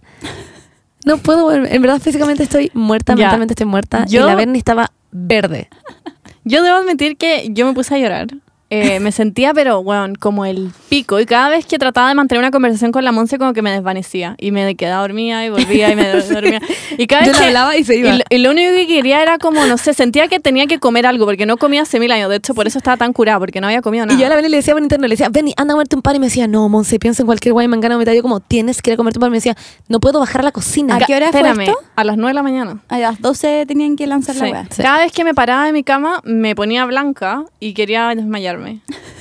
No 1.05 1.17
puedo 1.17 1.41
mover. 1.43 1.73
En 1.73 1.81
verdad, 1.81 1.99
físicamente 2.01 2.43
estoy 2.43 2.71
muerta, 2.73 3.13
Ya. 3.13 3.25
mentalmente 3.25 3.53
estoy 3.53 3.65
muerta. 3.67 4.05
Yo- 4.05 4.21
Y 4.21 4.25
la 4.25 4.35
Bernie 4.35 4.57
estaba 4.57 4.91
verde. 5.11 5.69
Yo 6.45 6.61
debo 6.63 6.77
admitir 6.77 7.15
que 7.15 7.47
yo 7.51 7.65
me 7.65 7.71
puse 7.73 7.95
a 7.95 7.97
llorar. 7.99 8.27
Eh, 8.75 8.99
me 8.99 9.11
sentía, 9.11 9.53
pero, 9.53 9.79
weón, 9.79 10.15
como 10.15 10.45
el 10.45 10.71
pico. 10.89 11.19
Y 11.19 11.25
cada 11.27 11.49
vez 11.49 11.65
que 11.67 11.77
trataba 11.77 12.09
de 12.09 12.15
mantener 12.15 12.39
una 12.39 12.49
conversación 12.49 12.91
con 12.91 13.03
la 13.03 13.11
Monse, 13.11 13.37
como 13.37 13.53
que 13.53 13.61
me 13.61 13.71
desvanecía. 13.71 14.35
Y 14.39 14.51
me 14.51 14.73
quedaba 14.75 15.01
dormida 15.03 15.45
y 15.45 15.49
volvía 15.49 15.91
y 15.91 15.95
me 15.95 16.07
dormía. 16.33 16.59
Y 16.97 17.05
cada 17.05 17.23
Yo 17.25 17.27
vez 17.31 17.37
le 17.37 17.41
que- 17.43 17.47
hablaba 17.49 17.77
y 17.77 17.83
se 17.83 17.95
iba. 17.97 18.09
Y 18.09 18.17
lo, 18.17 18.23
y 18.29 18.37
lo 18.39 18.49
único 18.51 18.71
que 18.75 18.87
quería 18.87 19.21
era 19.21 19.37
como, 19.37 19.63
no 19.67 19.77
sé, 19.77 19.93
sentía 19.93 20.27
que 20.27 20.39
tenía 20.39 20.65
que 20.65 20.79
comer 20.79 21.05
algo, 21.05 21.25
porque 21.25 21.45
no 21.45 21.57
comía 21.57 21.83
hace 21.83 21.99
mil 21.99 22.11
años. 22.11 22.29
De 22.31 22.37
hecho, 22.37 22.55
por 22.55 22.65
eso 22.65 22.79
estaba 22.79 22.97
tan 22.97 23.13
curada, 23.13 23.37
porque 23.37 23.61
no 23.61 23.67
había 23.67 23.81
comido 23.83 24.05
nada. 24.07 24.17
Y 24.17 24.21
yo 24.21 24.25
a 24.25 24.29
la 24.29 24.35
Benny 24.37 24.49
le 24.49 24.57
decía 24.57 24.73
por 24.73 24.81
interno, 24.81 25.05
le 25.07 25.13
decía, 25.13 25.29
Benny, 25.29 25.53
anda 25.55 25.73
a 25.73 25.75
comerte 25.75 25.95
un 25.95 26.01
pan. 26.01 26.15
Y 26.15 26.19
me 26.19 26.25
decía, 26.27 26.47
no, 26.47 26.67
Monse, 26.67 26.97
piensa 26.97 27.21
en 27.21 27.27
cualquier 27.27 27.53
guay, 27.53 27.67
me 27.67 27.75
engana 27.75 27.97
mitad. 27.99 28.13
Yo 28.13 28.23
como, 28.23 28.39
tienes 28.39 28.81
que 28.81 28.89
ir 28.89 28.93
a 28.95 28.97
comerte 28.97 29.19
un 29.19 29.21
pan. 29.21 29.27
Y 29.29 29.31
me 29.31 29.37
decía, 29.37 29.55
no 29.87 29.99
puedo 29.99 30.19
bajar 30.19 30.41
a 30.41 30.45
la 30.45 30.51
cocina. 30.51 30.95
¿A 30.95 30.99
qué 30.99 31.15
hora 31.15 31.29
fue 31.31 31.41
Espérame, 31.41 31.61
esto? 31.69 31.77
a 31.95 32.03
las 32.03 32.17
nueve 32.17 32.29
de 32.31 32.33
la 32.35 32.43
mañana. 32.43 32.79
A 32.89 32.97
las 32.97 33.21
12 33.21 33.65
tenían 33.67 33.95
que 33.95 34.07
lanzar 34.07 34.35
la 34.37 34.45
Sí. 34.45 34.51
weá. 34.51 34.65
Sí. 34.71 34.81
Cada 34.81 34.97
vez 34.97 35.11
que 35.11 35.23
me 35.23 35.35
paraba 35.35 35.65
de 35.65 35.73
mi 35.73 35.83
cama, 35.83 36.21
me 36.23 36.55
ponía 36.55 36.85
blanca 36.85 37.43
y 37.59 37.73
quería 37.75 38.07
desmayarme. 38.15 38.62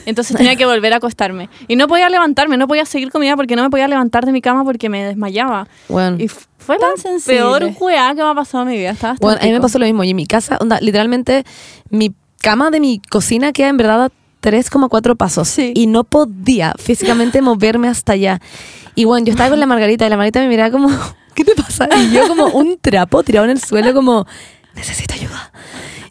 Entonces 0.07 0.37
tenía 0.37 0.57
que 0.57 0.67
volver 0.67 0.93
a 0.93 0.97
acostarme. 0.97 1.49
Y 1.69 1.77
no 1.77 1.89
podía 1.89 2.09
levantarme, 2.09 2.57
no 2.57 2.67
podía 2.69 2.85
seguir 2.85 3.11
comida 3.11 3.37
porque 3.37 3.57
no 3.57 3.63
me 3.63 3.71
podía 3.71 3.89
levantar 3.89 4.27
de 4.27 4.33
mi 4.33 4.41
cama 4.41 4.65
porque 4.65 4.89
me 4.89 5.05
desmayaba. 5.05 5.69
Bueno, 5.89 6.17
Y 6.19 6.29
fue 6.29 6.79
Tan 6.79 6.91
la 6.91 6.97
sensible. 6.97 7.39
peor 7.41 7.71
weá 7.81 8.09
que 8.15 8.23
me 8.23 8.29
ha 8.31 8.35
pasado 8.35 8.63
en 8.65 8.71
mi 8.71 8.77
vida. 8.79 8.91
Estaba 8.91 9.17
bueno, 9.21 9.39
a 9.41 9.45
mí 9.45 9.53
me 9.53 9.61
pasó 9.61 9.79
lo 9.79 9.85
mismo. 9.87 10.05
Y 10.05 10.11
en 10.11 10.17
mi 10.17 10.27
casa, 10.27 10.59
onda, 10.61 10.79
literalmente, 10.81 11.45
mi 11.91 12.15
cama 12.41 12.71
de 12.71 12.81
mi 12.81 13.01
cocina 13.11 13.53
queda 13.53 13.69
en 13.69 13.77
verdad 13.77 14.05
a 14.07 14.11
3,4 14.43 15.17
pasos. 15.17 15.49
Sí. 15.49 15.73
Y 15.75 15.87
no 15.87 16.05
podía 16.05 16.75
físicamente 16.79 17.41
moverme 17.43 17.89
hasta 17.89 18.13
allá. 18.15 18.41
Y 18.95 19.05
bueno, 19.05 19.25
yo 19.27 19.31
estaba 19.33 19.51
con 19.51 19.61
la 19.61 19.67
Margarita 19.67 20.07
y 20.07 20.11
la 20.11 20.17
Margarita 20.17 20.41
me 20.41 20.49
miraba 20.49 20.71
como, 20.71 20.91
¿qué 21.35 21.45
te 21.45 21.55
pasa? 21.55 21.89
Y 21.97 22.11
yo 22.13 22.27
como 22.29 22.47
un 22.49 22.77
trapo 22.81 23.23
tirado 23.23 23.45
en 23.47 23.53
el 23.53 23.61
suelo 23.61 23.95
como, 23.95 24.27
necesito 24.75 25.15
ayuda. 25.15 25.53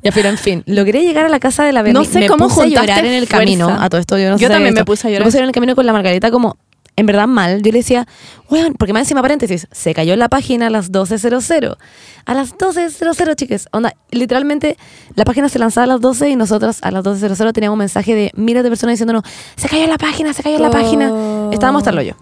Ya, 0.03 0.12
pero 0.12 0.30
en 0.30 0.38
fin, 0.38 0.64
logré 0.66 1.03
llegar 1.03 1.26
a 1.26 1.30
la 1.30 1.39
casa 1.39 1.64
de 1.64 1.74
la 1.74 1.82
Berni. 1.84 1.99
No 1.99 2.05
sé 2.05 2.20
me 2.22 2.28
cómo 2.28 2.47
puse 2.47 2.62
a 2.64 2.66
llorar 2.66 2.99
en 3.05 3.14
el 3.14 3.28
fuerza. 3.28 3.38
camino. 3.38 3.70
A 3.70 3.88
todo 3.89 4.01
esto 4.01 4.18
yo 4.18 4.32
no 4.32 4.38
Yo 4.38 4.49
también 4.49 4.74
me 4.74 4.84
puse 4.86 5.07
a 5.07 5.12
llorar. 5.12 5.22
Me 5.22 5.26
puse 5.26 5.38
a 5.38 5.39
llorar 5.39 5.45
en 5.45 5.49
el 5.49 5.53
camino 5.53 5.76
con 5.76 5.86
la 5.86 5.93
Margarita 5.93 6.32
como, 6.32 6.57
en 6.95 7.05
verdad 7.05 7.28
mal. 7.28 7.62
Yo 7.62 7.72
le 7.72 7.78
decía, 7.80 8.07
weón, 8.49 8.74
porque 8.74 8.93
más 8.93 9.01
encima 9.01 9.22
paréntesis, 9.22 9.68
se 9.72 9.93
cayó 9.93 10.16
la 10.16 10.28
página 10.28 10.68
a 10.68 10.70
las 10.72 10.91
12.00. 10.91 11.78
A 12.26 12.34
las 12.34 12.55
12.00, 12.57 13.36
chicas. 13.36 13.68
Onda, 13.72 13.93
literalmente 14.09 14.76
la 15.16 15.24
página 15.24 15.49
se 15.49 15.59
lanzaba 15.59 15.84
a 15.86 15.88
las 15.88 16.01
12 16.01 16.30
y 16.32 16.36
nosotros 16.36 16.80
a 16.82 16.89
las 16.91 17.03
12.00 17.03 17.53
teníamos 17.53 17.76
un 17.76 17.80
mensaje 17.80 18.16
de 18.16 18.32
miles 18.36 18.64
de 18.64 18.70
personas 18.70 18.93
diciéndonos, 18.93 19.24
se 19.55 19.70
cayó 19.70 19.86
la 19.88 19.97
página, 19.99 20.34
se 20.34 20.41
cayó 20.41 20.57
la 20.59 20.70
Oh. 20.70 20.72
página. 20.72 21.12
Estábamos 21.51 21.82
hasta 21.82 21.91
el 21.91 21.99
hoyo. 21.99 22.16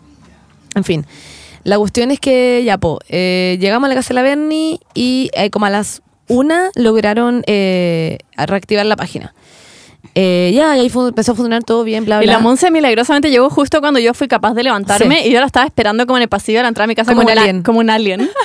En 0.75 0.83
fin. 0.83 1.05
La 1.63 1.77
cuestión 1.77 2.11
es 2.11 2.19
que 2.19 2.61
ya, 2.65 2.77
po, 2.77 2.99
eh, 3.09 3.57
llegamos 3.59 3.87
a 3.87 3.89
la 3.89 3.95
casa 3.95 4.09
de 4.09 4.13
la 4.15 4.21
Berni 4.21 4.79
y 4.93 5.29
eh, 5.33 5.49
como 5.49 5.65
a 5.65 5.69
las 5.69 6.01
una 6.29 6.69
lograron 6.75 7.43
eh, 7.47 8.19
reactivar 8.37 8.85
la 8.85 8.95
página. 8.95 9.33
Eh, 10.15 10.51
ya, 10.55 10.75
y 10.77 10.79
ahí 10.79 10.89
fu- 10.89 11.07
empezó 11.09 11.33
a 11.33 11.35
funcionar 11.35 11.63
todo 11.63 11.83
bien, 11.83 12.05
bla, 12.05 12.21
Y 12.21 12.25
bla. 12.25 12.33
la 12.33 12.39
Monse 12.39 12.71
milagrosamente 12.71 13.29
llegó 13.29 13.49
justo 13.49 13.79
cuando 13.81 13.99
yo 13.99 14.13
fui 14.13 14.27
capaz 14.29 14.53
de 14.53 14.63
levantarme 14.63 15.27
y 15.27 15.31
yo 15.31 15.39
la 15.41 15.45
estaba 15.45 15.65
esperando 15.65 16.05
como 16.07 16.17
en 16.17 16.23
el 16.23 16.29
pasillo 16.29 16.59
de 16.59 16.63
la 16.63 16.69
entrada 16.69 16.85
a 16.85 16.87
mi 16.87 16.95
casa 16.95 17.11
Como 17.11 17.21
como, 17.23 17.29
un 17.29 17.35
la- 17.35 17.41
alien. 17.41 17.63
como 17.63 17.79
un 17.79 17.89
alien. 17.89 18.29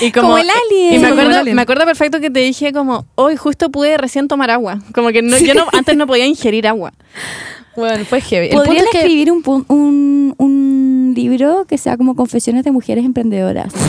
Y 0.00 0.12
Como 0.12 0.38
el 0.38 0.46
alien. 0.48 0.94
Y 0.94 0.98
me 1.00 1.08
acuerdo, 1.08 1.36
alien. 1.38 1.56
me 1.56 1.62
acuerdo 1.62 1.84
perfecto 1.84 2.20
que 2.20 2.30
te 2.30 2.38
dije 2.40 2.72
como, 2.72 3.06
hoy 3.16 3.34
justo 3.36 3.70
pude 3.70 3.96
recién 3.96 4.28
tomar 4.28 4.50
agua. 4.50 4.78
Como 4.94 5.08
que 5.10 5.20
no, 5.20 5.36
yo 5.38 5.52
no, 5.54 5.66
antes 5.72 5.96
no 5.96 6.06
podía 6.06 6.26
ingerir 6.26 6.68
agua. 6.68 6.92
Bueno, 7.74 8.04
fue 8.04 8.20
heavy. 8.20 8.50
¿Podrían 8.50 8.84
que- 8.92 8.98
escribir 8.98 9.32
un, 9.32 9.42
un 11.14 11.30
libro 11.30 11.64
que 11.68 11.78
sea 11.78 11.96
como 11.96 12.14
Confesiones 12.16 12.64
de 12.64 12.72
Mujeres 12.72 13.04
Emprendedoras? 13.04 13.72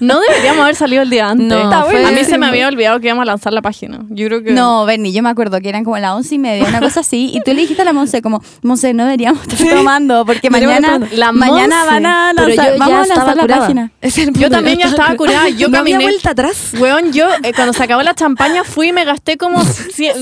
No 0.00 0.20
deberíamos 0.20 0.62
haber 0.62 0.74
salido 0.74 1.02
el 1.02 1.10
día 1.10 1.28
antes. 1.30 1.46
No, 1.46 1.56
Está 1.62 1.82
a 1.82 2.10
mí 2.12 2.24
se 2.24 2.36
me 2.38 2.46
había 2.46 2.68
olvidado 2.68 3.00
que 3.00 3.06
íbamos 3.06 3.22
a 3.22 3.26
lanzar 3.26 3.52
la 3.52 3.62
página. 3.62 4.00
Yo 4.10 4.26
creo 4.26 4.42
que... 4.42 4.52
No, 4.52 4.84
Bernie, 4.84 5.12
yo 5.12 5.22
me 5.22 5.30
acuerdo 5.30 5.60
que 5.60 5.68
eran 5.68 5.84
como 5.84 5.96
las 5.98 6.12
once 6.12 6.34
y 6.34 6.38
media, 6.38 6.66
una 6.68 6.80
cosa 6.80 7.00
así, 7.00 7.30
y 7.32 7.40
tú 7.40 7.52
le 7.54 7.62
dijiste 7.62 7.82
a 7.82 7.84
la 7.84 7.92
Monse 7.92 8.20
como, 8.20 8.42
Monse, 8.62 8.92
no 8.94 9.04
deberíamos 9.04 9.42
estar 9.46 9.68
tomando, 9.76 10.24
porque 10.26 10.50
mañana. 10.50 11.00
La 11.12 11.32
mañana 11.32 11.76
Monse. 11.84 11.90
van 11.90 12.06
a 12.06 12.32
Pero 12.34 12.48
lanzar, 12.48 12.72
yo 12.72 12.78
vamos 12.78 12.94
ya 12.94 13.02
a 13.02 13.06
lanzar 13.16 13.36
la 13.36 13.42
curada. 13.42 13.60
página. 13.60 13.90
Yo 14.40 14.50
también 14.50 14.78
ya 14.78 14.86
estaba 14.86 15.14
curada. 15.16 15.48
Yo 15.48 15.68
no 15.68 15.78
había 15.78 15.94
caminé. 15.94 16.10
vuelta 16.10 16.30
atrás. 16.30 16.72
Weón, 16.78 17.12
yo 17.12 17.26
eh, 17.42 17.52
cuando 17.54 17.72
se 17.72 17.82
acabó 17.82 18.02
la 18.02 18.14
champaña 18.14 18.64
fui 18.64 18.88
y 18.88 18.92
me 18.92 19.04
gasté 19.04 19.36
como 19.36 19.62
100, 19.62 19.92
100 19.94 20.14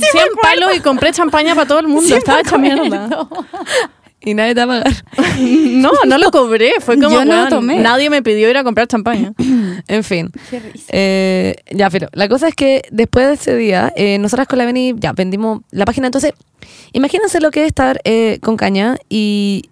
palos 0.43 0.77
y 0.77 0.81
compré 0.81 1.13
champaña 1.13 1.55
para 1.55 1.67
todo 1.67 1.81
el 1.81 1.89
mundo. 1.89 2.15
Estaba 2.15 2.41
hecha 2.41 2.59
mierda. 2.59 3.09
Y 4.23 4.35
nadie 4.35 4.55
te 4.55 4.65
va 4.65 4.77
a 4.77 4.83
pagar. 4.83 5.05
No, 5.41 5.91
no 6.07 6.19
lo 6.19 6.31
cobré. 6.31 6.75
Fue 6.81 6.97
como, 6.97 7.11
Yo 7.11 7.25
no 7.25 7.45
lo 7.45 7.49
tomé. 7.49 7.79
nadie 7.79 8.11
me 8.11 8.23
pidió 8.23 8.51
ir 8.51 8.57
a 8.57 8.65
comprar 8.65 8.87
champaña. 8.87 9.33
En 9.89 10.05
fin. 10.05 10.31
Qué 10.51 10.61
risa. 10.61 10.87
Eh, 10.91 11.57
ya, 11.71 11.89
pero 11.89 12.09
la 12.13 12.29
cosa 12.29 12.49
es 12.49 12.55
que 12.55 12.83
después 12.91 13.27
de 13.27 13.35
ese 13.35 13.57
día, 13.57 13.93
eh, 13.97 14.19
nosotras 14.19 14.47
con 14.47 14.59
la 14.59 14.67
Beni 14.67 14.95
ya 14.99 15.13
vendimos 15.13 15.63
la 15.71 15.87
página. 15.87 16.07
Entonces, 16.07 16.35
imagínense 16.93 17.41
lo 17.41 17.51
que 17.51 17.63
es 17.63 17.69
estar 17.69 18.01
eh, 18.05 18.39
con 18.43 18.57
caña 18.57 18.97
y 19.09 19.71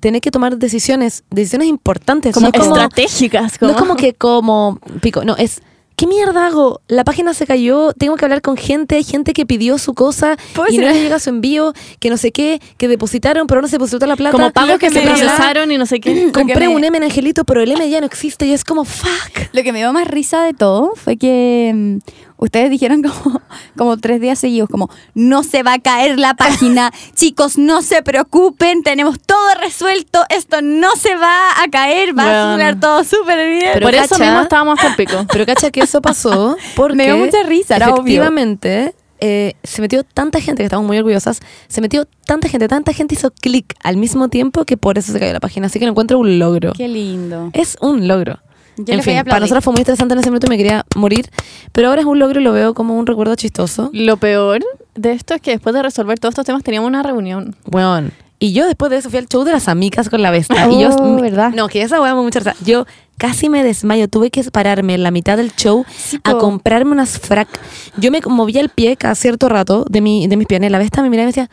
tener 0.00 0.20
que 0.20 0.30
tomar 0.30 0.58
decisiones, 0.58 1.24
decisiones 1.30 1.68
importantes. 1.68 2.32
Como 2.34 2.46
no 2.46 2.52
es 2.54 2.60
como, 2.60 2.76
estratégicas. 2.76 3.60
no 3.60 3.70
es 3.70 3.76
como 3.76 3.96
que 3.96 4.14
como 4.14 4.78
pico, 5.00 5.24
no, 5.24 5.36
es 5.36 5.60
¿qué 5.98 6.06
mierda 6.06 6.46
hago? 6.46 6.80
La 6.86 7.02
página 7.02 7.34
se 7.34 7.44
cayó, 7.44 7.92
tengo 7.92 8.14
que 8.14 8.24
hablar 8.24 8.40
con 8.40 8.56
gente, 8.56 8.94
hay 8.94 9.02
gente 9.02 9.32
que 9.32 9.44
pidió 9.44 9.78
su 9.78 9.94
cosa 9.94 10.36
¿Puedo 10.54 10.72
y 10.72 10.78
no 10.78 10.86
les 10.86 10.94
llega 11.02 11.18
su 11.18 11.28
envío, 11.30 11.72
que 11.98 12.08
no 12.08 12.16
sé 12.16 12.30
qué, 12.30 12.60
que 12.76 12.86
depositaron, 12.86 13.48
pero 13.48 13.60
no 13.60 13.66
se 13.66 13.72
depositó 13.72 14.06
la 14.06 14.14
plata. 14.14 14.30
Como 14.30 14.52
pagos 14.52 14.78
que 14.78 14.90
se 14.90 15.02
procesaron 15.02 15.72
y 15.72 15.76
no 15.76 15.86
sé 15.86 15.98
qué. 15.98 16.30
Compré 16.32 16.68
me- 16.68 16.74
un 16.76 16.84
M 16.84 16.96
en 16.96 17.02
Angelito, 17.02 17.44
pero 17.44 17.60
el 17.62 17.72
M 17.72 17.90
ya 17.90 17.98
no 17.98 18.06
existe 18.06 18.46
y 18.46 18.52
es 18.52 18.62
como 18.64 18.84
fuck. 18.84 19.48
Lo 19.52 19.62
que 19.64 19.72
me 19.72 19.80
dio 19.80 19.92
más 19.92 20.06
risa 20.06 20.44
de 20.44 20.54
todo 20.54 20.92
fue 20.94 21.16
que 21.16 21.72
mm, 21.74 21.96
ustedes 22.38 22.70
dijeron 22.70 23.02
como, 23.22 23.42
como 23.76 23.96
tres 23.98 24.20
días 24.20 24.38
seguidos, 24.38 24.68
como, 24.68 24.90
no 25.14 25.42
se 25.42 25.62
va 25.62 25.74
a 25.74 25.78
caer 25.78 26.18
la 26.18 26.34
página, 26.34 26.90
chicos, 27.14 27.58
no 27.58 27.82
se 27.82 28.02
preocupen, 28.02 28.82
tenemos 28.82 29.20
todo 29.20 29.54
resuelto, 29.60 30.24
esto 30.30 30.62
no 30.62 30.96
se 30.96 31.14
va 31.16 31.62
a 31.62 31.68
caer, 31.70 32.18
va 32.18 32.22
a 32.22 32.48
funcionar 32.48 32.80
todo 32.80 33.04
súper 33.04 33.48
bien. 33.50 33.70
Pero 33.74 33.86
Por 33.86 33.94
eso 33.94 34.18
mismo 34.18 34.40
estábamos 34.40 34.82
el 34.82 34.94
pico. 34.94 35.26
Pero 35.30 35.44
cacha 35.44 35.70
que 35.70 35.80
eso 35.80 36.00
pasó 36.00 36.56
porque 36.74 36.96
Me 36.96 37.04
dio 37.04 37.18
mucha 37.18 37.42
risa, 37.42 37.76
era 37.76 37.90
obvio. 37.90 38.02
efectivamente 38.02 38.94
eh, 39.20 39.54
se 39.64 39.82
metió 39.82 40.04
tanta 40.04 40.40
gente 40.40 40.62
que 40.62 40.64
estamos 40.64 40.86
muy 40.86 40.98
orgullosas, 40.98 41.40
se 41.66 41.80
metió 41.80 42.06
tanta 42.24 42.48
gente, 42.48 42.68
tanta 42.68 42.92
gente 42.92 43.14
hizo 43.14 43.30
clic 43.32 43.74
al 43.82 43.96
mismo 43.96 44.28
tiempo 44.28 44.64
que 44.64 44.76
por 44.76 44.98
eso 44.98 45.12
se 45.12 45.18
cayó 45.18 45.32
la 45.32 45.40
página. 45.40 45.66
Así 45.66 45.78
que 45.78 45.86
lo 45.86 45.90
encuentro 45.90 46.18
un 46.18 46.38
logro. 46.38 46.72
Qué 46.72 46.88
lindo. 46.88 47.50
Es 47.52 47.76
un 47.80 48.06
logro. 48.06 48.40
Yo 48.78 48.94
en 48.94 49.02
fin, 49.02 49.16
a 49.18 49.24
para 49.24 49.40
nosotros 49.40 49.64
fue 49.64 49.72
muy 49.72 49.80
interesante 49.80 50.14
en 50.14 50.20
ese 50.20 50.30
momento 50.30 50.46
y 50.46 50.50
me 50.50 50.56
quería 50.56 50.84
morir, 50.96 51.28
pero 51.72 51.88
ahora 51.88 52.00
es 52.00 52.06
un 52.06 52.18
logro 52.18 52.40
y 52.40 52.44
lo 52.44 52.52
veo 52.52 52.74
como 52.74 52.96
un 52.96 53.06
recuerdo 53.06 53.34
chistoso. 53.34 53.90
Lo 53.92 54.16
peor 54.16 54.64
de 54.94 55.12
esto 55.12 55.34
es 55.34 55.40
que 55.42 55.50
después 55.50 55.74
de 55.74 55.82
resolver 55.82 56.18
todos 56.18 56.32
estos 56.32 56.46
temas 56.46 56.62
teníamos 56.62 56.88
una 56.88 57.02
reunión. 57.02 57.56
Weón. 57.70 58.12
Y 58.40 58.52
yo 58.52 58.66
después 58.66 58.88
de 58.90 58.98
eso 58.98 59.10
fui 59.10 59.18
al 59.18 59.26
show 59.26 59.42
de 59.42 59.50
las 59.50 59.66
amigas 59.66 60.08
con 60.08 60.22
la 60.22 60.30
bestia. 60.30 60.68
y 60.70 60.80
yo, 60.80 60.90
Oh, 60.96 61.20
¿verdad? 61.20 61.50
No, 61.52 61.66
que 61.66 61.82
esa 61.82 62.00
weá 62.00 62.14
me 62.14 62.22
mucha. 62.22 62.54
Yo 62.64 62.86
casi 63.16 63.48
me 63.48 63.64
desmayo. 63.64 64.06
Tuve 64.06 64.30
que 64.30 64.44
pararme 64.44 64.94
en 64.94 65.02
la 65.02 65.10
mitad 65.10 65.36
del 65.36 65.52
show 65.56 65.84
a 66.22 66.30
po. 66.32 66.38
comprarme 66.38 66.92
unas 66.92 67.18
frac. 67.18 67.48
Yo 67.96 68.12
me 68.12 68.20
movía 68.24 68.60
el 68.60 68.68
pie 68.68 68.96
cada 68.96 69.16
cierto 69.16 69.48
rato 69.48 69.84
de, 69.90 70.00
mi, 70.00 70.28
de 70.28 70.36
mis 70.36 70.46
piernas. 70.46 70.70
La 70.70 70.78
bestia 70.78 71.02
me 71.02 71.10
miraba 71.10 71.24
y 71.24 71.26
me 71.26 71.32
decía, 71.32 71.50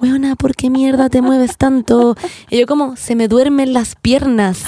weona, 0.00 0.36
¿por 0.36 0.54
qué 0.54 0.70
mierda 0.70 1.08
te 1.08 1.22
mueves 1.22 1.56
tanto? 1.56 2.16
Y 2.50 2.58
yo 2.58 2.66
como, 2.66 2.96
se 2.96 3.14
me 3.14 3.28
duermen 3.28 3.72
las 3.72 3.94
piernas. 3.94 4.62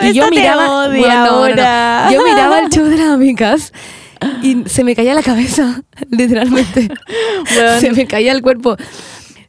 La 0.00 0.08
y 0.08 0.14
yo 0.14 0.24
te 0.24 0.30
miraba, 0.30 0.86
odia 0.86 1.00
Weón, 1.00 1.08
no, 1.08 1.24
no, 1.24 1.24
no. 1.24 1.36
ahora. 1.38 2.10
Yo 2.12 2.22
miraba 2.22 2.60
el 2.60 2.68
show 2.70 2.84
de 2.86 2.96
las 2.96 3.08
amigas 3.08 3.72
y 4.42 4.64
se 4.66 4.84
me 4.84 4.94
caía 4.94 5.14
la 5.14 5.22
cabeza, 5.22 5.82
literalmente. 6.10 6.88
Se 7.80 7.92
me 7.92 8.06
caía 8.06 8.32
el 8.32 8.42
cuerpo. 8.42 8.76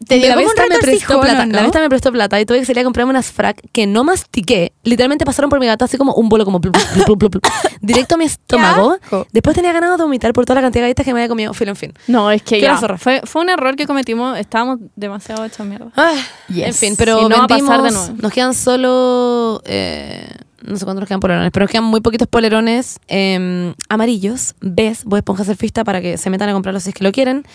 Te 0.09 0.27
la 0.27 0.35
Vesta 0.35 0.63
me 0.69 0.79
prestó 0.79 1.21
plata. 1.21 1.45
¿no? 1.45 1.53
La 1.53 1.61
Vesta 1.61 1.79
me 1.79 1.89
prestó 1.89 2.11
plata 2.11 2.39
y 2.41 2.45
tuve 2.45 2.59
que 2.59 2.65
salir 2.65 2.81
a 2.81 2.83
comprarme 2.83 3.11
unas 3.11 3.31
frac 3.31 3.61
que 3.71 3.87
no 3.87 4.03
mastiqué. 4.03 4.73
Literalmente 4.83 5.23
pasaron 5.25 5.49
por 5.49 5.59
mi 5.59 5.67
gato 5.67 5.85
así 5.85 5.97
como 5.97 6.13
un 6.15 6.29
bolo 6.29 6.45
como 6.45 6.59
directo 7.81 8.15
a 8.15 8.17
mi 8.17 8.25
estómago. 8.25 8.97
Después 9.31 9.55
tenía 9.55 9.71
ganas 9.71 9.97
de 9.97 10.03
vomitar 10.03 10.33
por 10.33 10.45
toda 10.45 10.55
la 10.55 10.61
cantidad 10.61 10.81
de 10.81 10.87
galletas 10.87 11.05
que 11.05 11.13
me 11.13 11.19
había 11.21 11.29
comido. 11.29 11.53
Filo, 11.53 11.71
en 11.71 11.75
fin. 11.77 11.93
No, 12.07 12.31
es 12.31 12.41
que 12.41 12.59
ya. 12.59 12.77
Fue, 12.97 13.21
fue 13.23 13.41
un 13.41 13.49
error 13.49 13.75
que 13.75 13.85
cometimos. 13.85 14.37
Estábamos 14.37 14.79
demasiado 14.95 15.45
hechos 15.45 15.65
mierda. 15.65 15.91
Ah, 15.95 16.13
Yes. 16.49 16.67
En 16.67 16.73
fin, 16.73 16.95
pero 16.97 17.29
no 17.29 17.37
va 17.37 17.43
a 17.43 17.47
pasar 17.47 17.83
de 17.83 17.91
nuevo. 17.91 18.13
nos 18.19 18.33
quedan 18.33 18.53
solo 18.55 19.61
eh, 19.65 20.27
no 20.63 20.77
sé 20.77 20.85
cuántos 20.85 21.01
nos 21.01 21.07
quedan 21.07 21.19
polerones, 21.19 21.51
pero 21.51 21.65
nos 21.65 21.71
quedan 21.71 21.83
muy 21.85 22.01
poquitos 22.01 22.27
polerones 22.27 22.99
eh, 23.07 23.73
amarillos, 23.87 24.55
ves, 24.61 25.03
voy 25.05 25.17
a 25.17 25.19
esponja 25.19 25.43
surfista 25.43 25.83
para 25.83 26.01
que 26.01 26.17
se 26.17 26.29
metan 26.29 26.49
a 26.49 26.53
comprarlos 26.53 26.83
si 26.83 26.89
es 26.89 26.95
que 26.95 27.03
lo 27.03 27.11
quieren. 27.11 27.45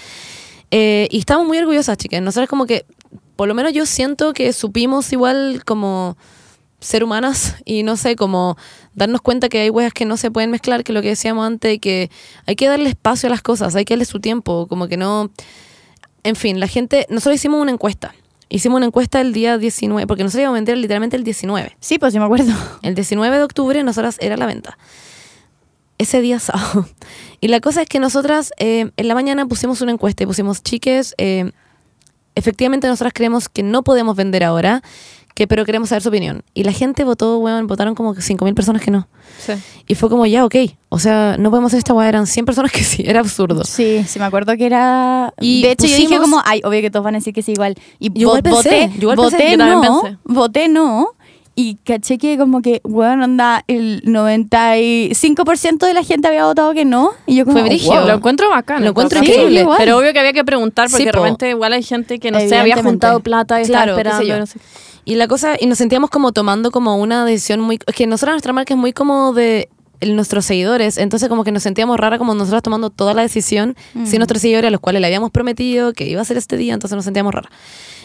Eh, 0.71 1.09
y 1.11 1.19
estamos 1.19 1.47
muy 1.47 1.59
orgullosas, 1.59 1.97
chicas. 1.97 2.23
Nosotros 2.23 2.49
como 2.49 2.67
que, 2.67 2.85
por 3.37 3.49
lo 3.49 3.55
menos 3.55 3.73
yo 3.73 3.87
siento 3.87 4.33
que 4.33 4.53
supimos 4.53 5.13
igual 5.13 5.63
como 5.65 6.17
ser 6.81 7.03
humanas 7.03 7.57
y 7.65 7.83
no 7.83 7.97
sé, 7.97 8.15
como 8.15 8.57
darnos 8.95 9.23
cuenta 9.23 9.49
que 9.49 9.61
hay 9.61 9.71
weas 9.71 9.93
que 9.93 10.05
no 10.05 10.17
se 10.17 10.31
pueden 10.31 10.51
mezclar, 10.51 10.85
que 10.85 10.93
lo 10.93 11.03
que 11.03 11.09
decíamos 11.09 11.47
antes, 11.47 11.79
que 11.81 12.11
hay 12.47 12.57
que 12.57 12.69
darle 12.69 12.91
espacio 12.91 13.29
a 13.29 13.31
las 13.31 13.43
cosas, 13.43 13.75
hay 13.75 13.85
que 13.85 13.95
darle 13.95 14.05
su 14.05 14.21
tiempo, 14.21 14.67
como 14.69 14.89
que 14.89 14.97
no... 14.97 15.31
En 16.23 16.37
fin, 16.37 16.59
la 16.59 16.69
gente, 16.69 17.07
nosotros 17.11 17.37
hicimos 17.37 17.61
una 17.61 17.71
encuesta. 17.71 18.15
Hicimos 18.49 18.77
una 18.77 18.87
encuesta 18.87 19.21
el 19.21 19.33
día 19.33 19.59
19, 19.59 20.07
porque 20.07 20.23
nosotros 20.23 20.43
íbamos 20.43 20.57
a 20.57 20.59
vender 20.59 20.79
literalmente 20.79 21.17
el 21.17 21.25
19. 21.25 21.77
Sí, 21.81 21.99
pues 21.99 22.13
sí 22.13 22.19
me 22.19 22.25
acuerdo. 22.25 22.53
El 22.83 22.95
19 22.95 23.37
de 23.37 23.43
octubre 23.43 23.83
nosotras 23.83 24.17
era 24.21 24.37
la 24.37 24.47
venta. 24.47 24.79
Ese 26.05 26.21
día 26.21 26.39
sábado. 26.39 26.87
Y 27.41 27.49
la 27.49 27.61
cosa 27.61 27.83
es 27.83 27.89
que 27.89 27.99
nosotras 27.99 28.53
eh, 28.59 28.91
en 28.97 29.09
la 29.09 29.15
mañana 29.15 29.45
pusimos 29.47 29.81
una 29.83 29.93
encuesta 29.93 30.23
y 30.23 30.27
pusimos, 30.27 30.63
chiques, 30.63 31.15
eh, 31.19 31.51
efectivamente 32.35 32.87
nosotras 32.89 33.13
creemos 33.15 33.49
que 33.51 33.63
no 33.63 33.83
podemos 33.83 34.17
vender 34.17 34.43
ahora, 34.45 34.83
que 35.35 35.47
pero 35.47 35.65
queremos 35.67 35.91
saber 35.91 36.01
su 36.03 36.09
opinión. 36.09 36.43
Y 36.55 36.65
la 36.65 36.73
gente 36.73 37.05
votó, 37.05 37.39
weón, 37.39 37.67
votaron 37.67 37.95
como 37.95 38.15
5.000 38.15 38.55
personas 38.55 38.81
que 38.81 38.91
no. 38.91 39.09
Sí. 39.45 39.53
Y 39.87 39.95
fue 39.95 40.09
como, 40.09 40.25
ya, 40.25 40.45
ok. 40.47 40.55
O 40.89 40.99
sea, 40.99 41.37
no 41.39 41.51
podemos 41.51 41.69
hacer 41.71 41.79
esta 41.79 41.93
weá, 41.93 42.09
eran 42.09 42.27
100 42.27 42.47
personas 42.47 42.73
que 42.73 42.83
sí, 42.85 43.03
era 43.07 43.21
absurdo. 43.21 43.63
Sí, 43.65 44.05
sí 44.07 44.19
me 44.19 44.25
acuerdo 44.25 44.57
que 44.57 44.65
era... 44.65 45.35
Y 45.41 45.63
de 45.63 45.73
hecho 45.73 45.87
yo 45.87 45.97
dije 45.97 46.17
pusimos- 46.17 46.21
como, 46.21 46.43
ay, 46.47 46.61
obvio 46.65 46.81
que 46.81 46.91
todos 46.91 47.05
van 47.05 47.17
a 47.17 47.19
decir 47.19 47.35
que 47.35 47.43
sí 47.43 47.53
igual. 47.53 47.75
Y 47.99 48.09
Yo 48.19 48.29
igual 48.29 48.43
pensé, 48.43 48.57
voté, 48.87 48.91
yo 48.95 49.01
igual 49.03 49.17
voté 49.17 49.37
pensé, 49.37 49.57
yo 49.59 49.67
no, 49.67 49.81
pensé. 50.03 50.19
voté 50.25 50.69
no. 50.69 51.09
Y 51.57 51.77
caché 51.77 52.19
que 52.19 52.37
como 52.37 52.63
que, 52.63 52.81
bueno, 52.85 53.25
onda, 53.25 53.63
el 53.69 54.03
95% 54.03 55.87
de 55.87 55.95
la 55.95 56.03
gente 56.03 56.29
había 56.29 56.45
votado 56.47 56.73
que 56.75 56.85
no. 56.85 57.13
Y 57.27 57.37
yo 57.37 57.45
como, 57.45 57.59
Fue 57.59 57.69
brígido. 57.69 57.95
wow. 58.01 58.07
Lo 58.09 58.15
encuentro 58.15 58.51
bacán. 58.51 58.83
Lo 58.83 58.91
encuentro 58.91 59.21
caso. 59.21 59.31
increíble. 59.31 59.61
igual. 59.61 59.79
Pero 59.79 59.99
obvio 59.99 60.13
que 60.13 60.19
había 60.19 60.33
que 60.33 60.45
preguntar 60.45 60.89
porque 60.91 61.05
Sí, 61.05 61.11
po. 61.13 61.19
repente 61.23 61.51
igual 61.51 61.73
hay 61.73 61.83
gente 61.83 62.19
que 62.19 62.31
no 62.31 62.41
sé, 62.41 62.57
había 62.57 62.77
juntado 62.83 63.21
plata 63.21 63.61
y 63.63 63.67
Claro, 63.67 63.93
estaba 63.97 64.19
esperando. 64.19 64.25
yo. 64.27 64.39
no 64.39 64.47
sé. 64.47 64.59
Y 65.05 65.17
la 65.17 65.29
cosa, 65.29 65.57
y 65.61 65.67
nos 65.67 65.79
sentíamos 65.79 66.11
como 66.11 66.33
tomando 66.33 66.71
como 66.71 66.97
una 66.97 67.25
decisión 67.27 67.61
muy... 67.61 67.79
Es 67.87 67.95
que 67.95 68.07
nosotros 68.07 68.35
nuestra 68.35 68.53
marca 68.53 68.73
es 68.75 68.79
muy 68.81 68.93
como 68.93 69.33
de 69.35 69.69
nuestros 70.01 70.45
seguidores, 70.47 70.99
entonces 70.99 71.29
como 71.29 71.45
que 71.45 71.53
nos 71.53 71.63
sentíamos 71.63 71.99
rara 71.99 72.19
como 72.19 72.35
nosotros 72.35 72.63
tomando 72.63 72.91
toda 72.91 73.15
la 73.15 73.23
decisión 73.23 73.75
sin 74.05 74.19
nuestros 74.19 74.43
seguidores 74.43 74.69
a 74.69 74.71
los 74.71 74.81
cuales 74.81 75.01
le 75.01 75.07
habíamos 75.07 75.31
prometido 75.31 75.93
que 75.95 76.07
iba 76.07 76.21
a 76.21 76.25
ser 76.25 76.37
este 76.37 76.57
día, 76.59 76.75
entonces 76.75 76.97
nos 76.97 77.05
sentíamos 77.05 77.33
rara. 77.33 77.49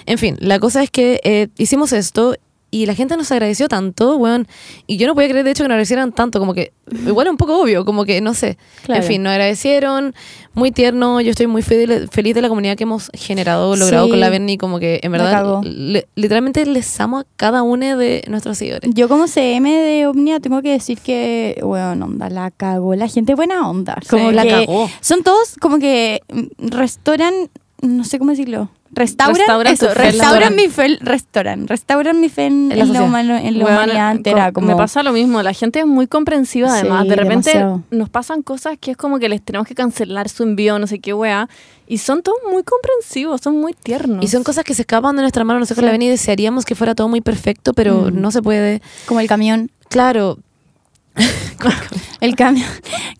En 0.05 0.17
fin, 0.17 0.37
la 0.39 0.59
cosa 0.59 0.81
es 0.83 0.91
que 0.91 1.19
eh, 1.23 1.47
hicimos 1.57 1.91
esto 1.91 2.35
y 2.71 2.85
la 2.85 2.93
gente 2.93 3.17
nos 3.17 3.31
agradeció 3.31 3.67
tanto, 3.67 4.17
weón, 4.17 4.47
y 4.87 4.97
yo 4.97 5.07
no 5.07 5.15
podía 5.15 5.29
creer 5.29 5.43
de 5.45 5.51
hecho 5.51 5.63
que 5.63 5.67
nos 5.69 5.73
agradecieran 5.75 6.11
tanto, 6.11 6.39
como 6.39 6.53
que 6.53 6.71
igual 7.07 7.27
es 7.27 7.31
un 7.31 7.37
poco 7.37 7.59
obvio, 7.61 7.85
como 7.85 8.05
que 8.05 8.21
no 8.21 8.33
sé. 8.33 8.57
Claro. 8.83 9.01
En 9.01 9.07
fin, 9.07 9.23
nos 9.23 9.31
agradecieron, 9.31 10.13
muy 10.53 10.71
tierno, 10.71 11.21
yo 11.21 11.31
estoy 11.31 11.47
muy 11.47 11.61
fel- 11.61 12.09
feliz 12.09 12.35
de 12.35 12.41
la 12.41 12.49
comunidad 12.49 12.75
que 12.75 12.83
hemos 12.83 13.09
generado, 13.13 13.75
logrado 13.75 14.05
Sí. 14.05 14.11
con 14.11 14.19
la 14.19 14.29
Berni, 14.29 14.57
como 14.57 14.79
que 14.79 14.99
en 15.03 15.11
verdad 15.11 15.61
le- 15.63 16.07
literalmente 16.15 16.65
les 16.65 16.99
amo 16.99 17.19
a 17.19 17.25
cada 17.37 17.63
uno 17.63 17.97
de 17.97 18.23
nuestros 18.27 18.57
seguidores. 18.57 18.89
Yo 18.93 19.07
como 19.07 19.27
CM 19.27 19.71
de 19.71 20.07
Omnia 20.07 20.39
tengo 20.39 20.61
que 20.61 20.71
decir 20.71 20.97
que, 20.99 21.59
bueno, 21.63 22.05
onda, 22.05 22.29
la 22.29 22.51
cagó. 22.51 22.95
La 22.95 23.07
gente 23.07 23.35
buena 23.35 23.69
onda. 23.69 23.97
Como 24.09 24.29
Sí, 24.29 24.35
la 24.35 24.45
cagó. 24.47 24.89
Son 25.01 25.23
todos 25.23 25.55
como 25.61 25.79
que 25.79 26.21
mm, 26.31 26.67
restauran, 26.69 27.33
no 27.81 28.03
sé 28.03 28.19
cómo 28.19 28.31
decirlo. 28.31 28.69
Restauran, 28.99 29.35
Restauran 29.37 29.73
eso, 29.73 29.93
restauran 29.93 30.55
mi 30.55 30.67
fe, 30.67 30.97
restauran, 31.01 31.67
restauran 31.67 32.19
mi 32.19 32.29
fe 32.29 32.45
en, 32.47 32.71
En 32.71 32.77
la 32.79 32.83
en 32.85 32.93
la, 32.93 33.01
humano- 33.03 33.37
en 33.37 33.57
la 33.57 33.65
Weón, 33.65 33.77
humanidad 33.77 34.11
entera. 34.11 34.51
Como, 34.51 34.67
Me 34.67 34.75
pasa 34.75 35.01
lo 35.03 35.11
mismo, 35.13 35.41
la 35.41 35.53
gente 35.53 35.79
es 35.79 35.85
muy 35.87 36.05
comprensiva 36.07 36.71
además. 36.73 37.03
Sí, 37.03 37.09
de 37.09 37.15
repente 37.15 37.49
demasiado. 37.51 37.83
nos 37.91 38.09
pasan 38.09 38.41
cosas 38.43 38.77
que 38.79 38.91
es 38.91 38.97
como 38.97 39.17
que 39.19 39.29
les 39.29 39.41
tenemos 39.41 39.67
que 39.67 39.73
cancelar 39.73 40.29
su 40.29 40.43
envío, 40.43 40.77
no 40.79 40.85
sé 40.87 40.99
qué 40.99 41.13
weá. 41.13 41.47
Y 41.87 41.97
son 41.97 42.21
todos 42.21 42.37
muy 42.51 42.61
comprensivos, 42.63 43.41
son 43.41 43.57
muy 43.59 43.73
tiernos. 43.73 44.23
Y 44.23 44.27
son 44.27 44.43
cosas 44.43 44.63
que 44.63 44.75
se 44.75 44.83
escapan 44.83 45.15
de 45.15 45.21
nuestra 45.23 45.43
mano. 45.43 45.59
Nosotros 45.59 45.79
Sí. 45.81 45.85
la 45.85 45.91
Berni 45.91 46.07
desearíamos 46.09 46.65
que 46.65 46.75
fuera 46.75 46.93
todo 46.93 47.07
muy 47.07 47.21
perfecto, 47.21 47.73
pero 47.73 48.11
Mm. 48.11 48.21
no 48.21 48.29
se 48.31 48.41
puede. 48.43 48.81
como 49.07 49.21
el 49.21 49.27
camión. 49.27 49.71
Claro, 49.89 50.37
El 52.21 52.35
camión. 52.35 52.67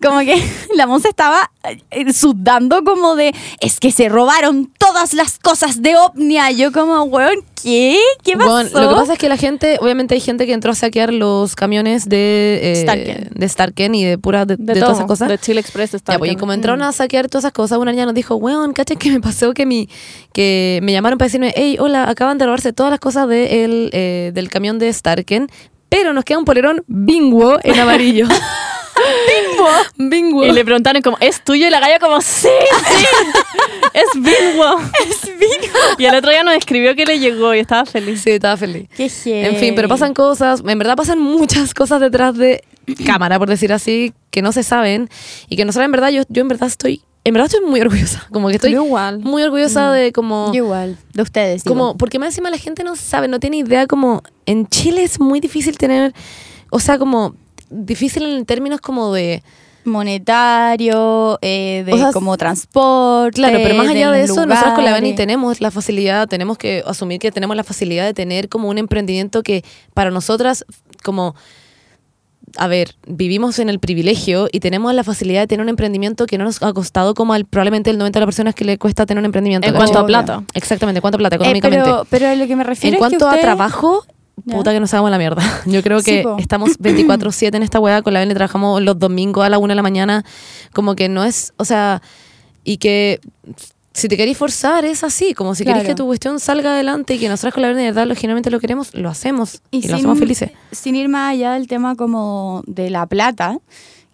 Como 0.02 0.20
que 0.20 0.42
la 0.74 0.86
monza 0.86 1.08
estaba 1.08 1.50
eh, 1.90 2.12
sudando 2.12 2.84
como 2.84 3.16
de, 3.16 3.34
es 3.60 3.80
que 3.80 3.92
se 3.92 4.08
robaron 4.08 4.70
todas 4.78 5.14
las 5.14 5.38
cosas 5.38 5.82
de 5.82 5.96
Omnia. 5.96 6.50
Yo 6.50 6.70
como, 6.72 7.02
weón, 7.04 7.36
¿qué? 7.62 7.98
¿Qué 8.22 8.36
pasó? 8.36 8.50
Bueno, 8.50 8.80
lo 8.80 8.88
que 8.90 8.94
pasa 8.94 9.12
es 9.14 9.18
que 9.18 9.28
la 9.28 9.36
gente, 9.36 9.78
obviamente 9.80 10.14
hay 10.14 10.20
gente 10.20 10.46
que 10.46 10.52
entró 10.52 10.72
a 10.72 10.74
saquear 10.74 11.12
los 11.12 11.56
camiones 11.56 12.08
de, 12.08 12.60
eh, 12.62 12.82
Starken. 12.82 13.30
de 13.34 13.48
Starken 13.48 13.94
y 13.94 14.04
de 14.04 14.18
pura 14.18 14.44
de, 14.44 14.56
de, 14.58 14.74
todas 14.80 14.96
esas 14.96 15.06
cosas. 15.06 15.28
De 15.28 15.38
Chile 15.38 15.60
Express 15.60 15.94
está 15.94 16.12
Ya, 16.14 16.18
pues, 16.18 16.32
y 16.32 16.36
como 16.36 16.52
entraron 16.52 16.80
Mm. 16.80 16.88
a 16.88 16.92
saquear 16.92 17.28
todas 17.28 17.44
esas 17.44 17.52
cosas, 17.52 17.78
una 17.78 17.92
niña 17.92 18.04
nos 18.06 18.14
dijo, 18.14 18.36
weón, 18.36 18.72
caché 18.74 18.96
que 18.96 19.10
me 19.10 19.20
pasó 19.20 19.54
que 19.54 19.64
mi, 19.66 19.88
que 20.32 20.80
me 20.82 20.92
llamaron 20.92 21.18
para 21.18 21.26
decirme, 21.26 21.52
hey, 21.56 21.76
hola, 21.80 22.08
acaban 22.08 22.38
de 22.38 22.44
robarse 22.46 22.72
todas 22.72 22.90
las 22.90 23.00
cosas 23.00 23.28
de 23.28 23.64
el, 23.64 23.90
eh, 23.92 24.30
del 24.34 24.48
camión 24.50 24.78
de 24.78 24.92
Starken, 24.92 25.48
pero 25.90 26.14
nos 26.14 26.24
queda 26.24 26.38
un 26.38 26.46
polerón 26.46 26.82
bingo 26.86 27.58
en 27.62 27.78
amarillo. 27.78 28.26
bingo. 29.28 29.68
Bingo. 29.98 30.44
Y 30.44 30.52
le 30.52 30.64
preguntaron 30.64 31.02
como, 31.02 31.18
¿es 31.20 31.42
tuyo? 31.42 31.66
Y 31.66 31.70
la 31.70 31.80
galla 31.80 31.98
como, 31.98 32.20
sí, 32.22 32.48
sí, 32.48 33.06
es 33.92 34.08
Bingo. 34.14 34.80
Es 35.06 35.38
Bingo. 35.38 35.78
Y 35.98 36.06
el 36.06 36.14
otro 36.14 36.30
día 36.30 36.42
nos 36.42 36.54
escribió 36.54 36.94
que 36.94 37.04
le 37.04 37.18
llegó 37.18 37.54
y 37.54 37.58
estaba 37.58 37.84
feliz. 37.84 38.22
Sí, 38.22 38.30
estaba 38.30 38.56
feliz. 38.56 38.88
Qué 38.96 39.10
En 39.26 39.56
fin, 39.56 39.74
pero 39.74 39.88
pasan 39.88 40.14
cosas, 40.14 40.62
en 40.66 40.78
verdad 40.78 40.96
pasan 40.96 41.18
muchas 41.18 41.74
cosas 41.74 42.00
detrás 42.00 42.36
de 42.36 42.64
cámara, 43.06 43.38
por 43.38 43.48
decir 43.48 43.72
así, 43.72 44.12
que 44.30 44.42
no 44.42 44.52
se 44.52 44.62
saben 44.62 45.08
y 45.48 45.56
que 45.56 45.64
nosotros 45.64 45.84
en 45.86 45.92
verdad, 45.92 46.08
yo, 46.10 46.22
yo 46.28 46.42
en 46.42 46.48
verdad 46.48 46.68
estoy, 46.68 47.02
en 47.24 47.34
verdad 47.34 47.46
estoy 47.52 47.68
muy 47.68 47.80
orgullosa, 47.80 48.26
como 48.32 48.48
que 48.48 48.56
estoy 48.56 48.72
Yo 48.72 48.84
igual. 48.84 49.20
muy 49.20 49.42
orgullosa 49.42 49.92
de 49.92 50.12
como... 50.12 50.52
Yo 50.52 50.64
igual, 50.64 50.96
de 51.12 51.22
ustedes. 51.22 51.64
digo. 51.64 51.74
Como, 51.74 51.96
porque 51.96 52.18
más 52.18 52.28
encima 52.28 52.50
la 52.50 52.58
gente 52.58 52.84
no 52.84 52.96
sabe, 52.96 53.28
no 53.28 53.40
tiene 53.40 53.58
idea 53.58 53.86
como 53.86 54.22
en 54.46 54.66
Chile 54.68 55.02
es 55.02 55.20
muy 55.20 55.40
difícil 55.40 55.78
tener, 55.78 56.14
o 56.70 56.80
sea, 56.80 56.98
como 56.98 57.34
difícil 57.68 58.24
en 58.24 58.44
términos 58.46 58.80
como 58.80 59.12
de, 59.12 59.42
monetario, 59.84 61.38
eh, 61.42 61.82
de 61.86 61.92
O 61.92 61.98
sea, 61.98 62.12
como 62.12 62.36
transporte. 62.36 63.36
claro, 63.36 63.58
pero 63.62 63.74
más 63.74 63.88
allá 63.88 64.10
de 64.10 64.22
eso, 64.22 64.46
nosotros 64.46 64.74
con 64.74 64.84
la 64.84 64.90
lugares. 64.90 65.02
Beni 65.02 65.14
tenemos 65.14 65.60
la 65.60 65.70
facilidad, 65.70 66.28
tenemos 66.28 66.58
que 66.58 66.82
asumir 66.86 67.18
que 67.18 67.32
tenemos 67.32 67.56
la 67.56 67.64
facilidad 67.64 68.04
de 68.04 68.14
tener 68.14 68.48
como 68.48 68.68
un 68.68 68.78
emprendimiento 68.78 69.42
que 69.42 69.64
para 69.94 70.10
nosotras 70.10 70.64
como 71.02 71.34
a 72.56 72.66
ver, 72.66 72.94
vivimos 73.06 73.58
en 73.58 73.68
el 73.68 73.78
privilegio 73.78 74.48
y 74.50 74.60
tenemos 74.60 74.92
la 74.94 75.04
facilidad 75.04 75.40
de 75.42 75.46
tener 75.46 75.62
un 75.62 75.68
emprendimiento 75.68 76.26
que 76.26 76.38
no 76.38 76.44
nos 76.44 76.62
ha 76.62 76.72
costado 76.72 77.14
como 77.14 77.32
al 77.34 77.44
probablemente 77.44 77.90
el 77.90 77.98
90 77.98 78.18
de 78.18 78.20
las 78.20 78.26
personas 78.26 78.54
que 78.54 78.64
le 78.64 78.78
cuesta 78.78 79.06
tener 79.06 79.20
un 79.20 79.24
emprendimiento. 79.26 79.68
En 79.68 79.74
cuanto 79.74 79.98
a 79.98 80.06
plata. 80.06 80.42
Exactamente, 80.54 81.00
¿cuánto 81.00 81.18
plata 81.18 81.36
Eh, 81.36 81.38
económicamente? 81.38 81.84
pero, 81.84 82.06
pero 82.10 82.28
a 82.28 82.34
lo 82.34 82.46
que 82.46 82.56
me 82.56 82.64
refiero 82.64 82.94
En 82.94 82.94
es 82.94 82.98
cuanto 82.98 83.18
que 83.18 83.24
a 83.24 83.28
ustedes- 83.28 83.42
trabajo, 83.44 84.04
puta 84.50 84.72
que 84.72 84.80
nos 84.80 84.92
hagamos 84.94 85.10
la 85.10 85.18
mierda. 85.18 85.42
Yo 85.66 85.82
creo 85.82 86.00
Sí, 86.00 86.10
que 86.12 86.22
po. 86.22 86.36
estamos 86.38 86.70
24-7 86.80 87.54
en 87.56 87.62
esta 87.62 87.78
weá. 87.80 88.02
Con 88.02 88.14
la 88.14 88.20
Bene 88.20 88.34
trabajamos 88.34 88.82
los 88.82 88.98
domingos 88.98 89.44
a 89.44 89.48
la 89.48 89.58
una 89.58 89.72
de 89.72 89.76
la 89.76 89.82
mañana. 89.82 90.24
Como 90.72 90.94
que 90.96 91.08
no 91.08 91.24
es, 91.24 91.52
o 91.56 91.64
sea, 91.64 92.02
y 92.64 92.78
que 92.78 93.20
si 93.92 94.08
te 94.08 94.16
queréis 94.16 94.38
forzar 94.38 94.84
es 94.84 95.02
así. 95.04 95.34
Como 95.34 95.54
si 95.54 95.64
queréis 95.64 95.82
Claro. 95.84 95.94
que 95.96 95.98
tu 96.02 96.06
cuestión 96.06 96.38
salga 96.40 96.72
adelante 96.74 97.14
y 97.14 97.18
que 97.18 97.28
nosotros 97.28 97.54
con 97.54 97.62
la 97.62 97.72
verdad 97.72 98.06
lo, 98.06 98.14
genuinamente 98.14 98.50
lo 98.50 98.60
queremos, 98.60 98.94
lo 98.94 99.08
hacemos. 99.08 99.62
Y, 99.70 99.78
lo 99.82 99.88
sin- 99.88 99.94
hacemos 99.96 100.18
felices. 100.18 100.50
Sin 100.72 100.94
ir 100.96 101.08
más 101.08 101.32
allá 101.32 101.52
del 101.54 101.66
tema 101.66 101.96
como 101.96 102.62
de 102.66 102.90
la 102.90 103.06
plata, 103.06 103.58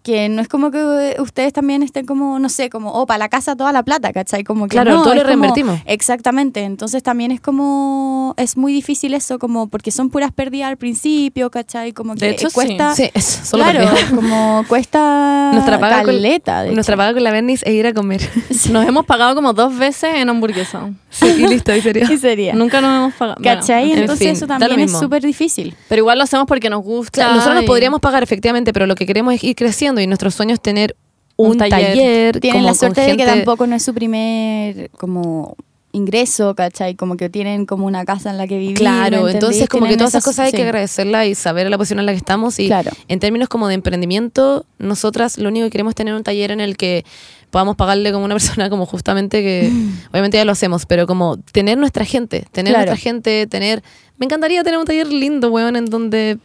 que 0.06 0.28
no 0.28 0.40
es 0.40 0.46
como 0.46 0.70
que 0.70 1.16
ustedes 1.18 1.52
también 1.52 1.82
estén 1.82 2.06
como, 2.06 2.38
no 2.38 2.48
sé, 2.48 2.70
como, 2.70 2.92
oh, 2.92 3.06
para 3.06 3.18
la 3.18 3.28
casa 3.28 3.56
toda 3.56 3.72
la 3.72 3.82
plata, 3.82 4.12
¿cachai? 4.12 4.44
Como 4.44 4.66
que 4.68 4.76
Claro, 4.76 4.92
no, 4.92 5.02
todo 5.02 5.14
lo 5.14 5.22
como- 5.22 5.28
reinvertimos. 5.28 5.80
Exactamente, 5.84 6.62
entonces 6.62 7.02
también 7.02 7.32
es 7.32 7.40
como, 7.40 8.32
es 8.36 8.56
muy 8.56 8.72
difícil 8.72 9.14
eso, 9.14 9.40
como, 9.40 9.66
porque 9.68 9.90
son 9.90 10.08
puras 10.10 10.30
pérdidas 10.30 10.68
al 10.70 10.76
principio, 10.76 11.50
¿cachai? 11.50 11.92
Como 11.92 12.14
que 12.14 12.20
De 12.26 12.30
hecho, 12.30 12.48
sí. 12.50 12.54
cuesta... 12.54 12.94
Sí, 12.94 13.10
eso, 13.14 13.44
solo 13.44 13.64
claro, 13.64 13.90
como 14.14 14.64
cuesta 14.68 15.50
Nuestra 15.52 15.80
paga, 15.80 16.04
caleta, 16.04 16.64
con, 16.66 16.74
nuestra 16.74 16.96
paga 16.96 17.12
con 17.12 17.24
la 17.24 17.32
Bernis 17.32 17.62
es 17.64 17.72
ir 17.74 17.86
a 17.88 17.92
comer. 17.92 18.20
Nos 18.70 18.86
hemos 18.86 19.04
pagado 19.06 19.34
como 19.34 19.52
dos 19.54 19.76
veces 19.76 20.14
en 20.14 20.28
hamburguesa. 20.28 20.88
Sí, 21.16 21.24
y 21.38 21.46
listo, 21.46 21.72
ahí 21.72 21.80
sería. 21.80 22.12
Y 22.12 22.18
sería. 22.18 22.52
Nunca 22.52 22.82
nos 22.82 22.90
hemos 22.94 23.14
pagado. 23.14 23.38
Bueno, 23.42 23.58
¿Cachai? 23.60 23.90
en 23.92 24.00
Entonces 24.00 24.26
fin, 24.26 24.36
eso 24.36 24.46
también 24.46 24.72
es 24.72 24.76
mismo. 24.78 25.00
súper 25.00 25.22
difícil. 25.22 25.74
pero 25.88 26.00
igual 26.00 26.18
lo 26.18 26.24
hacemos 26.24 26.44
porque 26.46 26.68
nos 26.68 26.82
gusta. 26.84 27.10
Claro, 27.10 27.30
nosotros 27.36 27.54
nos 27.54 27.64
y- 27.64 27.66
podríamos 27.66 28.00
pagar 28.00 28.22
efectivamente, 28.22 28.74
pero 28.74 28.84
lo 28.86 28.94
que 28.96 29.06
queremos 29.06 29.32
es 29.32 29.42
ir 29.42 29.56
creciendo 29.56 29.95
y 30.00 30.06
nuestro 30.06 30.30
sueño 30.30 30.54
es 30.54 30.60
tener 30.60 30.96
un, 31.36 31.52
Un 31.52 31.58
taller. 31.58 31.88
taller. 31.88 32.40
Tienen 32.40 32.60
como 32.60 32.68
la 32.70 32.74
suerte 32.74 33.00
de 33.02 33.16
que 33.16 33.24
tampoco 33.26 33.66
no 33.66 33.76
es 33.76 33.82
su 33.82 33.92
primer 33.94 34.90
como 34.92 35.56
ingreso, 35.92 36.54
¿cachai? 36.54 36.94
Como 36.94 37.16
que 37.16 37.30
tienen 37.30 37.64
como 37.64 37.86
una 37.86 38.04
casa 38.04 38.28
en 38.30 38.36
la 38.36 38.46
que 38.46 38.58
vivir. 38.58 38.72
¿me 38.72 38.78
Claro, 38.80 39.28
entonces 39.30 39.66
como 39.68 39.86
que 39.86 39.96
todas 39.96 40.10
esas 40.10 40.22
esas- 40.22 40.24
cosas 40.24 40.44
hay 40.46 40.50
sí. 40.50 40.56
que 40.58 40.62
agradecerla 40.64 41.24
y 41.26 41.34
saber 41.34 41.70
la 41.70 41.78
posición 41.78 42.00
en 42.00 42.06
la 42.06 42.12
que 42.12 42.18
estamos 42.18 42.58
y 42.58 42.66
Claro. 42.66 42.90
en 43.08 43.18
términos 43.18 43.48
como 43.48 43.66
de 43.68 43.74
emprendimiento, 43.74 44.66
nosotras 44.78 45.38
lo 45.38 45.48
único 45.48 45.64
que 45.66 45.70
queremos 45.70 45.92
es 45.92 45.94
tener 45.96 46.12
un 46.14 46.22
taller 46.22 46.50
en 46.50 46.60
el 46.60 46.76
que 46.76 47.04
podamos 47.50 47.76
pagarle 47.76 48.12
como 48.12 48.26
una 48.26 48.34
persona 48.58 48.68
como 48.68 48.84
justamente 48.84 49.40
que 49.42 49.70
obviamente 50.10 50.36
ya 50.36 50.44
lo 50.44 50.52
hacemos, 50.52 50.84
pero 50.84 51.06
como 51.06 51.38
tener 51.38 51.78
nuestra 51.78 52.04
gente, 52.04 52.44
tener 52.52 52.74
Claro. 52.74 52.90
nuestra 52.90 53.02
gente, 53.02 53.46
tener 53.46 53.82
me 54.18 54.26
encantaría 54.26 54.62
tener 54.64 54.78
un 54.78 54.84
taller 54.84 55.06
lindo, 55.06 55.50
weón, 55.50 55.76
en 55.76 55.86
donde 55.86 56.36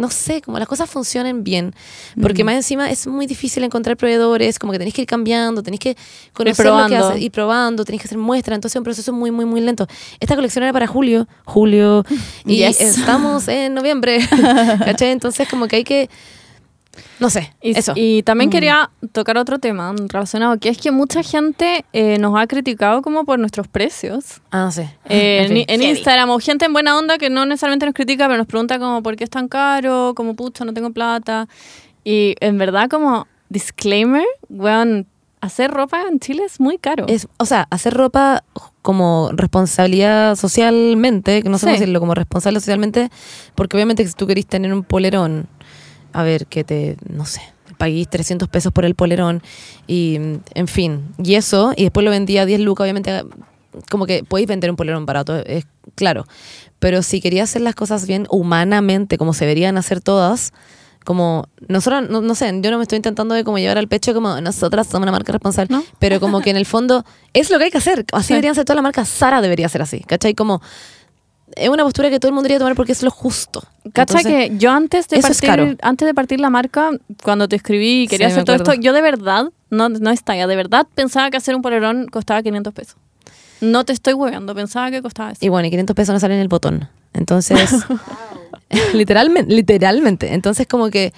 no 0.00 0.10
sé, 0.10 0.40
como 0.42 0.58
las 0.58 0.66
cosas 0.66 0.88
funcionen 0.90 1.44
bien. 1.44 1.74
Porque 2.20 2.42
Mm. 2.42 2.46
más 2.46 2.54
encima 2.56 2.90
es 2.90 3.06
muy 3.06 3.26
difícil 3.26 3.62
encontrar 3.62 3.96
proveedores, 3.96 4.58
como 4.58 4.72
que 4.72 4.78
tenéis 4.78 4.94
que 4.94 5.02
ir 5.02 5.06
cambiando, 5.06 5.62
tenéis 5.62 5.80
que 5.80 5.96
conocer 6.32 6.66
lo 6.66 6.72
que 6.72 6.78
probando. 6.88 7.08
hace, 7.10 7.20
ir 7.20 7.30
probando, 7.30 7.84
tenéis 7.84 8.02
que 8.02 8.08
hacer 8.08 8.18
muestras, 8.18 8.56
entonces 8.56 8.74
es 8.76 8.80
un 8.80 8.84
proceso 8.84 9.12
muy, 9.12 9.30
muy, 9.30 9.44
muy 9.44 9.60
lento. 9.60 9.86
Esta 10.18 10.34
colección 10.34 10.64
era 10.64 10.72
para 10.72 10.86
julio, 10.86 11.28
julio, 11.44 12.04
y 12.44 12.56
Yes. 12.56 12.80
estamos 12.80 13.46
en 13.48 13.74
noviembre, 13.74 14.18
¿cachai? 14.84 15.10
Entonces 15.10 15.48
como 15.48 15.68
que 15.68 15.76
hay 15.76 15.84
que, 15.84 16.08
no 17.18 17.30
sé, 17.30 17.52
Y, 17.62 17.78
eso. 17.78 17.92
y 17.96 18.22
también 18.22 18.48
Mm. 18.48 18.52
quería 18.52 18.90
tocar 19.12 19.36
otro 19.38 19.58
tema 19.58 19.94
relacionado, 20.08 20.58
que 20.58 20.68
es 20.68 20.78
que 20.78 20.90
mucha 20.90 21.22
gente 21.22 21.84
eh, 21.92 22.18
nos 22.18 22.38
ha 22.38 22.46
criticado 22.46 23.02
como 23.02 23.24
por 23.24 23.38
nuestros 23.38 23.68
precios. 23.68 24.40
ah, 24.50 24.70
sí. 24.72 24.82
Eh, 25.06 25.40
En 25.42 25.48
fin. 25.48 25.64
en, 25.68 25.82
en 25.82 25.88
Instagram 25.90 26.30
o 26.30 26.38
gente 26.38 26.64
en 26.66 26.72
buena 26.72 26.96
onda 26.98 27.18
que 27.18 27.30
no 27.30 27.44
necesariamente 27.46 27.86
nos 27.86 27.94
critica, 27.94 28.26
pero 28.26 28.38
nos 28.38 28.46
pregunta 28.46 28.78
como 28.78 29.02
por 29.02 29.16
qué 29.16 29.24
es 29.24 29.30
tan 29.30 29.48
caro, 29.48 30.12
como 30.16 30.34
pucha, 30.34 30.64
no 30.64 30.72
tengo 30.74 30.90
plata. 30.92 31.48
Y 32.04 32.34
en 32.40 32.56
verdad 32.58 32.88
como 32.88 33.26
disclaimer, 33.48 34.24
weón, 34.48 35.06
hacer 35.42 35.70
ropa 35.70 36.02
en 36.10 36.20
Chile 36.20 36.42
es 36.44 36.60
muy 36.60 36.76
caro. 36.78 37.06
Es, 37.08 37.26
o 37.38 37.44
sea, 37.46 37.66
hacer 37.70 37.94
ropa 37.94 38.44
como 38.82 39.30
responsabilidad 39.32 40.36
socialmente, 40.36 41.42
que 41.42 41.48
no 41.48 41.58
sé 41.58 41.66
cómo 41.66 41.72
decirlo, 41.78 42.00
como 42.00 42.14
responsable 42.14 42.60
socialmente, 42.60 43.10
porque 43.54 43.76
obviamente 43.76 44.06
si 44.06 44.12
tú 44.14 44.26
querís 44.26 44.46
tener 44.46 44.72
un 44.72 44.84
polerón, 44.84 45.48
a 46.12 46.22
ver, 46.22 46.46
que 46.46 46.64
te, 46.64 46.96
no 47.08 47.24
sé, 47.24 47.40
paguís 47.78 48.08
300 48.08 48.48
pesos 48.48 48.72
por 48.72 48.84
el 48.84 48.94
polerón 48.94 49.42
y, 49.86 50.16
en 50.54 50.68
fin, 50.68 51.08
y 51.22 51.34
eso, 51.34 51.72
y 51.76 51.84
después 51.84 52.04
lo 52.04 52.10
vendía 52.10 52.42
a 52.42 52.46
10 52.46 52.60
lucas, 52.60 52.84
obviamente, 52.84 53.24
como 53.90 54.06
que 54.06 54.24
podéis 54.24 54.48
vender 54.48 54.70
un 54.70 54.76
polerón 54.76 55.06
barato, 55.06 55.36
es 55.36 55.66
claro. 55.94 56.26
Pero 56.78 57.02
si 57.02 57.20
quería 57.20 57.44
hacer 57.44 57.62
las 57.62 57.74
cosas 57.74 58.06
bien 58.06 58.26
humanamente, 58.30 59.18
como 59.18 59.34
se 59.34 59.44
deberían 59.44 59.76
hacer 59.76 60.00
todas, 60.00 60.52
como 61.04 61.48
nosotros, 61.68 62.08
no, 62.10 62.20
no 62.20 62.34
sé, 62.34 62.46
yo 62.60 62.70
no 62.70 62.76
me 62.76 62.82
estoy 62.82 62.96
intentando 62.96 63.34
de 63.34 63.44
como 63.44 63.58
llevar 63.58 63.78
al 63.78 63.88
pecho 63.88 64.12
como 64.12 64.40
nosotras 64.40 64.86
somos 64.86 65.04
una 65.04 65.12
marca 65.12 65.32
responsable, 65.32 65.74
¿No? 65.74 65.82
pero 65.98 66.20
como 66.20 66.40
que 66.40 66.50
en 66.50 66.56
el 66.56 66.66
fondo 66.66 67.04
es 67.32 67.50
lo 67.50 67.58
que 67.58 67.64
hay 67.64 67.70
que 67.70 67.78
hacer. 67.78 68.04
Así 68.12 68.34
deberían 68.34 68.54
ser 68.54 68.64
todas 68.64 68.76
las 68.76 68.82
marcas. 68.82 69.08
Sara 69.08 69.40
debería 69.40 69.68
ser 69.68 69.82
así, 69.82 70.00
¿cachai? 70.00 70.34
Como 70.34 70.60
es 71.56 71.68
una 71.68 71.84
postura 71.84 72.10
que 72.10 72.20
todo 72.20 72.28
el 72.28 72.34
mundo 72.34 72.44
debería 72.48 72.58
tomar 72.58 72.74
porque 72.76 72.92
es 72.92 73.02
lo 73.02 73.10
justo. 73.10 73.60
Cacha 73.92 74.18
Entonces, 74.18 74.26
que 74.50 74.56
yo 74.58 74.70
antes 74.70 75.08
de, 75.08 75.20
partir, 75.20 75.48
caro. 75.48 75.74
antes 75.82 76.06
de 76.06 76.14
partir 76.14 76.40
la 76.40 76.50
marca, 76.50 76.90
cuando 77.22 77.48
te 77.48 77.56
escribí 77.56 78.02
y 78.02 78.08
quería 78.08 78.28
Sí, 78.28 78.32
hacer 78.32 78.44
todo 78.44 78.56
esto, 78.56 78.74
yo 78.74 78.92
de 78.92 79.02
verdad, 79.02 79.46
no, 79.70 79.88
no 79.88 80.10
es 80.10 80.22
talla, 80.22 80.46
de 80.46 80.56
verdad 80.56 80.86
pensaba 80.94 81.30
que 81.30 81.36
hacer 81.36 81.54
un 81.54 81.62
polerón 81.62 82.06
costaba 82.06 82.42
500 82.42 82.72
pesos. 82.74 82.96
No 83.60 83.84
te 83.84 83.92
estoy 83.92 84.14
hueveando, 84.14 84.54
pensaba 84.54 84.90
que 84.90 85.02
costaba 85.02 85.32
eso. 85.32 85.44
Y 85.44 85.48
bueno, 85.48 85.66
y 85.66 85.70
500 85.70 85.94
pesos 85.94 86.12
no 86.14 86.20
salen 86.20 86.36
en 86.36 86.42
el 86.42 86.48
botón. 86.48 86.88
Entonces, 87.12 87.70
literalmente, 88.94 89.52
literalmente. 89.54 90.34
Entonces, 90.34 90.66
como 90.66 90.90
que, 90.90 91.12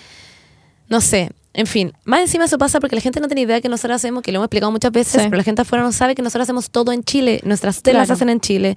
no 0.89 1.01
sé, 1.01 1.30
en 1.55 1.66
fin, 1.66 1.92
más 2.05 2.20
encima 2.20 2.46
eso 2.46 2.57
pasa 2.57 2.80
porque 2.80 2.96
la 2.96 3.03
gente 3.03 3.20
no 3.20 3.26
tiene 3.28 3.42
idea 3.42 3.61
que 3.61 3.68
nosotros 3.68 3.96
hacemos, 3.96 4.22
que 4.22 4.32
lo 4.32 4.36
hemos 4.36 4.46
explicado 4.46 4.72
muchas 4.72 4.90
veces, 4.90 5.20
Sí. 5.22 5.28
pero 5.28 5.36
la 5.36 5.42
gente 5.42 5.62
afuera 5.62 5.84
no 5.84 5.92
sabe 5.92 6.14
que 6.14 6.22
nosotros 6.22 6.44
hacemos 6.44 6.70
todo 6.70 6.92
en 6.92 7.05
Chile. 7.05 7.40
Nuestras 7.44 7.82
telas 7.82 8.07
Claro. 8.07 8.14
hacen 8.14 8.28
en 8.30 8.40
Chile, 8.40 8.76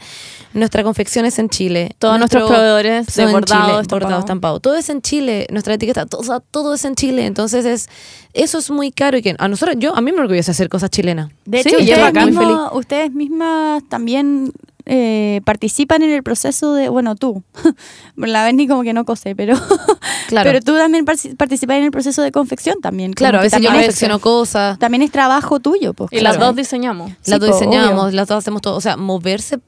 nuestra 0.53 0.83
confección 0.83 1.25
es 1.25 1.39
en 1.39 1.49
Chile. 1.49 1.95
Todos 1.99 2.19
nuestros 2.19 2.41
nuestro- 2.41 2.55
proveedores 2.57 3.05
de 3.07 3.11
son 3.11 3.25
en 3.25 3.31
bordado, 3.31 3.61
Chile, 3.67 3.81
estampado. 3.81 3.99
bordado, 3.99 4.19
estampado. 4.19 4.59
Todo 4.59 4.75
es 4.75 4.89
en 4.89 5.01
Chile, 5.01 5.47
nuestra 5.51 5.73
etiqueta, 5.75 6.05
todo, 6.05 6.19
o 6.21 6.23
sea, 6.25 6.39
todo 6.39 6.73
es 6.73 6.83
en 6.85 6.95
Chile. 6.95 7.25
Entonces, 7.25 7.65
es 7.65 7.87
eso 8.33 8.57
es 8.57 8.69
muy 8.69 8.91
caro 8.91 9.17
y 9.17 9.21
que 9.21 9.35
a 9.37 9.47
nosotros, 9.47 9.77
yo, 9.79 9.95
a 9.95 10.01
mí 10.01 10.11
me 10.11 10.19
orgullece 10.19 10.51
hacer 10.51 10.67
cosas 10.67 10.89
chilenas. 10.89 11.29
De 11.45 11.63
Sí, 11.63 11.69
hecho, 11.69 11.79
y 11.79 11.89
es 11.91 11.97
ustedes, 11.97 12.35
ustedes 12.73 13.11
mismas 13.13 13.83
también 13.87 14.51
eh, 14.85 15.41
participan 15.45 16.03
en 16.03 16.11
el 16.11 16.21
proceso 16.23 16.73
de, 16.75 16.89
bueno, 16.89 17.15
tú, 17.15 17.43
la 18.15 18.43
Berni 18.43 18.67
como 18.67 18.83
que 18.83 18.93
no 18.93 19.03
cose, 19.05 19.35
pero, 19.35 19.55
Claro. 20.27 20.47
pero 20.49 20.61
tú 20.61 20.75
también 20.75 21.05
participas 21.05 21.77
en 21.77 21.83
el 21.85 21.91
proceso 21.91 22.21
de 22.21 22.31
confección 22.31 22.81
también. 22.81 23.13
Claro, 23.13 23.39
a 23.39 23.41
veces 23.41 23.61
yo 23.61 23.69
confecciono 23.71 24.19
cosas. 24.19 24.77
También 24.79 25.01
es 25.01 25.11
trabajo 25.11 25.59
tuyo, 25.59 25.93
pues. 25.93 26.11
Y 26.13 26.19
las 26.21 26.37
dos 26.39 26.55
diseñamos. 26.55 27.11
Sí, 27.21 27.31
las 27.31 27.39
dos 27.39 27.49
po, 27.49 27.55
diseñamos, 27.55 28.05
obvio. 28.05 28.15
las 28.15 28.27
dos 28.27 28.37
hacemos 28.37 28.61
todo. 28.61 28.75
O 28.75 28.81
sea, 28.81 28.97
moverse, 28.97 29.59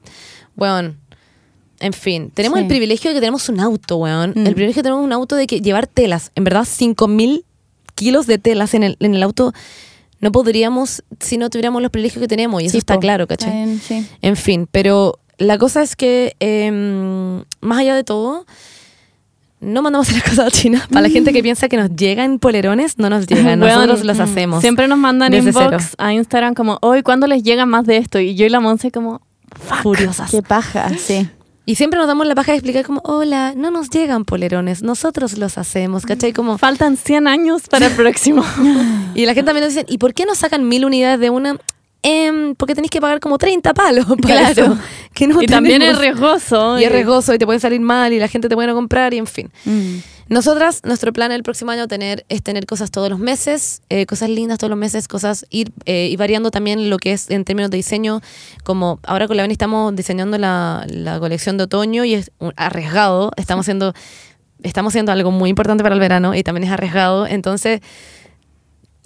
weón. 0.56 0.98
En 1.80 1.92
fin, 1.92 2.30
tenemos 2.32 2.58
Sí. 2.58 2.62
el 2.62 2.68
privilegio 2.68 3.10
de 3.10 3.14
que 3.14 3.20
tenemos 3.20 3.48
un 3.48 3.60
auto, 3.60 3.98
weón. 3.98 4.30
Mm. 4.34 4.46
El 4.46 4.54
privilegio 4.54 4.74
de 4.74 4.74
que 4.74 4.82
tenemos 4.82 5.04
un 5.04 5.12
auto 5.12 5.36
de 5.36 5.46
que 5.46 5.60
llevar 5.60 5.86
telas. 5.86 6.32
En 6.34 6.42
verdad, 6.44 6.64
5000 6.64 7.44
kilos 7.94 8.26
de 8.26 8.38
telas 8.38 8.74
en 8.74 8.82
el, 8.84 8.96
en 9.00 9.14
el 9.14 9.22
auto 9.22 9.52
no 10.20 10.32
podríamos 10.32 11.02
si 11.20 11.36
no 11.38 11.50
tuviéramos 11.50 11.80
los 11.82 11.90
privilegios 11.90 12.20
que 12.20 12.28
tenemos. 12.28 12.62
Y 12.62 12.66
eso 12.66 12.72
Sí, 12.72 12.78
está 12.78 12.94
po. 12.94 13.00
claro, 13.00 13.26
¿cachai? 13.26 13.78
Sí. 13.78 14.06
En 14.22 14.36
fin, 14.36 14.68
pero 14.70 15.18
la 15.38 15.58
cosa 15.58 15.82
es 15.82 15.94
que, 15.96 16.34
em, 16.40 17.44
más 17.60 17.78
allá 17.78 17.94
de 17.94 18.04
todo, 18.04 18.44
no 19.60 19.82
mandamos 19.82 20.10
las 20.12 20.22
cosas 20.22 20.46
a 20.46 20.50
China. 20.50 20.86
Para 20.90 21.02
la 21.02 21.10
gente 21.10 21.32
que 21.32 21.42
piensa 21.42 21.68
que 21.68 21.76
nos 21.76 21.90
llegan 21.94 22.38
polerones, 22.38 22.98
no 22.98 23.10
nos 23.10 23.26
llegan. 23.26 23.60
Weón, 23.62 23.74
Nosotros 23.86 24.04
los 24.04 24.18
mm, 24.18 24.22
hacemos. 24.22 24.60
Siempre 24.60 24.88
nos 24.88 24.98
mandan 24.98 25.32
inbox 25.34 25.54
cero. 25.54 25.78
a 25.98 26.12
Instagram 26.12 26.54
como, 26.54 26.78
hoy, 26.82 27.02
¿cuándo 27.02 27.26
les 27.26 27.42
llega 27.42 27.66
más 27.66 27.84
de 27.86 27.96
esto? 27.98 28.18
Y 28.20 28.34
yo 28.34 28.46
y 28.46 28.48
la 28.48 28.60
Monse 28.60 28.90
como, 28.90 29.20
furiosas. 29.82 30.30
Qué 30.30 30.42
paja, 30.42 30.90
sí. 30.98 31.28
Y 31.68 31.74
siempre 31.74 31.98
nos 31.98 32.06
damos 32.06 32.26
la 32.26 32.34
paja 32.34 32.52
de 32.52 32.56
explicar 32.56 32.86
como, 32.86 33.02
hola, 33.04 33.52
no 33.54 33.70
nos 33.70 33.90
llegan 33.90 34.24
polerones, 34.24 34.82
nosotros 34.82 35.36
los 35.36 35.58
hacemos, 35.58 36.06
¿cachai? 36.06 36.32
Como, 36.32 36.56
faltan 36.56 36.96
100 36.96 37.28
años 37.28 37.68
para 37.68 37.88
el 37.88 37.92
próximo. 37.92 38.42
y 39.14 39.26
la 39.26 39.34
gente 39.34 39.48
también 39.48 39.66
nos 39.66 39.74
dice, 39.74 39.84
¿y 39.86 39.98
por 39.98 40.14
qué 40.14 40.24
no 40.24 40.34
sacan 40.34 40.66
mil 40.66 40.86
unidades 40.86 41.20
de 41.20 41.28
una? 41.28 41.58
Em, 42.02 42.54
porque 42.54 42.74
tenéis 42.74 42.90
que 42.90 43.02
pagar 43.02 43.20
como 43.20 43.36
30 43.36 43.74
palos 43.74 44.06
para 44.06 44.16
Claro. 44.54 44.62
eso, 44.62 44.78
que 45.12 45.26
no 45.26 45.42
y 45.42 45.46
también 45.46 45.82
es 45.82 45.98
riesgoso. 45.98 46.78
Y 46.80 46.84
es 46.84 46.90
riesgoso 46.90 47.34
y 47.34 47.38
te 47.38 47.44
puede 47.44 47.60
salir 47.60 47.80
mal 47.82 48.14
y 48.14 48.18
la 48.18 48.28
gente 48.28 48.48
te 48.48 48.54
puede 48.54 48.68
no 48.68 48.74
comprar 48.74 49.12
y 49.12 49.18
en 49.18 49.26
fin. 49.26 49.50
Mm. 49.66 49.96
Nosotras, 50.28 50.82
nuestro 50.84 51.12
plan 51.14 51.32
el 51.32 51.42
próximo 51.42 51.70
año 51.70 51.88
tener, 51.88 52.26
es 52.28 52.42
tener 52.42 52.66
cosas 52.66 52.90
todos 52.90 53.08
los 53.08 53.18
meses, 53.18 53.80
eh, 53.88 54.04
cosas 54.04 54.28
lindas 54.28 54.58
todos 54.58 54.68
los 54.68 54.78
meses, 54.78 55.08
cosas 55.08 55.46
ir 55.48 55.72
eh, 55.86 56.08
y 56.12 56.16
variando 56.16 56.50
también 56.50 56.90
lo 56.90 56.98
que 56.98 57.12
es 57.12 57.30
en 57.30 57.44
términos 57.44 57.70
de 57.70 57.78
diseño, 57.78 58.20
como 58.62 59.00
ahora 59.04 59.26
con 59.26 59.36
la 59.38 59.42
Beni 59.44 59.52
estamos 59.52 59.96
diseñando 59.96 60.36
la, 60.36 60.84
la 60.88 61.18
colección 61.18 61.56
de 61.56 61.64
otoño 61.64 62.04
y 62.04 62.12
es 62.14 62.30
un- 62.40 62.52
arriesgado, 62.56 63.32
estamos 63.38 63.64
haciendo, 63.64 63.94
estamos 64.62 64.90
haciendo 64.92 65.12
algo 65.12 65.30
muy 65.30 65.48
importante 65.48 65.82
para 65.82 65.94
el 65.94 66.00
verano 66.00 66.34
y 66.34 66.42
también 66.42 66.64
es 66.64 66.70
arriesgado, 66.72 67.26
entonces 67.26 67.80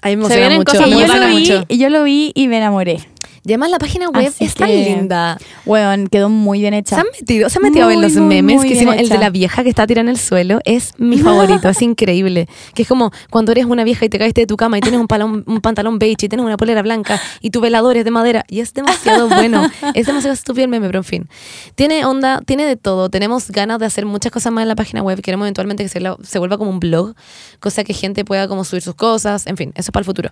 ahí 0.02 0.16
me 0.16 0.24
emociona 0.24 0.50
mucho, 0.56 0.72
cosas 0.72 0.88
me 0.88 0.88
Y 0.88 0.90
yo, 0.90 0.96
muy 0.98 1.06
lo 1.06 1.14
emociona 1.14 1.26
vi, 1.26 1.38
mucho. 1.40 1.64
y 1.68 1.78
yo 1.78 1.88
lo 1.88 2.02
vi 2.02 2.32
y 2.34 2.48
me 2.48 2.56
enamoré. 2.58 2.98
Y 3.44 3.50
además 3.50 3.70
la 3.70 3.78
página 3.78 4.08
web 4.08 4.28
Así 4.28 4.44
es 4.44 4.54
tan 4.54 4.68
que- 4.68 4.84
linda. 4.84 5.36
Weón, 5.66 6.06
quedó 6.06 6.28
muy 6.28 6.60
bien 6.60 6.74
hecha. 6.74 6.94
Se 6.96 7.00
han 7.00 7.06
metido, 7.18 7.48
se 7.50 7.58
han 7.58 7.62
metido 7.64 7.84
a 7.84 7.88
ver 7.88 7.96
Muy, 7.96 8.04
los 8.04 8.14
muy, 8.16 8.28
memes 8.36 8.56
muy 8.58 8.68
que 8.68 8.74
hicimos. 8.74 8.94
El 8.96 9.08
de 9.08 9.18
la 9.18 9.30
vieja 9.30 9.62
que 9.64 9.68
está 9.68 9.86
tirada 9.86 10.02
en 10.02 10.08
el 10.10 10.18
suelo 10.18 10.60
es 10.64 10.92
mi 10.98 11.18
favorito, 11.22 11.68
es 11.68 11.82
increíble. 11.82 12.48
Que 12.74 12.82
es 12.82 12.88
como 12.88 13.10
cuando 13.30 13.50
eres 13.52 13.64
una 13.64 13.82
vieja 13.82 14.04
y 14.04 14.08
te 14.08 14.18
caíste 14.18 14.42
de 14.42 14.46
tu 14.46 14.56
cama 14.56 14.78
y 14.78 14.80
tienes 14.80 15.00
un, 15.00 15.08
palón- 15.08 15.42
un 15.46 15.60
pantalón 15.60 15.98
beige 15.98 16.26
y 16.26 16.28
tienes 16.28 16.46
una 16.46 16.56
polera 16.56 16.82
blanca 16.82 17.20
y 17.40 17.50
tu 17.50 17.60
velador 17.60 17.96
es 17.96 18.04
de 18.04 18.10
madera. 18.12 18.44
Y 18.48 18.60
es 18.60 18.72
demasiado 18.74 19.28
bueno. 19.28 19.68
es 19.94 20.06
demasiado 20.06 20.34
estúpido 20.34 20.64
el 20.64 20.70
meme, 20.70 20.86
pero 20.86 21.00
en 21.00 21.04
fin. 21.04 21.28
Tiene 21.74 22.04
onda, 22.04 22.40
tiene 22.46 22.64
de 22.64 22.76
todo. 22.76 23.10
Tenemos 23.10 23.50
ganas 23.50 23.78
de 23.80 23.86
hacer 23.86 24.06
muchas 24.06 24.30
cosas 24.30 24.52
más 24.52 24.62
en 24.62 24.68
la 24.68 24.76
página 24.76 25.02
web. 25.02 25.20
Queremos 25.20 25.46
eventualmente 25.46 25.82
que 25.82 25.88
se, 25.88 25.98
la- 26.00 26.16
se 26.22 26.38
vuelva 26.38 26.58
como 26.58 26.70
un 26.70 26.78
blog, 26.78 27.14
cosa 27.58 27.82
que 27.82 27.92
gente 27.92 28.24
pueda 28.24 28.46
como 28.46 28.62
subir 28.64 28.82
sus 28.82 28.94
cosas. 28.94 29.46
En 29.48 29.56
fin, 29.56 29.70
eso 29.74 29.88
es 29.88 29.90
para 29.90 30.02
el 30.02 30.06
futuro. 30.06 30.30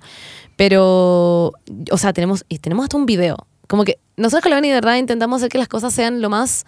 Pero, 0.56 1.52
o 1.90 1.96
sea, 1.96 2.12
tenemos, 2.12 2.44
y 2.48 2.58
tenemos 2.58 2.84
hasta 2.84 2.96
un 2.98 2.99
video. 3.06 3.46
Como 3.68 3.84
que 3.84 3.98
nosotros 4.16 4.42
con 4.42 4.50
la 4.50 4.56
Beni, 4.56 4.68
de 4.68 4.74
verdad 4.74 4.96
intentamos 4.96 5.36
hacer 5.38 5.48
que 5.50 5.58
las 5.58 5.68
cosas 5.68 5.92
sean 5.94 6.20
lo 6.20 6.28
más, 6.30 6.64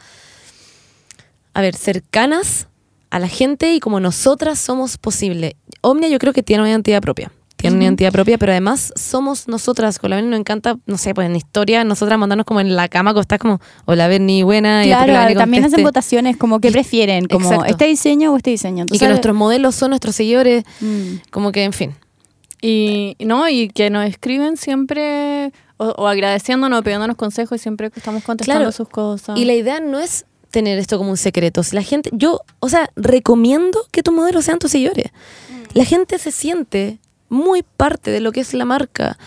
a 1.55 1.61
ver, 1.61 1.75
cercanas 1.75 2.69
a 3.11 3.19
la 3.19 3.29
gente 3.29 3.75
y 3.75 3.81
como 3.81 4.01
nosotras 4.01 4.59
somos 4.59 4.97
posible. 4.99 5.57
Omnia 5.83 6.09
yo 6.09 6.19
creo 6.19 6.33
que 6.33 6.43
tiene 6.43 6.63
una 6.63 6.71
identidad 6.71 7.01
propia. 7.03 7.31
Tiene 7.57 7.77
una 7.77 7.85
identidad 7.85 8.11
propia, 8.11 8.39
pero 8.39 8.51
además 8.51 8.93
somos 8.97 9.47
nosotras. 9.47 10.01
Con 10.01 10.11
la 10.11 10.17
Beni 10.17 10.29
nos 10.29 10.41
encanta, 10.41 10.79
no 10.87 10.99
sé, 10.99 11.15
pues 11.15 11.27
en 11.29 11.37
historia, 11.37 11.85
nosotras 11.85 12.19
mandarnos 12.19 12.45
como 12.45 12.61
en 12.61 12.75
la 12.75 12.89
cama, 12.89 13.11
acostar 13.13 13.39
como, 13.39 13.61
hola 13.85 14.09
Berni, 14.09 14.43
buena. 14.43 14.85
y 14.85 14.89
después 14.89 15.07
que 15.07 15.13
la 15.13 15.19
Claro, 15.19 15.29
Berni 15.29 15.39
también 15.41 15.65
hacen 15.67 15.83
votaciones, 15.85 16.37
como 16.37 16.59
que 16.59 16.73
prefieren, 16.73 17.27
como 17.27 17.45
Exacto. 17.53 17.71
este 17.71 17.85
diseño 17.87 18.33
o 18.33 18.37
este 18.37 18.51
diseño. 18.51 18.87
Y 18.91 18.99
que 18.99 19.07
nuestros 19.07 19.37
modelos 19.37 19.77
son 19.77 19.91
nuestros 19.91 20.17
seguidores, 20.17 20.65
Mm. 20.81 21.17
como 21.31 21.53
que, 21.53 21.63
en 21.63 21.73
fin. 21.73 21.95
Y 22.61 23.17
no, 23.21 23.49
y 23.49 23.69
que 23.69 23.91
nos 23.91 24.07
escriben 24.09 24.57
siempre 24.57 25.53
o, 25.83 26.03
o 26.03 26.07
agradeciéndonos, 26.07 26.83
pidiéndonos 26.83 27.17
consejos 27.17 27.61
y 27.61 27.63
siempre 27.63 27.91
estamos 27.95 28.23
contestando 28.25 28.61
Claro. 28.61 28.73
sus 28.73 28.89
cosas. 28.89 29.39
Y 29.39 29.45
la 29.45 29.55
idea 29.55 29.81
no 29.81 29.99
es 29.99 30.25
tener 30.51 30.79
esto 30.79 30.99
como 30.99 31.11
un 31.11 31.17
secreto. 31.17 31.63
Si 31.63 31.75
la 31.75 31.83
gente, 31.83 32.11
yo, 32.13 32.41
o 32.61 32.69
sea, 32.69 32.91
recomiendo 32.97 33.79
que 33.91 34.03
tus 34.03 34.13
modelos 34.15 34.45
sean 34.45 34.59
tus 34.59 34.71
seguidores. 34.73 35.07
La 35.75 35.85
gente 35.85 36.19
se 36.19 36.31
siente 36.31 36.99
muy 37.29 37.63
parte 37.63 38.11
de 38.11 38.21
lo 38.21 38.33
que 38.33 38.41
es 38.41 38.53
la 38.53 38.65
marca. 38.67 39.19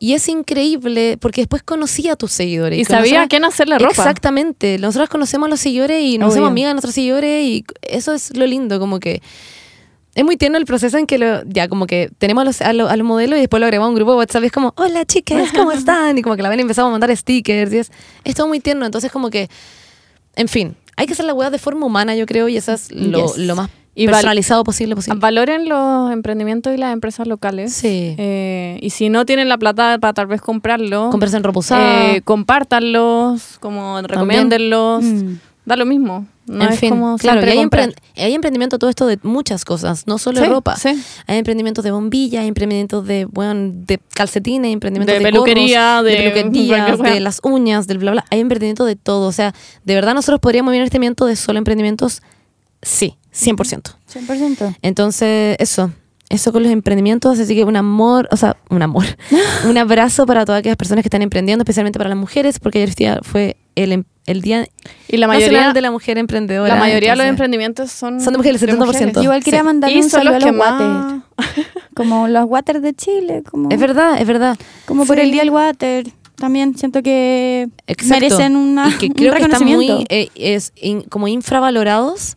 Y 0.00 0.14
es 0.14 0.28
increíble 0.28 1.16
porque 1.20 1.40
después 1.42 1.62
conocí 1.62 2.08
a 2.08 2.16
tus 2.16 2.32
seguidores. 2.32 2.78
Y 2.80 2.84
sabía 2.84 3.22
a 3.22 3.28
quién 3.28 3.44
hacerle 3.44 3.78
ropa. 3.78 3.92
Exactamente. 3.92 4.76
Nosotros 4.78 5.08
conocemos 5.08 5.46
a 5.46 5.50
los 5.50 5.60
seguidores 5.60 6.02
y 6.02 6.18
nos 6.18 6.26
Obvio. 6.26 6.32
hacemos 6.34 6.50
amigas 6.50 6.70
de 6.70 6.74
nuestros 6.74 6.94
seguidores 6.94 7.44
y 7.46 7.64
eso 7.82 8.12
es 8.12 8.36
lo 8.36 8.44
lindo, 8.46 8.80
como 8.80 8.98
que 8.98 9.22
es 10.14 10.24
muy 10.24 10.36
tierno 10.36 10.58
el 10.58 10.64
proceso 10.64 10.96
en 10.98 11.06
que 11.06 11.18
lo, 11.18 11.42
ya 11.44 11.68
como 11.68 11.86
que 11.86 12.10
tenemos 12.18 12.42
a 12.42 12.44
los, 12.44 12.60
a, 12.62 12.72
lo- 12.72 12.88
a 12.88 12.96
los 12.96 13.06
modelos 13.06 13.36
y 13.36 13.40
después 13.40 13.60
lo 13.60 13.66
agregamos 13.66 13.86
a 13.86 13.88
un 13.90 13.94
grupo 13.96 14.12
de 14.12 14.18
WhatsApp 14.18 14.42
y 14.44 14.46
es 14.46 14.52
como, 14.52 14.72
hola 14.76 15.04
chicas, 15.04 15.50
¿cómo 15.54 15.72
están? 15.72 16.16
Y 16.18 16.22
como 16.22 16.36
que 16.36 16.42
la 16.42 16.48
ven 16.48 16.60
y 16.60 16.62
empezamos 16.62 16.88
a 16.88 16.92
mandar 16.92 17.14
stickers 17.16 17.72
y 17.72 17.78
es, 17.78 17.92
es 18.24 18.34
todo 18.34 18.46
muy 18.48 18.60
tierno. 18.60 18.86
Entonces 18.86 19.10
como 19.10 19.30
que, 19.30 19.48
en 20.36 20.48
fin, 20.48 20.76
hay 20.96 21.06
que 21.06 21.12
hacer 21.14 21.24
la 21.24 21.34
weá 21.34 21.50
de 21.50 21.58
forma 21.58 21.86
humana, 21.86 22.14
yo 22.14 22.26
creo, 22.26 22.48
y 22.48 22.56
eso 22.56 22.72
es 22.72 22.92
lo, 22.92 23.26
Yes. 23.26 23.38
lo 23.38 23.56
más 23.56 23.70
Y 23.96 24.06
personalizado 24.06 24.62
posible 24.64 24.94
posible. 24.96 25.18
Valoren 25.20 25.68
los 25.68 26.10
emprendimientos 26.12 26.72
y 26.74 26.76
las 26.76 26.92
empresas 26.92 27.26
locales. 27.26 27.72
Sí. 27.72 28.14
Eh, 28.18 28.78
y 28.80 28.90
si 28.90 29.08
no 29.08 29.24
tienen 29.26 29.48
la 29.48 29.58
plata 29.58 29.98
para 30.00 30.12
tal 30.12 30.26
vez 30.28 30.40
comprarlo, 30.40 31.10
Comprarse 31.10 31.36
en 31.36 31.42
ropa 31.44 31.58
usada. 31.60 32.10
eh, 32.12 32.22
compártanlos, 32.22 33.58
como 33.60 34.00
recomiéndenlos. 34.02 35.02
Mm. 35.04 35.34
Da 35.64 35.76
lo 35.76 35.86
mismo. 35.86 36.26
No 36.46 36.64
en 36.64 36.72
es 36.74 36.78
fin, 36.80 36.90
como 36.90 37.16
claro, 37.16 37.40
y 37.40 37.48
hay, 37.48 37.58
hay 38.16 38.34
emprendimiento 38.34 38.78
todo 38.78 38.90
esto 38.90 39.06
de 39.06 39.18
muchas 39.22 39.64
cosas, 39.64 40.06
no 40.06 40.18
solo 40.18 40.42
Sí, 40.42 40.46
ropa. 40.46 40.76
sí. 40.76 40.90
Hay 41.26 41.38
emprendimientos 41.38 41.82
de 41.84 41.90
bombillas, 41.90 42.42
hay 42.42 42.48
emprendimientos 42.48 43.06
de, 43.06 43.24
bueno, 43.24 43.72
de 43.72 43.98
calcetines, 44.14 44.66
hay 44.66 44.72
emprendimientos 44.74 45.14
De 45.14 45.20
de, 45.20 45.24
peluquería, 45.24 46.02
gorros, 46.02 46.12
de, 46.12 47.06
de 47.08 47.14
de 47.14 47.20
las 47.20 47.40
uñas, 47.42 47.86
del 47.86 47.96
bla 47.96 48.10
bla. 48.12 48.24
Hay 48.30 48.40
emprendimiento 48.40 48.84
de 48.84 48.94
todo. 48.94 49.26
O 49.26 49.32
sea, 49.32 49.54
de 49.84 49.94
verdad 49.94 50.12
nosotros 50.12 50.38
podríamos 50.40 50.72
vivir 50.72 50.82
en 50.82 50.84
este 50.84 50.98
emprendimiento 50.98 51.24
de 51.24 51.36
solo 51.36 51.56
emprendimientos, 51.58 52.20
sí, 52.82 53.16
100%. 53.34 53.94
100%. 54.12 54.76
Entonces, 54.82 55.56
eso. 55.58 55.92
Eso 56.30 56.52
con 56.52 56.62
los 56.62 56.72
emprendimientos, 56.72 57.38
así 57.38 57.54
que 57.54 57.64
un 57.64 57.76
amor, 57.76 58.28
o 58.32 58.36
sea, 58.36 58.56
un 58.70 58.82
amor, 58.82 59.04
un 59.68 59.76
abrazo 59.78 60.26
para 60.26 60.44
todas 60.44 60.58
aquellas 60.60 60.76
personas 60.76 61.02
que 61.02 61.08
están 61.08 61.22
emprendiendo, 61.22 61.62
especialmente 61.62 61.98
para 61.98 62.08
las 62.10 62.18
mujeres, 62.18 62.58
porque 62.58 62.82
ayer 62.82 63.20
fue 63.22 63.56
el, 63.76 63.92
em- 63.92 64.04
el 64.26 64.40
Día 64.42 64.66
Y 65.08 65.16
la 65.18 65.26
Nacional 65.26 65.50
mayoría, 65.52 65.72
de 65.72 65.80
la 65.80 65.90
Mujer 65.90 66.18
Emprendedora. 66.18 66.74
la 66.74 66.80
mayoría 66.80 67.10
de 67.10 67.16
los 67.16 67.24
entonces- 67.24 67.30
emprendimientos 67.30 67.90
son, 67.92 68.20
Son 68.20 68.32
de 68.32 68.38
mujeres, 68.38 68.62
el 68.62 68.68
70%. 68.70 69.22
Igual 69.22 69.44
quería 69.44 69.60
Sí. 69.60 69.64
mandarle 69.66 69.96
Y 69.96 70.00
un 70.02 70.10
son 70.10 70.20
saludo 70.22 70.34
los 70.34 70.42
a 70.42 70.46
que 70.46 70.52
los 70.52 70.60
water. 70.60 70.86
más... 70.86 71.22
Como 71.94 72.28
los 72.28 72.44
water 72.46 72.80
de 72.80 72.94
Chile, 72.94 73.42
como, 73.48 73.70
Es 73.70 73.78
verdad, 73.78 74.20
es 74.20 74.26
verdad. 74.26 74.56
como 74.86 75.04
por 75.06 75.16
Sí. 75.16 75.22
el 75.22 75.30
día 75.30 75.42
del 75.42 75.50
water. 75.50 76.06
también 76.36 76.76
siento 76.76 77.00
que 77.02 77.68
Exacto. 77.86 78.14
merecen 78.24 78.56
una, 78.56 78.88
y 78.88 78.92
que 78.98 79.06
un 79.06 79.12
creo 79.12 79.32
que 79.34 79.38
están 79.42 79.52
reconocimiento. 79.60 79.94
muy 79.98 80.06
eh, 80.10 80.28
es 80.34 80.72
in- 80.74 81.02
como 81.02 81.28
infravalorados. 81.28 82.36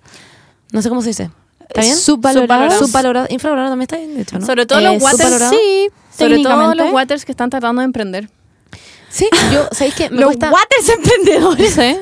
No 0.72 0.82
sé 0.84 0.90
cómo 0.90 1.02
se 1.02 1.10
dice. 1.10 1.32
¿Está 1.68 1.82
bien? 1.82 1.96
Subvalorados. 1.98 2.78
Subvalorado. 2.78 3.26
Infravalorado 3.32 3.72
también 3.72 3.84
está 3.86 3.98
bien, 3.98 4.14
de 4.16 4.22
hecho, 4.22 4.38
¿no? 4.38 4.46
Sobre 4.46 4.66
todo 4.68 4.80
Eh, 4.80 4.84
los 4.84 5.02
waters. 5.02 5.50
Sí, 5.50 5.90
Sobre 6.16 6.44
todo 6.44 6.76
los 6.76 6.92
waters 6.94 7.26
que 7.26 7.32
están 7.32 7.50
tratando 7.50 7.82
de 7.82 7.86
emprender. 7.86 8.30
Sí, 9.10 9.28
yo, 9.54 9.68
¿sabéis 9.72 9.96
qué? 9.96 10.10
Me 10.10 10.18
Los 10.18 10.26
cuesta... 10.28 10.52
waters 10.52 10.90
emprendedores. 10.90 11.74
¿Sí? 11.74 11.98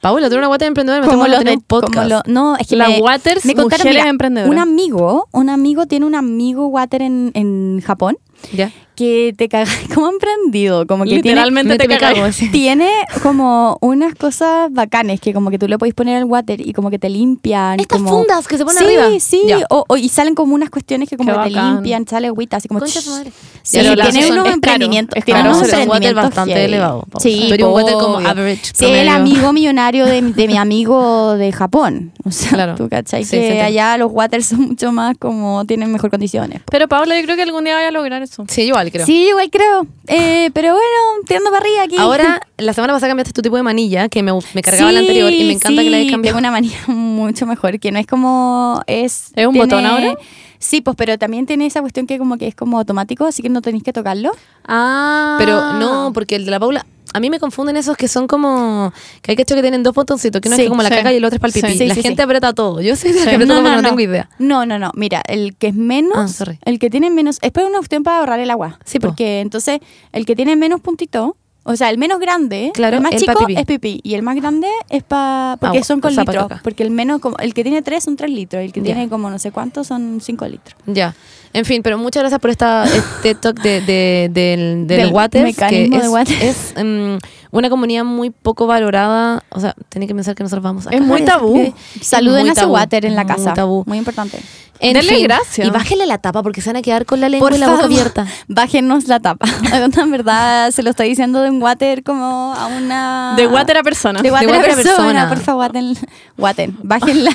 Paula, 0.00 0.28
tú 0.28 0.34
eres 0.36 0.46
una 0.46 0.58
de 0.58 0.66
emprendedora, 0.66 1.02
me 1.02 1.08
como 1.08 1.24
tengo 1.24 1.36
los 1.36 1.44
de 1.44 1.58
podcast. 1.66 2.08
lo- 2.10 2.22
no 2.26 2.56
es 2.56 2.66
que 2.68 2.76
Las 2.76 2.88
me, 2.90 2.98
waters, 3.00 3.44
me 3.44 3.54
contaron, 3.54 3.80
mujeres 3.84 4.02
mira, 4.02 4.10
emprendedoras. 4.10 4.52
un 4.52 4.58
amigo 4.58 5.28
un 5.32 5.48
amigo 5.48 5.86
tiene 5.86 6.06
un 6.06 6.14
amigo 6.14 6.66
water 6.68 7.02
en, 7.02 7.32
en 7.34 7.80
Japón 7.84 8.18
Ya. 8.52 8.70
Que 8.96 9.34
te 9.36 9.48
caga 9.48 9.70
como 9.94 10.08
emprendido 10.10 10.86
como 10.86 11.04
que 11.04 11.10
Literalmente 11.10 11.68
Mente 11.68 11.86
te 11.88 11.98
cagas. 11.98 12.34
sí. 12.34 12.50
tiene, 12.50 12.66
tiene 12.86 12.90
como 13.22 13.78
unas 13.80 14.14
cosas 14.14 14.72
bacanes 14.72 15.20
que 15.20 15.32
como 15.32 15.50
que 15.50 15.58
tú 15.58 15.68
le 15.68 15.78
podéis 15.78 15.94
poner 15.94 16.16
al 16.16 16.24
water 16.24 16.60
y 16.66 16.72
como 16.72 16.90
que 16.90 16.98
te 16.98 17.08
limpian 17.08 17.78
Estas 17.78 17.98
como- 17.98 18.10
fundas 18.10 18.48
que 18.48 18.58
se 18.58 18.64
ponen 18.64 18.78
sí, 18.78 18.84
arriba. 18.84 19.20
sí 19.20 19.42
Ya. 19.46 19.58
o, 19.70 19.84
o- 19.86 19.96
y 19.96 20.08
salen 20.08 20.34
como 20.34 20.54
unas 20.54 20.70
cuestiones 20.70 21.08
que 21.08 21.16
como 21.16 21.32
que 21.42 21.50
te 21.50 21.50
limpian 21.60 22.06
sale 22.08 22.26
agüita 22.28 22.56
así 22.56 22.66
como 22.68 22.80
Concha 22.80 23.00
madre. 23.10 23.30
Sí, 23.62 23.78
Pero 23.78 23.94
las 23.96 24.10
tiene 24.10 24.26
son- 24.26 24.32
unos 24.38 24.46
es 24.46 24.50
caro, 24.50 24.54
emprendimientos 24.54 25.16
es 25.16 25.24
tiene 25.24 25.40
caro 25.42 25.56
unos 25.56 25.72
un 25.72 25.88
water 25.88 26.14
bastante 26.14 26.64
elevado, 26.64 27.04
sí, 27.20 27.48
eres 27.52 27.66
un 27.66 27.72
water 27.72 27.94
como 27.94 28.18
average, 28.18 28.60
Sí, 28.74 28.84
el 28.86 28.90
promedio. 29.06 29.12
amigo 29.12 29.52
millonario 29.52 30.06
de, 30.06 30.22
de 30.22 30.46
mi 30.48 30.56
amigo 30.56 31.34
de 31.36 31.52
Japón 31.52 32.12
o 32.24 32.30
sea 32.30 32.50
Claro. 32.50 32.74
tú 32.76 32.88
cachai 32.88 33.24
Sí, 33.24 33.36
que 33.38 33.52
sí, 33.52 33.58
allá 33.58 33.96
los 33.98 34.10
waters 34.12 34.46
son 34.46 34.60
mucho 34.62 34.92
más 34.92 35.16
como 35.18 35.64
tienen 35.66 35.92
mejor 35.92 36.10
condiciones 36.10 36.60
Pero 36.70 36.88
Paula, 36.88 37.16
yo 37.18 37.24
creo 37.24 37.36
que 37.36 37.42
algún 37.42 37.64
día 37.64 37.74
vaya 37.74 37.88
a 37.88 37.90
lograr 37.90 38.22
eso. 38.22 38.44
Sí, 38.48 38.62
igual 38.62 38.85
creo. 38.90 39.06
Sí, 39.06 39.28
igual 39.28 39.50
creo. 39.50 39.86
Eh, 40.08 40.50
pero 40.52 40.72
bueno, 40.72 41.24
tirando 41.26 41.50
para 41.50 41.62
arriba 41.64 41.82
aquí. 41.84 41.96
Ahora, 41.98 42.40
la 42.58 42.72
semana 42.72 42.92
pasada 42.92 43.10
cambiaste 43.10 43.32
tu 43.32 43.42
tipo 43.42 43.56
de 43.56 43.62
manilla, 43.62 44.08
que 44.08 44.22
me, 44.22 44.32
me 44.54 44.62
cargaba 44.62 44.92
la 44.92 45.00
anterior 45.00 45.32
y 45.32 45.44
me 45.44 45.52
encanta 45.54 45.82
que 45.82 45.90
la 45.90 45.96
hayas 45.98 46.10
cambiado. 46.10 46.36
Tengo 46.36 46.48
una 46.48 46.50
manía 46.50 46.78
mucho 46.86 47.46
mejor, 47.46 47.78
que 47.78 47.92
no 47.92 47.98
es 47.98 48.06
como. 48.06 48.82
¿Es, 48.86 49.32
¿Es 49.34 49.46
un 49.46 49.52
tiene- 49.52 49.58
botón 49.66 49.86
ahora? 49.86 50.14
Sí, 50.58 50.80
pues, 50.80 50.96
pero 50.96 51.18
también 51.18 51.44
tiene 51.46 51.66
esa 51.66 51.80
cuestión 51.82 52.06
que 52.06 52.18
como 52.18 52.38
que 52.38 52.46
es 52.48 52.54
como 52.54 52.78
automático, 52.78 53.26
así 53.26 53.42
que 53.42 53.48
no 53.50 53.60
tenéis 53.60 53.84
que 53.84 53.92
tocarlo. 53.92 54.32
Ah. 54.66 55.36
Pero 55.38 55.74
no, 55.74 56.12
porque 56.14 56.36
el 56.36 56.44
de 56.46 56.50
la 56.50 56.58
Paula, 56.58 56.86
a 57.16 57.20
mí 57.20 57.30
me 57.30 57.40
confunden 57.40 57.76
esos 57.76 57.96
que 57.96 58.08
son 58.08 58.26
como, 58.26 58.92
que 59.22 59.32
hay 59.32 59.36
que 59.36 59.44
que 59.46 59.60
tienen 59.62 59.82
dos 59.82 59.94
botoncitos, 59.94 60.40
que 60.40 60.48
uno 60.48 60.56
Sí, 60.56 60.64
es 60.64 60.68
como 60.68 60.82
la 60.82 60.88
sí. 60.90 60.94
caca 60.96 61.12
y 61.12 61.16
el 61.16 61.24
otro 61.24 61.36
es 61.36 61.40
para 61.40 61.48
el 61.48 61.54
pipí. 61.54 61.78
Sí, 61.78 61.86
la 61.86 61.94
gente 61.94 62.22
aprieta 62.22 62.52
todo. 62.52 62.80
Yo 62.80 62.90
la 62.90 62.96
Sí. 62.96 63.12
que 63.12 63.20
aprieta 63.20 63.46
no, 63.46 63.54
todo, 63.54 63.62
no, 63.62 63.68
pero 63.70 63.82
no, 63.82 63.88
tengo 63.88 64.00
idea. 64.00 64.28
No, 64.38 64.66
no, 64.66 64.78
no. 64.78 64.90
Mira, 64.94 65.22
el 65.28 65.56
que 65.56 65.68
es 65.68 65.74
menos, 65.74 66.42
Ah, 66.42 66.52
el 66.66 66.78
que 66.78 66.90
tiene 66.90 67.08
menos, 67.10 67.38
es 67.42 67.50
para 67.52 67.66
una 67.66 67.78
cuestión 67.78 68.02
para 68.02 68.18
ahorrar 68.18 68.40
el 68.40 68.50
agua. 68.50 68.78
Sí, 68.84 68.98
po. 68.98 69.08
porque 69.08 69.40
entonces 69.40 69.80
el 70.12 70.26
que 70.26 70.36
tiene 70.36 70.56
menos 70.56 70.80
puntito, 70.82 71.36
o 71.68 71.74
sea, 71.74 71.90
el 71.90 71.98
menos 71.98 72.20
grande, 72.20 72.70
Claro, 72.74 72.98
el 72.98 73.02
más 73.02 73.12
el 73.12 73.18
chico 73.20 73.38
pipí. 73.46 73.56
es 73.58 73.66
pipí 73.66 74.00
y 74.04 74.14
el 74.14 74.22
más 74.22 74.36
grande 74.36 74.68
es 74.88 75.02
para 75.02 75.56
porque 75.58 75.78
Agua, 75.78 75.84
son 75.84 76.00
con 76.00 76.14
litros, 76.14 76.46
porque 76.62 76.82
el 76.84 76.90
menos 76.90 77.20
como 77.20 77.36
el 77.38 77.54
que 77.54 77.62
tiene 77.64 77.82
tres 77.82 78.04
son 78.04 78.14
tres 78.16 78.30
litros 78.30 78.62
y 78.62 78.66
el 78.66 78.72
que 78.72 78.80
tiene 78.82 79.08
como 79.08 79.30
no 79.30 79.38
sé 79.40 79.50
cuántos 79.50 79.86
son 79.88 80.20
cinco 80.22 80.46
litros. 80.46 80.76
Ya. 80.86 81.14
En 81.56 81.64
fin, 81.64 81.82
pero 81.82 81.96
muchas 81.96 82.22
gracias 82.22 82.38
por 82.40 82.50
esta 82.50 82.84
este 82.84 83.34
talk 83.40 83.58
de, 83.62 83.80
de- 83.80 84.28
del, 84.32 84.86
del, 84.86 84.98
Del 85.04 85.12
Waters, 85.12 85.56
que 85.56 85.62
mecanismo 85.64 85.96
es, 85.96 86.02
de 86.02 86.08
Waters. 86.08 86.42
es, 86.42 86.72
em, 86.76 87.18
una 87.50 87.70
comunidad 87.70 88.04
muy 88.04 88.28
poco 88.30 88.66
valorada. 88.66 89.42
O 89.48 89.58
sea, 89.60 89.74
tienen 89.88 90.06
que 90.08 90.14
pensar 90.14 90.34
que 90.34 90.42
nosotros 90.42 90.62
vamos 90.62 90.86
a 90.86 90.90
Es 90.90 91.00
muy 91.00 91.22
tabú. 91.24 91.72
Saluden 92.02 92.42
muy 92.42 92.50
a 92.50 92.54
su 92.54 92.66
water 92.68 93.06
en 93.06 93.14
la 93.16 93.24
muy 93.24 93.34
casa. 93.34 93.54
tabú. 93.54 93.84
Muy 93.86 93.96
importante. 93.98 94.38
En 94.78 94.92
Denle 94.92 95.14
fin, 95.14 95.22
gracias. 95.22 95.66
Y 95.66 95.70
bájele 95.70 96.04
la 96.04 96.18
tapa 96.18 96.42
porque 96.42 96.60
se 96.60 96.68
van 96.68 96.76
a 96.76 96.82
quedar 96.82 97.06
con 97.06 97.18
la 97.18 97.30
lengua 97.30 97.48
Por 97.48 97.56
y 97.56 97.58
la 97.58 97.68
boca 97.68 97.80
favor, 97.84 97.92
abierta. 97.92 98.26
Bájenos 98.48 99.08
la 99.08 99.20
tapa. 99.20 99.46
en 99.72 100.10
verdad 100.10 100.70
se 100.72 100.82
lo 100.82 100.90
estoy 100.90 101.08
diciendo 101.08 101.40
de 101.40 101.48
un 101.48 101.62
water 101.62 102.02
como 102.02 102.52
a 102.54 102.66
una. 102.66 103.32
De 103.38 103.46
water 103.46 103.78
a 103.78 103.82
persona. 103.82 104.20
De 104.20 104.30
water, 104.30 104.46
De 104.50 104.52
water 104.58 104.70
a 104.72 104.74
persona. 104.74 104.96
persona. 104.96 105.28
Por 105.30 105.38
favor, 105.38 105.70
water. 105.72 105.96
water. 106.36 106.70
Bájenla. 106.82 107.30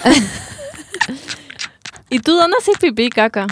¿Y 2.12 2.20
tú 2.20 2.36
dónde 2.36 2.58
haces 2.60 2.78
pipí, 2.78 3.10
caca? 3.10 3.48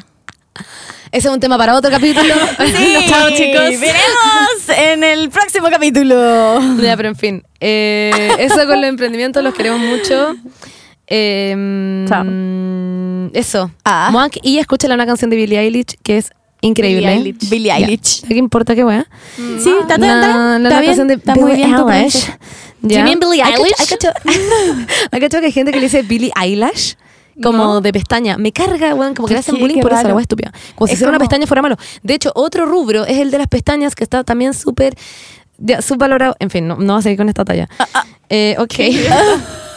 Ese 1.11 1.27
es 1.27 1.33
un 1.33 1.39
tema 1.39 1.57
para 1.57 1.75
otro 1.75 1.89
capítulo. 1.89 2.33
Chao, 3.07 3.29
chicos. 3.35 3.63
Veremos 3.79 4.69
en 4.77 5.03
el 5.03 5.29
próximo 5.29 5.69
capítulo. 5.69 6.59
Ya, 6.81 6.95
pero 6.95 7.09
en 7.09 7.15
fin. 7.15 7.43
eh, 7.59 8.35
eso 8.39 8.65
con 8.67 8.79
los 8.81 8.89
emprendimientos 8.89 9.43
los 9.43 9.53
queremos 9.55 9.79
mucho. 9.79 10.35
Eh, 11.07 12.05
Chao. 12.07 12.23
mm, 12.25 13.29
Eso. 13.33 13.71
Ah. 13.83 14.09
Moac, 14.11 14.37
y 14.43 14.59
escúchala 14.59 14.93
una 14.95 15.05
canción 15.07 15.29
de 15.31 15.35
Billie 15.37 15.59
Eilish 15.59 15.95
que 16.03 16.17
es 16.17 16.29
increíble. 16.61 17.07
Billie 17.07 17.29
Eilish. 17.31 17.49
Billie. 17.49 17.71
Eilish. 17.73 18.21
¿Qué 18.27 18.35
importa 18.35 18.75
qué 18.75 18.83
wea? 18.83 19.07
Sí, 19.35 19.71
está, 19.81 19.95
está 19.95 20.59
nueva 20.59 20.79
bien. 20.81 21.07
de 21.07 21.13
Está 21.15 21.35
muy 21.35 21.53
bien 21.53 21.73
Eilish. 21.73 22.31
¿Ya? 22.81 23.03
Billie 23.03 23.41
Hay 23.43 23.53
cacho- 23.53 23.63
Eilish? 23.63 23.79
Hay 23.79 23.87
cacho, 23.87 24.09
hay 25.11 25.19
cacho 25.21 25.39
que 25.39 25.45
hay 25.47 25.51
gente 25.51 25.71
que 25.71 25.77
le 25.79 25.85
dice 25.85 26.03
Billie 26.03 26.31
Eilish. 26.39 26.95
Como 27.41 27.57
No. 27.57 27.81
de 27.81 27.93
pestaña. 27.93 28.37
Me 28.37 28.51
carga, 28.51 28.93
weón, 28.95 29.13
como 29.15 29.27
que 29.27 29.33
le 29.33 29.39
¿Por 29.41 29.49
hacen 29.49 29.59
bullying 29.59 29.81
por 29.81 29.91
raro. 29.91 30.09
la 30.09 30.15
wea 30.15 30.21
estúpida. 30.23 30.51
Como 30.75 30.87
si 30.87 30.93
Es 30.93 30.99
hacer 30.99 31.07
una 31.09 31.17
como- 31.17 31.27
pestaña 31.29 31.47
fuera 31.47 31.61
malo. 31.61 31.77
De 32.03 32.13
hecho, 32.13 32.31
otro 32.35 32.65
rubro 32.65 33.05
es 33.05 33.17
el 33.17 33.31
de 33.31 33.37
las 33.37 33.47
pestañas, 33.47 33.95
que 33.95 34.03
está 34.03 34.23
también 34.23 34.53
súper 34.53 34.95
subvalorado. 35.81 36.35
En 36.39 36.49
fin, 36.49 36.67
no, 36.67 36.75
no 36.77 36.93
voy 36.93 36.99
a 36.99 37.01
seguir 37.03 37.17
con 37.17 37.29
esta 37.29 37.45
talla. 37.45 37.67
Ah, 37.93 38.05
Eh, 38.29 38.55
ok. 38.59 38.73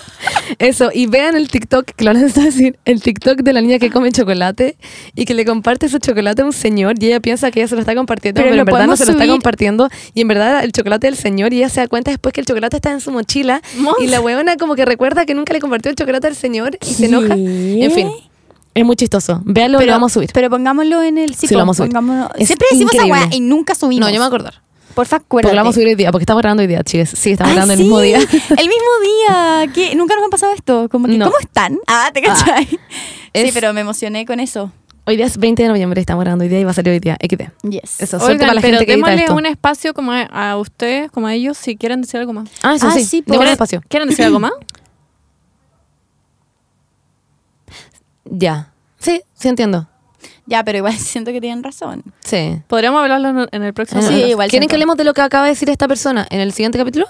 Eso, 0.58 0.90
y 0.92 1.06
vean 1.06 1.36
el 1.36 1.48
TikTok, 1.48 1.84
que 1.84 2.04
lo 2.04 2.12
van 2.12 2.22
a 2.22 2.26
decir, 2.26 2.78
el 2.84 3.02
TikTok 3.02 3.40
de 3.40 3.52
la 3.52 3.60
niña 3.60 3.78
que 3.78 3.90
come 3.90 4.12
chocolate 4.12 4.76
y 5.14 5.24
que 5.24 5.34
le 5.34 5.44
comparte 5.44 5.88
su 5.88 5.98
chocolate 5.98 6.42
a 6.42 6.44
un 6.44 6.52
señor 6.52 6.94
y 7.00 7.06
ella 7.06 7.20
piensa 7.20 7.50
que 7.50 7.60
ella 7.60 7.68
se 7.68 7.74
lo 7.74 7.80
está 7.80 7.94
compartiendo, 7.94 8.40
Pero 8.40 8.50
pero, 8.50 8.60
en 8.60 8.66
verdad 8.66 8.86
no 8.86 8.96
se 8.96 9.06
lo 9.06 9.12
está 9.12 9.26
compartiendo 9.26 9.88
y 10.14 10.20
en 10.20 10.28
verdad 10.28 10.64
el 10.64 10.72
chocolate 10.72 11.06
del 11.06 11.16
señor 11.16 11.52
y 11.52 11.58
ella 11.58 11.68
se 11.68 11.80
da 11.80 11.88
cuenta 11.88 12.10
después 12.10 12.32
que 12.32 12.40
el 12.40 12.46
chocolate 12.46 12.76
está 12.76 12.92
en 12.92 13.00
su 13.00 13.10
mochila 13.10 13.62
y 14.00 14.06
la 14.06 14.20
huevona 14.20 14.56
como 14.56 14.74
que 14.74 14.84
recuerda 14.84 15.26
que 15.26 15.34
nunca 15.34 15.52
le 15.52 15.60
compartió 15.60 15.90
el 15.90 15.96
chocolate 15.96 16.26
al 16.26 16.36
señor 16.36 16.78
y 16.80 16.94
se 16.94 17.06
enoja. 17.06 17.34
En 17.34 17.90
fin, 17.90 18.08
es 18.74 18.84
muy 18.84 18.96
chistoso. 18.96 19.40
Véanlo, 19.44 19.80
lo 19.80 19.86
vamos 19.86 20.12
a 20.12 20.14
subir. 20.14 20.30
Pero 20.32 20.48
pongámoslo 20.48 21.02
en 21.02 21.18
el 21.18 21.34
sí, 21.34 21.46
Sí, 21.46 21.54
lo 21.54 21.60
vamos 21.60 21.78
a 21.80 21.84
subir. 21.84 22.46
Siempre 22.46 22.68
decimos 22.70 22.94
esa 22.94 23.04
weá 23.04 23.28
y 23.30 23.40
nunca 23.40 23.74
subimos. 23.74 24.00
No, 24.00 24.06
yo 24.08 24.14
me 24.14 24.18
voy 24.18 24.24
a 24.24 24.28
acordar. 24.28 24.61
Porfa, 24.94 25.16
Porque 25.18 25.26
acuérdate. 25.26 25.54
lo 25.54 25.60
vamos 25.60 25.72
a 25.72 25.76
subir 25.76 25.88
hoy 25.88 25.94
día, 25.94 26.12
porque 26.12 26.22
estamos 26.24 26.42
grabando 26.42 26.60
hoy 26.62 26.66
día, 26.66 26.82
chicas. 26.82 27.10
Sí, 27.16 27.32
estamos 27.32 27.50
Ay, 27.50 27.54
grabando 27.56 27.74
el 27.74 27.80
mismo 27.80 28.00
día. 28.00 28.18
El 28.50 28.68
mismo 28.68 28.90
día. 29.02 29.72
que 29.72 29.94
Nunca 29.94 30.14
nos 30.16 30.26
ha 30.26 30.28
pasado 30.28 30.52
esto. 30.52 30.88
Como 30.90 31.06
que, 31.06 31.16
No. 31.18 31.24
¿cómo 31.26 31.38
están? 31.38 31.78
Ah, 31.86 32.10
¿te 32.12 32.20
cachai? 32.22 32.66
Sí, 32.68 32.78
Es- 33.32 33.54
pero 33.54 33.72
me 33.72 33.80
emocioné 33.80 34.26
con 34.26 34.40
eso. 34.40 34.70
Hoy 35.04 35.16
día 35.16 35.26
es 35.26 35.36
20 35.38 35.62
de 35.64 35.68
noviembre, 35.68 36.00
estamos 36.00 36.22
grabando 36.22 36.44
hoy 36.44 36.48
día 36.48 36.60
y 36.60 36.64
va 36.64 36.70
a 36.70 36.74
salir 36.74 36.92
hoy 36.92 37.00
día. 37.00 37.16
XD. 37.20 37.50
Yes. 37.68 38.00
Eso, 38.00 38.18
Oigan, 38.18 38.38
para 38.38 38.54
la 38.54 38.60
pero 38.60 38.78
gente 38.78 38.86
que 38.86 38.92
démosle 38.92 39.22
esto. 39.22 39.34
un 39.34 39.46
espacio 39.46 39.94
como 39.94 40.12
a, 40.12 40.22
a 40.22 40.56
ustedes, 40.58 41.10
como 41.10 41.26
a 41.26 41.34
ellos, 41.34 41.56
si 41.56 41.76
quieren 41.76 42.02
decir 42.02 42.20
algo 42.20 42.32
más. 42.34 42.48
Ah, 42.62 42.74
eso 42.76 42.86
Ah, 42.86 42.92
sí. 42.92 43.04
sí, 43.04 43.24
Démosle 43.26 43.50
espacio. 43.52 43.82
¿Quieren 43.88 44.08
decir 44.08 44.24
algo 44.26 44.38
más? 44.38 44.52
Ya. 48.24 48.72
Sí, 48.98 49.20
sí 49.34 49.48
entiendo. 49.48 49.88
Ya, 50.46 50.64
pero 50.64 50.78
igual 50.78 50.94
siento 50.98 51.32
que 51.32 51.40
tienen 51.40 51.62
razón. 51.62 52.02
Sí. 52.24 52.60
Podríamos 52.66 53.02
hablarlo 53.02 53.46
en- 53.50 53.62
el 53.62 53.72
próximo 53.74 54.02
Sí, 54.02 54.08
podcast. 54.08 54.28
igual 54.28 54.48
¿Quieren 54.50 54.62
siento. 54.64 54.68
que 54.68 54.74
hablemos 54.76 54.96
de 54.96 55.04
lo 55.04 55.14
que 55.14 55.20
acaba 55.22 55.44
de 55.44 55.50
decir 55.50 55.70
esta 55.70 55.88
persona 55.88 56.26
en 56.30 56.40
el 56.40 56.52
siguiente 56.52 56.78
capítulo? 56.78 57.06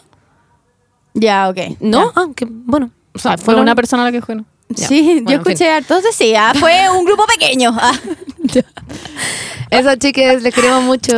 Ya, 1.15 1.49
ok. 1.49 1.59
¿No? 1.81 2.07
Ya. 2.07 2.13
Ah, 2.17 2.27
que 2.35 2.47
bueno. 2.49 2.91
O 3.15 3.19
sea, 3.19 3.37
Fue 3.37 3.55
una 3.55 3.75
persona 3.75 4.05
la 4.05 4.13
que 4.13 4.23
fue, 4.23 4.35
¿no? 4.37 4.45
Ya. 4.71 4.89
Sí, 4.89 5.03
Bueno, 5.23 5.31
yo 5.31 5.37
escuché 5.39 5.71
a 5.71 5.83
todos 5.83 6.03
decir, 6.03 6.35
ah, 6.37 6.53
fue 6.59 6.89
un 6.97 7.05
grupo 7.05 7.25
pequeño. 7.27 7.77
Ah. 7.79 7.93
Eso, 9.71 9.95
chicas, 9.97 10.43
les 10.43 10.55
queremos 10.55 10.83
mucho. 10.83 11.13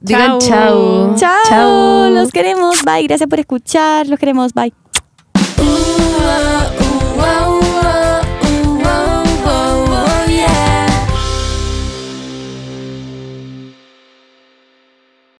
Digan 0.00 0.38
chao. 0.38 1.14
Chao. 1.16 1.36
Chao, 1.48 2.10
los 2.10 2.30
queremos, 2.30 2.82
bye. 2.84 3.02
Gracias 3.04 3.28
por 3.28 3.38
escuchar, 3.40 4.06
los 4.06 4.18
queremos, 4.18 4.52
bye. 4.54 4.72
Uh, 5.58 5.62
uh, 7.18 7.59